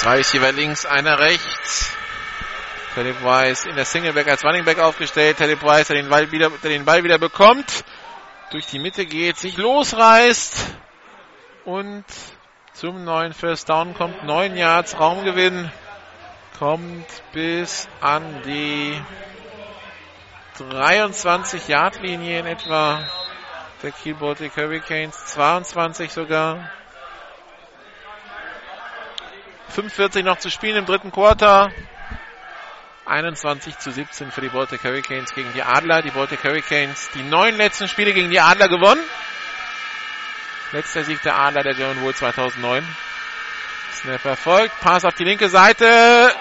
Zwei 0.04 0.18
Receiver 0.18 0.52
links, 0.52 0.86
einer 0.86 1.18
rechts. 1.18 1.96
Teddy 2.94 3.16
Weiss 3.24 3.64
in 3.64 3.78
der 3.78 3.86
Singleback 3.86 4.28
als 4.28 4.44
Running 4.44 4.66
Back 4.66 4.80
aufgestellt. 4.80 5.38
Teddy 5.38 5.56
Weiss, 5.62 5.88
der 5.88 5.96
den 5.96 6.10
Ball 6.10 6.30
wieder, 6.30 6.50
der 6.50 6.72
den 6.72 6.84
Ball 6.84 7.06
wieder 7.06 7.18
bekommt. 7.18 7.86
Durch 8.52 8.66
die 8.66 8.80
Mitte 8.80 9.06
geht, 9.06 9.38
sich 9.38 9.56
losreißt. 9.56 10.76
Und 11.64 12.04
zum 12.74 13.06
neuen 13.06 13.32
First 13.32 13.70
Down 13.70 13.94
kommt. 13.94 14.26
Neun 14.26 14.58
Yards 14.58 15.00
Raumgewinn. 15.00 15.72
Kommt 16.60 17.08
bis 17.32 17.88
an 18.02 18.42
die 18.46 19.02
23 20.60 21.70
Yard 21.70 22.02
Linie 22.02 22.40
in 22.40 22.46
etwa. 22.46 23.00
Der 23.82 23.92
Kiel 23.92 24.16
Baltic 24.16 24.58
Hurricanes. 24.58 25.28
22 25.28 26.12
sogar. 26.12 26.70
45 29.74 30.24
noch 30.24 30.38
zu 30.38 30.52
spielen 30.52 30.78
im 30.78 30.86
dritten 30.86 31.12
Quarter. 31.12 31.72
21 33.06 33.80
zu 33.80 33.92
17 33.92 34.32
für 34.32 34.42
die 34.42 34.50
Baltic 34.50 34.84
Hurricanes 34.84 35.34
gegen 35.34 35.52
die 35.54 35.64
Adler. 35.64 36.02
Die 36.02 36.12
Baltic 36.12 36.44
Hurricanes 36.44 37.10
die 37.16 37.24
neun 37.24 37.58
letzten 37.58 37.88
Spiele 37.88 38.14
gegen 38.14 38.30
die 38.30 38.40
Adler 38.40 38.70
gewonnen. 38.70 39.02
Letzter 40.72 41.04
Sieg 41.04 41.22
der 41.24 41.38
Adler 41.38 41.64
der 41.64 41.74
German 41.74 42.02
Wohl 42.02 42.14
2009. 42.14 42.88
Snap 43.94 44.24
erfolgt. 44.26 44.80
Pass 44.80 45.06
auf 45.06 45.16
die 45.16 45.24
linke 45.24 45.50
Seite. 45.50 46.32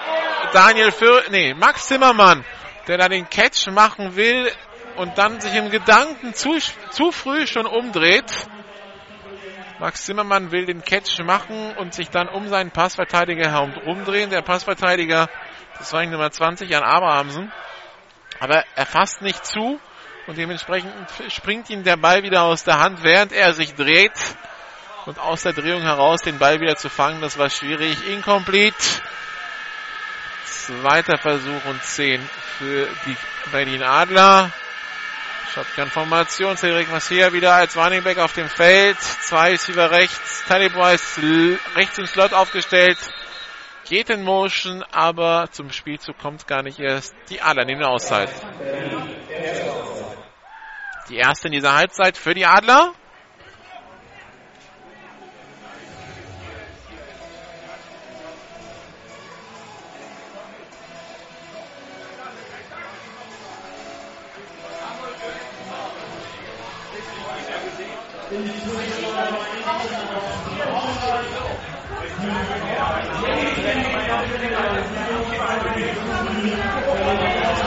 Daniel 0.53 0.91
für, 0.91 1.23
nee, 1.31 1.53
Max 1.53 1.87
Zimmermann, 1.87 2.45
der 2.87 2.97
da 2.97 3.09
den 3.09 3.29
Catch 3.29 3.67
machen 3.71 4.15
will 4.15 4.51
und 4.95 5.17
dann 5.17 5.41
sich 5.41 5.55
im 5.55 5.71
Gedanken 5.71 6.33
zu, 6.35 6.57
zu 6.91 7.11
früh 7.11 7.47
schon 7.47 7.65
umdreht. 7.65 8.31
Max 9.83 10.05
Zimmermann 10.05 10.53
will 10.53 10.65
den 10.65 10.81
Catch 10.81 11.19
machen 11.25 11.75
und 11.75 11.93
sich 11.93 12.09
dann 12.09 12.29
um 12.29 12.47
seinen 12.47 12.71
Passverteidiger 12.71 13.51
herumdrehen. 13.51 14.29
Der 14.29 14.41
Passverteidiger, 14.41 15.27
das 15.77 15.91
war 15.91 16.05
Nummer 16.05 16.31
20, 16.31 16.69
Jan 16.69 16.83
Abrahamsen. 16.83 17.51
Aber 18.39 18.63
er 18.77 18.85
fasst 18.85 19.21
nicht 19.21 19.45
zu 19.45 19.81
und 20.25 20.37
dementsprechend 20.37 20.93
springt 21.27 21.69
ihm 21.69 21.83
der 21.83 21.97
Ball 21.97 22.23
wieder 22.23 22.43
aus 22.43 22.63
der 22.63 22.79
Hand, 22.79 23.03
während 23.03 23.33
er 23.33 23.51
sich 23.51 23.75
dreht. 23.75 24.13
Und 25.05 25.19
aus 25.19 25.43
der 25.43 25.51
Drehung 25.51 25.81
heraus 25.81 26.21
den 26.21 26.39
Ball 26.39 26.61
wieder 26.61 26.77
zu 26.77 26.87
fangen, 26.87 27.19
das 27.19 27.37
war 27.37 27.49
schwierig. 27.49 28.07
Incomplete. 28.07 28.77
Zweiter 30.45 31.17
Versuch 31.17 31.65
und 31.65 31.83
10 31.83 32.21
für 32.57 32.87
die 33.05 33.17
Berlin 33.51 33.83
Adler. 33.83 34.49
Shotgun-Formation. 35.53 36.57
Cedric 36.57 36.89
Massia 36.91 37.31
wieder 37.31 37.53
als 37.53 37.77
Running 37.77 38.03
Back 38.03 38.17
auf 38.17 38.33
dem 38.33 38.49
Feld. 38.49 38.99
Zwei 38.99 39.51
Receiver 39.51 39.91
rechts. 39.91 40.45
Talibor 40.47 40.91
ist 40.91 41.19
rechts 41.75 41.97
im 41.99 42.07
Slot 42.07 42.33
aufgestellt. 42.33 42.97
Geht 43.85 44.09
in 44.09 44.23
Motion, 44.23 44.83
aber 44.91 45.49
zum 45.51 45.71
Spielzug 45.71 46.17
kommt 46.17 46.47
gar 46.47 46.63
nicht 46.63 46.79
erst. 46.79 47.13
Die 47.29 47.41
Adler 47.41 47.65
nehmen 47.65 47.83
eine 47.83 47.91
Auszeit. 47.91 48.29
Die 51.09 51.17
erste 51.17 51.49
in 51.49 51.53
dieser 51.53 51.75
Halbzeit 51.75 52.17
für 52.17 52.33
die 52.33 52.45
Adler. 52.45 52.93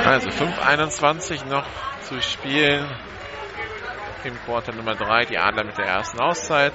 Also 0.06 0.30
5,21 0.30 1.44
noch 1.48 1.64
zu 2.02 2.22
spielen 2.22 2.88
im 4.24 4.34
Quarter 4.44 4.72
Nummer 4.72 4.94
3. 4.94 5.24
Die 5.24 5.36
Adler 5.36 5.64
mit 5.64 5.76
der 5.78 5.86
ersten 5.86 6.20
Auszeit. 6.20 6.72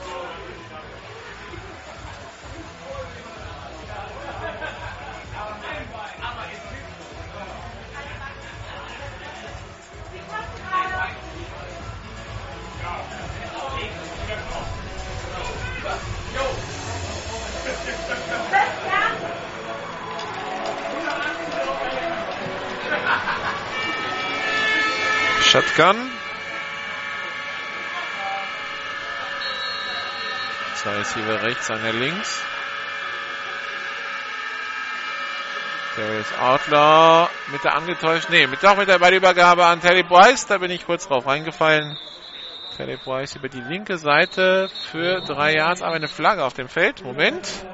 Shotgun. 25.52 25.98
Zwei 30.76 30.96
Receiver 30.96 31.44
rechts, 31.44 31.70
einer 31.70 31.92
links. 31.92 32.42
Darius 35.98 36.34
Outlaw 36.40 37.30
mit 37.52 37.66
der 37.66 37.76
angetäuscht, 37.76 38.30
nee, 38.30 38.48
mit, 38.48 38.64
doch 38.64 38.78
mit 38.78 38.88
der 38.88 39.00
Ballübergabe 39.00 39.66
an 39.66 39.82
Teddy 39.82 40.04
Bryce, 40.04 40.46
da 40.46 40.58
bin 40.58 40.72
ich 40.72 40.86
kurz 40.86 41.10
drauf 41.10 41.28
reingefallen. 41.28 41.98
Teddy 42.78 42.96
Bryce 43.04 43.36
über 43.36 43.50
die 43.50 43.60
linke 43.60 43.98
Seite 43.98 44.70
für 44.90 45.20
drei 45.20 45.56
Yards, 45.56 45.82
aber 45.82 45.96
eine 45.96 46.08
Flagge 46.08 46.46
auf 46.46 46.54
dem 46.54 46.70
Feld. 46.70 47.04
Moment. 47.04 47.66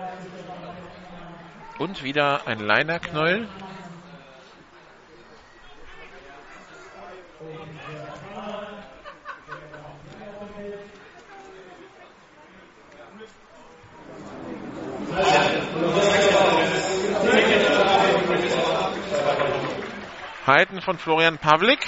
Und 1.78 2.02
wieder 2.02 2.48
ein 2.48 2.58
Liner-Knäuel. 2.58 3.48
Halten 20.46 20.82
von 20.82 20.98
Florian 20.98 21.38
Pavlik. 21.38 21.80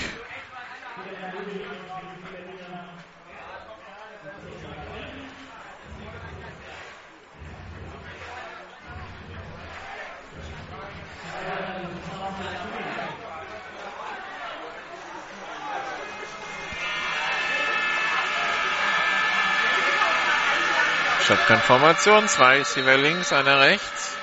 Shotgun-Formation, 21.49 22.27
zwei 22.27 22.59
Receiver 22.59 22.95
links, 22.97 23.33
einer 23.33 23.59
rechts. 23.59 24.15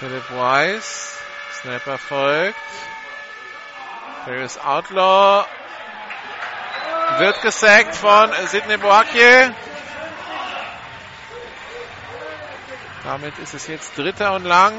Philip 0.00 0.24
Weiss, 0.30 1.18
Snapper 1.60 1.98
folgt. 1.98 2.56
Darius 4.24 4.56
Outlaw 4.56 5.44
wird 7.18 7.42
gesackt 7.42 7.94
von 7.94 8.30
Sidney 8.46 8.78
Boakye. 8.78 9.52
Damit 13.04 13.38
ist 13.38 13.52
es 13.52 13.66
jetzt 13.66 13.98
dritter 13.98 14.32
und 14.32 14.46
lang. 14.46 14.72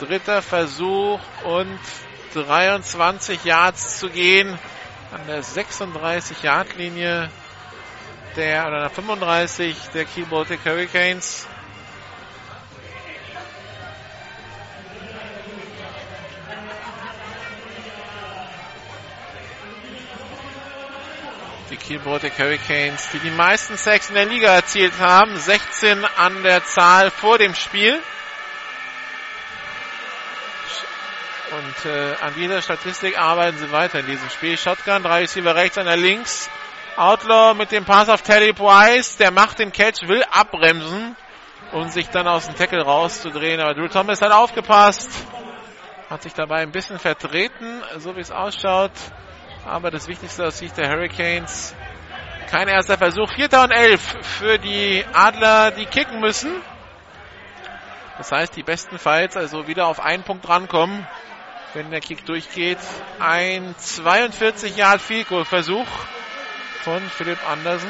Dritter 0.00 0.42
Versuch 0.42 1.20
und 1.44 1.80
23 2.34 3.42
Yards 3.44 3.98
zu 4.00 4.10
gehen 4.10 4.58
an 5.10 5.26
der 5.26 5.42
36-Yard-Linie 5.42 7.30
der, 8.36 8.66
oder 8.66 8.80
der 8.80 8.90
35 8.90 9.76
der 9.94 10.04
Baltic 10.28 10.60
Hurricanes. 10.64 11.46
Die 21.70 21.98
Baltic 21.98 22.38
Hurricanes, 22.38 23.08
die 23.12 23.18
die 23.18 23.30
meisten 23.30 23.78
Sacks 23.78 24.10
in 24.10 24.14
der 24.14 24.26
Liga 24.26 24.54
erzielt 24.54 24.98
haben, 24.98 25.38
16 25.38 26.04
an 26.04 26.42
der 26.42 26.64
Zahl 26.64 27.10
vor 27.10 27.38
dem 27.38 27.54
Spiel. 27.54 27.98
Und 31.50 31.90
äh, 31.90 32.14
an 32.20 32.34
dieser 32.34 32.60
Statistik 32.60 33.18
arbeiten 33.18 33.56
sie 33.56 33.72
weiter 33.72 34.00
in 34.00 34.06
diesem 34.06 34.28
Spiel. 34.28 34.58
Shotgun, 34.58 35.02
drei 35.02 35.20
Receiver 35.20 35.54
rechts, 35.54 35.78
einer 35.78 35.96
links. 35.96 36.50
Outlaw 36.96 37.54
mit 37.54 37.72
dem 37.72 37.84
Pass 37.84 38.08
auf 38.08 38.22
Teddy 38.22 38.52
Price, 38.52 39.16
der 39.16 39.30
macht 39.30 39.60
den 39.60 39.72
Catch, 39.72 40.08
will 40.08 40.22
abbremsen 40.30 41.16
und 41.72 41.92
sich 41.92 42.08
dann 42.08 42.26
aus 42.26 42.46
dem 42.46 42.56
Tackle 42.56 42.82
rauszudrehen. 42.82 43.60
Aber 43.60 43.74
Drew 43.74 43.88
Thomas 43.88 44.20
hat 44.20 44.32
aufgepasst, 44.32 45.10
hat 46.10 46.22
sich 46.22 46.34
dabei 46.34 46.56
ein 46.56 46.72
bisschen 46.72 46.98
vertreten, 46.98 47.82
so 47.96 48.16
wie 48.16 48.20
es 48.20 48.30
ausschaut. 48.30 48.92
Aber 49.66 49.90
das 49.90 50.08
Wichtigste 50.08 50.46
aus 50.46 50.58
Sicht 50.58 50.76
der 50.76 50.90
Hurricanes, 50.90 51.74
kein 52.50 52.68
erster 52.68 52.98
Versuch. 52.98 53.32
Vierter 53.32 53.62
und 53.62 53.70
elf 53.70 54.02
für 54.22 54.58
die 54.58 55.04
Adler, 55.14 55.70
die 55.70 55.86
kicken 55.86 56.20
müssen. 56.20 56.52
Das 58.18 58.32
heißt, 58.32 58.56
die 58.56 58.64
besten 58.64 58.98
Fights 58.98 59.36
also 59.36 59.66
wieder 59.66 59.86
auf 59.86 60.00
einen 60.00 60.24
Punkt 60.24 60.48
rankommen 60.48 61.06
wenn 61.78 61.92
der 61.92 62.00
Kick 62.00 62.26
durchgeht. 62.26 62.78
Ein 63.20 63.72
42 63.78 64.76
Yard 64.76 65.00
Field 65.00 65.28
Goal 65.28 65.44
Versuch 65.44 65.86
von 66.82 67.00
Philipp 67.08 67.38
Andersen. 67.48 67.88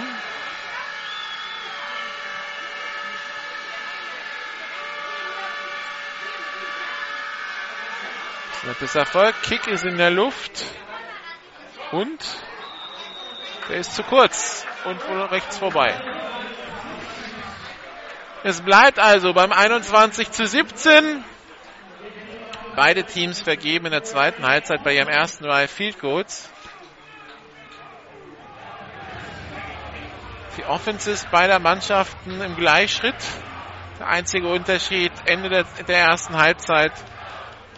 Ist 8.82 8.94
Erfolg. 8.94 9.34
Kick 9.42 9.66
ist 9.68 9.86
in 9.86 9.96
der 9.96 10.10
Luft. 10.10 10.66
Und 11.90 12.22
der 13.70 13.78
ist 13.78 13.94
zu 13.94 14.02
kurz 14.02 14.66
und 14.84 15.00
rechts 15.32 15.56
vorbei. 15.56 15.98
Es 18.44 18.60
bleibt 18.60 18.98
also 18.98 19.32
beim 19.32 19.52
21 19.52 20.30
zu 20.30 20.46
17. 20.46 21.24
Beide 22.78 23.02
Teams 23.02 23.40
vergeben 23.40 23.86
in 23.86 23.90
der 23.90 24.04
zweiten 24.04 24.46
Halbzeit 24.46 24.84
bei 24.84 24.94
ihrem 24.94 25.08
ersten 25.08 25.42
Drive 25.42 25.68
Field 25.68 25.98
Goals. 25.98 26.48
Die 30.56 30.64
Offenses 30.64 31.26
beider 31.26 31.58
Mannschaften 31.58 32.40
im 32.40 32.54
Gleichschritt. 32.54 33.16
Der 33.98 34.06
einzige 34.06 34.46
Unterschied 34.46 35.10
Ende 35.24 35.48
der, 35.48 35.64
der 35.88 35.98
ersten 35.98 36.36
Halbzeit, 36.36 36.92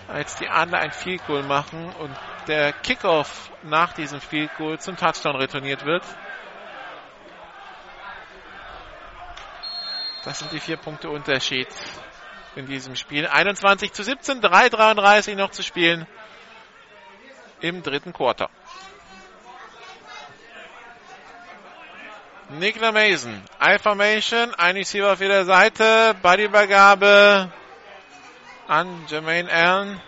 als 0.06 0.36
die 0.36 0.50
Adler 0.50 0.80
ein 0.80 0.92
Field 0.92 1.26
Goal 1.26 1.44
machen 1.44 1.94
und 1.94 2.14
der 2.46 2.74
Kickoff 2.74 3.50
nach 3.62 3.94
diesem 3.94 4.20
Field 4.20 4.54
Goal 4.58 4.78
zum 4.80 4.98
Touchdown 4.98 5.36
retourniert 5.36 5.86
wird. 5.86 6.04
Das 10.24 10.40
sind 10.40 10.52
die 10.52 10.60
vier 10.60 10.76
Punkte 10.76 11.08
Unterschied 11.08 11.68
in 12.56 12.66
diesem 12.66 12.96
Spiel. 12.96 13.26
21 13.26 13.92
zu 13.92 14.02
17, 14.02 14.40
3,33 14.40 15.36
noch 15.36 15.50
zu 15.50 15.62
spielen 15.62 16.06
im 17.60 17.82
dritten 17.82 18.12
Quarter. 18.12 18.48
Nicola 22.48 22.90
Mason, 22.90 23.40
I-Formation, 23.62 24.54
ein 24.54 24.76
Receiver 24.76 25.12
auf 25.12 25.20
jeder 25.20 25.44
Seite, 25.44 26.16
Bodyübergabe 26.20 27.52
an 28.66 29.04
Jermaine 29.06 29.50
Allen. 29.52 30.00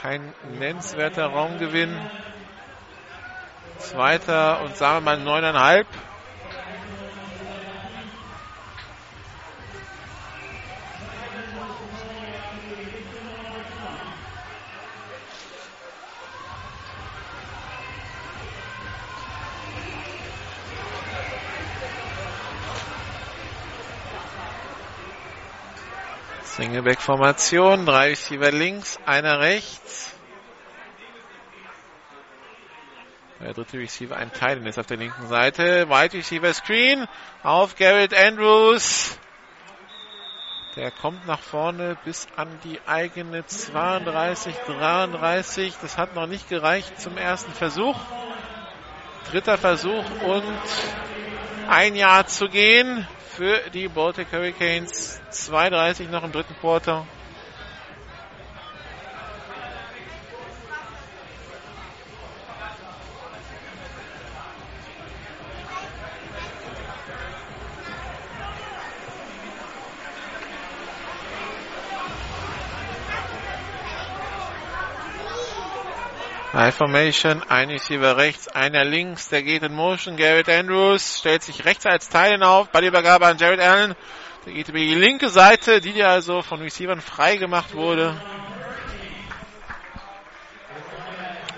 Kein 0.00 0.32
nennenswerter 0.58 1.26
Raumgewinn. 1.26 1.94
Zweiter 3.78 4.60
und 4.62 4.76
sagen 4.76 4.98
wir 4.98 5.16
mal 5.16 5.18
neuneinhalb. 5.18 5.88
Singleback-Formation, 26.60 27.86
drei 27.86 28.08
Receiver 28.10 28.52
links, 28.52 28.98
einer 29.06 29.40
rechts. 29.40 30.14
Der 33.40 33.54
dritte 33.54 33.78
Receiver, 33.78 34.14
ein 34.14 34.30
Teil 34.30 34.66
ist 34.66 34.78
auf 34.78 34.84
der 34.84 34.98
linken 34.98 35.26
Seite. 35.26 35.88
Wide 35.88 36.18
Receiver 36.18 36.52
Screen 36.52 37.08
auf 37.42 37.76
Garrett 37.76 38.12
Andrews. 38.12 39.18
Der 40.76 40.90
kommt 40.90 41.26
nach 41.26 41.40
vorne 41.40 41.96
bis 42.04 42.28
an 42.36 42.48
die 42.62 42.78
eigene 42.86 43.46
32, 43.46 44.54
33. 44.66 45.74
Das 45.80 45.96
hat 45.96 46.14
noch 46.14 46.26
nicht 46.26 46.50
gereicht 46.50 47.00
zum 47.00 47.16
ersten 47.16 47.52
Versuch. 47.52 47.98
Dritter 49.30 49.56
Versuch 49.56 50.04
und 50.26 50.44
ein 51.70 51.94
Jahr 51.94 52.26
zu 52.26 52.50
gehen 52.50 53.08
für 53.40 53.70
die 53.70 53.88
Baltic 53.88 54.30
Hurricanes. 54.32 55.18
2,30 55.32 56.10
noch 56.10 56.22
im 56.24 56.30
dritten 56.30 56.54
Quarter. 56.60 57.06
High 76.52 76.74
Formation, 76.74 77.44
ein 77.44 77.70
Receiver 77.70 78.16
rechts, 78.16 78.48
einer 78.48 78.84
links, 78.84 79.28
der 79.28 79.44
geht 79.44 79.62
in 79.62 79.72
Motion. 79.72 80.16
Garrett 80.16 80.48
Andrews 80.48 81.20
stellt 81.20 81.44
sich 81.44 81.64
rechts 81.64 81.86
als 81.86 82.08
Teilen 82.08 82.42
auf, 82.42 82.70
Ballübergabe 82.70 83.24
an 83.24 83.38
Jared 83.38 83.60
Allen. 83.60 83.94
Der 84.44 84.54
geht 84.54 84.68
über 84.68 84.78
die 84.78 84.94
linke 84.94 85.28
Seite, 85.28 85.80
die 85.80 85.92
ja 85.92 86.08
also 86.08 86.42
von 86.42 86.60
Receivern 86.60 87.00
frei 87.00 87.36
gemacht 87.36 87.72
wurde. 87.72 88.20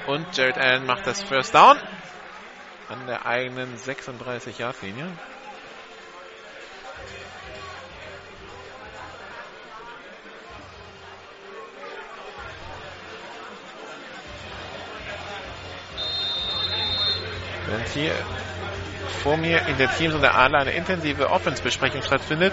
Und 0.06 0.36
Jared 0.36 0.59
Allen 0.59 0.85
macht 0.85 1.06
das 1.06 1.23
First 1.23 1.55
Down 1.55 1.78
an 2.90 3.06
der 3.06 3.24
eigenen 3.24 3.74
36-Yard-Linie. 3.78 5.06
Während 17.72 17.88
hier 17.88 18.14
vor 19.22 19.38
mir 19.38 19.66
in 19.66 19.78
der 19.78 19.90
Teams 19.96 20.12
und 20.12 20.20
der 20.20 20.34
Adler 20.34 20.58
eine 20.58 20.72
intensive 20.72 21.30
Offense-Besprechung 21.30 22.02
stattfindet. 22.02 22.52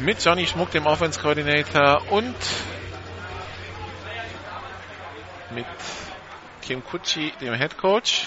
Mit 0.00 0.22
Johnny 0.22 0.46
Schmuck, 0.46 0.70
dem 0.70 0.84
Offense-Coordinator 0.84 2.02
und 2.10 2.36
mit 5.52 5.64
Kim 6.60 6.84
Kutschi, 6.84 7.32
dem 7.40 7.54
Head 7.54 7.78
Coach. 7.78 8.26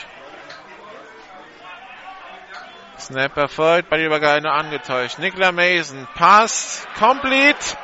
Snap 2.98 3.38
erfolgt, 3.38 3.92
bei 3.92 3.98
der 3.98 4.08
Übergabe 4.08 4.42
nur 4.42 4.54
angetäuscht. 4.54 5.20
Nicola 5.20 5.52
Mason, 5.52 6.08
Pass, 6.16 6.88
complete 6.98 7.78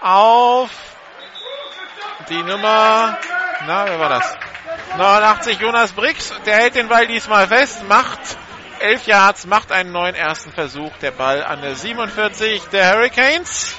auf 0.00 0.70
die 2.28 2.42
Nummer, 2.42 3.16
na, 3.64 3.84
wer 3.86 4.00
war 4.00 4.08
das? 4.08 4.51
89 4.96 5.58
Jonas 5.58 5.92
Brix, 5.92 6.32
der 6.44 6.56
hält 6.56 6.74
den 6.74 6.88
Ball 6.88 7.06
diesmal 7.06 7.46
fest, 7.48 7.82
macht 7.88 8.20
11 8.80 9.06
Yards, 9.06 9.46
macht 9.46 9.72
einen 9.72 9.90
neuen 9.90 10.14
ersten 10.14 10.52
Versuch. 10.52 10.92
Der 11.00 11.12
Ball 11.12 11.42
an 11.42 11.62
der 11.62 11.76
47 11.76 12.64
der 12.64 12.92
Hurricanes. 12.92 13.78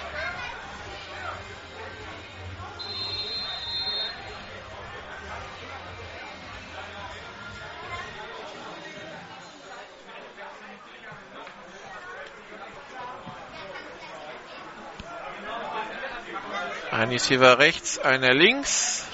Ein 16.91 17.09
Receiver 17.09 17.59
rechts, 17.59 17.99
einer 17.99 18.33
links. 18.33 19.12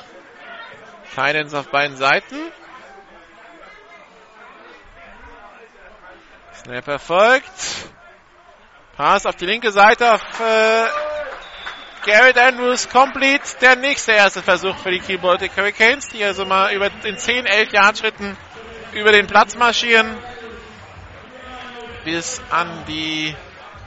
Titans 1.15 1.53
auf 1.53 1.67
beiden 1.67 1.97
Seiten. 1.97 2.35
Snap 6.63 6.87
erfolgt. 6.87 7.89
Pass 8.97 9.25
auf 9.25 9.35
die 9.35 9.45
linke 9.45 9.71
Seite 9.71 10.13
auf 10.13 10.21
äh, 10.41 10.85
Garrett 12.05 12.37
Andrews 12.37 12.89
complete. 12.89 13.43
Der 13.61 13.75
nächste 13.75 14.11
erste 14.11 14.41
Versuch 14.41 14.77
für 14.77 14.91
die 14.91 15.17
Baltic 15.17 15.55
Hurricanes, 15.55 16.09
die 16.09 16.23
also 16.23 16.45
mal 16.45 16.73
über 16.73 16.89
in 17.03 17.17
10, 17.17 17.45
11 17.45 17.71
Yard 17.71 17.97
Schritten 17.97 18.37
über 18.93 19.11
den 19.11 19.27
Platz 19.27 19.55
marschieren. 19.55 20.17
Bis 22.03 22.41
an 22.49 22.67
die 22.87 23.35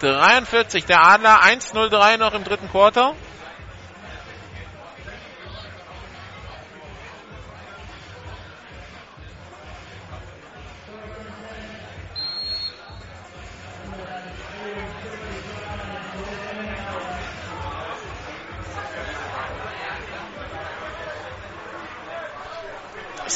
43 0.00 0.84
der 0.84 1.04
Adler. 1.04 1.42
1-0-3 1.42 2.16
noch 2.16 2.34
im 2.34 2.44
dritten 2.44 2.70
Quarter. 2.70 3.14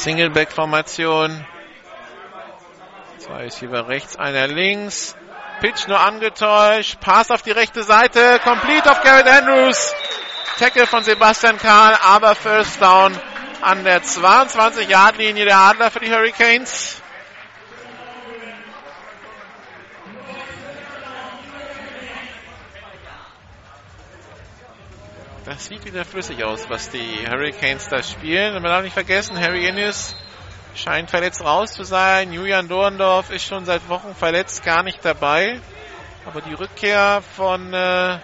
Singleback-Formation. 0.02 1.47
Zwei 3.18 3.44
Receiver 3.44 3.89
rechts, 3.89 4.16
einer 4.16 4.47
links. 4.47 5.16
Pitch 5.60 5.89
nur 5.89 5.98
angetäuscht. 5.98 6.98
Pass 7.01 7.31
auf 7.31 7.43
die 7.43 7.51
rechte 7.51 7.82
Seite. 7.82 8.39
Complete 8.44 8.90
auf 8.90 9.02
Garrett 9.02 9.27
Andrews. 9.27 9.94
Tackle 10.59 10.86
von 10.86 11.02
Sebastian 11.02 11.59
Karl, 11.59 11.98
aber 12.02 12.35
First 12.35 12.81
Down 12.81 13.18
an 13.62 13.85
der 13.85 14.02
22-Yard-Linie 14.02 15.44
der 15.44 15.59
Adler 15.59 15.90
für 15.90 16.01
die 16.01 16.10
Hurricanes. 16.10 17.02
Das 25.47 25.66
sieht 25.66 25.85
wieder 25.85 26.05
flüssig 26.05 26.43
aus, 26.43 26.68
was 26.68 26.90
die 26.90 27.24
Hurricanes 27.24 27.86
da 27.89 28.02
spielen. 28.02 28.56
Und 28.56 28.62
man 28.62 28.73
darf 28.73 28.82
nicht 28.82 28.94
vergessen, 28.94 29.39
Harry 29.39 29.68
Innes 29.68 30.16
scheint 30.74 31.09
verletzt 31.09 31.40
raus 31.40 31.73
zu 31.73 31.85
sein. 31.85 32.32
Julian 32.32 32.66
Dorndorf 32.66 33.31
ist 33.31 33.44
schon 33.44 33.64
seit 33.64 33.89
Wochen 33.89 34.12
verletzt, 34.16 34.64
gar 34.64 34.82
nicht 34.82 35.05
dabei. 35.05 35.60
Aber 36.27 36.40
die 36.40 36.52
Rückkehr 36.52 37.23
von 37.36 37.73
äh, 37.73 38.18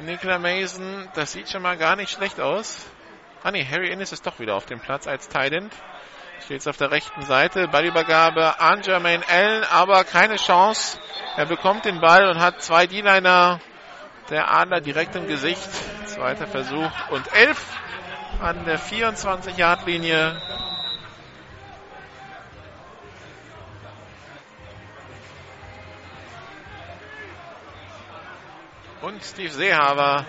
Nicola 0.00 0.40
Mason, 0.40 1.08
das 1.14 1.30
sieht 1.30 1.48
schon 1.48 1.62
mal 1.62 1.76
gar 1.76 1.94
nicht 1.94 2.10
schlecht 2.10 2.40
aus. 2.40 2.84
Ah 3.44 3.52
ne, 3.52 3.64
Harry 3.64 3.92
Innes 3.92 4.10
ist 4.10 4.26
doch 4.26 4.40
wieder 4.40 4.56
auf 4.56 4.66
dem 4.66 4.80
Platz 4.80 5.06
als 5.06 5.28
Titan. 5.28 5.70
Steht 6.40 6.50
jetzt 6.50 6.68
auf 6.68 6.76
der 6.76 6.90
rechten 6.90 7.22
Seite. 7.22 7.68
Ballübergabe 7.68 8.58
an 8.58 8.82
Jermaine 8.82 9.22
Allen, 9.28 9.62
aber 9.70 10.02
keine 10.02 10.34
Chance. 10.34 10.98
Er 11.36 11.46
bekommt 11.46 11.84
den 11.84 12.00
Ball 12.00 12.26
und 12.26 12.40
hat 12.40 12.60
zwei 12.60 12.88
D-Liner 12.88 13.60
der 14.30 14.50
Adler 14.50 14.80
direkt 14.80 15.16
im 15.16 15.26
Gesicht. 15.26 15.68
Zweiter 16.06 16.46
Versuch 16.46 16.90
und 17.10 17.32
11 17.32 17.58
an 18.40 18.64
der 18.64 18.78
24-Yard-Linie. 18.78 20.40
Und 29.02 29.24
Steve 29.24 29.50
Seehaber, 29.50 30.26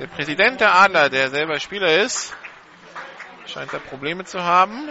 der 0.00 0.06
Präsident 0.06 0.60
der 0.60 0.74
Adler, 0.74 1.10
der 1.10 1.30
selber 1.30 1.60
Spieler 1.60 2.02
ist, 2.02 2.34
scheint 3.46 3.72
da 3.72 3.78
Probleme 3.78 4.24
zu 4.24 4.42
haben. 4.42 4.88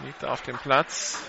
Liegt 0.00 0.24
auf 0.24 0.42
dem 0.42 0.56
Platz. 0.56 1.22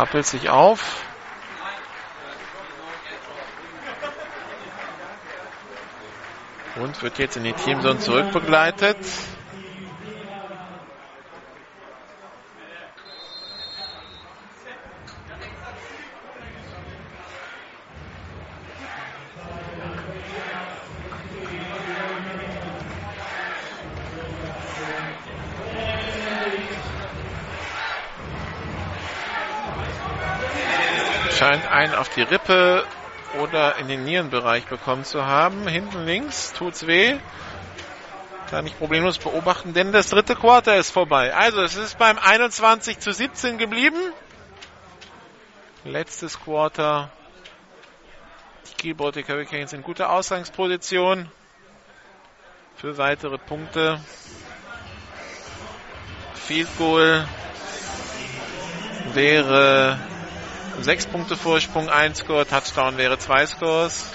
Rappelt 0.00 0.24
sich 0.24 0.48
auf. 0.48 1.04
Und 6.76 7.02
wird 7.02 7.18
jetzt 7.18 7.36
in 7.36 7.44
die 7.44 7.52
Teamzone 7.52 7.98
zurückbegleitet. 7.98 8.96
scheint 31.40 31.66
einen 31.72 31.94
die 32.16 32.22
Rippe 32.22 32.84
oder 33.38 33.76
in 33.76 33.88
den 33.88 34.04
Nierenbereich 34.04 34.66
bekommen 34.66 35.04
zu 35.04 35.24
haben. 35.24 35.68
Hinten 35.68 36.04
links 36.04 36.52
tut's 36.52 36.86
weh. 36.86 37.18
Kann 38.50 38.66
ich 38.66 38.76
problemlos 38.76 39.18
beobachten, 39.18 39.74
denn 39.74 39.92
das 39.92 40.10
dritte 40.10 40.34
Quarter 40.34 40.76
ist 40.76 40.90
vorbei. 40.90 41.32
Also 41.32 41.62
es 41.62 41.76
ist 41.76 41.98
beim 41.98 42.18
21 42.18 42.98
zu 42.98 43.12
17 43.12 43.58
geblieben. 43.58 43.98
Letztes 45.84 46.40
Quarter. 46.40 47.10
Die 48.68 48.74
Kiel 48.74 48.94
Baltic 48.94 49.28
Hurricanes 49.28 49.72
in 49.72 49.82
guter 49.82 50.10
Ausgangsposition 50.10 51.30
für 52.76 52.98
weitere 52.98 53.38
Punkte. 53.38 54.00
Field 56.34 56.68
Goal 56.76 57.28
wäre 59.12 59.98
Sechs 60.82 61.06
Punkte 61.06 61.36
Vorsprung, 61.36 61.90
ein 61.90 62.14
Score, 62.14 62.46
Touchdown 62.46 62.96
wäre 62.96 63.18
zwei 63.18 63.44
Scores. 63.46 64.06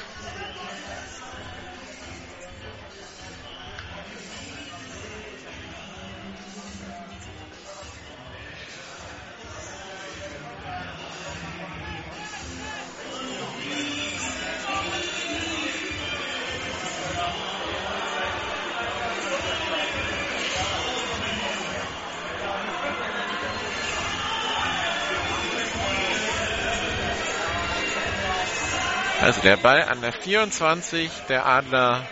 Der 29.45 29.57
Ball 29.57 29.84
an 29.84 30.01
der 30.01 30.11
24 30.11 31.11
der 31.30 31.45
Adler. 31.45 32.03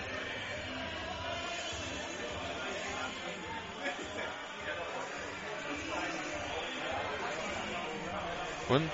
Und 8.69 8.91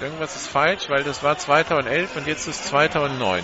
irgendwas 0.00 0.36
ist 0.36 0.46
falsch, 0.46 0.88
weil 0.88 1.02
das 1.02 1.24
war 1.24 1.36
2011 1.36 2.16
und 2.16 2.26
jetzt 2.28 2.46
ist 2.46 2.66
2009. 2.68 3.42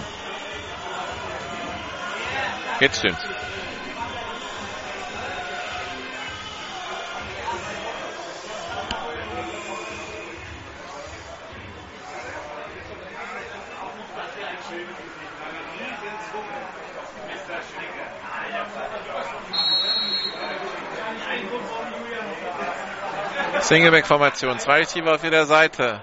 Jetzt 2.78 2.98
stimmt's. 2.98 3.24
Singleback-Formation. 23.66 24.60
Zwei 24.60 24.78
Receiver 24.78 25.12
auf 25.12 25.24
jeder 25.24 25.44
Seite. 25.44 26.00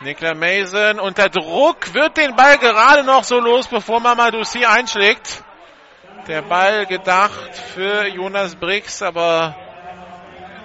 Nikla 0.00 0.34
Mason 0.34 0.98
unter 0.98 1.28
Druck 1.28 1.94
wird 1.94 2.16
den 2.16 2.34
Ball 2.34 2.58
gerade 2.58 3.04
noch 3.04 3.22
so 3.22 3.38
los, 3.38 3.68
bevor 3.68 4.00
Mamadou 4.00 4.42
C 4.42 4.66
einschlägt. 4.66 5.44
Der 6.26 6.42
Ball 6.42 6.86
gedacht 6.86 7.54
für 7.74 8.08
Jonas 8.08 8.56
Briggs, 8.56 9.02
aber 9.02 9.54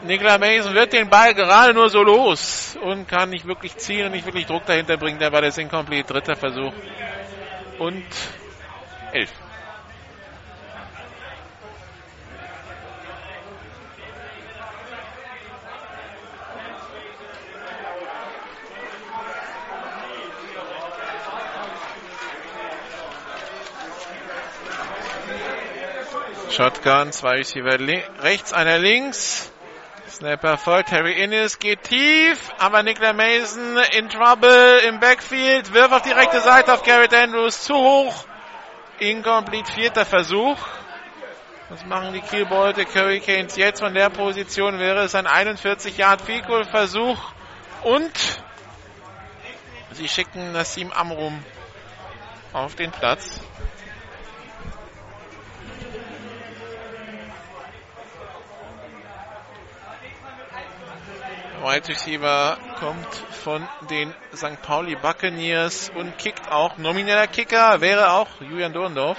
Nikla 0.01 0.39
Mason 0.39 0.73
wird 0.73 0.93
den 0.93 1.11
Ball 1.11 1.35
gerade 1.35 1.75
nur 1.75 1.89
so 1.89 2.01
los 2.01 2.75
und 2.81 3.07
kann 3.07 3.29
nicht 3.29 3.45
wirklich 3.45 3.77
zielen 3.77 4.11
nicht 4.13 4.25
wirklich 4.25 4.47
Druck 4.47 4.65
dahinter 4.65 4.97
bringen. 4.97 5.19
Der 5.19 5.29
Ball 5.29 5.43
ist 5.43 5.59
incomplete. 5.59 6.11
Dritter 6.11 6.35
Versuch 6.35 6.73
und 7.77 8.03
elf. 9.13 9.31
Shotgun, 26.57 27.11
zwei 27.11 27.35
Receiver 27.35 27.77
rechts, 28.23 28.51
einer 28.51 28.79
links. 28.79 29.51
Snapper 30.09 30.57
folgt, 30.57 30.91
Harry 30.91 31.13
Innes 31.21 31.59
geht 31.59 31.83
tief, 31.83 32.49
aber 32.57 32.81
Nicola 32.81 33.13
Mason 33.13 33.77
in 33.95 34.09
Trouble 34.09 34.79
im 34.87 34.99
Backfield, 34.99 35.71
wirft 35.71 35.93
auf 35.93 36.01
die 36.01 36.13
rechte 36.13 36.39
Seite 36.39 36.73
auf 36.73 36.81
Garrett 36.81 37.13
Andrews, 37.13 37.63
zu 37.63 37.75
hoch. 37.75 38.25
Incomplete, 38.97 39.71
vierter 39.71 40.03
Versuch. 40.03 40.57
Was 41.69 41.85
machen 41.85 42.13
die 42.13 42.21
Kiel 42.21 42.47
Baltic 42.47 42.87
Hurricanes 42.95 43.55
jetzt 43.55 43.81
von 43.81 43.93
der 43.93 44.09
Position? 44.09 44.79
Wäre 44.79 45.03
es 45.03 45.13
ein 45.13 45.27
41 45.27 45.95
Yard 45.95 46.21
Field 46.21 46.47
Versuch 46.71 47.19
und 47.83 48.11
sie 49.91 50.07
schicken 50.07 50.53
Nassim 50.53 50.91
Amrum 50.91 51.45
auf 52.51 52.73
den 52.73 52.89
Platz. 52.89 53.41
Wide 61.61 61.87
Receiver 61.89 62.57
kommt 62.79 63.15
von 63.43 63.67
den 63.89 64.13
St. 64.35 64.61
Pauli 64.61 64.95
Buccaneers 64.95 65.91
und 65.95 66.17
kickt 66.17 66.51
auch. 66.51 66.77
Nomineller 66.77 67.25
Kicker 67.27 67.81
wäre 67.81 68.11
auch 68.11 68.27
Julian 68.41 68.73
Dorndorf. 68.73 69.17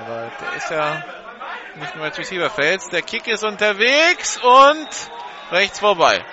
Aber 0.00 0.32
der 0.40 0.56
ist 0.56 0.70
ja 0.70 1.04
nicht 1.76 1.94
nur 1.94 2.04
als 2.04 2.18
Receiver 2.18 2.50
Fels. 2.50 2.88
Der 2.88 3.02
Kick 3.02 3.28
ist 3.28 3.44
unterwegs 3.44 4.38
und 4.38 4.88
rechts 5.52 5.78
vorbei. 5.78 6.24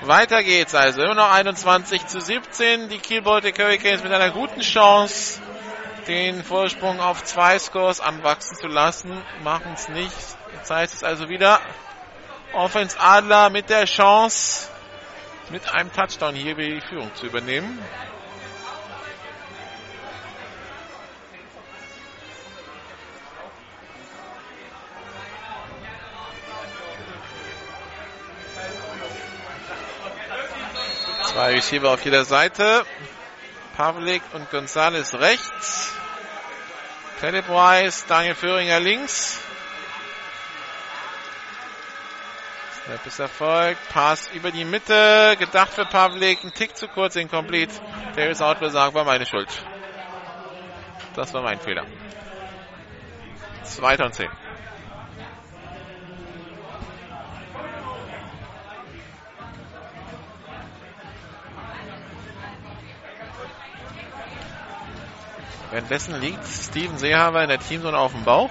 Weiter 0.00 0.42
geht's 0.42 0.74
also. 0.74 1.02
Immer 1.02 1.14
noch 1.14 1.32
21 1.32 2.06
zu 2.08 2.20
17. 2.20 2.88
Die 2.88 2.98
Kiel 2.98 3.22
Baltic 3.22 3.60
Hurricanes 3.60 4.02
mit 4.02 4.12
einer 4.12 4.32
guten 4.32 4.60
Chance 4.60 5.40
den 6.06 6.42
Vorsprung 6.42 7.00
auf 7.00 7.24
zwei 7.24 7.58
Scores 7.58 8.00
anwachsen 8.00 8.56
zu 8.56 8.66
lassen. 8.66 9.22
Machen 9.42 9.72
es 9.74 9.88
nicht. 9.88 10.16
Jetzt 10.54 10.70
heißt 10.70 10.94
es 10.94 11.04
also 11.04 11.28
wieder 11.28 11.60
Offense 12.52 12.98
Adler 13.00 13.50
mit 13.50 13.70
der 13.70 13.86
Chance, 13.86 14.68
mit 15.50 15.72
einem 15.72 15.92
Touchdown 15.92 16.34
hier 16.34 16.54
die 16.54 16.80
Führung 16.80 17.14
zu 17.14 17.26
übernehmen. 17.26 17.78
Zwei 31.24 31.52
Receiver 31.52 31.90
auf 31.90 32.04
jeder 32.04 32.26
Seite. 32.26 32.84
Pavlik 33.76 34.22
und 34.32 34.50
Gonzales 34.50 35.14
rechts. 35.14 35.94
Weiss, 37.20 38.04
Daniel 38.06 38.34
Föhringer 38.34 38.80
links. 38.80 39.40
Snap 42.84 43.06
ist 43.06 43.20
erfolgt. 43.20 43.80
Pass 43.90 44.28
über 44.32 44.50
die 44.50 44.64
Mitte. 44.64 45.36
Gedacht 45.38 45.72
für 45.72 45.84
Pavlik. 45.84 46.42
Ein 46.42 46.52
Tick 46.52 46.76
zu 46.76 46.88
kurz, 46.88 47.14
incomplete. 47.14 47.72
Der 48.16 48.30
ist 48.30 48.42
out, 48.42 48.58
sagen, 48.60 48.94
war 48.94 49.04
meine 49.04 49.24
Schuld. 49.24 49.48
Das 51.14 51.32
war 51.32 51.42
mein 51.42 51.60
Fehler. 51.60 51.86
Zweiter 53.62 54.06
und 54.06 54.14
zehn. 54.14 54.30
Währenddessen 65.72 66.20
liegt 66.20 66.46
Steven 66.46 66.98
Seehaber 66.98 67.42
in 67.42 67.48
der 67.48 67.58
Teamzone 67.58 67.96
auf 67.96 68.12
dem 68.12 68.24
Bauch. 68.24 68.50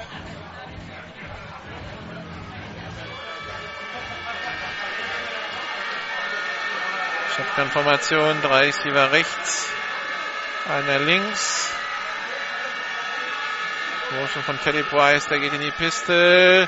Shotgun-Formation, 7.37 8.41
drei 8.41 8.65
Receiver 8.65 9.11
rechts, 9.11 9.69
einer 10.67 10.97
links. 10.97 11.69
Motion 14.19 14.43
von 14.43 14.59
Teddy 14.59 14.81
Price, 14.81 15.27
der 15.27 15.39
geht 15.39 15.53
in 15.53 15.61
die 15.61 15.71
Piste. 15.71 16.67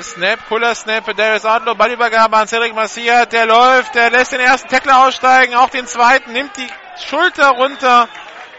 Snap, 0.00 0.46
cooler 0.48 0.76
Snap 0.76 1.04
für 1.04 1.14
Darius 1.14 1.44
Adlo, 1.44 1.74
Ballübergabe 1.74 2.36
an 2.36 2.46
Cedric 2.46 2.72
Macia, 2.72 3.26
der 3.26 3.46
läuft, 3.46 3.96
der 3.96 4.10
lässt 4.10 4.30
den 4.30 4.38
ersten 4.38 4.68
Tackler 4.68 5.08
aussteigen, 5.08 5.56
auch 5.56 5.70
den 5.70 5.88
zweiten, 5.88 6.32
nimmt 6.32 6.56
die 6.56 6.68
Schulter 7.04 7.48
runter 7.48 8.08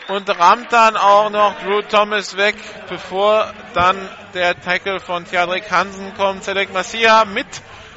und 0.07 0.29
rammt 0.29 0.71
dann 0.71 0.95
auch 0.95 1.29
noch 1.29 1.59
Drew 1.59 1.81
Thomas 1.81 2.37
weg, 2.37 2.55
bevor 2.89 3.53
dann 3.73 3.97
der 4.33 4.59
Tackle 4.59 4.99
von 4.99 5.25
Theodrik 5.25 5.69
Hansen 5.69 6.13
kommt. 6.15 6.43
Cedric 6.43 6.71
Macia 6.73 7.25
mit 7.25 7.47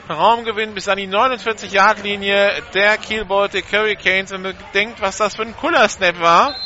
Raumgewinn 0.08 0.74
bis 0.74 0.88
an 0.88 0.98
die 0.98 1.06
49-Yard-Linie 1.06 2.62
der 2.74 2.98
Kiel 2.98 3.24
Baltic 3.24 3.66
Hurricanes 3.72 4.32
und 4.32 4.54
denkt, 4.74 5.00
was 5.00 5.18
das 5.18 5.36
für 5.36 5.42
ein 5.42 5.56
cooler 5.56 5.88
Snap 5.88 6.20
war 6.20 6.56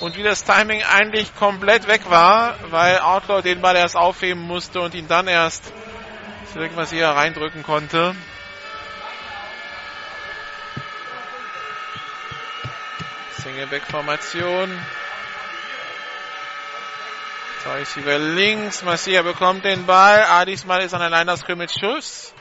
und 0.00 0.16
wie 0.16 0.24
das 0.24 0.42
Timing 0.42 0.82
eigentlich 0.82 1.34
komplett 1.36 1.86
weg 1.86 2.10
war, 2.10 2.56
weil 2.70 2.98
Outlaw 2.98 3.42
den 3.42 3.60
Ball 3.60 3.76
erst 3.76 3.96
aufheben 3.96 4.42
musste 4.42 4.80
und 4.80 4.94
ihn 4.94 5.06
dann 5.06 5.28
erst 5.28 5.72
irgendwas 6.56 6.90
hier 6.90 7.06
reindrücken 7.06 7.62
konnte. 7.62 8.16
Single-Back-Formation. 13.40 14.70
Zwei 17.62 17.78
Receiver 17.78 18.18
links. 18.18 18.82
Marcia 18.82 19.22
bekommt 19.22 19.64
den 19.64 19.86
Ball. 19.86 20.24
Ah, 20.28 20.44
diesmal 20.44 20.82
ist 20.82 20.94
an 20.94 21.00
der 21.00 21.10
Line 21.10 21.36
Scrimmage 21.36 21.78
Schuss. 21.78 22.34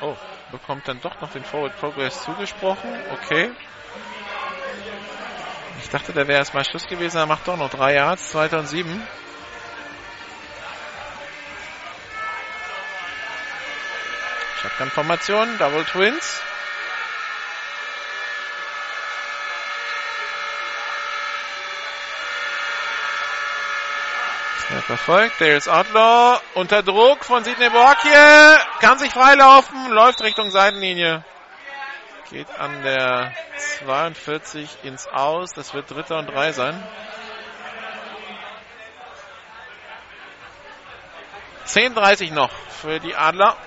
Oh, 0.00 0.16
bekommt 0.52 0.86
dann 0.88 1.00
doch 1.00 1.18
noch 1.20 1.30
den 1.30 1.44
Forward 1.44 1.78
Progress 1.78 2.22
zugesprochen. 2.24 2.90
Okay. 3.12 3.50
Ich 5.82 5.88
dachte, 5.90 6.12
der 6.12 6.26
wäre 6.26 6.38
erstmal 6.38 6.64
Schluss 6.64 6.86
gewesen. 6.86 7.18
Er 7.18 7.26
macht 7.26 7.46
doch 7.48 7.56
noch 7.56 7.70
drei 7.70 7.94
Yards. 7.94 8.30
2007. 8.30 9.02
Shotgun-Formation. 14.64 15.58
Double 15.58 15.84
Twins. 15.84 16.40
Snap 24.66 24.84
verfolgt. 24.84 25.38
Darius 25.38 25.68
Outlaw 25.68 26.40
unter 26.54 26.82
Druck 26.82 27.26
von 27.26 27.44
Sidney 27.44 27.68
Borkie. 27.68 28.08
Kann 28.80 28.98
sich 28.98 29.12
freilaufen. 29.12 29.90
Läuft 29.90 30.22
Richtung 30.22 30.50
Seitenlinie. 30.50 31.22
Geht 32.30 32.48
an 32.58 32.82
der 32.82 33.34
42 33.58 34.78
ins 34.82 35.06
Aus. 35.08 35.52
Das 35.52 35.74
wird 35.74 35.90
Dritter 35.90 36.16
und 36.18 36.28
Drei 36.28 36.52
sein. 36.52 36.82
10.30 41.66 42.32
noch 42.32 42.50
für 42.50 42.98
die 42.98 43.14
Adler. 43.14 43.58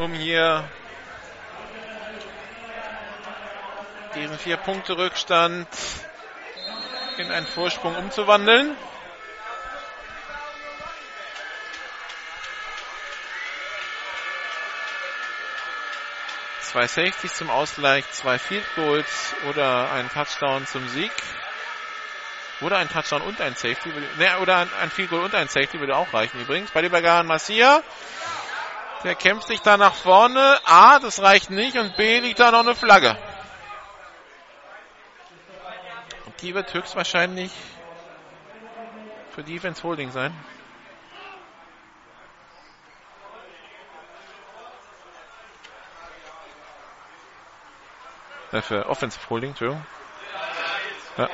Um 0.00 0.14
hier 0.14 0.66
diesen 4.14 4.38
vier 4.38 4.56
Punkte 4.56 4.96
Rückstand 4.96 5.68
in 7.18 7.30
einen 7.30 7.46
Vorsprung 7.46 7.94
umzuwandeln. 7.96 8.74
Zwei 16.62 16.86
Safeties 16.86 17.34
zum 17.34 17.50
Ausgleich, 17.50 18.10
zwei 18.10 18.38
Field 18.38 18.64
Goals 18.76 19.34
oder 19.50 19.92
ein 19.92 20.08
Touchdown 20.08 20.66
zum 20.66 20.88
Sieg. 20.88 21.12
Oder 22.62 22.78
ein 22.78 22.88
Touchdown 22.88 23.20
und 23.20 23.38
ein 23.42 23.54
Safety. 23.54 23.92
Ne, 24.16 24.38
oder 24.38 24.66
ein 24.80 24.90
Field 24.90 25.10
Goal 25.10 25.24
und 25.24 25.34
ein 25.34 25.48
Safety 25.48 25.78
würde 25.78 25.94
auch 25.94 26.14
reichen 26.14 26.40
übrigens. 26.40 26.70
Bei 26.70 26.80
Libergan 26.80 27.26
Massia. 27.26 27.82
Der 29.02 29.14
kämpft 29.14 29.48
sich 29.48 29.60
da 29.60 29.76
nach 29.76 29.94
vorne. 29.94 30.58
A, 30.64 30.98
das 30.98 31.22
reicht 31.22 31.50
nicht. 31.50 31.76
Und 31.78 31.96
B, 31.96 32.20
liegt 32.20 32.38
da 32.38 32.50
noch 32.50 32.60
eine 32.60 32.74
Flagge. 32.74 33.16
Und 36.26 36.40
die 36.42 36.54
wird 36.54 36.72
höchstwahrscheinlich 36.74 37.50
für 39.30 39.42
Defense 39.42 39.82
Holding 39.82 40.10
sein. 40.10 40.34
Äh, 48.52 48.62
für 48.62 48.86
Offensive 48.86 49.30
Holding, 49.30 49.50
Entschuldigung. 49.50 49.86
Ja. 51.16 51.28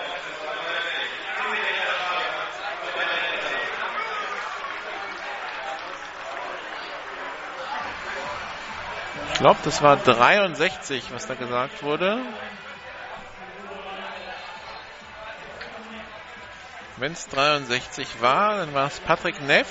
Glaube, 9.39 9.61
das 9.65 9.83
war 9.83 9.97
63, 9.97 11.13
was 11.13 11.27
da 11.27 11.35
gesagt 11.35 11.83
wurde. 11.83 12.21
Wenn 16.97 17.13
es 17.13 17.29
63 17.29 18.23
war, 18.23 18.57
dann 18.59 18.73
war 18.73 18.87
es 18.87 18.99
Patrick 19.01 19.41
Neff, 19.43 19.69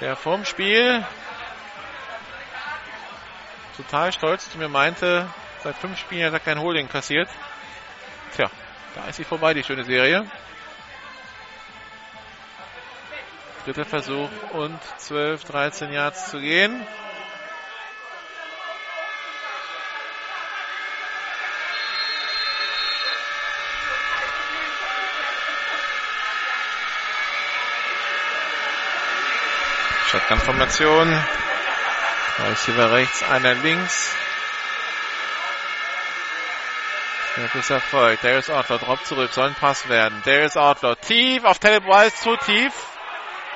der 0.00 0.16
vorm 0.16 0.44
Spiel 0.44 1.04
total 3.76 4.12
stolz 4.12 4.50
zu 4.50 4.58
mir 4.58 4.68
meinte, 4.68 5.28
seit 5.62 5.76
fünf 5.76 5.98
Spielen 5.98 6.26
hat 6.26 6.32
er 6.32 6.40
kein 6.40 6.60
Holding 6.60 6.88
kassiert. 6.88 7.28
Tja, 8.34 8.50
da 8.96 9.04
ist 9.04 9.16
sie 9.16 9.24
vorbei, 9.24 9.54
die 9.54 9.62
schöne 9.62 9.84
Serie. 9.84 10.28
Dritter 13.68 13.84
Versuch 13.84 14.30
und 14.54 14.80
12, 14.96 15.44
13 15.44 15.92
Yards 15.92 16.30
zu 16.30 16.40
gehen. 16.40 16.86
Shotgun-Formation. 30.06 31.22
Receiver 32.48 32.90
rechts, 32.90 33.22
einer 33.24 33.52
links. 33.52 34.16
Snap 37.34 37.54
ist 37.54 37.68
erfolgt. 37.68 38.24
Darius 38.24 38.48
Outlaw 38.48 38.78
droppt 38.78 39.06
zurück, 39.06 39.30
soll 39.30 39.48
ein 39.48 39.54
Pass 39.54 39.90
werden. 39.90 40.22
Darius 40.24 40.56
Outlaw 40.56 40.94
tief 40.94 41.44
auf 41.44 41.58
Talib 41.58 41.84
zu 42.14 42.34
tief. 42.38 42.72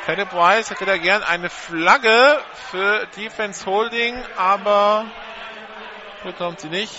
Talib 0.04 0.32
Wise 0.32 0.70
hätte 0.70 0.84
da 0.84 0.96
gern 0.96 1.22
eine 1.22 1.48
Flagge 1.48 2.42
für 2.70 3.06
Defense 3.16 3.64
Holding, 3.66 4.20
aber 4.36 5.06
bekommt 6.24 6.58
sie 6.58 6.68
nicht. 6.68 6.92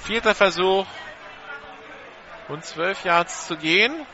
Vierter 0.00 0.34
Versuch 0.34 0.84
und 2.48 2.64
zwölf 2.64 3.04
Yards 3.04 3.46
zu 3.46 3.56
gehen. 3.56 4.04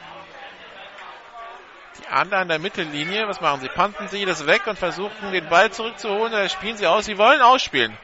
Die 1.99 2.09
Adler 2.09 2.39
an 2.39 2.49
der 2.49 2.59
Mittellinie, 2.59 3.27
was 3.29 3.41
machen 3.41 3.61
sie? 3.63 3.69
Panten 3.69 4.09
sie 4.09 4.27
das 4.27 4.47
weg 4.47 4.67
und 4.67 4.79
versuchen 4.79 5.33
den 5.33 5.49
Ball 5.49 5.71
zurückzuholen 5.71 6.33
oder 6.33 6.49
spielen 6.51 6.77
sie 6.77 6.87
aus? 6.87 7.07
Sie 7.07 7.17
wollen 7.17 7.41
ausspielen. 7.41 7.97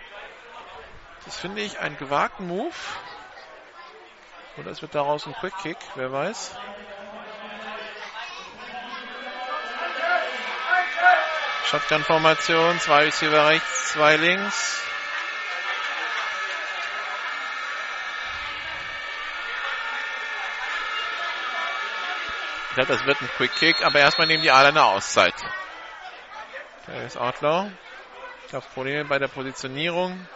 Das 1.27 1.37
finde 1.37 1.61
ich 1.61 1.79
einen 1.79 1.99
gewagten 1.99 2.47
Move. 2.47 2.73
Oder 4.59 4.73
es 4.73 4.83
wird 4.83 4.95
daraus 4.95 5.27
ein 5.27 5.35
Quick 5.35 5.57
Kick, 5.63 5.77
wer 5.95 6.11
weiß. 6.11 6.51
Shotgun-Formation, 11.67 12.81
zwei 12.81 13.05
Receiver 13.05 13.49
rechts, 13.49 13.93
zwei 13.93 14.17
links. 14.17 14.83
Ich 22.71 22.75
glaube, 22.75 22.93
das 22.93 23.07
wird 23.07 23.21
ein 23.21 23.29
Quick 23.37 23.55
Kick, 23.57 23.85
aber 23.85 23.99
erstmal 23.99 24.27
nehmen 24.27 24.43
die 24.43 24.51
Adler 24.51 24.69
eine 24.69 24.85
Auszeit. 24.85 25.35
Der 26.87 27.05
ist 27.05 27.17
Outlaw. 27.17 27.71
Ich 28.45 28.51
glaube, 28.51 28.67
Probleme 28.73 29.05
bei 29.05 29.19
der 29.19 29.29
Positionierung. 29.29 30.27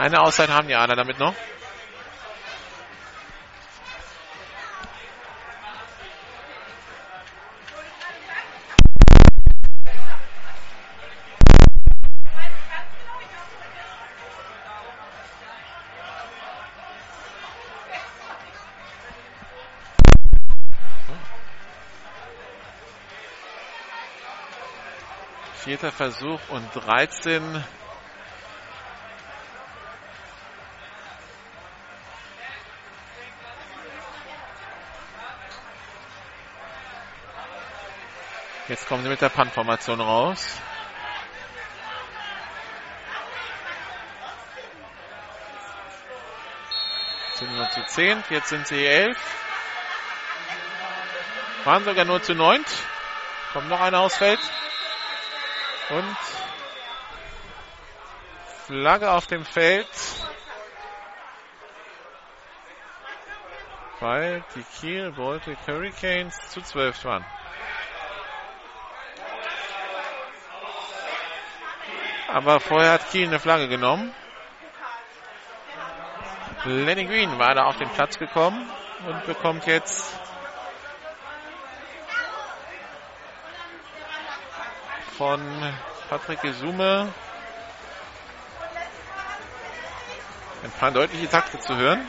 Eine 0.00 0.18
Auszeit 0.22 0.48
haben 0.48 0.66
die 0.66 0.74
Adler 0.74 0.96
damit 0.96 1.18
noch. 1.18 1.34
Vierter 25.56 25.92
Versuch 25.92 26.40
und 26.48 26.74
13 26.74 27.62
Jetzt 38.70 38.86
kommen 38.86 39.02
sie 39.02 39.08
mit 39.08 39.20
der 39.20 39.30
Punt-Formation 39.30 40.00
raus. 40.00 40.56
Sind 47.34 47.52
nur 47.56 47.68
zu 47.70 47.84
10, 47.84 48.22
jetzt 48.30 48.48
sind 48.50 48.68
sie 48.68 48.86
11. 48.86 49.18
Waren 51.64 51.82
sogar 51.82 52.04
nur 52.04 52.22
zu 52.22 52.36
9. 52.36 52.64
Kommt 53.52 53.68
noch 53.68 53.80
einer 53.80 53.98
aufs 53.98 54.18
Feld. 54.18 54.38
Und 55.88 56.16
Flagge 58.68 59.10
auf 59.10 59.26
dem 59.26 59.44
Feld. 59.44 59.88
Weil 63.98 64.44
die 64.54 64.62
Kiel 64.62 65.10
Baltic 65.10 65.58
Hurricanes 65.66 66.38
zu 66.50 66.62
12 66.62 67.04
waren. 67.04 67.39
Aber 72.32 72.60
vorher 72.60 72.92
hat 72.92 73.10
Kiel 73.10 73.26
eine 73.26 73.40
Flagge 73.40 73.66
genommen. 73.66 74.14
Lenny 76.64 77.04
Green 77.04 77.38
war 77.38 77.54
da 77.54 77.64
auf 77.64 77.76
den 77.78 77.88
Platz 77.90 78.18
gekommen 78.18 78.70
und 79.06 79.26
bekommt 79.26 79.66
jetzt 79.66 80.12
von 85.16 85.40
Patrick 86.08 86.40
Gesume 86.42 87.12
ein 90.62 90.70
paar 90.72 90.92
deutliche 90.92 91.28
Takte 91.28 91.58
zu 91.60 91.74
hören. 91.74 92.06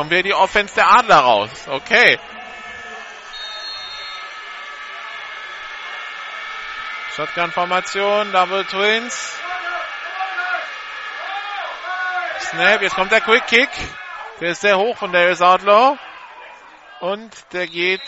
Kommt 0.00 0.12
wieder 0.12 0.22
die 0.22 0.34
Offense 0.34 0.74
der 0.76 0.90
Adler 0.90 1.18
raus. 1.18 1.50
Okay. 1.68 2.18
Shotgun-Formation, 7.14 8.32
Double 8.32 8.64
Twins. 8.64 9.38
Snap, 12.38 12.80
jetzt 12.80 12.94
kommt 12.94 13.12
der 13.12 13.20
Quick 13.20 13.46
Kick. 13.46 13.68
Der 14.40 14.52
ist 14.52 14.62
sehr 14.62 14.78
hoch 14.78 14.96
von 14.96 15.12
Darius 15.12 15.42
Outlaw. 15.42 15.98
Und 17.00 17.30
der 17.52 17.66
geht 17.66 18.00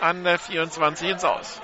an 0.00 0.24
der 0.24 0.40
24 0.40 1.10
ins 1.10 1.24
Aus. 1.24 1.60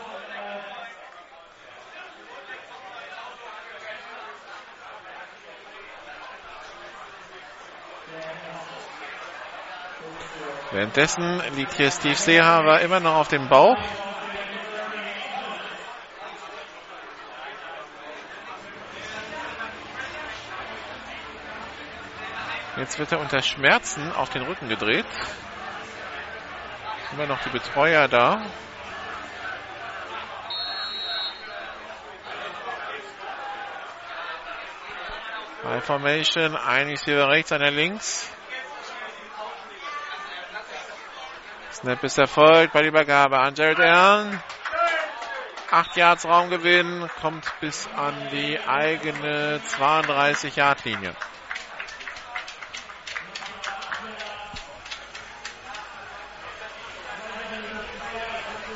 Währenddessen 10.79 11.43
liegt 11.57 11.75
hier 11.75 11.91
Steve 11.91 12.15
Seehaber 12.15 12.81
immer 12.83 13.01
noch 13.01 13.17
auf 13.17 13.27
dem 13.27 13.49
Bauch. 13.49 13.77
Jetzt 22.77 22.97
wird 23.01 23.11
er 23.11 23.19
unter 23.19 23.43
Schmerzen 23.43 24.13
auf 24.13 24.31
den 24.31 24.43
Rücken 24.43 24.69
gedreht. 24.69 25.05
Immer 27.13 27.27
noch 27.27 27.43
die 27.43 27.51
Betreuer 27.51 28.07
da. 28.07 28.41
High 35.65 35.85
Formation, 35.85 36.55
ein 36.55 36.87
Receiver 36.87 37.27
rechts, 37.27 37.51
einer 37.51 37.73
links. 37.73 38.33
Snap 41.81 42.03
ist 42.03 42.19
erfolgt 42.19 42.73
bei 42.73 42.81
der 42.81 42.89
Übergabe 42.89 43.39
an 43.39 43.55
Jared 43.55 43.79
Allen. 43.79 44.43
8 45.71 45.97
Yards 45.97 46.25
Raumgewinn, 46.25 47.09
kommt 47.21 47.47
bis 47.61 47.89
an 47.95 48.15
die 48.33 48.59
eigene 48.59 49.61
32 49.65 50.57
Yard 50.57 50.85
Linie. 50.85 51.15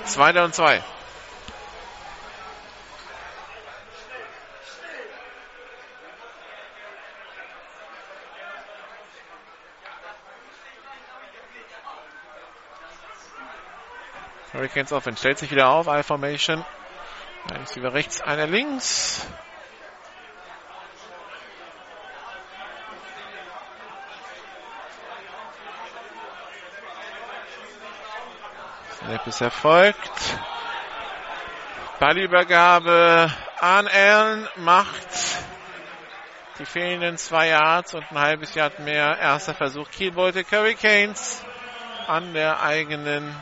Zweiter 0.05 0.45
und 0.45 0.55
zwei. 0.55 0.81
Hurricanes 14.63 14.93
Offense 14.93 15.19
stellt 15.19 15.39
sich 15.39 15.51
wieder 15.51 15.71
auf. 15.71 15.89
I-Formation. 15.89 16.65
Ein 17.53 17.61
Receiver 17.63 17.93
rechts, 17.93 18.21
einer 18.21 18.47
links. 18.47 19.27
Snap 28.99 29.27
ist 29.27 29.41
erfolgt. 29.41 30.39
Ballübergabe 31.99 33.33
an 33.59 33.89
Allen 33.89 34.49
macht 34.59 35.09
die 36.61 36.67
fehlenden 36.67 37.17
zwei 37.17 37.49
Yards 37.49 37.95
und 37.95 38.05
ein 38.13 38.19
halbes 38.19 38.55
Yard 38.55 38.79
mehr. 38.79 39.19
Erster 39.19 39.55
Versuch 39.55 39.91
Kielbeute 39.91 40.45
Hurricanes 40.49 41.45
an 42.07 42.33
der 42.33 42.63
eigenen 42.63 43.35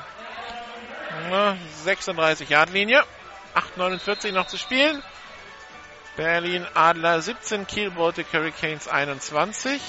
36 1.85 2.49
Yard 2.49 2.71
Linie. 2.71 3.05
8,49 3.55 4.33
noch 4.33 4.47
zu 4.47 4.59
spielen. 4.59 5.03
Berlin 6.17 6.67
Adler 6.75 7.21
17, 7.21 7.67
Kiel 7.67 7.91
Baltic 7.91 8.27
Hurricanes 8.33 8.89
21. 8.89 9.81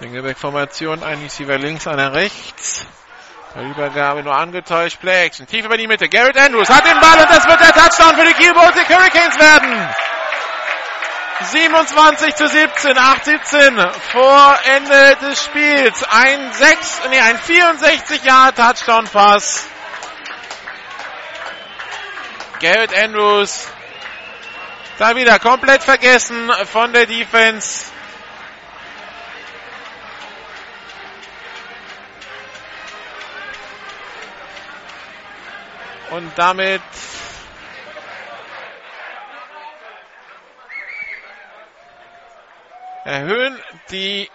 Singleback-Formation, 0.00 1.02
ein 1.02 1.20
Receiver 1.20 1.58
links, 1.58 1.86
einer 1.86 2.14
rechts. 2.14 2.86
Übergabe 3.56 4.22
nur 4.22 4.34
angetäuscht. 4.34 5.00
Play 5.00 5.26
Action. 5.26 5.46
Tief 5.46 5.64
über 5.64 5.76
die 5.76 5.86
Mitte. 5.86 6.08
Garrett 6.08 6.38
Andrews 6.38 6.68
hat 6.68 6.86
den 6.86 7.00
Ball 7.00 7.18
und 7.18 7.30
das 7.30 7.46
wird 7.46 7.60
der 7.60 7.72
Touchdown 7.72 8.16
für 8.16 8.26
die 8.26 8.34
Kiel 8.34 8.54
Baltic 8.54 8.88
Hurricanes 8.88 9.38
werden. 9.38 9.88
27 11.42 12.34
zu 12.34 12.48
17, 12.48 12.98
8 12.98 13.24
17 13.24 13.78
vor 14.12 14.58
Ende 14.76 15.16
des 15.22 15.42
Spiels. 15.42 16.04
Ein 16.04 16.52
6, 16.52 17.00
nee, 17.10 17.20
ein 17.20 17.38
64 17.38 18.24
Jahre 18.24 18.54
Touchdown 18.54 19.08
Pass. 19.08 19.66
Garrett 22.60 22.94
Andrews 22.94 23.66
da 24.98 25.16
wieder 25.16 25.38
komplett 25.38 25.82
vergessen 25.82 26.50
von 26.66 26.92
der 26.92 27.06
Defense. 27.06 27.86
Und 36.10 36.36
damit 36.36 36.82
erhöhen 43.04 43.58
die 43.90 44.28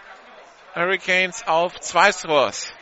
Hurricanes 0.74 1.46
auf 1.48 1.80
zwei 1.82 2.12
Scores. 2.14 2.74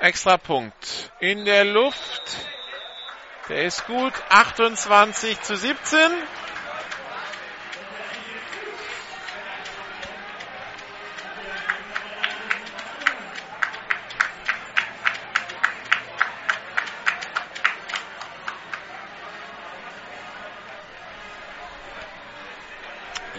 Extrapunkt 0.00 1.12
in 1.20 1.44
der 1.44 1.64
Luft. 1.64 2.22
Der 3.48 3.64
ist 3.64 3.86
gut. 3.86 4.12
28 4.30 5.40
zu 5.42 5.56
17. 5.56 5.98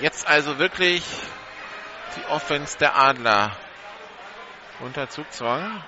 Jetzt 0.01 0.27
also 0.27 0.57
wirklich 0.59 1.03
die 2.15 2.25
Offense 2.29 2.77
der 2.77 2.95
Adler 2.95 3.51
unter 4.79 5.09
Zugzwang. 5.09 5.83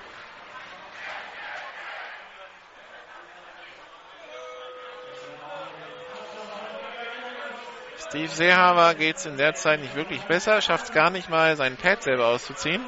Steve 7.96 8.28
Seehaber 8.28 8.94
geht 8.94 9.16
es 9.16 9.24
in 9.24 9.38
der 9.38 9.54
Zeit 9.54 9.80
nicht 9.80 9.94
wirklich 9.94 10.20
besser, 10.24 10.60
schafft 10.60 10.84
es 10.84 10.92
gar 10.92 11.08
nicht 11.08 11.30
mal, 11.30 11.56
seinen 11.56 11.78
Pad 11.78 12.02
selber 12.02 12.26
auszuziehen. 12.26 12.84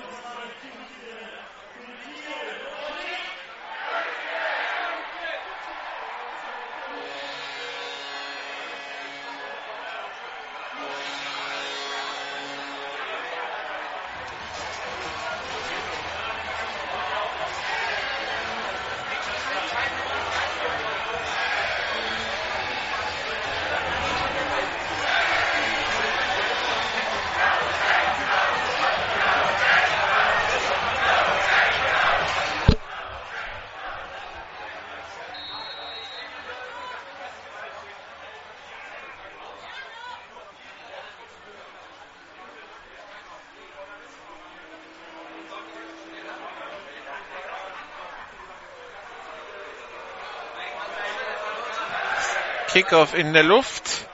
Kickoff 52.74 53.14
in 53.14 53.32
der 53.32 53.44
Luft. 53.44 54.08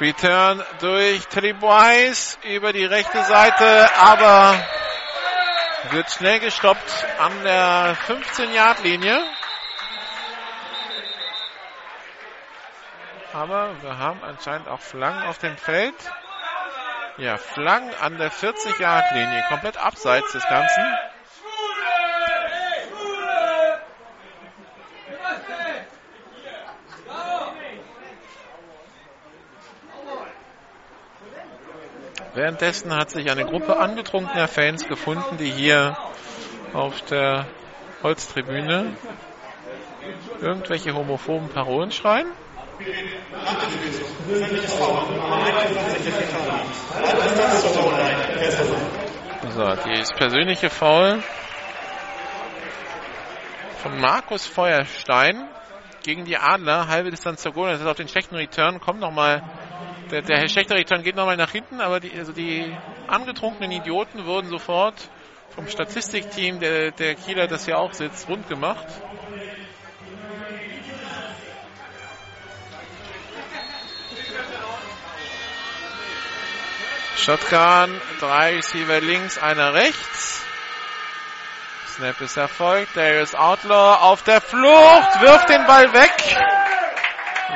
Return 0.00 0.64
durch 0.80 1.26
Tribois 1.26 2.38
über 2.42 2.72
die 2.72 2.86
rechte 2.86 3.22
Seite, 3.24 3.90
aber 3.98 4.58
wird 5.90 6.10
schnell 6.10 6.40
gestoppt 6.40 7.06
an 7.18 7.44
der 7.44 7.98
15-Yard-Linie. 8.06 9.22
Aber 13.34 13.82
wir 13.82 13.98
haben 13.98 14.24
anscheinend 14.24 14.68
auch 14.68 14.80
Flaggen 14.80 15.24
auf 15.24 15.36
dem 15.36 15.58
Feld. 15.58 15.96
Ja, 17.18 17.36
Flaggen 17.36 17.92
an 18.00 18.16
der 18.16 18.32
40-Yard-Linie, 18.32 19.44
komplett 19.50 19.76
abseits 19.76 20.32
des 20.32 20.48
Ganzen. 20.48 20.96
Währenddessen 32.48 32.96
hat 32.96 33.10
sich 33.10 33.30
eine 33.30 33.44
Gruppe 33.44 33.76
angetrunkener 33.76 34.48
Fans 34.48 34.88
gefunden, 34.88 35.36
die 35.36 35.50
hier 35.50 35.98
auf 36.72 37.02
der 37.02 37.46
Holztribüne 38.02 38.96
irgendwelche 40.40 40.94
homophoben 40.94 41.50
Parolen 41.50 41.90
schreien. 41.90 42.26
So, 49.50 49.62
das 49.62 50.12
persönliche 50.14 50.70
Foul 50.70 51.22
von 53.82 54.00
Markus 54.00 54.46
Feuerstein 54.46 55.50
gegen 56.02 56.24
die 56.24 56.38
Adler, 56.38 56.88
halbe 56.88 57.10
Distanz 57.10 57.42
zur 57.42 57.52
Goal, 57.52 57.72
das 57.72 57.82
ist 57.82 57.86
auf 57.86 57.98
den 57.98 58.08
schlechten 58.08 58.36
Return, 58.36 58.80
kommt 58.80 59.00
nochmal 59.00 59.42
der, 60.10 60.22
der 60.22 60.48
schlechte 60.48 60.74
Return 60.74 61.02
geht 61.02 61.16
nochmal 61.16 61.36
nach 61.36 61.50
hinten, 61.50 61.80
aber 61.80 62.00
die, 62.00 62.12
also 62.18 62.32
die 62.32 62.74
angetrunkenen 63.06 63.70
Idioten 63.70 64.26
wurden 64.26 64.48
sofort 64.48 64.94
vom 65.54 65.66
Statistikteam 65.68 66.60
der, 66.60 66.90
der 66.92 67.14
Kieler, 67.14 67.46
das 67.46 67.64
hier 67.64 67.78
auch 67.78 67.92
sitzt, 67.92 68.28
rund 68.28 68.48
gemacht. 68.48 68.86
Shotgun, 77.16 78.00
drei 78.20 78.54
Receiver 78.56 79.00
links, 79.00 79.38
einer 79.38 79.74
rechts. 79.74 80.42
Snap 81.88 82.20
ist 82.20 82.36
erfolgt. 82.36 82.96
Darius 82.96 83.34
Outlaw 83.34 83.98
auf 84.00 84.22
der 84.22 84.40
Flucht, 84.40 85.20
wirft 85.20 85.48
den 85.50 85.66
Ball 85.66 85.92
weg 85.92 86.57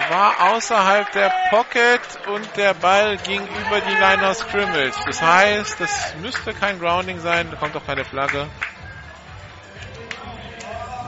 war 0.09 0.52
außerhalb 0.52 1.12
der 1.12 1.31
Pocket 1.51 2.01
und 2.27 2.56
der 2.56 2.74
Ball 2.74 3.19
ging 3.19 3.43
über 3.47 3.81
die 3.81 3.94
Line 3.94 4.28
of 4.28 4.36
Scrimmage. 4.36 4.94
Das 5.06 5.20
heißt, 5.20 5.81
das 5.81 6.14
müsste 6.20 6.55
kein 6.55 6.78
Grounding 6.78 7.20
sein, 7.20 7.51
da 7.51 7.56
kommt 7.56 7.77
auch 7.77 7.86
keine 7.86 8.05
Flagge. 8.05 8.48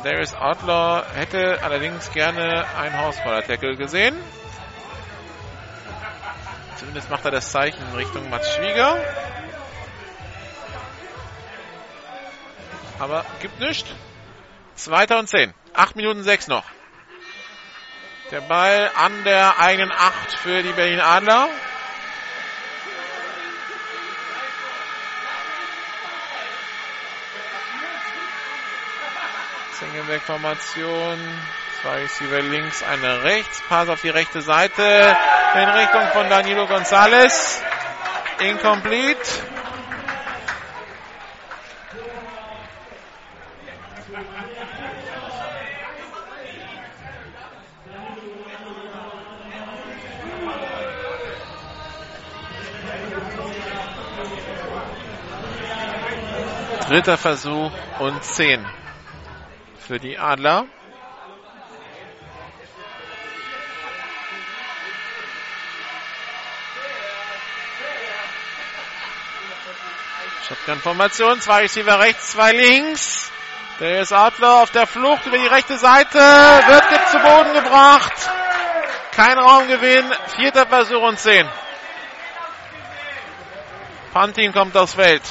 Darius 0.05 0.35
Outlaw 0.35 1.03
hätte 1.15 1.61
allerdings 1.63 2.13
gerne 2.13 2.67
ein 2.77 2.99
Hausfaller-Tackle 2.99 3.77
gesehen. 3.77 4.15
Zumindest 6.77 7.09
macht 7.09 7.25
er 7.25 7.31
das 7.31 7.51
Zeichen 7.51 7.81
in 7.89 7.97
Richtung 7.97 8.29
Mats 8.29 8.55
Schwieger. 8.55 8.99
Aber 12.99 13.25
gibt 13.41 13.59
nichts. 13.61 13.89
Zweiter 14.75 15.19
und 15.19 15.29
zehn. 15.29 15.55
Acht 15.73 15.97
Minuten 15.97 16.23
sechs 16.23 16.49
noch. 16.49 16.65
Der 18.35 18.41
Ball 18.41 18.91
an 18.97 19.23
der 19.23 19.61
eigenen 19.61 19.93
Acht 19.93 20.33
für 20.43 20.61
die 20.65 20.73
Berlin 20.73 20.99
Adler. 20.99 21.49
Single-Back-Formation. 29.79 31.17
Zwei 31.81 31.95
Receiver 32.01 32.41
links, 32.41 32.83
eine 32.83 33.23
rechts. 33.23 33.63
Pass 33.69 33.89
auf 33.89 34.01
die 34.01 34.09
rechte 34.09 34.43
Seite 34.43 35.17
in 35.55 35.69
Richtung 35.69 36.03
von 36.13 36.29
Danilo 36.29 36.67
Gonzalez. 36.67 37.63
Incomplete. 38.41 39.54
Dritter 56.95 57.19
Versuch 57.19 57.73
und 57.99 58.23
10 58.23 58.65
für 59.85 59.99
die 59.99 60.17
Adler. 60.17 60.65
Shotgun-Formation, 70.47 71.41
zwei 71.41 71.63
Receiver 71.63 71.99
rechts, 71.99 72.31
zwei 72.31 72.53
links. 72.53 73.33
Der 73.81 74.03
ist 74.03 74.13
Adler 74.13 74.63
auf 74.63 74.71
der 74.71 74.87
Flucht 74.87 75.27
über 75.27 75.39
die 75.39 75.49
rechte 75.49 75.77
Seite, 75.77 76.17
wird 76.17 77.11
zu 77.11 77.19
Boden 77.19 77.55
gebracht. 77.55 78.31
Kein 79.11 79.37
Raumgewinn, 79.37 80.13
vierter 80.37 80.67
Versuch 80.69 81.03
und 81.03 81.19
10. 81.19 81.45
Pantin 84.13 84.53
kommt 84.53 84.77
aufs 84.77 84.95
Feld. 84.95 85.23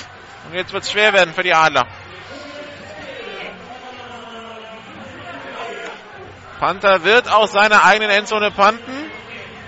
Jetzt 0.54 0.72
wird 0.72 0.84
es 0.84 0.92
schwer 0.92 1.14
werden 1.14 1.34
für 1.34 1.42
die 1.42 1.54
Adler. 1.54 1.88
Panther 6.60 7.04
wird 7.04 7.28
aus 7.28 7.52
seiner 7.52 7.84
eigenen 7.84 8.12
Endzone 8.12 8.52
panten. 8.52 9.12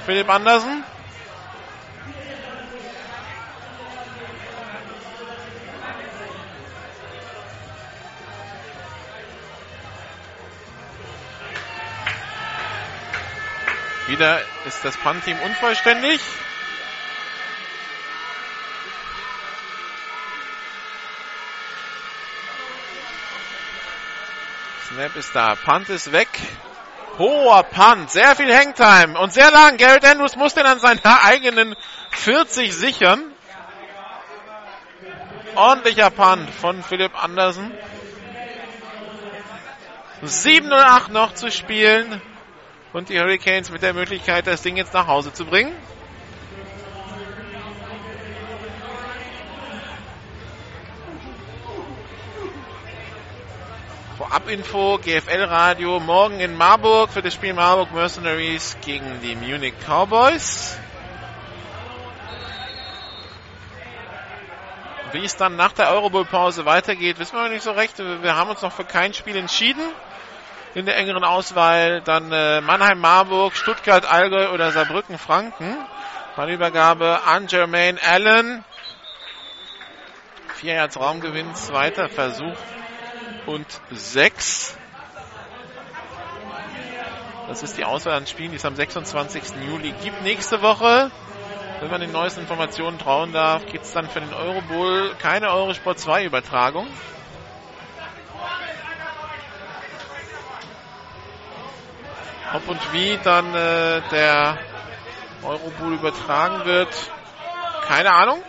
Philipp 0.05 0.29
Andersen. 0.29 0.83
Wieder 14.07 14.39
ist 14.65 14.85
das 14.85 14.95
Pan-Team 14.97 15.39
unvollständig. 15.39 16.21
Snap 24.95 25.15
ist 25.17 25.35
da. 25.35 25.55
Punt 25.55 25.89
ist 25.89 26.13
weg. 26.13 26.29
Hoher 27.17 27.63
Punt. 27.63 28.09
Sehr 28.09 28.33
viel 28.33 28.55
Hangtime. 28.55 29.19
Und 29.19 29.33
sehr 29.33 29.51
lang. 29.51 29.75
Garrett 29.75 30.05
Andrews 30.05 30.37
muss 30.37 30.53
den 30.53 30.65
an 30.65 30.79
seiner 30.79 31.21
eigenen 31.25 31.75
40 32.11 32.73
sichern. 32.73 33.21
Ordentlicher 35.55 36.11
Punt 36.11 36.49
von 36.49 36.81
Philipp 36.81 37.21
Andersen. 37.21 37.73
7.08 40.23 41.11
noch 41.11 41.33
zu 41.33 41.51
spielen. 41.51 42.21
Und 42.93 43.09
die 43.09 43.19
Hurricanes 43.19 43.71
mit 43.71 43.81
der 43.81 43.93
Möglichkeit, 43.93 44.47
das 44.47 44.61
Ding 44.61 44.77
jetzt 44.77 44.93
nach 44.93 45.07
Hause 45.07 45.33
zu 45.33 45.43
bringen. 45.43 45.75
Vorab-Info, 54.25 54.97
GFL-Radio, 54.97 55.99
morgen 55.99 56.39
in 56.39 56.57
Marburg 56.57 57.11
für 57.11 57.21
das 57.21 57.35
Spiel 57.35 57.53
Marburg 57.53 57.93
Mercenaries 57.93 58.75
gegen 58.83 59.21
die 59.21 59.35
Munich 59.35 59.75
Cowboys. 59.85 60.79
Wie 65.11 65.23
es 65.23 65.37
dann 65.37 65.55
nach 65.55 65.73
der 65.73 65.91
Eurobowl-Pause 65.91 66.65
weitergeht, 66.65 67.19
wissen 67.19 67.35
wir 67.35 67.49
nicht 67.49 67.61
so 67.61 67.71
recht. 67.71 67.99
Wir 67.99 68.35
haben 68.35 68.49
uns 68.49 68.63
noch 68.63 68.71
für 68.71 68.83
kein 68.83 69.13
Spiel 69.13 69.35
entschieden 69.35 69.83
in 70.73 70.87
der 70.87 70.97
engeren 70.97 71.23
Auswahl. 71.23 72.01
Dann 72.01 72.31
äh, 72.31 72.61
Mannheim, 72.61 72.99
Marburg, 72.99 73.55
Stuttgart, 73.55 74.11
Allgäu 74.11 74.49
oder 74.49 74.71
Saarbrücken, 74.71 75.19
Franken. 75.19 75.77
Ballübergabe 76.35 77.21
an 77.27 77.45
Jermaine 77.45 77.99
Allen. 78.01 78.65
Vier 80.55 80.73
Yards 80.73 80.99
Raumgewinn, 80.99 81.53
zweiter 81.53 82.09
Versuch 82.09 82.57
und 83.45 83.65
sechs. 83.91 84.77
Das 87.47 87.61
ist 87.61 87.77
die 87.77 87.85
Auswahl 87.85 88.13
an 88.15 88.25
Spielen, 88.25 88.51
die 88.51 88.57
es 88.57 88.65
am 88.65 88.75
26. 88.75 89.43
Juli 89.69 89.93
gibt. 90.03 90.21
Nächste 90.23 90.61
Woche, 90.61 91.11
wenn 91.79 91.91
man 91.91 92.01
den 92.01 92.11
neuesten 92.11 92.41
Informationen 92.41 92.97
trauen 92.97 93.33
darf, 93.33 93.65
gibt 93.67 93.85
es 93.85 93.91
dann 93.93 94.09
für 94.09 94.19
den 94.19 94.33
Eurobowl 94.33 95.13
keine 95.19 95.51
Eurosport 95.51 95.99
2 95.99 96.23
Übertragung. 96.25 96.87
Ob 102.53 102.67
und 102.69 102.93
wie 102.93 103.19
dann 103.23 103.53
äh, 103.53 104.01
der 104.11 104.57
Eurobowl 105.43 105.93
übertragen 105.93 106.65
wird, 106.65 106.89
keine 107.87 108.11
Ahnung. 108.13 108.41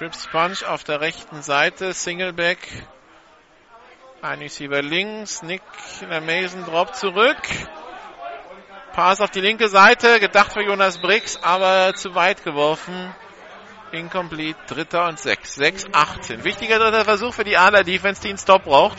Trip 0.00 0.14
Sponge 0.14 0.66
auf 0.66 0.82
der 0.82 1.02
rechten 1.02 1.42
Seite, 1.42 1.92
Singleback. 1.92 2.56
Ein 4.22 4.38
Receiver 4.38 4.80
links, 4.80 5.42
Nick 5.42 5.60
Mason 6.24 6.64
Drop 6.64 6.94
zurück. 6.94 7.36
Pass 8.94 9.20
auf 9.20 9.28
die 9.28 9.42
linke 9.42 9.68
Seite, 9.68 10.18
gedacht 10.18 10.54
für 10.54 10.62
Jonas 10.62 11.02
Briggs, 11.02 11.38
aber 11.42 11.94
zu 11.94 12.14
weit 12.14 12.42
geworfen. 12.44 13.14
Incomplete, 13.92 14.58
dritter 14.68 15.06
und 15.06 15.18
sechs. 15.18 15.56
Sechs, 15.56 15.84
18. 15.92 16.44
Wichtiger 16.44 16.78
dritter 16.78 17.04
Versuch 17.04 17.34
für 17.34 17.44
die 17.44 17.58
Adler 17.58 17.84
Defense, 17.84 18.22
die 18.22 18.28
einen 18.28 18.38
Stop 18.38 18.64
braucht. 18.64 18.96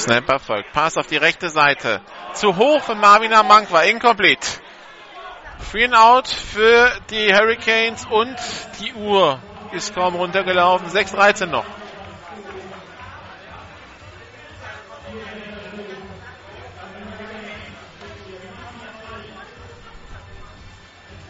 Snapper 0.00 0.38
folgt. 0.38 0.72
Pass 0.72 0.96
auf 0.96 1.06
die 1.06 1.16
rechte 1.16 1.50
Seite. 1.50 2.00
Zu 2.32 2.56
hoch 2.56 2.82
für 2.82 2.94
Marvin 2.94 3.32
Amank 3.32 3.70
war 3.70 3.84
incomplete. 3.84 4.46
Free 5.58 5.84
and 5.84 5.94
out 5.94 6.26
für 6.26 6.90
die 7.10 7.32
Hurricanes 7.34 8.06
und 8.06 8.36
die 8.80 8.94
Uhr 8.94 9.38
ist 9.72 9.94
kaum 9.94 10.14
runtergelaufen. 10.14 10.88
6-13 10.88 11.46
noch. 11.46 11.66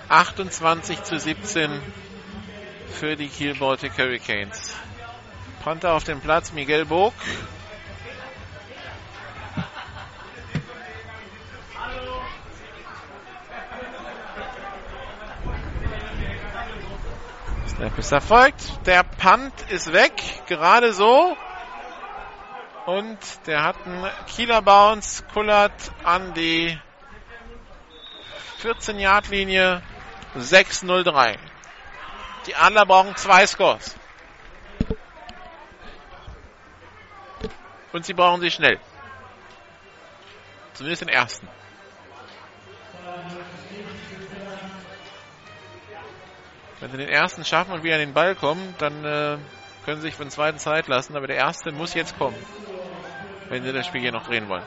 Achtundzwanzig 0.09 1.03
zu 1.05 1.19
17 1.19 1.81
für 2.93 3.17
die 3.17 3.29
Kiel 3.29 3.55
Baltic 3.55 3.99
Hurricanes. 3.99 4.75
Panther 5.63 5.93
auf 5.93 6.05
dem 6.05 6.21
Platz, 6.21 6.53
Miguel 6.53 6.85
Bog. 6.85 7.15
Snap 17.81 17.99
ist 17.99 18.13
erfolgt. 18.13 18.87
Der 18.87 19.03
Punt 19.03 19.55
ist 19.71 19.91
weg. 19.95 20.13
Gerade 20.47 20.93
so. 20.93 21.35
Und 22.85 23.19
der 23.47 23.63
hat 23.63 23.77
einen 23.87 24.07
Kieler 24.27 24.61
Bounce, 24.61 25.25
kullert 25.33 25.73
an 26.05 26.35
die 26.35 26.79
14-Yard-Linie 28.63 29.81
6-0-3. 30.37 31.39
Die 32.47 32.55
Adler 32.55 32.85
brauchen 32.85 33.17
zwei 33.17 33.47
Scores. 33.47 33.97
Und 37.95 38.05
sie 38.05 38.13
brauchen 38.13 38.43
sie 38.43 38.51
schnell. 38.51 38.79
Zumindest 40.75 41.01
den 41.01 41.09
ersten. 41.09 41.49
Wenn 46.81 46.91
sie 46.91 46.97
den 46.97 47.09
ersten 47.11 47.45
schaffen 47.45 47.73
und 47.73 47.83
wieder 47.83 47.97
an 47.97 48.01
den 48.01 48.15
Ball 48.15 48.35
kommen, 48.35 48.75
dann 48.79 49.05
äh, 49.05 49.37
können 49.85 50.01
sie 50.01 50.09
sich 50.09 50.15
für 50.15 50.25
den 50.25 50.31
zweiten 50.31 50.59
Zeit 50.59 50.89
lassen. 50.89 51.15
Aber 51.15 51.27
der 51.27 51.37
erste 51.37 51.73
muss 51.73 51.93
jetzt 51.93 52.19
kommen, 52.19 52.37
wenn 53.51 53.63
sie 53.63 53.73
das 53.73 53.87
Spiel 53.87 54.01
hier 54.01 54.13
noch 54.13 54.27
drehen 54.27 54.49
wollen. 54.49 54.63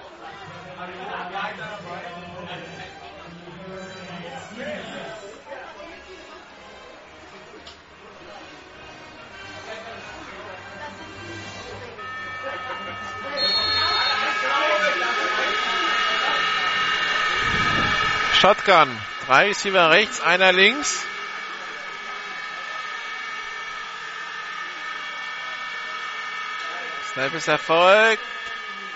Shotgun. 18.39 18.89
Drei 19.25 19.47
Receiver 19.47 19.89
rechts, 19.89 20.19
einer 20.21 20.51
links. 20.51 21.05
Snap 27.13 27.33
ist 27.35 27.47
erfolgt. 27.47 28.23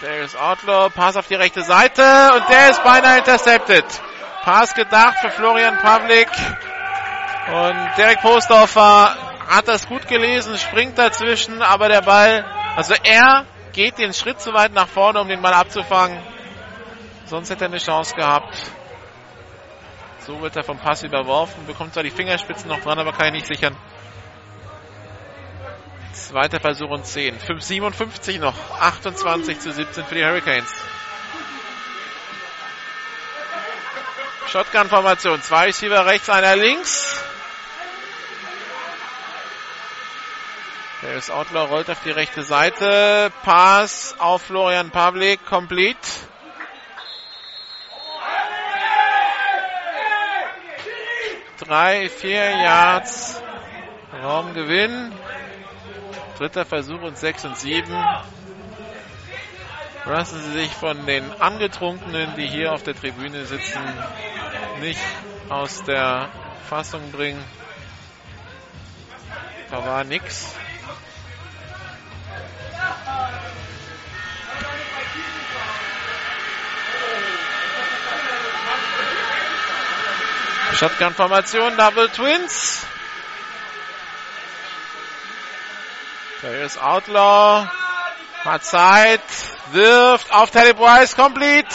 Der 0.02 0.22
ist 0.22 0.36
Outlaw. 0.36 0.90
Pass 0.90 1.16
auf 1.18 1.28
die 1.28 1.36
rechte 1.36 1.62
Seite 1.62 2.02
und 2.34 2.50
der 2.50 2.72
ist 2.72 2.84
beinahe 2.84 3.20
intercepted. 3.20 3.86
Pass 4.42 4.74
gedacht 4.74 5.20
für 5.20 5.30
Florian 5.30 5.78
Pavlik. 5.78 6.30
Und 7.48 7.98
Derek 7.98 8.20
Postdorfer 8.22 9.16
hat 9.48 9.68
das 9.68 9.88
gut 9.88 10.08
gelesen, 10.08 10.58
springt 10.58 10.98
dazwischen, 10.98 11.62
aber 11.62 11.90
der 11.90 12.02
Ball, 12.02 12.44
also 12.76 12.96
er 13.04 13.46
geht 13.72 14.00
den 14.00 14.14
Schritt 14.14 14.42
zu 14.42 14.52
weit 14.52 14.74
nach 14.74 14.88
vorne, 14.88 15.22
um 15.22 15.28
den 15.28 15.42
Ball 15.44 15.54
abzufangen. 15.54 16.20
Sonst 17.26 17.52
hätte 17.52 17.66
er 17.66 17.70
eine 17.70 17.78
Chance 17.78 18.16
gehabt. 18.16 18.58
So 20.26 20.42
wird 20.42 20.56
er 20.56 20.64
vom 20.64 20.80
Pass 20.80 21.04
überworfen, 21.04 21.68
bekommt 21.68 21.94
zwar 21.94 22.04
die 22.04 22.10
Fingerspitzen 22.10 22.68
noch 22.68 22.82
dran, 22.82 22.98
aber 22.98 23.14
kann 23.14 23.28
ihn 23.28 23.34
nicht 23.34 23.48
sichern. 23.48 23.78
Zweiter 26.18 26.60
Versuch 26.60 26.90
und 26.90 27.06
10. 27.06 27.40
5,57 27.40 28.40
noch. 28.40 28.56
28 28.80 29.60
zu 29.60 29.72
17 29.72 30.06
für 30.06 30.16
die 30.16 30.26
Hurricanes. 30.26 30.74
Shotgun-Formation. 34.50 35.42
Zwei 35.42 35.66
Receiver 35.66 36.06
rechts, 36.06 36.30
einer 36.30 36.56
links. 36.56 37.22
Darius 41.02 41.30
Outlaw 41.30 41.66
rollt 41.66 41.90
auf 41.90 42.02
die 42.04 42.12
rechte 42.12 42.44
Seite. 42.44 43.32
Pass 43.44 44.16
auf 44.20 44.42
Florian 44.42 44.90
Pavlik. 44.90 45.46
Complete. 45.46 45.98
Drei, 51.60 52.10
vier 52.10 52.50
Yards. 52.52 53.42
Raumgewinn. 54.24 55.12
Dritter 56.38 56.66
Versuch 56.66 57.02
und 57.02 57.18
sechs 57.18 57.46
und 57.46 57.58
sieben. 57.58 58.08
Lassen 60.06 60.40
Sie 60.44 60.52
sich 60.52 60.72
von 60.72 61.08
den 61.08 61.34
Angetrunkenen, 61.42 62.36
die 62.36 62.46
hier 62.46 62.74
auf 62.74 62.84
der 62.84 62.94
Tribüne 62.94 63.46
sitzen, 63.46 63.98
nicht 64.80 65.02
aus 65.50 65.84
der 65.84 66.30
Fassung 66.70 67.12
bringen. 67.12 67.44
Da 69.72 69.84
war 69.84 70.04
nix. 70.04 70.54
Shotgun-Formation, 80.76 81.76
Double 81.78 82.10
Twins. 82.10 82.86
Da 86.42 86.50
ist 86.50 86.82
Outlaw. 86.82 87.68
Hat 88.44 88.64
Zeit. 88.64 89.22
Wirft 89.72 90.32
auf 90.32 90.52
Terry 90.52 90.74
Bryce. 90.74 91.16
Complete. 91.16 91.68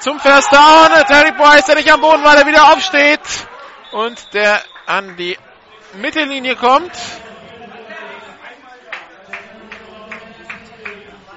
Zum 0.00 0.18
First 0.18 0.52
Down. 0.52 0.90
Terry 1.06 1.30
Bryce, 1.32 1.66
der 1.66 1.76
nicht 1.76 1.92
am 1.92 2.00
Boden, 2.00 2.24
weil 2.24 2.36
er 2.36 2.46
wieder 2.46 2.72
aufsteht. 2.72 3.20
Und 3.92 4.34
der 4.34 4.60
an 4.86 5.16
die 5.16 5.38
Mittellinie 5.94 6.56
kommt. 6.56 6.92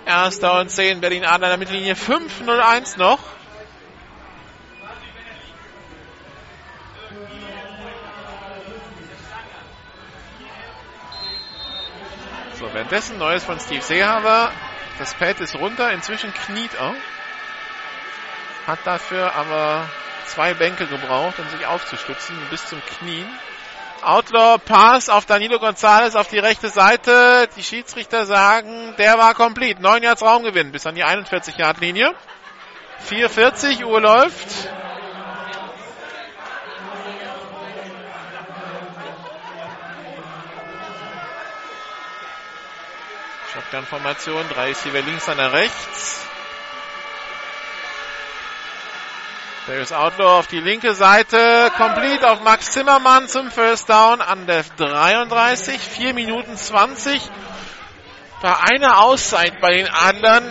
Erster 0.05 0.59
und 0.59 0.69
10 0.69 1.01
Berlin 1.01 1.25
an 1.25 1.41
der 1.41 1.55
Mittellinie 1.57 1.93
5-0-1 1.93 2.97
noch. 2.97 3.19
So, 12.59 12.73
währenddessen 12.73 13.17
Neues 13.17 13.45
von 13.45 13.57
Steve 13.57 13.81
Seehaver. 13.81 14.51
Das 14.97 15.13
Pad 15.13 15.39
ist 15.39 15.55
runter, 15.55 15.93
inzwischen 15.93 16.33
kniet 16.33 16.73
er. 16.73 16.93
Hat 18.67 18.79
dafür 18.83 19.33
aber 19.33 19.87
zwei 20.25 20.53
Bänke 20.53 20.85
gebraucht, 20.85 21.39
um 21.39 21.47
sich 21.51 21.65
aufzustützen 21.65 22.35
bis 22.49 22.65
zum 22.65 22.81
Knien. 22.85 23.25
Outlaw 24.01 24.57
Pass 24.57 25.07
auf 25.07 25.25
Danilo 25.25 25.57
Gonzalez 25.59 26.15
auf 26.15 26.27
die 26.27 26.39
rechte 26.39 26.67
Seite. 26.67 27.47
Die 27.55 27.63
Schiedsrichter 27.63 28.25
sagen, 28.25 28.93
der 28.97 29.17
war 29.17 29.35
komplett. 29.35 29.79
9 29.79 30.03
Yards 30.03 30.21
Raumgewinn 30.21 30.73
bis 30.73 30.85
an 30.85 30.95
die 30.95 31.05
41 31.05 31.55
Yard 31.55 31.79
Linie. 31.79 32.13
4,40 33.09 33.85
Uhr 33.85 34.01
läuft. 34.01 34.69
Shotgun-Formation, 43.53 44.45
drei 44.49 44.67
Receiver 44.67 45.01
links, 45.01 45.27
einer 45.27 45.51
rechts. 45.51 46.25
Darius 49.65 49.91
Outlaw 49.91 50.39
auf 50.39 50.47
die 50.47 50.59
linke 50.59 50.93
Seite, 50.93 51.71
complete 51.77 52.29
auf 52.29 52.41
Max 52.41 52.71
Zimmermann 52.71 53.27
zum 53.27 53.49
First 53.49 53.89
Down 53.89 54.21
an 54.21 54.45
der 54.45 54.63
33, 54.77 55.79
4 55.79 56.13
Minuten 56.13 56.57
20. 56.57 57.21
War 58.41 58.63
eine 58.63 58.97
Auszeit 58.97 59.59
bei 59.61 59.73
den 59.73 59.87
anderen. 59.87 60.45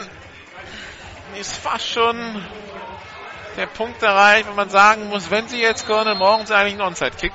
Ist 1.39 1.57
fast 1.57 1.89
schon 1.89 2.45
der 3.57 3.67
Punkt 3.67 4.03
erreicht, 4.03 4.49
wo 4.49 4.55
man 4.55 4.71
sagen 4.71 5.09
muss, 5.09 5.31
wenn 5.31 5.47
sie 5.49 5.61
jetzt 5.61 5.87
können, 5.87 6.19
morgen 6.19 6.43
ist 6.43 6.53
eigentlich 6.53 6.75
ein 6.75 6.81
Onside-Kick. 6.81 7.33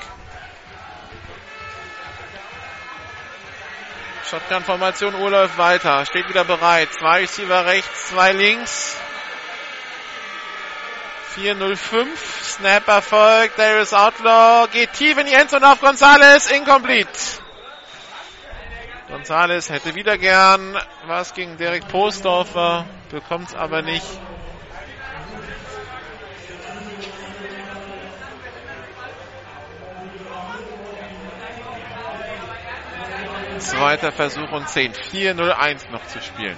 Shotgun-Formation, 4.34 5.14
Uhr 5.14 5.30
läuft 5.30 5.60
weiter, 5.60 6.08
steht 6.08 6.28
wieder 6.28 6.44
bereit. 6.44 6.92
Zwei 6.92 7.20
Receiver 7.20 7.68
rechts, 7.68 8.08
zwei 8.08 8.32
links. 8.32 8.98
4-0-5, 11.36 12.08
Snap 12.42 12.88
erfolgt, 12.88 13.60
Darius 13.60 13.94
Outlaw 13.94 14.68
geht 14.72 14.94
tief 14.94 15.20
in 15.20 15.28
die 15.28 15.34
Endzone 15.34 15.72
auf 15.72 15.82
Gonzales, 15.82 16.50
incomplete. 16.50 17.12
Gonzales 19.08 19.70
hätte 19.70 19.94
wieder 19.94 20.18
gern 20.18 20.80
was 21.06 21.36
gegen 21.36 21.58
Derek 21.58 21.88
Postdorfer, 21.88 22.88
es 23.12 23.56
aber 23.56 23.84
nicht. 23.84 24.08
Zweiter 33.60 34.12
Versuch 34.12 34.52
und 34.52 34.68
10. 34.68 34.94
4-0-1 34.94 35.92
noch 35.92 36.06
zu 36.08 36.22
spielen. 36.22 36.58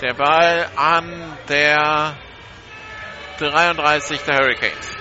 Der 0.00 0.14
Ball 0.14 0.68
an 0.76 1.38
der 1.48 2.16
33 3.38 4.20
der 4.22 4.36
Hurricanes. 4.36 4.96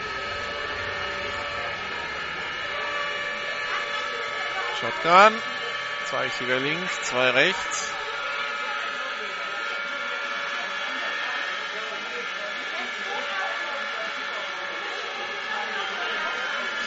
Shotgun. 4.79 5.33
Zwei 6.05 6.23
Receiver 6.25 6.59
links, 6.59 7.01
zwei 7.03 7.29
rechts. 7.29 7.92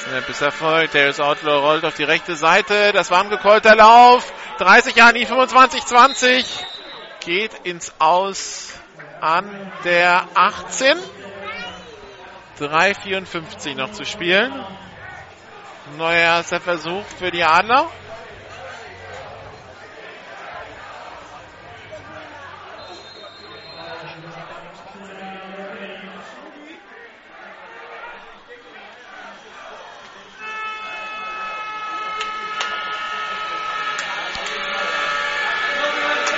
Snap 0.07 0.28
ist 0.28 0.41
erfolgt. 0.41 0.94
Darius 0.94 1.18
Outlaw 1.18 1.59
rollt 1.59 1.85
auf 1.85 1.94
die 1.94 2.05
rechte 2.05 2.36
Seite. 2.36 2.93
Das 2.93 3.10
war 3.10 3.25
ein 3.25 3.28
gekollter 3.28 3.75
Lauf. 3.75 4.33
30 4.59 4.94
Jahre, 4.94 5.18
25, 5.18 5.85
20. 5.85 6.65
Geht 7.25 7.52
ins 7.65 7.93
Aus 7.99 8.73
an 9.20 9.73
der 9.83 10.28
18. 10.35 10.97
3,54 12.60 13.75
noch 13.75 13.91
zu 13.91 14.05
spielen. 14.05 14.65
Neuer 15.99 16.18
erster 16.18 16.60
Versuch 16.60 17.05
für 17.18 17.33
die 17.33 17.43
Adler. 17.43 17.91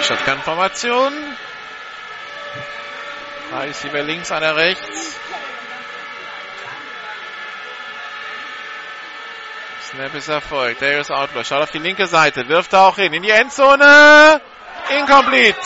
Shotgun-Formation. 0.08 1.12
Da 3.50 3.64
ist 3.64 3.82
sie 3.82 3.90
bei 3.90 4.00
links, 4.00 4.32
einer 4.32 4.56
rechts. 4.56 5.20
Snap 9.82 10.14
ist 10.14 10.28
erfolgt. 10.28 10.80
Darius 10.80 11.10
Outlaw 11.10 11.44
schaut 11.44 11.62
auf 11.62 11.70
die 11.72 11.78
linke 11.78 12.06
Seite, 12.06 12.48
wirft 12.48 12.74
auch 12.74 12.96
hin. 12.96 13.12
In 13.12 13.22
die 13.22 13.28
Endzone. 13.28 14.40
Incomplete. 14.98 15.58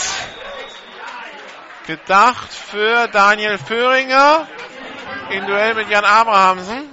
Gedacht 1.87 2.53
für 2.53 3.07
Daniel 3.09 3.59
Föhringer. 3.59 4.49
In 5.31 5.47
Duell 5.47 5.75
mit 5.75 5.89
Jan 5.89 6.05
Abrahamsen. 6.05 6.92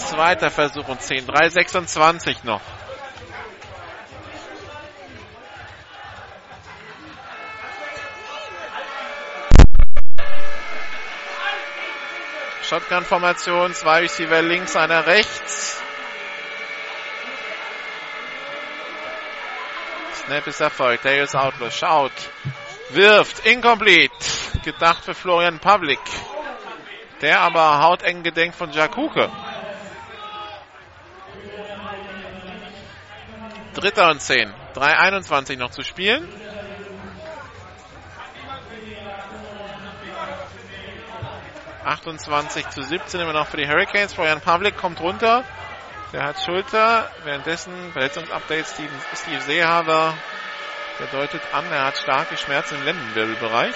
Zweiter 0.00 0.50
Versuch 0.50 0.88
und 0.88 1.00
10. 1.00 1.26
3,26 1.26 2.38
noch. 2.44 2.60
Shotgun-Formation, 12.70 13.74
zwei 13.74 14.00
Receiver 14.00 14.42
links, 14.42 14.76
einer 14.76 15.04
rechts. 15.04 15.82
Snap 20.14 20.46
ist 20.46 20.60
erfolgt. 20.60 21.04
Darius 21.04 21.34
Outlaw 21.34 21.70
schaut, 21.72 22.12
wirft, 22.90 23.44
incomplete. 23.44 24.14
Gedacht 24.64 25.04
für 25.04 25.14
Florian 25.14 25.58
Pavlik. 25.58 25.98
Der 27.20 27.40
aber 27.40 27.82
hauteng 27.82 28.22
gedenkt 28.22 28.56
von 28.56 28.70
Jakuke. 28.70 29.28
Dritter 33.74 34.10
und 34.10 34.20
zehn. 34.20 34.52
3,21 34.74 35.56
noch 35.56 35.70
zu 35.70 35.82
spielen. 35.82 36.26
28 41.84 42.68
zu 42.70 42.82
17 42.82 43.20
immer 43.20 43.32
noch 43.32 43.46
für 43.46 43.56
die 43.56 43.66
Hurricanes. 43.66 44.14
Florian 44.14 44.40
Pavlik 44.40 44.76
kommt 44.76 45.00
runter. 45.00 45.44
Der 46.12 46.24
hat 46.24 46.40
Schulter. 46.40 47.10
Währenddessen 47.24 47.72
Verletzungsupdate 47.92 48.66
Steve, 48.66 48.92
Steve 49.14 49.40
Seehaber. 49.40 50.14
Der 50.98 51.06
deutet 51.06 51.40
an, 51.52 51.64
er 51.72 51.86
hat 51.86 51.96
starke 51.96 52.36
Schmerzen 52.36 52.76
im 52.76 52.84
Lendenwirbelbereich. 52.84 53.74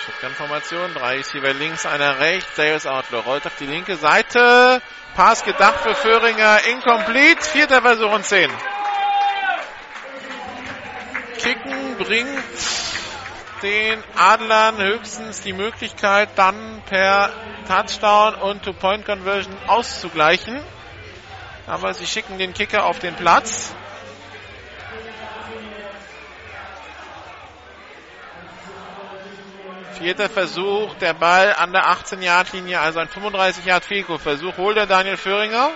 Shotgun-Formation. 0.00 0.94
Drei 0.94 1.16
Receiver 1.16 1.52
links, 1.52 1.86
einer 1.86 2.18
rechts. 2.18 2.56
Sales 2.56 2.86
Outlaw 2.86 3.20
rollt 3.20 3.46
auf 3.46 3.56
die 3.56 3.66
linke 3.66 3.96
Seite. 3.96 4.80
Pass 5.14 5.44
gedacht 5.44 5.80
für 5.80 5.94
Föhringer. 5.94 6.64
Incomplete. 6.64 7.42
Vierter 7.42 7.82
Versuch 7.82 8.10
und 8.10 8.24
zehn. 8.24 8.50
Kicken 11.38 11.96
bringt 11.98 12.44
den 13.62 14.02
Adlern 14.16 14.78
höchstens 14.78 15.42
die 15.42 15.52
Möglichkeit, 15.52 16.30
dann 16.36 16.82
per 16.86 17.30
Touchdown 17.68 18.34
und 18.34 18.62
Two-Point-Conversion 18.62 19.54
auszugleichen. 19.66 20.60
Aber 21.66 21.94
sie 21.94 22.06
schicken 22.06 22.38
den 22.38 22.54
Kicker 22.54 22.84
auf 22.84 22.98
den 22.98 23.14
Platz. 23.14 23.74
Vierter 30.00 30.30
Versuch, 30.30 30.94
der 30.94 31.12
Ball 31.12 31.52
an 31.52 31.72
der 31.72 31.82
18-Yard-Linie, 31.82 32.80
also 32.80 33.00
ein 33.00 33.08
35 33.08 33.66
Yard 33.66 33.84
Versuch. 33.84 34.56
Holt 34.56 34.78
der 34.78 34.86
Daniel 34.86 35.18
Föhringer. 35.18 35.72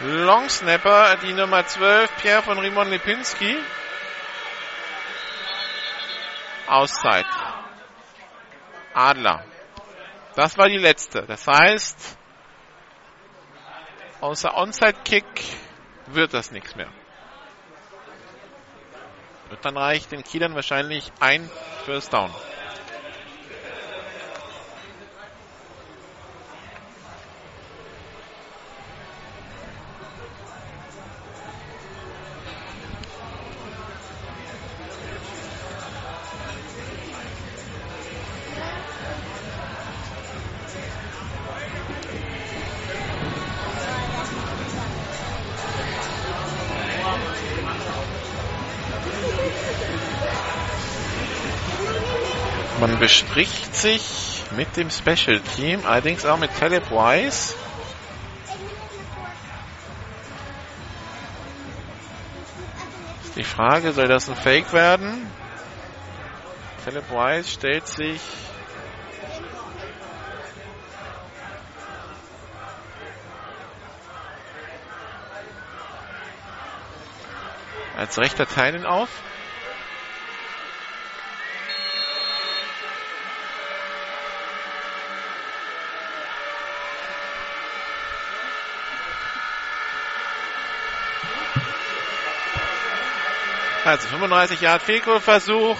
Long 0.00 0.46
Snapper, 0.50 1.16
die 1.22 1.32
Nummer 1.32 1.66
12, 1.66 2.16
Pierre 2.20 2.42
von 2.42 2.58
Rimon 2.58 2.90
Lipinski. 2.90 3.56
Auszeit. 6.66 7.24
Adler. 8.92 9.42
Das 10.34 10.58
war 10.58 10.68
die 10.68 10.76
letzte. 10.76 11.22
Das 11.22 11.46
heißt, 11.46 12.18
außer 14.20 14.54
Onside-Kick 14.54 15.24
wird 16.08 16.34
das 16.34 16.50
nichts 16.50 16.76
mehr. 16.76 16.90
Dann 19.62 19.76
reicht 19.76 20.12
den 20.12 20.22
Kielern 20.22 20.54
wahrscheinlich 20.54 21.12
ein 21.20 21.50
First 21.84 22.12
Down. 22.12 22.30
Bespricht 53.16 53.74
sich 53.74 54.42
mit 54.50 54.76
dem 54.76 54.90
Special 54.90 55.40
Team, 55.40 55.86
allerdings 55.86 56.26
auch 56.26 56.36
mit 56.36 56.54
Caleb 56.54 56.90
Wise. 56.90 57.54
Die 63.36 63.44
Frage, 63.44 63.92
soll 63.92 64.08
das 64.08 64.28
ein 64.28 64.36
Fake 64.36 64.70
werden? 64.74 65.30
Caleb 66.84 67.10
Wise 67.10 67.48
stellt 67.48 67.88
sich 67.88 68.20
als 77.96 78.18
rechter 78.18 78.46
Teilen 78.46 78.84
auf. 78.84 79.08
Also 93.86 94.08
35 94.08 94.60
Yard 94.62 94.82
Fehlkurversuch. 94.82 95.76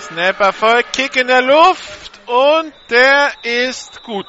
Snap 0.00 0.40
Erfolg, 0.40 0.92
Kick 0.92 1.14
in 1.14 1.28
der 1.28 1.40
Luft 1.40 2.20
und 2.26 2.74
der 2.90 3.30
ist 3.44 4.02
gut. 4.02 4.26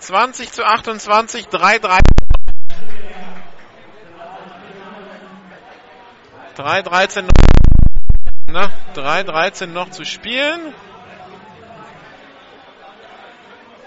20 0.00 0.52
zu 0.52 0.66
28, 0.66 1.46
3-3. 1.46 1.98
3-13 6.58 7.22
noch, 8.48 8.70
3-13 8.94 9.66
noch 9.68 9.88
zu 9.88 10.04
spielen. 10.04 10.74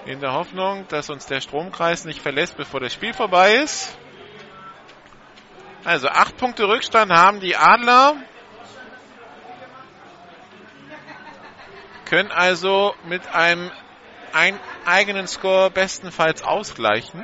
In 0.08 0.22
der 0.22 0.34
Hoffnung, 0.34 0.88
dass 0.88 1.12
uns 1.12 1.28
der 1.28 1.40
Stromkreis 1.40 2.06
nicht 2.06 2.24
verlässt, 2.24 2.58
bevor 2.58 2.80
das 2.80 2.94
Spiel 2.94 3.14
vorbei 3.14 3.58
ist. 3.58 3.96
Also 5.88 6.10
acht 6.10 6.36
Punkte 6.36 6.68
Rückstand 6.68 7.14
haben 7.14 7.40
die 7.40 7.56
Adler. 7.56 8.18
Können 12.04 12.30
also 12.30 12.94
mit 13.06 13.26
einem 13.34 13.72
ein 14.34 14.60
eigenen 14.84 15.28
Score 15.28 15.72
bestenfalls 15.72 16.44
ausgleichen. 16.44 17.24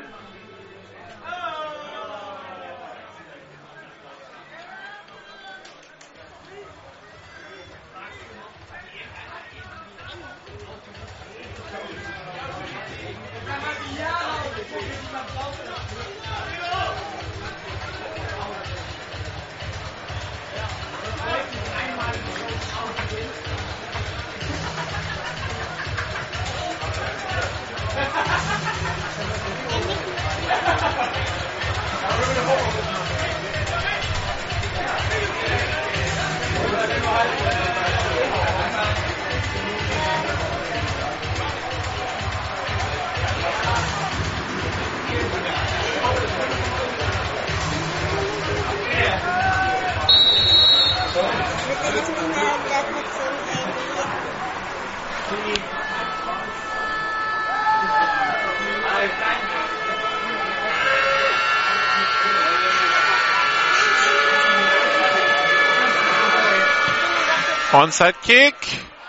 Onside 67.73 68.13
Kick 68.23 68.55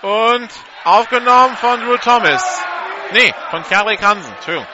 und 0.01 0.49
aufgenommen 0.85 1.55
von 1.59 1.81
Drew 1.81 1.99
Thomas. 1.99 2.43
Nee, 3.13 3.33
von 3.51 3.63
Karik 3.65 4.03
Hansen. 4.03 4.33
Entschuldigung. 4.33 4.74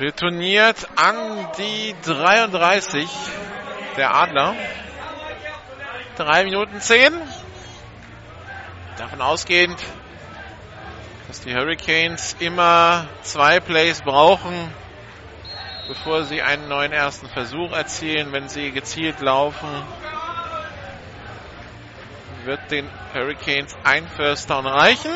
Retourniert 0.00 0.88
an 0.96 1.48
die 1.58 1.94
33 2.04 3.08
der 3.96 4.14
Adler. 4.14 4.54
3 6.16 6.44
Minuten 6.44 6.80
10. 6.80 7.12
Davon 8.96 9.20
ausgehend 9.20 9.78
dass 11.28 11.42
die 11.42 11.54
Hurricanes 11.54 12.36
immer 12.40 13.06
zwei 13.22 13.60
Plays 13.60 14.00
brauchen, 14.00 14.72
bevor 15.86 16.24
sie 16.24 16.40
einen 16.40 16.68
neuen 16.68 16.90
ersten 16.90 17.28
Versuch 17.28 17.70
erzielen. 17.72 18.32
Wenn 18.32 18.48
sie 18.48 18.72
gezielt 18.72 19.20
laufen, 19.20 19.68
wird 22.44 22.60
den 22.70 22.88
Hurricanes 23.12 23.76
ein 23.84 24.08
First 24.08 24.48
Down 24.48 24.66
reichen. 24.66 25.10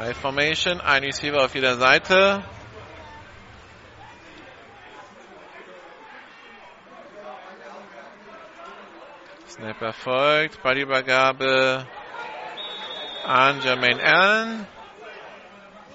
High 0.00 0.16
Formation, 0.16 0.80
ein 0.80 1.04
Receiver 1.04 1.44
auf 1.44 1.54
jeder 1.54 1.76
Seite. 1.76 2.42
Snap 9.46 9.82
erfolgt, 9.82 10.62
Ballübergabe 10.62 11.86
an 13.26 13.60
Jermaine 13.60 14.02
Allen. 14.02 14.66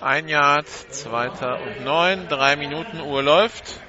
Ein 0.01 0.27
Yard, 0.27 0.67
zweiter 0.67 1.59
und 1.61 1.83
neun, 1.83 2.27
drei 2.27 2.57
Minuten 2.57 2.99
Uhr 2.99 3.23
läuft. 3.23 3.81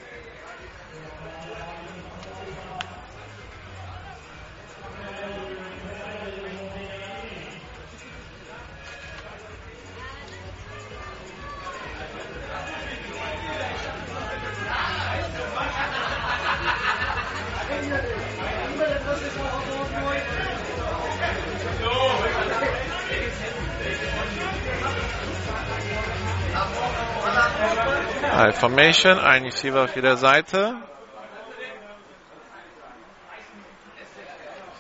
Formation, 28.59 29.19
ein 29.19 29.45
Receiver 29.45 29.85
auf 29.85 29.95
jeder 29.95 30.17
Seite. 30.17 30.77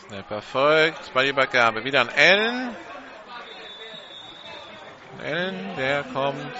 Snap 0.07 0.31
erfolgt, 0.31 1.13
Ballübergabe 1.13 1.85
wieder 1.85 2.01
an 2.01 2.09
Allen. 2.09 2.77
Allen, 5.23 5.77
der 5.77 6.05
kommt 6.05 6.55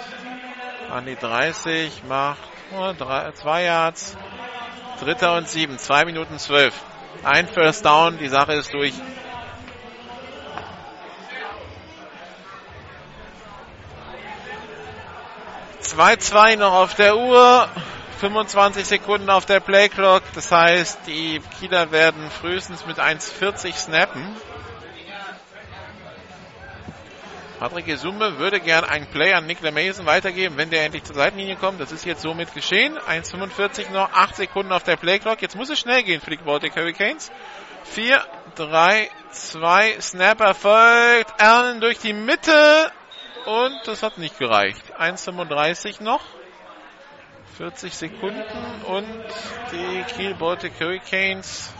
an 0.91 1.07
die 1.07 1.17
30, 1.17 2.05
macht 2.05 2.39
oh, 2.77 2.93
drei, 2.97 3.33
zwei 3.33 3.65
Yards. 3.65 4.17
Dritter 5.01 5.37
und 5.37 5.49
sieben, 5.49 5.79
zwei 5.79 6.05
Minuten 6.05 6.39
zwölf. 6.39 6.75
Ein 7.23 7.49
First 7.49 7.85
Down, 7.87 8.19
die 8.19 8.29
Sache 8.29 8.53
ist 8.55 8.73
durch. 8.75 8.95
Zwei, 15.87 16.17
zwei 16.17 16.57
noch 16.57 16.73
auf 16.73 16.95
der 16.97 17.17
Uhr. 17.17 17.69
25 18.19 18.85
Sekunden 18.85 19.31
auf 19.31 19.47
der 19.47 19.61
Playclock. 19.61 20.25
Das 20.35 20.51
heißt, 20.51 20.99
die 21.07 21.41
Kieler 21.61 21.93
werden 21.93 22.29
frühestens 22.29 22.85
mit 22.87 22.99
1,40 22.99 23.73
snappen. 23.73 24.35
Patrick 27.61 27.87
Gesume 27.87 28.37
würde 28.39 28.59
gern 28.59 28.83
einen 28.83 29.07
Play 29.07 29.33
an 29.33 29.47
Nick 29.47 29.63
Mason 29.63 30.07
weitergeben, 30.07 30.57
wenn 30.57 30.71
der 30.71 30.85
endlich 30.85 31.05
zur 31.05 31.15
Seitenlinie 31.15 31.55
kommt. 31.55 31.81
Das 31.81 31.93
ist 31.93 32.05
jetzt 32.05 32.23
somit 32.23 32.53
geschehen. 32.53 32.99
1,45 32.99 33.93
noch, 33.93 34.13
8 34.13 34.35
Sekunden 34.35 34.73
auf 34.73 34.83
der 34.83 34.97
Playclock. 34.97 35.41
Jetzt 35.41 35.55
muss 35.55 35.71
es 35.71 35.79
schnell 35.79 36.03
gehen 36.03 36.21
für 36.21 36.31
die 36.31 36.39
Baltic 36.39 36.75
Hurricanes. 36.75 37.31
4, 37.85 38.25
3, 38.57 39.09
2, 39.31 40.01
Snap 40.01 40.41
erfolgt. 40.41 41.41
Allen 41.41 41.81
durch 41.81 41.99
die 42.01 42.13
Mitte. 42.13 42.91
Und 43.47 43.87
das 43.87 44.03
hat 44.03 44.19
nicht 44.19 44.39
gereicht. 44.39 44.83
1,35 44.99 46.03
noch. 46.03 46.21
40 47.57 47.95
Sekunden 47.95 48.83
und 48.87 49.25
die 49.73 50.03
Kiel 50.13 50.35
Baltic 50.35 50.73
Hurricanes 50.81 51.73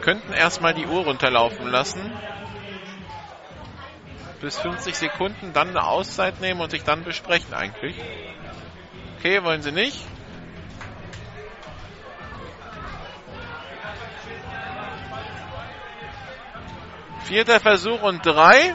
könnten 0.00 0.32
erstmal 0.32 0.72
die 0.72 0.86
Uhr 0.86 1.04
runterlaufen 1.04 1.68
lassen. 1.68 2.10
Bis 4.40 4.58
50 4.58 4.96
Sekunden, 4.96 5.52
dann 5.52 5.68
eine 5.68 5.86
Auszeit 5.86 6.40
nehmen 6.40 6.60
und 6.60 6.70
sich 6.70 6.84
dann 6.84 7.04
besprechen 7.04 7.52
eigentlich. 7.52 7.96
Okay, 9.18 9.44
wollen 9.44 9.62
sie 9.62 9.72
nicht. 9.72 10.00
Vierter 17.26 17.58
Versuch 17.58 18.02
und 18.02 18.24
drei. 18.24 18.72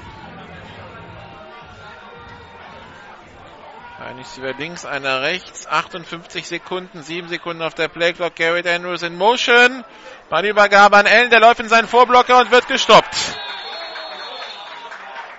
Ein 4.06 4.18
Receiver 4.18 4.52
links, 4.58 4.86
einer 4.86 5.22
rechts. 5.22 5.68
58 5.68 6.46
Sekunden, 6.46 7.02
7 7.02 7.30
Sekunden 7.30 7.62
auf 7.62 7.76
der 7.76 7.88
Playclock. 7.88 8.36
Garrett 8.36 8.68
Andrews 8.68 9.04
in 9.04 9.18
Motion. 9.18 9.86
Ballübergabe 10.30 10.98
an 10.98 11.08
Allen, 11.08 11.30
der 11.30 11.40
läuft 11.40 11.62
in 11.62 11.70
seinen 11.70 11.88
Vorblocker 11.88 12.42
und 12.42 12.52
wird 12.52 12.68
gestoppt. 12.68 13.16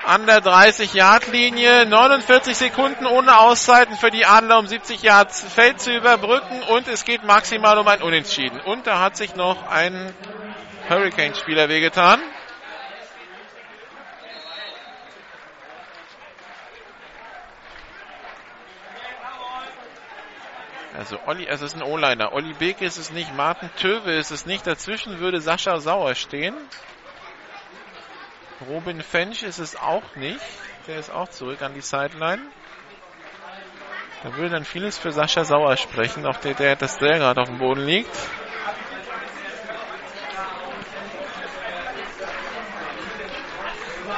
An 0.07 0.25
der 0.25 0.39
30-Yard-Linie. 0.39 1.85
49 1.85 2.57
Sekunden 2.57 3.05
ohne 3.05 3.41
Auszeiten 3.41 3.95
für 3.97 4.11
die 4.11 4.25
Adler, 4.25 4.59
um 4.59 4.67
70 4.67 5.03
Yards 5.03 5.45
Feld 5.45 5.83
zu 5.83 5.95
überbrücken. 5.95 6.63
Und 6.71 6.89
es 6.89 7.05
geht 7.05 7.25
maximal 7.25 7.77
um 7.77 7.87
ein 7.87 8.01
Unentschieden. 8.01 8.59
Und 8.59 8.87
da 8.87 9.01
hat 9.01 9.19
sich 9.19 9.37
noch 9.37 9.69
ein 9.69 10.15
Hurricane-Spieler 10.89 11.69
wehgetan. 11.69 12.23
Also 20.97 21.19
Olli, 21.27 21.47
es 21.47 21.63
ist 21.63 21.75
ein 21.75 21.83
O-Liner. 21.83 22.33
Olli 22.33 22.53
Beke 22.53 22.85
ist 22.85 22.99
es 22.99 23.11
nicht, 23.11 23.35
Martin 23.35 23.71
Töwe 23.77 24.13
ist 24.13 24.31
es 24.31 24.45
nicht. 24.45 24.67
Dazwischen 24.67 25.21
würde 25.21 25.41
Sascha 25.41 25.79
Sauer 25.81 26.15
stehen. 26.15 26.55
Robin 28.69 29.01
Fench 29.01 29.43
ist 29.43 29.59
es 29.59 29.75
auch 29.77 30.17
nicht. 30.17 30.41
Der 30.87 30.99
ist 30.99 31.11
auch 31.11 31.29
zurück 31.29 31.63
an 31.63 31.75
die 31.75 31.81
Sideline. 31.81 32.43
Da 34.23 34.37
würde 34.37 34.51
dann 34.51 34.65
vieles 34.65 34.99
für 34.99 35.13
Sascha 35.13 35.45
Sauer 35.45 35.77
sprechen, 35.77 36.27
auf 36.27 36.39
der, 36.41 36.55
der 36.55 36.77
der 36.77 36.89
gerade 36.89 37.41
auf 37.41 37.49
dem 37.49 37.59
Boden 37.59 37.85
liegt. 37.85 38.15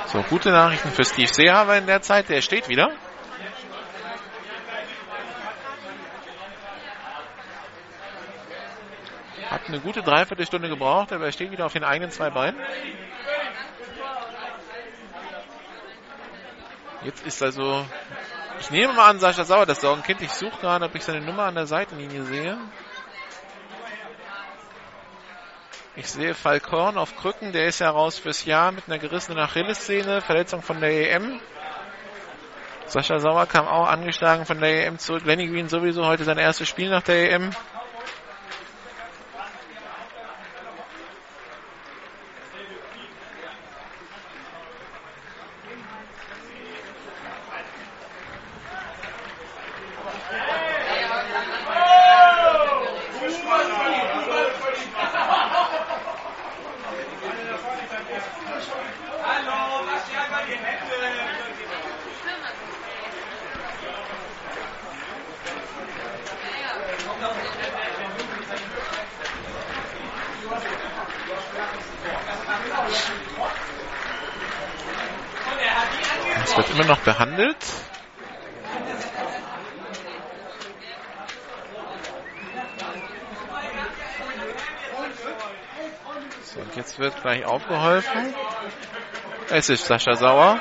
So, 0.06 0.22
gute 0.22 0.50
Nachrichten 0.50 0.90
für 0.90 1.04
Steve 1.04 1.32
Seehaber 1.32 1.76
in 1.78 1.86
der 1.86 2.02
Zeit. 2.02 2.28
Der 2.28 2.40
steht 2.40 2.68
wieder. 2.68 2.90
Hat 9.55 9.68
eine 9.68 9.78
gute 9.78 10.02
Dreiviertelstunde 10.02 10.68
gebraucht, 10.68 11.12
aber 11.12 11.26
er 11.26 11.33
steht 11.33 11.52
wieder 11.52 11.65
auf 11.65 11.73
den 11.73 11.84
eigenen 11.84 12.10
zwei 12.10 12.28
Beinen. 12.28 12.58
Jetzt 17.05 17.24
ist 17.24 17.41
also, 17.41 17.86
ich 18.58 18.70
nehme 18.73 18.94
mal 18.94 19.10
an, 19.10 19.20
Sascha 19.20 19.44
Sauer, 19.44 19.65
das 19.65 19.81
Sorgenkind. 19.81 20.23
Ich 20.23 20.33
suche 20.33 20.58
gerade, 20.60 20.84
ob 20.86 20.97
ich 20.97 21.05
seine 21.05 21.20
Nummer 21.20 21.44
an 21.44 21.55
der 21.55 21.66
Seitenlinie 21.66 22.24
sehe. 22.24 22.58
Ich 25.94 26.10
sehe 26.10 26.34
Falkorn 26.34 26.99
auf 26.99 27.15
Krücken, 27.15 27.52
der 27.52 27.66
ist 27.66 27.78
ja 27.78 27.91
raus 27.91 28.18
fürs 28.18 28.44
Jahr 28.44 28.73
mit 28.73 28.89
einer 28.89 28.99
gerissenen 28.99 29.39
Achillessehne, 29.39 30.20
Verletzung 30.20 30.62
von 30.62 30.81
der 30.81 31.12
EM. 31.12 31.39
Sascha 32.86 33.20
Sauer 33.20 33.47
kam 33.47 33.68
auch 33.68 33.86
angeschlagen 33.86 34.47
von 34.47 34.58
der 34.58 34.89
EM 34.89 34.99
zurück. 34.99 35.24
Lenny 35.24 35.47
Green 35.47 35.68
sowieso 35.68 36.05
heute 36.07 36.24
sein 36.24 36.39
erstes 36.39 36.68
Spiel 36.68 36.91
nach 36.91 37.02
der 37.02 37.31
EM. 37.31 37.50
Immer 76.74 76.86
noch 76.86 77.00
behandelt. 77.00 77.56
So, 86.42 86.60
und 86.60 86.76
jetzt 86.76 86.98
wird 86.98 87.20
gleich 87.22 87.44
aufgeholfen. 87.44 88.34
Es 89.50 89.68
ist 89.68 89.86
Sascha 89.86 90.14
Sauer. 90.14 90.60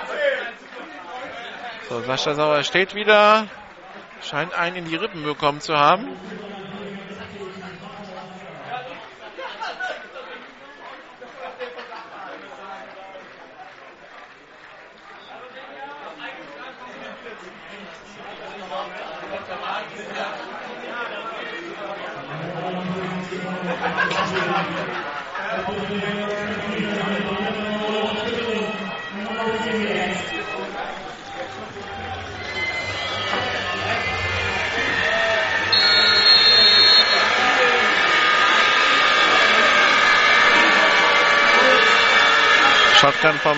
So, 1.89 2.01
Sascha 2.01 2.35
Sauer 2.35 2.63
steht 2.63 2.93
wieder. 2.93 3.47
Scheint 4.21 4.53
einen 4.53 4.77
in 4.77 4.85
die 4.85 4.95
Rippen 4.95 5.23
bekommen 5.23 5.61
zu 5.61 5.73
haben. 5.73 6.09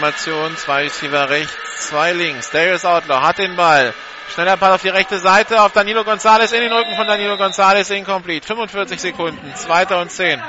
Shotgun-Formation, 0.06 0.58
zwei 0.58 0.84
Receiver 0.84 1.30
rechts, 1.30 1.88
zwei 1.88 2.14
links. 2.14 2.52
Darius 2.52 2.86
Outlaw 2.86 3.22
hat 3.22 3.40
den 3.40 3.56
Ball. 3.56 3.94
Schneller 4.34 4.58
Ball 4.58 4.74
auf 4.74 4.82
die 4.82 4.90
rechte 4.90 5.20
Seite, 5.20 5.62
auf 5.62 5.72
Danilo 5.72 6.04
Gonzalez, 6.04 6.52
in 6.52 6.62
den 6.62 6.72
Rücken 6.72 6.96
von 6.96 7.08
Danilo 7.08 7.38
Gonzalez, 7.38 7.90
incomplete. 7.90 8.46
45 8.48 9.00
Sekunden, 9.00 9.56
zweiter 9.56 10.00
und 10.02 10.12
zehn. 10.12 10.42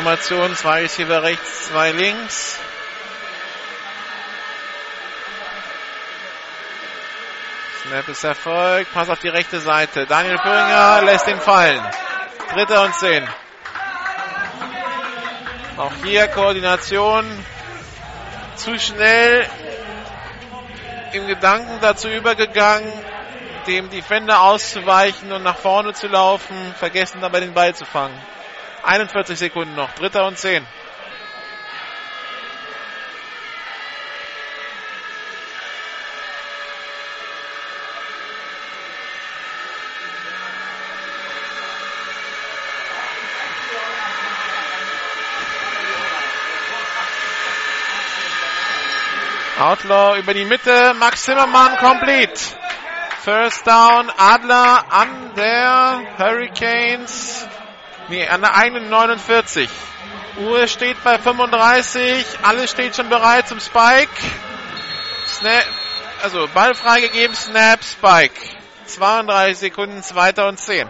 Shotgun-Formation, 0.00 0.56
zwei 0.56 0.82
Receiver 0.82 1.22
rechts, 1.22 1.68
zwei 1.68 1.92
links. 1.92 2.58
Snap 7.82 8.08
ist 8.08 8.24
erfolgt, 8.24 8.92
Pass 8.92 9.08
auf 9.10 9.18
die 9.18 9.28
rechte 9.28 9.60
Seite. 9.60 10.06
Daniel 10.06 10.38
Führinger 10.38 11.02
lässt 11.02 11.26
ihn 11.28 11.38
fallen. 11.38 11.82
Dritter 12.54 12.82
und 12.84 12.94
zehn. 12.94 13.28
Auch 15.76 15.92
hier 16.02 16.28
Koordination 16.28 17.24
zu 18.56 18.78
schnell 18.78 19.46
im 21.12 21.26
Gedanken 21.26 21.78
dazu 21.80 22.08
übergegangen, 22.08 22.90
dem 23.66 23.90
Defender 23.90 24.42
auszuweichen 24.42 25.32
und 25.32 25.42
nach 25.42 25.56
vorne 25.56 25.92
zu 25.92 26.06
laufen, 26.06 26.74
vergessen 26.78 27.20
dabei 27.20 27.40
den 27.40 27.54
Ball 27.54 27.74
zu 27.74 27.84
fangen. 27.84 28.18
41 28.82 29.38
Sekunden 29.38 29.74
noch. 29.74 29.92
Dritter 29.92 30.26
und 30.26 30.38
10. 30.38 30.66
Outlaw 49.60 50.18
über 50.18 50.32
die 50.32 50.46
Mitte, 50.46 50.94
Max 50.94 51.24
Zimmermann 51.24 51.76
complete. 51.76 52.40
First 53.22 53.66
down, 53.66 54.10
Adler 54.16 54.86
an 54.88 55.34
der 55.36 56.00
Hurricanes 56.16 57.46
Nee, 58.10 58.26
an 58.26 58.40
der 58.40 58.56
eigenen 58.56 58.90
49. 58.90 59.70
Uhr 60.40 60.66
steht 60.66 61.02
bei 61.04 61.16
35. 61.16 62.26
Alles 62.42 62.72
steht 62.72 62.96
schon 62.96 63.08
bereit 63.08 63.46
zum 63.46 63.60
Spike. 63.60 64.10
Snap, 65.28 65.64
also 66.20 66.48
Ball 66.52 66.74
freigegeben, 66.74 67.36
Snap, 67.36 67.84
Spike. 67.84 68.34
32 68.86 69.58
Sekunden, 69.58 70.02
zweiter 70.02 70.48
und 70.48 70.58
10. 70.58 70.88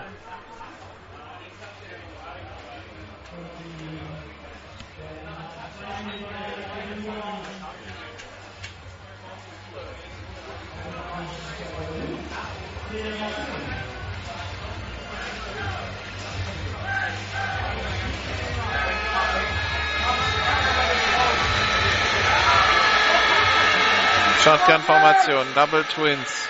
Shotgun-Formation, 24.43 25.47
Double 25.55 25.85
Twins. 25.85 26.49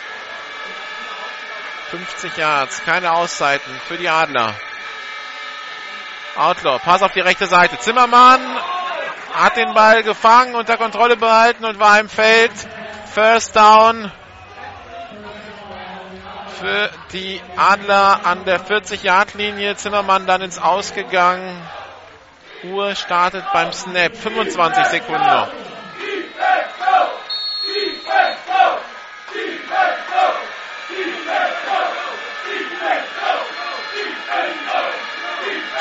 50 1.91 2.37
Yards, 2.37 2.85
keine 2.85 3.13
Auszeiten 3.13 3.73
für 3.89 3.97
die 3.97 4.09
Adler. 4.09 4.55
Outlaw, 6.37 6.79
Pass 6.79 7.03
auf 7.03 7.13
die 7.13 7.21
rechte 7.21 7.47
Seite. 7.47 7.79
Zimmermann 7.79 8.41
hat 9.35 9.57
den 9.57 9.75
Ball 9.75 10.03
gefangen, 10.05 10.55
unter 10.55 10.77
Kontrolle 10.77 11.17
behalten 11.17 11.65
und 11.65 11.81
war 11.81 11.99
im 11.99 12.09
Feld. 12.09 12.53
First 13.13 13.57
Down 13.57 14.13
für 16.61 16.91
die 17.13 17.41
Adler 17.57 18.21
an 18.25 18.45
der 18.45 18.61
40-Yard-Linie. 18.61 19.77
Zimmermann 19.77 20.27
dann 20.27 20.43
ins 20.43 20.59
Ausgegangen. 20.59 21.61
Uhr 22.63 22.95
startet 22.95 23.45
beim 23.53 23.73
Snap. 23.73 24.15
25 24.15 24.85
Sekunden 24.85 25.27
noch. 25.27 25.49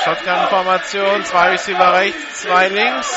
Shotgun-Formation, 0.03 1.25
zwei 1.25 1.49
Receiver 1.49 1.93
rechts, 1.93 2.41
zwei 2.41 2.67
links. 2.69 3.11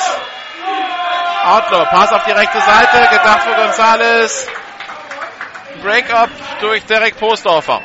Outlaw, 1.45 1.87
Pass 1.87 2.13
auf 2.13 2.25
die 2.25 2.33
rechte 2.33 2.61
Seite, 2.61 3.09
gedacht 3.11 3.43
für 3.43 3.55
Gonzales. 3.55 4.49
Break-up 5.83 6.31
durch 6.61 6.85
Derek 6.85 7.19
Postdorfer. 7.19 7.81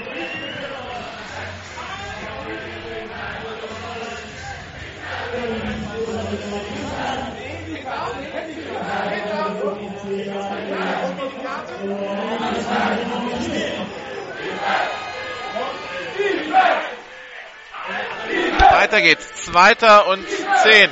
Weiter 18.77 19.01
geht's. 19.01 19.25
Zweiter 19.45 20.05
und 20.05 20.23
zehn. 20.61 20.91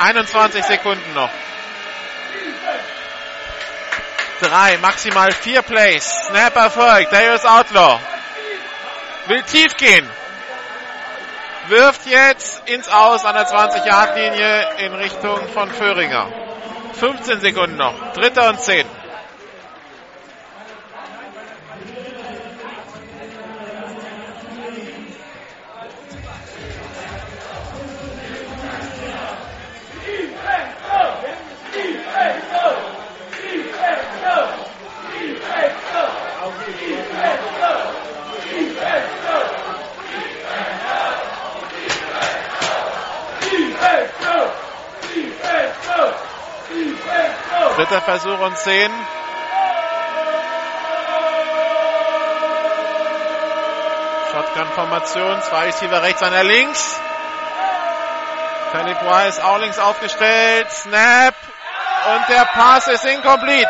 21 0.00 0.64
Sekunden 0.64 1.14
noch. 1.14 1.30
Drei, 4.40 4.76
maximal 4.78 5.30
vier 5.30 5.62
Plays. 5.62 6.04
Snap 6.26 6.56
erfolgt. 6.56 7.12
Darius 7.12 7.44
Outlaw. 7.44 8.00
Will 9.28 9.42
tief 9.44 9.76
gehen. 9.76 10.08
Wirft 11.68 12.06
jetzt 12.06 12.68
ins 12.68 12.88
Aus 12.88 13.24
an 13.24 13.36
der 13.36 13.46
20-Yard-Linie 13.46 14.68
in 14.78 14.94
Richtung 14.94 15.46
von 15.54 15.70
Föhringer. 15.70 16.26
15 16.94 17.40
Sekunden 17.40 17.76
noch. 17.76 17.94
Dritter 18.14 18.48
und 18.48 18.60
zehn. 18.60 18.97
Versuch 48.08 48.38
und 48.38 48.56
zehn. 48.56 48.90
Shotgun-Formation. 54.32 55.42
Zwei 55.42 55.66
Receiver 55.66 56.02
rechts, 56.02 56.22
einer 56.22 56.42
links. 56.42 56.98
Philip 58.72 59.02
Wise 59.02 59.44
auch 59.44 59.58
links 59.58 59.78
aufgestellt. 59.78 60.70
Snap. 60.70 61.34
Und 62.14 62.28
der 62.30 62.46
Pass 62.46 62.88
ist 62.88 63.04
incomplete. 63.04 63.68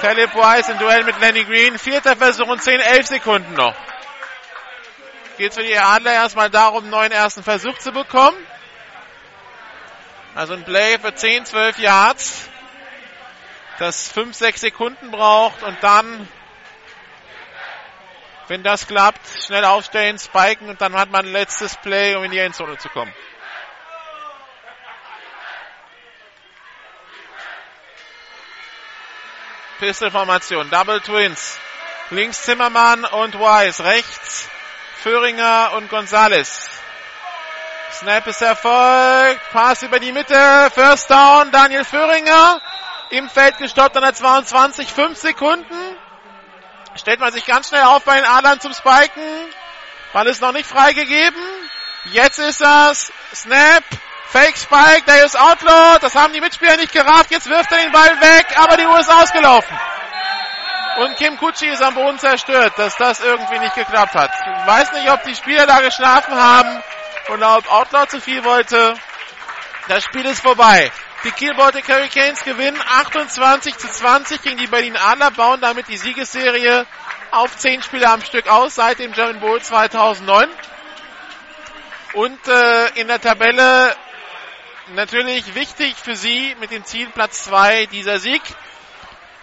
Caleb 0.00 0.34
Wise 0.34 0.72
im 0.72 0.78
Duell 0.78 1.04
mit 1.04 1.20
Lenny 1.20 1.44
Green. 1.44 1.78
Vierter 1.78 2.16
Versuch 2.16 2.48
und 2.48 2.60
10, 2.60 2.80
11 2.80 3.06
Sekunden 3.06 3.54
noch. 3.54 3.76
Geht 5.38 5.54
für 5.54 5.62
die 5.62 5.78
Adler 5.78 6.14
erstmal 6.14 6.50
darum, 6.50 6.90
neuen 6.90 7.12
ersten 7.12 7.44
Versuch 7.44 7.78
zu 7.78 7.92
bekommen. 7.92 8.36
Also 10.34 10.54
ein 10.54 10.64
Play 10.64 10.98
für 10.98 11.14
10, 11.14 11.46
12 11.46 11.78
Yards, 11.78 12.48
das 13.82 14.08
5, 14.12 14.34
6 14.34 14.60
Sekunden 14.60 15.10
braucht 15.10 15.62
und 15.62 15.76
dann, 15.82 16.28
wenn 18.46 18.62
das 18.62 18.86
klappt, 18.86 19.26
schnell 19.44 19.64
aufstellen, 19.64 20.18
spiken 20.18 20.68
und 20.68 20.80
dann 20.80 20.94
hat 20.94 21.10
man 21.10 21.26
ein 21.26 21.32
letztes 21.32 21.76
Play, 21.76 22.14
um 22.14 22.22
in 22.22 22.30
die 22.30 22.38
Endzone 22.38 22.78
zu 22.78 22.88
kommen. 22.88 23.12
Pistol-Formation, 29.80 30.70
Double 30.70 31.00
Twins. 31.00 31.58
Links 32.10 32.42
Zimmermann 32.42 33.04
und 33.04 33.34
Wise, 33.34 33.82
rechts 33.82 34.48
Föhringer 35.02 35.72
und 35.74 35.88
Gonzales. 35.88 36.70
Snap 37.90 38.26
ist 38.28 38.42
erfolgt. 38.42 39.40
Pass 39.50 39.82
über 39.82 39.98
die 39.98 40.12
Mitte. 40.12 40.70
First 40.72 41.10
down. 41.10 41.50
Daniel 41.50 41.84
Föhringer. 41.84 42.60
Im 43.12 43.28
Feld 43.28 43.58
gestoppt 43.58 43.94
an 43.98 44.04
der 44.04 44.14
22. 44.14 44.90
5 44.90 45.18
Sekunden. 45.18 45.96
Stellt 46.94 47.20
man 47.20 47.30
sich 47.30 47.44
ganz 47.44 47.68
schnell 47.68 47.82
auf 47.82 48.04
bei 48.04 48.16
den 48.16 48.24
Adlern 48.24 48.58
zum 48.58 48.72
Spiken. 48.72 49.22
Ball 50.14 50.26
ist 50.28 50.40
noch 50.40 50.52
nicht 50.52 50.66
freigegeben. 50.66 51.42
Jetzt 52.06 52.38
ist 52.38 52.62
das. 52.62 53.12
Snap. 53.34 53.84
Fake 54.28 54.56
Spike. 54.56 55.02
Der 55.06 55.26
ist 55.26 55.38
Outlaw. 55.38 55.98
Das 56.00 56.14
haben 56.14 56.32
die 56.32 56.40
Mitspieler 56.40 56.78
nicht 56.78 56.94
gerafft. 56.94 57.30
Jetzt 57.30 57.50
wirft 57.50 57.70
er 57.70 57.82
den 57.82 57.92
Ball 57.92 58.18
weg. 58.22 58.46
Aber 58.56 58.78
die 58.78 58.86
Uhr 58.86 58.98
ist 58.98 59.10
ausgelaufen. 59.10 59.78
Und 60.96 61.14
Kim 61.16 61.36
Kutschi 61.36 61.66
ist 61.66 61.82
am 61.82 61.94
Boden 61.94 62.18
zerstört, 62.18 62.72
dass 62.78 62.96
das 62.96 63.20
irgendwie 63.20 63.58
nicht 63.58 63.74
geklappt 63.74 64.14
hat. 64.14 64.30
Ich 64.58 64.66
weiß 64.66 64.92
nicht, 64.92 65.10
ob 65.10 65.22
die 65.24 65.34
Spieler 65.34 65.66
da 65.66 65.80
geschlafen 65.80 66.34
haben 66.34 66.82
und 67.28 67.42
ob 67.42 67.70
Outlaw 67.70 68.06
zu 68.06 68.22
viel 68.22 68.42
wollte. 68.42 68.94
Das 69.88 70.02
Spiel 70.02 70.24
ist 70.24 70.40
vorbei. 70.40 70.90
Die 71.24 71.30
Kiel 71.30 71.54
Baltic 71.54 71.88
Hurricanes 71.88 72.42
gewinnen 72.42 72.80
28 72.84 73.78
zu 73.78 73.88
20 73.88 74.42
gegen 74.42 74.56
die 74.56 74.66
Berlin 74.66 74.96
Adler, 74.96 75.30
bauen 75.30 75.60
damit 75.60 75.86
die 75.86 75.96
Siegesserie 75.96 76.84
auf 77.30 77.56
10 77.56 77.82
Spiele 77.82 78.10
am 78.10 78.22
Stück 78.22 78.48
aus 78.48 78.74
seit 78.74 78.98
dem 78.98 79.12
German 79.12 79.38
Bowl 79.38 79.62
2009. 79.62 80.48
Und 82.14 82.48
äh, 82.48 82.88
in 83.00 83.06
der 83.06 83.20
Tabelle 83.20 83.94
natürlich 84.96 85.54
wichtig 85.54 85.94
für 85.94 86.16
sie 86.16 86.56
mit 86.58 86.72
dem 86.72 86.84
Ziel 86.84 87.08
Platz 87.10 87.44
2 87.44 87.86
dieser 87.86 88.18
Sieg. 88.18 88.42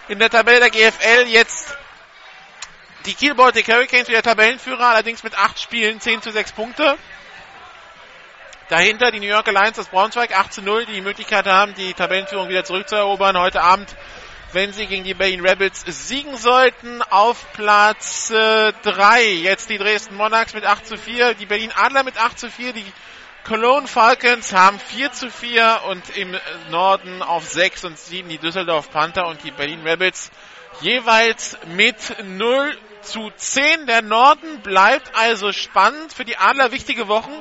In 0.08 0.18
der 0.18 0.28
Tabelle 0.28 0.60
der 0.60 0.70
GFL 0.70 1.28
jetzt 1.28 1.78
die 3.06 3.14
Kiel 3.14 3.34
Baltic 3.34 3.68
Hurricanes 3.68 4.08
wieder 4.08 4.22
Tabellenführer, 4.22 4.90
allerdings 4.90 5.22
mit 5.22 5.34
8 5.34 5.58
Spielen 5.58 5.98
10 5.98 6.20
zu 6.20 6.30
6 6.30 6.52
Punkte. 6.52 6.98
Dahinter 8.70 9.10
die 9.10 9.18
New 9.18 9.26
York 9.26 9.48
Alliance 9.48 9.80
aus 9.80 9.88
Braunschweig 9.88 10.32
8 10.32 10.52
zu 10.52 10.62
0, 10.62 10.86
die 10.86 10.92
die 10.92 11.00
Möglichkeit 11.00 11.44
haben, 11.46 11.74
die 11.74 11.92
Tabellenführung 11.92 12.48
wieder 12.48 12.62
zurückzuerobern. 12.62 13.36
Heute 13.36 13.62
Abend, 13.62 13.96
wenn 14.52 14.72
sie 14.72 14.86
gegen 14.86 15.02
die 15.02 15.14
Berlin 15.14 15.44
Rebels 15.44 15.82
siegen 15.88 16.36
sollten, 16.36 17.02
auf 17.02 17.52
Platz 17.52 18.30
äh, 18.30 18.72
3. 18.84 19.24
Jetzt 19.24 19.70
die 19.70 19.78
Dresden 19.78 20.14
Monarchs 20.14 20.54
mit 20.54 20.64
8 20.64 20.86
zu 20.86 20.96
4, 20.96 21.34
die 21.34 21.46
Berlin 21.46 21.72
Adler 21.74 22.04
mit 22.04 22.16
8 22.16 22.38
zu 22.38 22.48
4, 22.48 22.72
die 22.72 22.84
Cologne 23.42 23.88
Falcons 23.88 24.52
haben 24.52 24.78
4 24.78 25.10
zu 25.14 25.30
4 25.32 25.80
und 25.88 26.16
im 26.16 26.36
Norden 26.70 27.22
auf 27.22 27.50
6 27.50 27.86
und 27.86 27.98
7 27.98 28.28
die 28.28 28.38
Düsseldorf 28.38 28.92
Panther 28.92 29.26
und 29.26 29.42
die 29.42 29.50
Berlin 29.50 29.80
Rebels 29.84 30.30
jeweils 30.80 31.58
mit 31.74 31.96
0 32.22 32.78
zu 33.02 33.32
10. 33.34 33.86
Der 33.86 34.02
Norden 34.02 34.60
bleibt 34.62 35.16
also 35.16 35.50
spannend 35.50 36.12
für 36.12 36.24
die 36.24 36.36
Adler 36.36 36.70
wichtige 36.70 37.08
Wochen. 37.08 37.32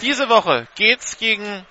Diese 0.00 0.28
Woche 0.28 0.68
geht's 0.76 1.18
gegen 1.18 1.66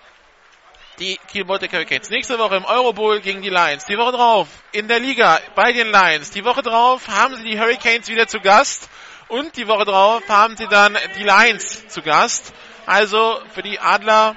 die 0.99 1.17
Kiel 1.27 1.45
Baltic 1.45 1.71
Hurricanes. 1.71 2.09
Nächste 2.09 2.37
Woche 2.37 2.57
im 2.57 2.65
Eurobowl 2.65 3.21
gegen 3.21 3.41
die 3.41 3.49
Lions. 3.49 3.85
Die 3.85 3.97
Woche 3.97 4.11
drauf 4.11 4.47
in 4.73 4.89
der 4.89 4.99
Liga 4.99 5.39
bei 5.55 5.71
den 5.71 5.87
Lions. 5.91 6.31
Die 6.31 6.43
Woche 6.43 6.61
drauf 6.61 7.07
haben 7.07 7.35
sie 7.37 7.43
die 7.43 7.57
Hurricanes 7.57 8.09
wieder 8.09 8.27
zu 8.27 8.41
Gast. 8.41 8.89
Und 9.29 9.55
die 9.55 9.67
Woche 9.67 9.85
drauf 9.85 10.23
haben 10.27 10.57
sie 10.57 10.67
dann 10.67 10.97
die 11.17 11.23
Lions 11.23 11.87
zu 11.87 12.01
Gast. 12.01 12.53
Also 12.85 13.39
für 13.53 13.61
die 13.61 13.79
Adler 13.79 14.35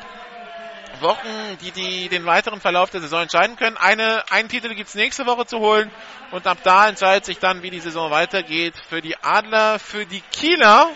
Wochen, 1.00 1.58
die, 1.62 1.70
die 1.72 2.08
den 2.08 2.26
weiteren 2.26 2.60
Verlauf 2.60 2.90
der 2.90 3.00
Saison 3.00 3.22
entscheiden 3.22 3.56
können. 3.56 3.76
Eine, 3.76 4.22
einen 4.30 4.48
Titel 4.48 4.74
gibt's 4.74 4.94
nächste 4.94 5.26
Woche 5.26 5.46
zu 5.46 5.58
holen 5.58 5.90
und 6.30 6.46
ab 6.46 6.58
da 6.62 6.88
entscheidet 6.88 7.24
sich 7.24 7.38
dann, 7.38 7.62
wie 7.62 7.70
die 7.70 7.80
Saison 7.80 8.10
weitergeht. 8.10 8.74
Für 8.88 9.00
die 9.00 9.16
Adler, 9.16 9.78
für 9.78 10.06
die 10.06 10.20
Kieler 10.32 10.90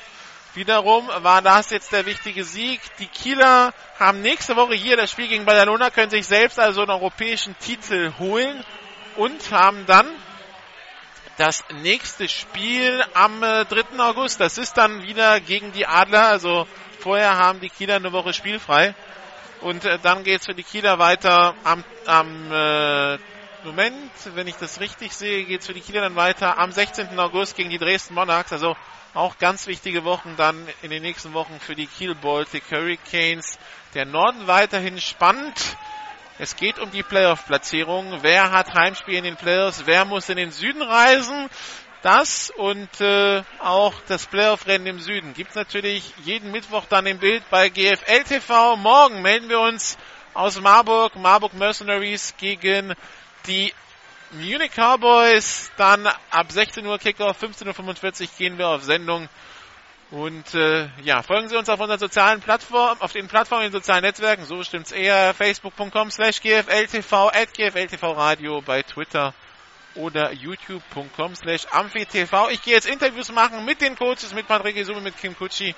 wiederum 0.55 1.09
war 1.19 1.43
das 1.43 1.71
jetzt 1.71 1.93
der 1.93 2.07
wichtige 2.07 2.45
Sieg. 2.45 2.81
Die 2.99 3.07
Kieler 3.07 3.73
haben 3.99 4.23
nächste 4.23 4.57
Woche 4.57 4.75
hier 4.75 4.97
das 4.97 5.11
Spiel 5.11 5.29
gegen 5.29 5.45
Badalona, 5.45 5.91
können 5.91 6.11
sich 6.11 6.27
selbst 6.27 6.59
also 6.59 6.83
einen 6.83 6.91
europäischen 6.91 7.57
Titel 7.59 8.13
holen 8.19 8.65
und 9.17 9.51
haben 9.51 9.87
dann 9.87 10.07
das 11.37 11.65
nächste 11.83 12.29
Spiel 12.29 13.05
am 13.15 13.41
3. 13.41 13.67
August. 13.99 14.41
Das 14.41 14.59
ist 14.59 14.75
dann 14.79 15.03
wieder 15.03 15.41
gegen 15.41 15.73
die 15.73 15.87
Adler, 15.87 16.29
also 16.29 16.67
Vorher 17.05 17.37
haben 17.37 17.61
die 17.61 17.69
Kieler 17.69 17.97
eine 17.97 18.13
Woche 18.13 18.33
spielfrei. 18.33 18.95
Und 19.61 19.85
äh, 19.85 19.99
dann 19.99 20.25
geht 20.25 20.41
es 20.41 20.47
für 20.47 20.55
die 20.55 20.63
Kieler 20.63 20.99
weiter 20.99 21.55
am, 21.63 21.85
am 22.07 22.51
äh, 22.51 23.19
Moment, 23.63 24.11
wenn 24.35 24.47
ich 24.47 24.57
das 24.57 24.81
richtig 24.81 25.13
sehe, 25.13 25.45
geht 25.45 25.61
es 25.61 25.67
für 25.67 25.75
die 25.75 25.83
Kieler 25.83 26.01
dann 26.01 26.17
weiter 26.17 26.57
am 26.57 26.73
16. 26.73 27.19
August 27.19 27.57
gegen 27.57 27.69
die 27.69 27.77
Dresden 27.77 28.15
Monarchs. 28.15 28.55
Also 28.55 28.75
auch 29.15 29.39
ganz 29.39 29.67
wichtige 29.69 30.05
Wochen 30.05 30.35
dann 30.37 30.67
in 30.83 30.91
den 30.91 31.03
nächsten 31.03 31.33
Wochen 31.33 31.59
für 31.61 31.75
die 31.75 31.87
Kiel 31.87 32.15
Baltic 32.15 32.65
Hurricanes. 32.71 33.59
Der 33.95 34.05
Norden 34.05 34.47
weiterhin 34.49 35.01
spannend. 35.01 35.77
Es 36.39 36.57
geht 36.57 36.81
um 36.81 36.91
die 36.91 37.05
Playoff-Platzierung. 37.05 38.19
Wer 38.23 38.51
hat 38.51 38.75
Heimspiel 38.75 39.15
in 39.15 39.25
den 39.25 39.37
Playoffs? 39.37 39.85
Wer 39.87 40.05
muss 40.05 40.29
in 40.29 40.37
den 40.37 40.51
Süden 40.51 40.83
reisen? 40.83 41.49
Das 42.03 42.51
und 42.51 43.01
äh, 43.01 43.43
auch 43.61 43.95
das 44.09 44.27
Playoff-Rennen 44.27 44.87
im 44.89 44.99
Süden 44.99 45.33
gibt 45.33 45.51
es 45.51 45.57
natürlich 45.57 46.13
jeden 46.25 46.51
Mittwoch 46.51 46.85
dann 46.87 47.07
im 47.07 47.19
Bild 47.19 47.49
bei 47.51 47.71
GFL 47.71 48.25
TV. 48.25 48.77
Morgen 48.77 49.23
melden 49.23 49.49
wir 49.49 49.61
uns 49.61 49.97
aus 50.35 50.61
Marburg, 50.61 51.17
Marburg 51.17 51.55
Mercenaries 51.55 52.35
gegen 52.37 52.95
die 53.47 53.73
Munich 54.35 54.73
Cowboys. 54.75 55.71
Dann 55.77 56.07
ab 56.07 56.51
16 56.51 56.87
Uhr 56.87 56.99
Kickoff, 56.99 57.43
15.45 57.43 58.23
Uhr 58.23 58.29
gehen 58.39 58.59
wir 58.59 58.69
auf 58.69 58.83
Sendung. 58.83 59.29
Und 60.11 60.55
äh, 60.55 60.89
ja, 61.03 61.23
folgen 61.23 61.49
Sie 61.49 61.57
uns 61.57 61.69
auf 61.69 61.81
unseren 61.81 61.99
sozialen 61.99 62.41
Plattformen, 62.41 63.01
auf 63.01 63.13
den 63.13 63.27
Plattformen 63.27 63.65
in 63.65 63.73
den 63.73 63.81
sozialen 63.81 64.03
Netzwerken, 64.03 64.45
so 64.45 64.63
stimmt's 64.63 64.93
eher, 64.93 65.35
facebook.com 65.35 66.11
slash 66.11 66.41
gfltv, 66.41 67.31
at 67.33 67.53
gfltv 67.53 68.03
radio, 68.17 68.61
bei 68.61 68.83
Twitter 68.83 69.35
oder 69.97 70.33
youtube.com 70.33 71.35
slash 71.35 71.67
amphitv. 71.73 72.33
Ich 72.51 72.63
gehe 72.63 72.75
jetzt 72.75 72.87
Interviews 72.87 73.33
machen 73.33 73.65
mit 73.65 73.81
den 73.81 73.97
Coaches, 73.97 74.35
mit 74.35 74.47
Patrick 74.47 74.77
Isume, 74.77 75.01
mit 75.01 75.17
Kim 75.19 75.37
Kutschi. 75.37 75.75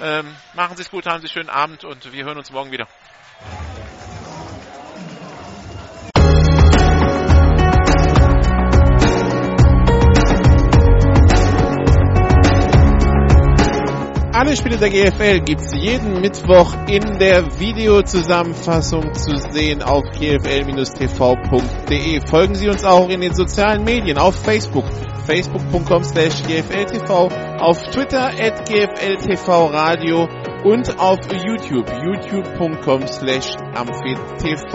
Ähm, 0.00 0.34
machen 0.54 0.76
Sie 0.76 0.82
es 0.82 0.90
gut, 0.90 1.06
haben 1.06 1.22
Sie 1.22 1.28
schönen 1.28 1.48
Abend 1.48 1.84
und 1.84 2.12
wir 2.12 2.24
hören 2.24 2.36
uns 2.36 2.50
morgen 2.50 2.70
wieder. 2.70 2.86
Alle 14.36 14.54
Spiele 14.54 14.76
der 14.76 14.90
GFL 14.90 15.40
gibt 15.40 15.62
es 15.62 15.72
jeden 15.72 16.20
Mittwoch 16.20 16.74
in 16.88 17.18
der 17.18 17.58
Videozusammenfassung 17.58 19.14
zu 19.14 19.34
sehen 19.50 19.80
auf 19.82 20.04
gfl-tv.de. 20.10 20.60
Folgen 22.28 22.54
Sie 22.54 22.68
uns 22.68 22.84
auch 22.84 23.08
in 23.08 23.22
den 23.22 23.32
sozialen 23.32 23.82
Medien 23.82 24.18
auf 24.18 24.34
Facebook, 24.36 24.84
facebook.com 25.24 26.04
slash 26.04 26.42
gfltv, 26.42 27.30
auf 27.60 27.80
Twitter 27.84 28.26
at 28.26 28.68
gfltvradio 28.68 30.28
und 30.64 30.98
auf 30.98 31.18
YouTube, 31.32 31.90
youtube.com 32.04 33.06
slash 33.06 33.56
amphitv. 33.74 34.66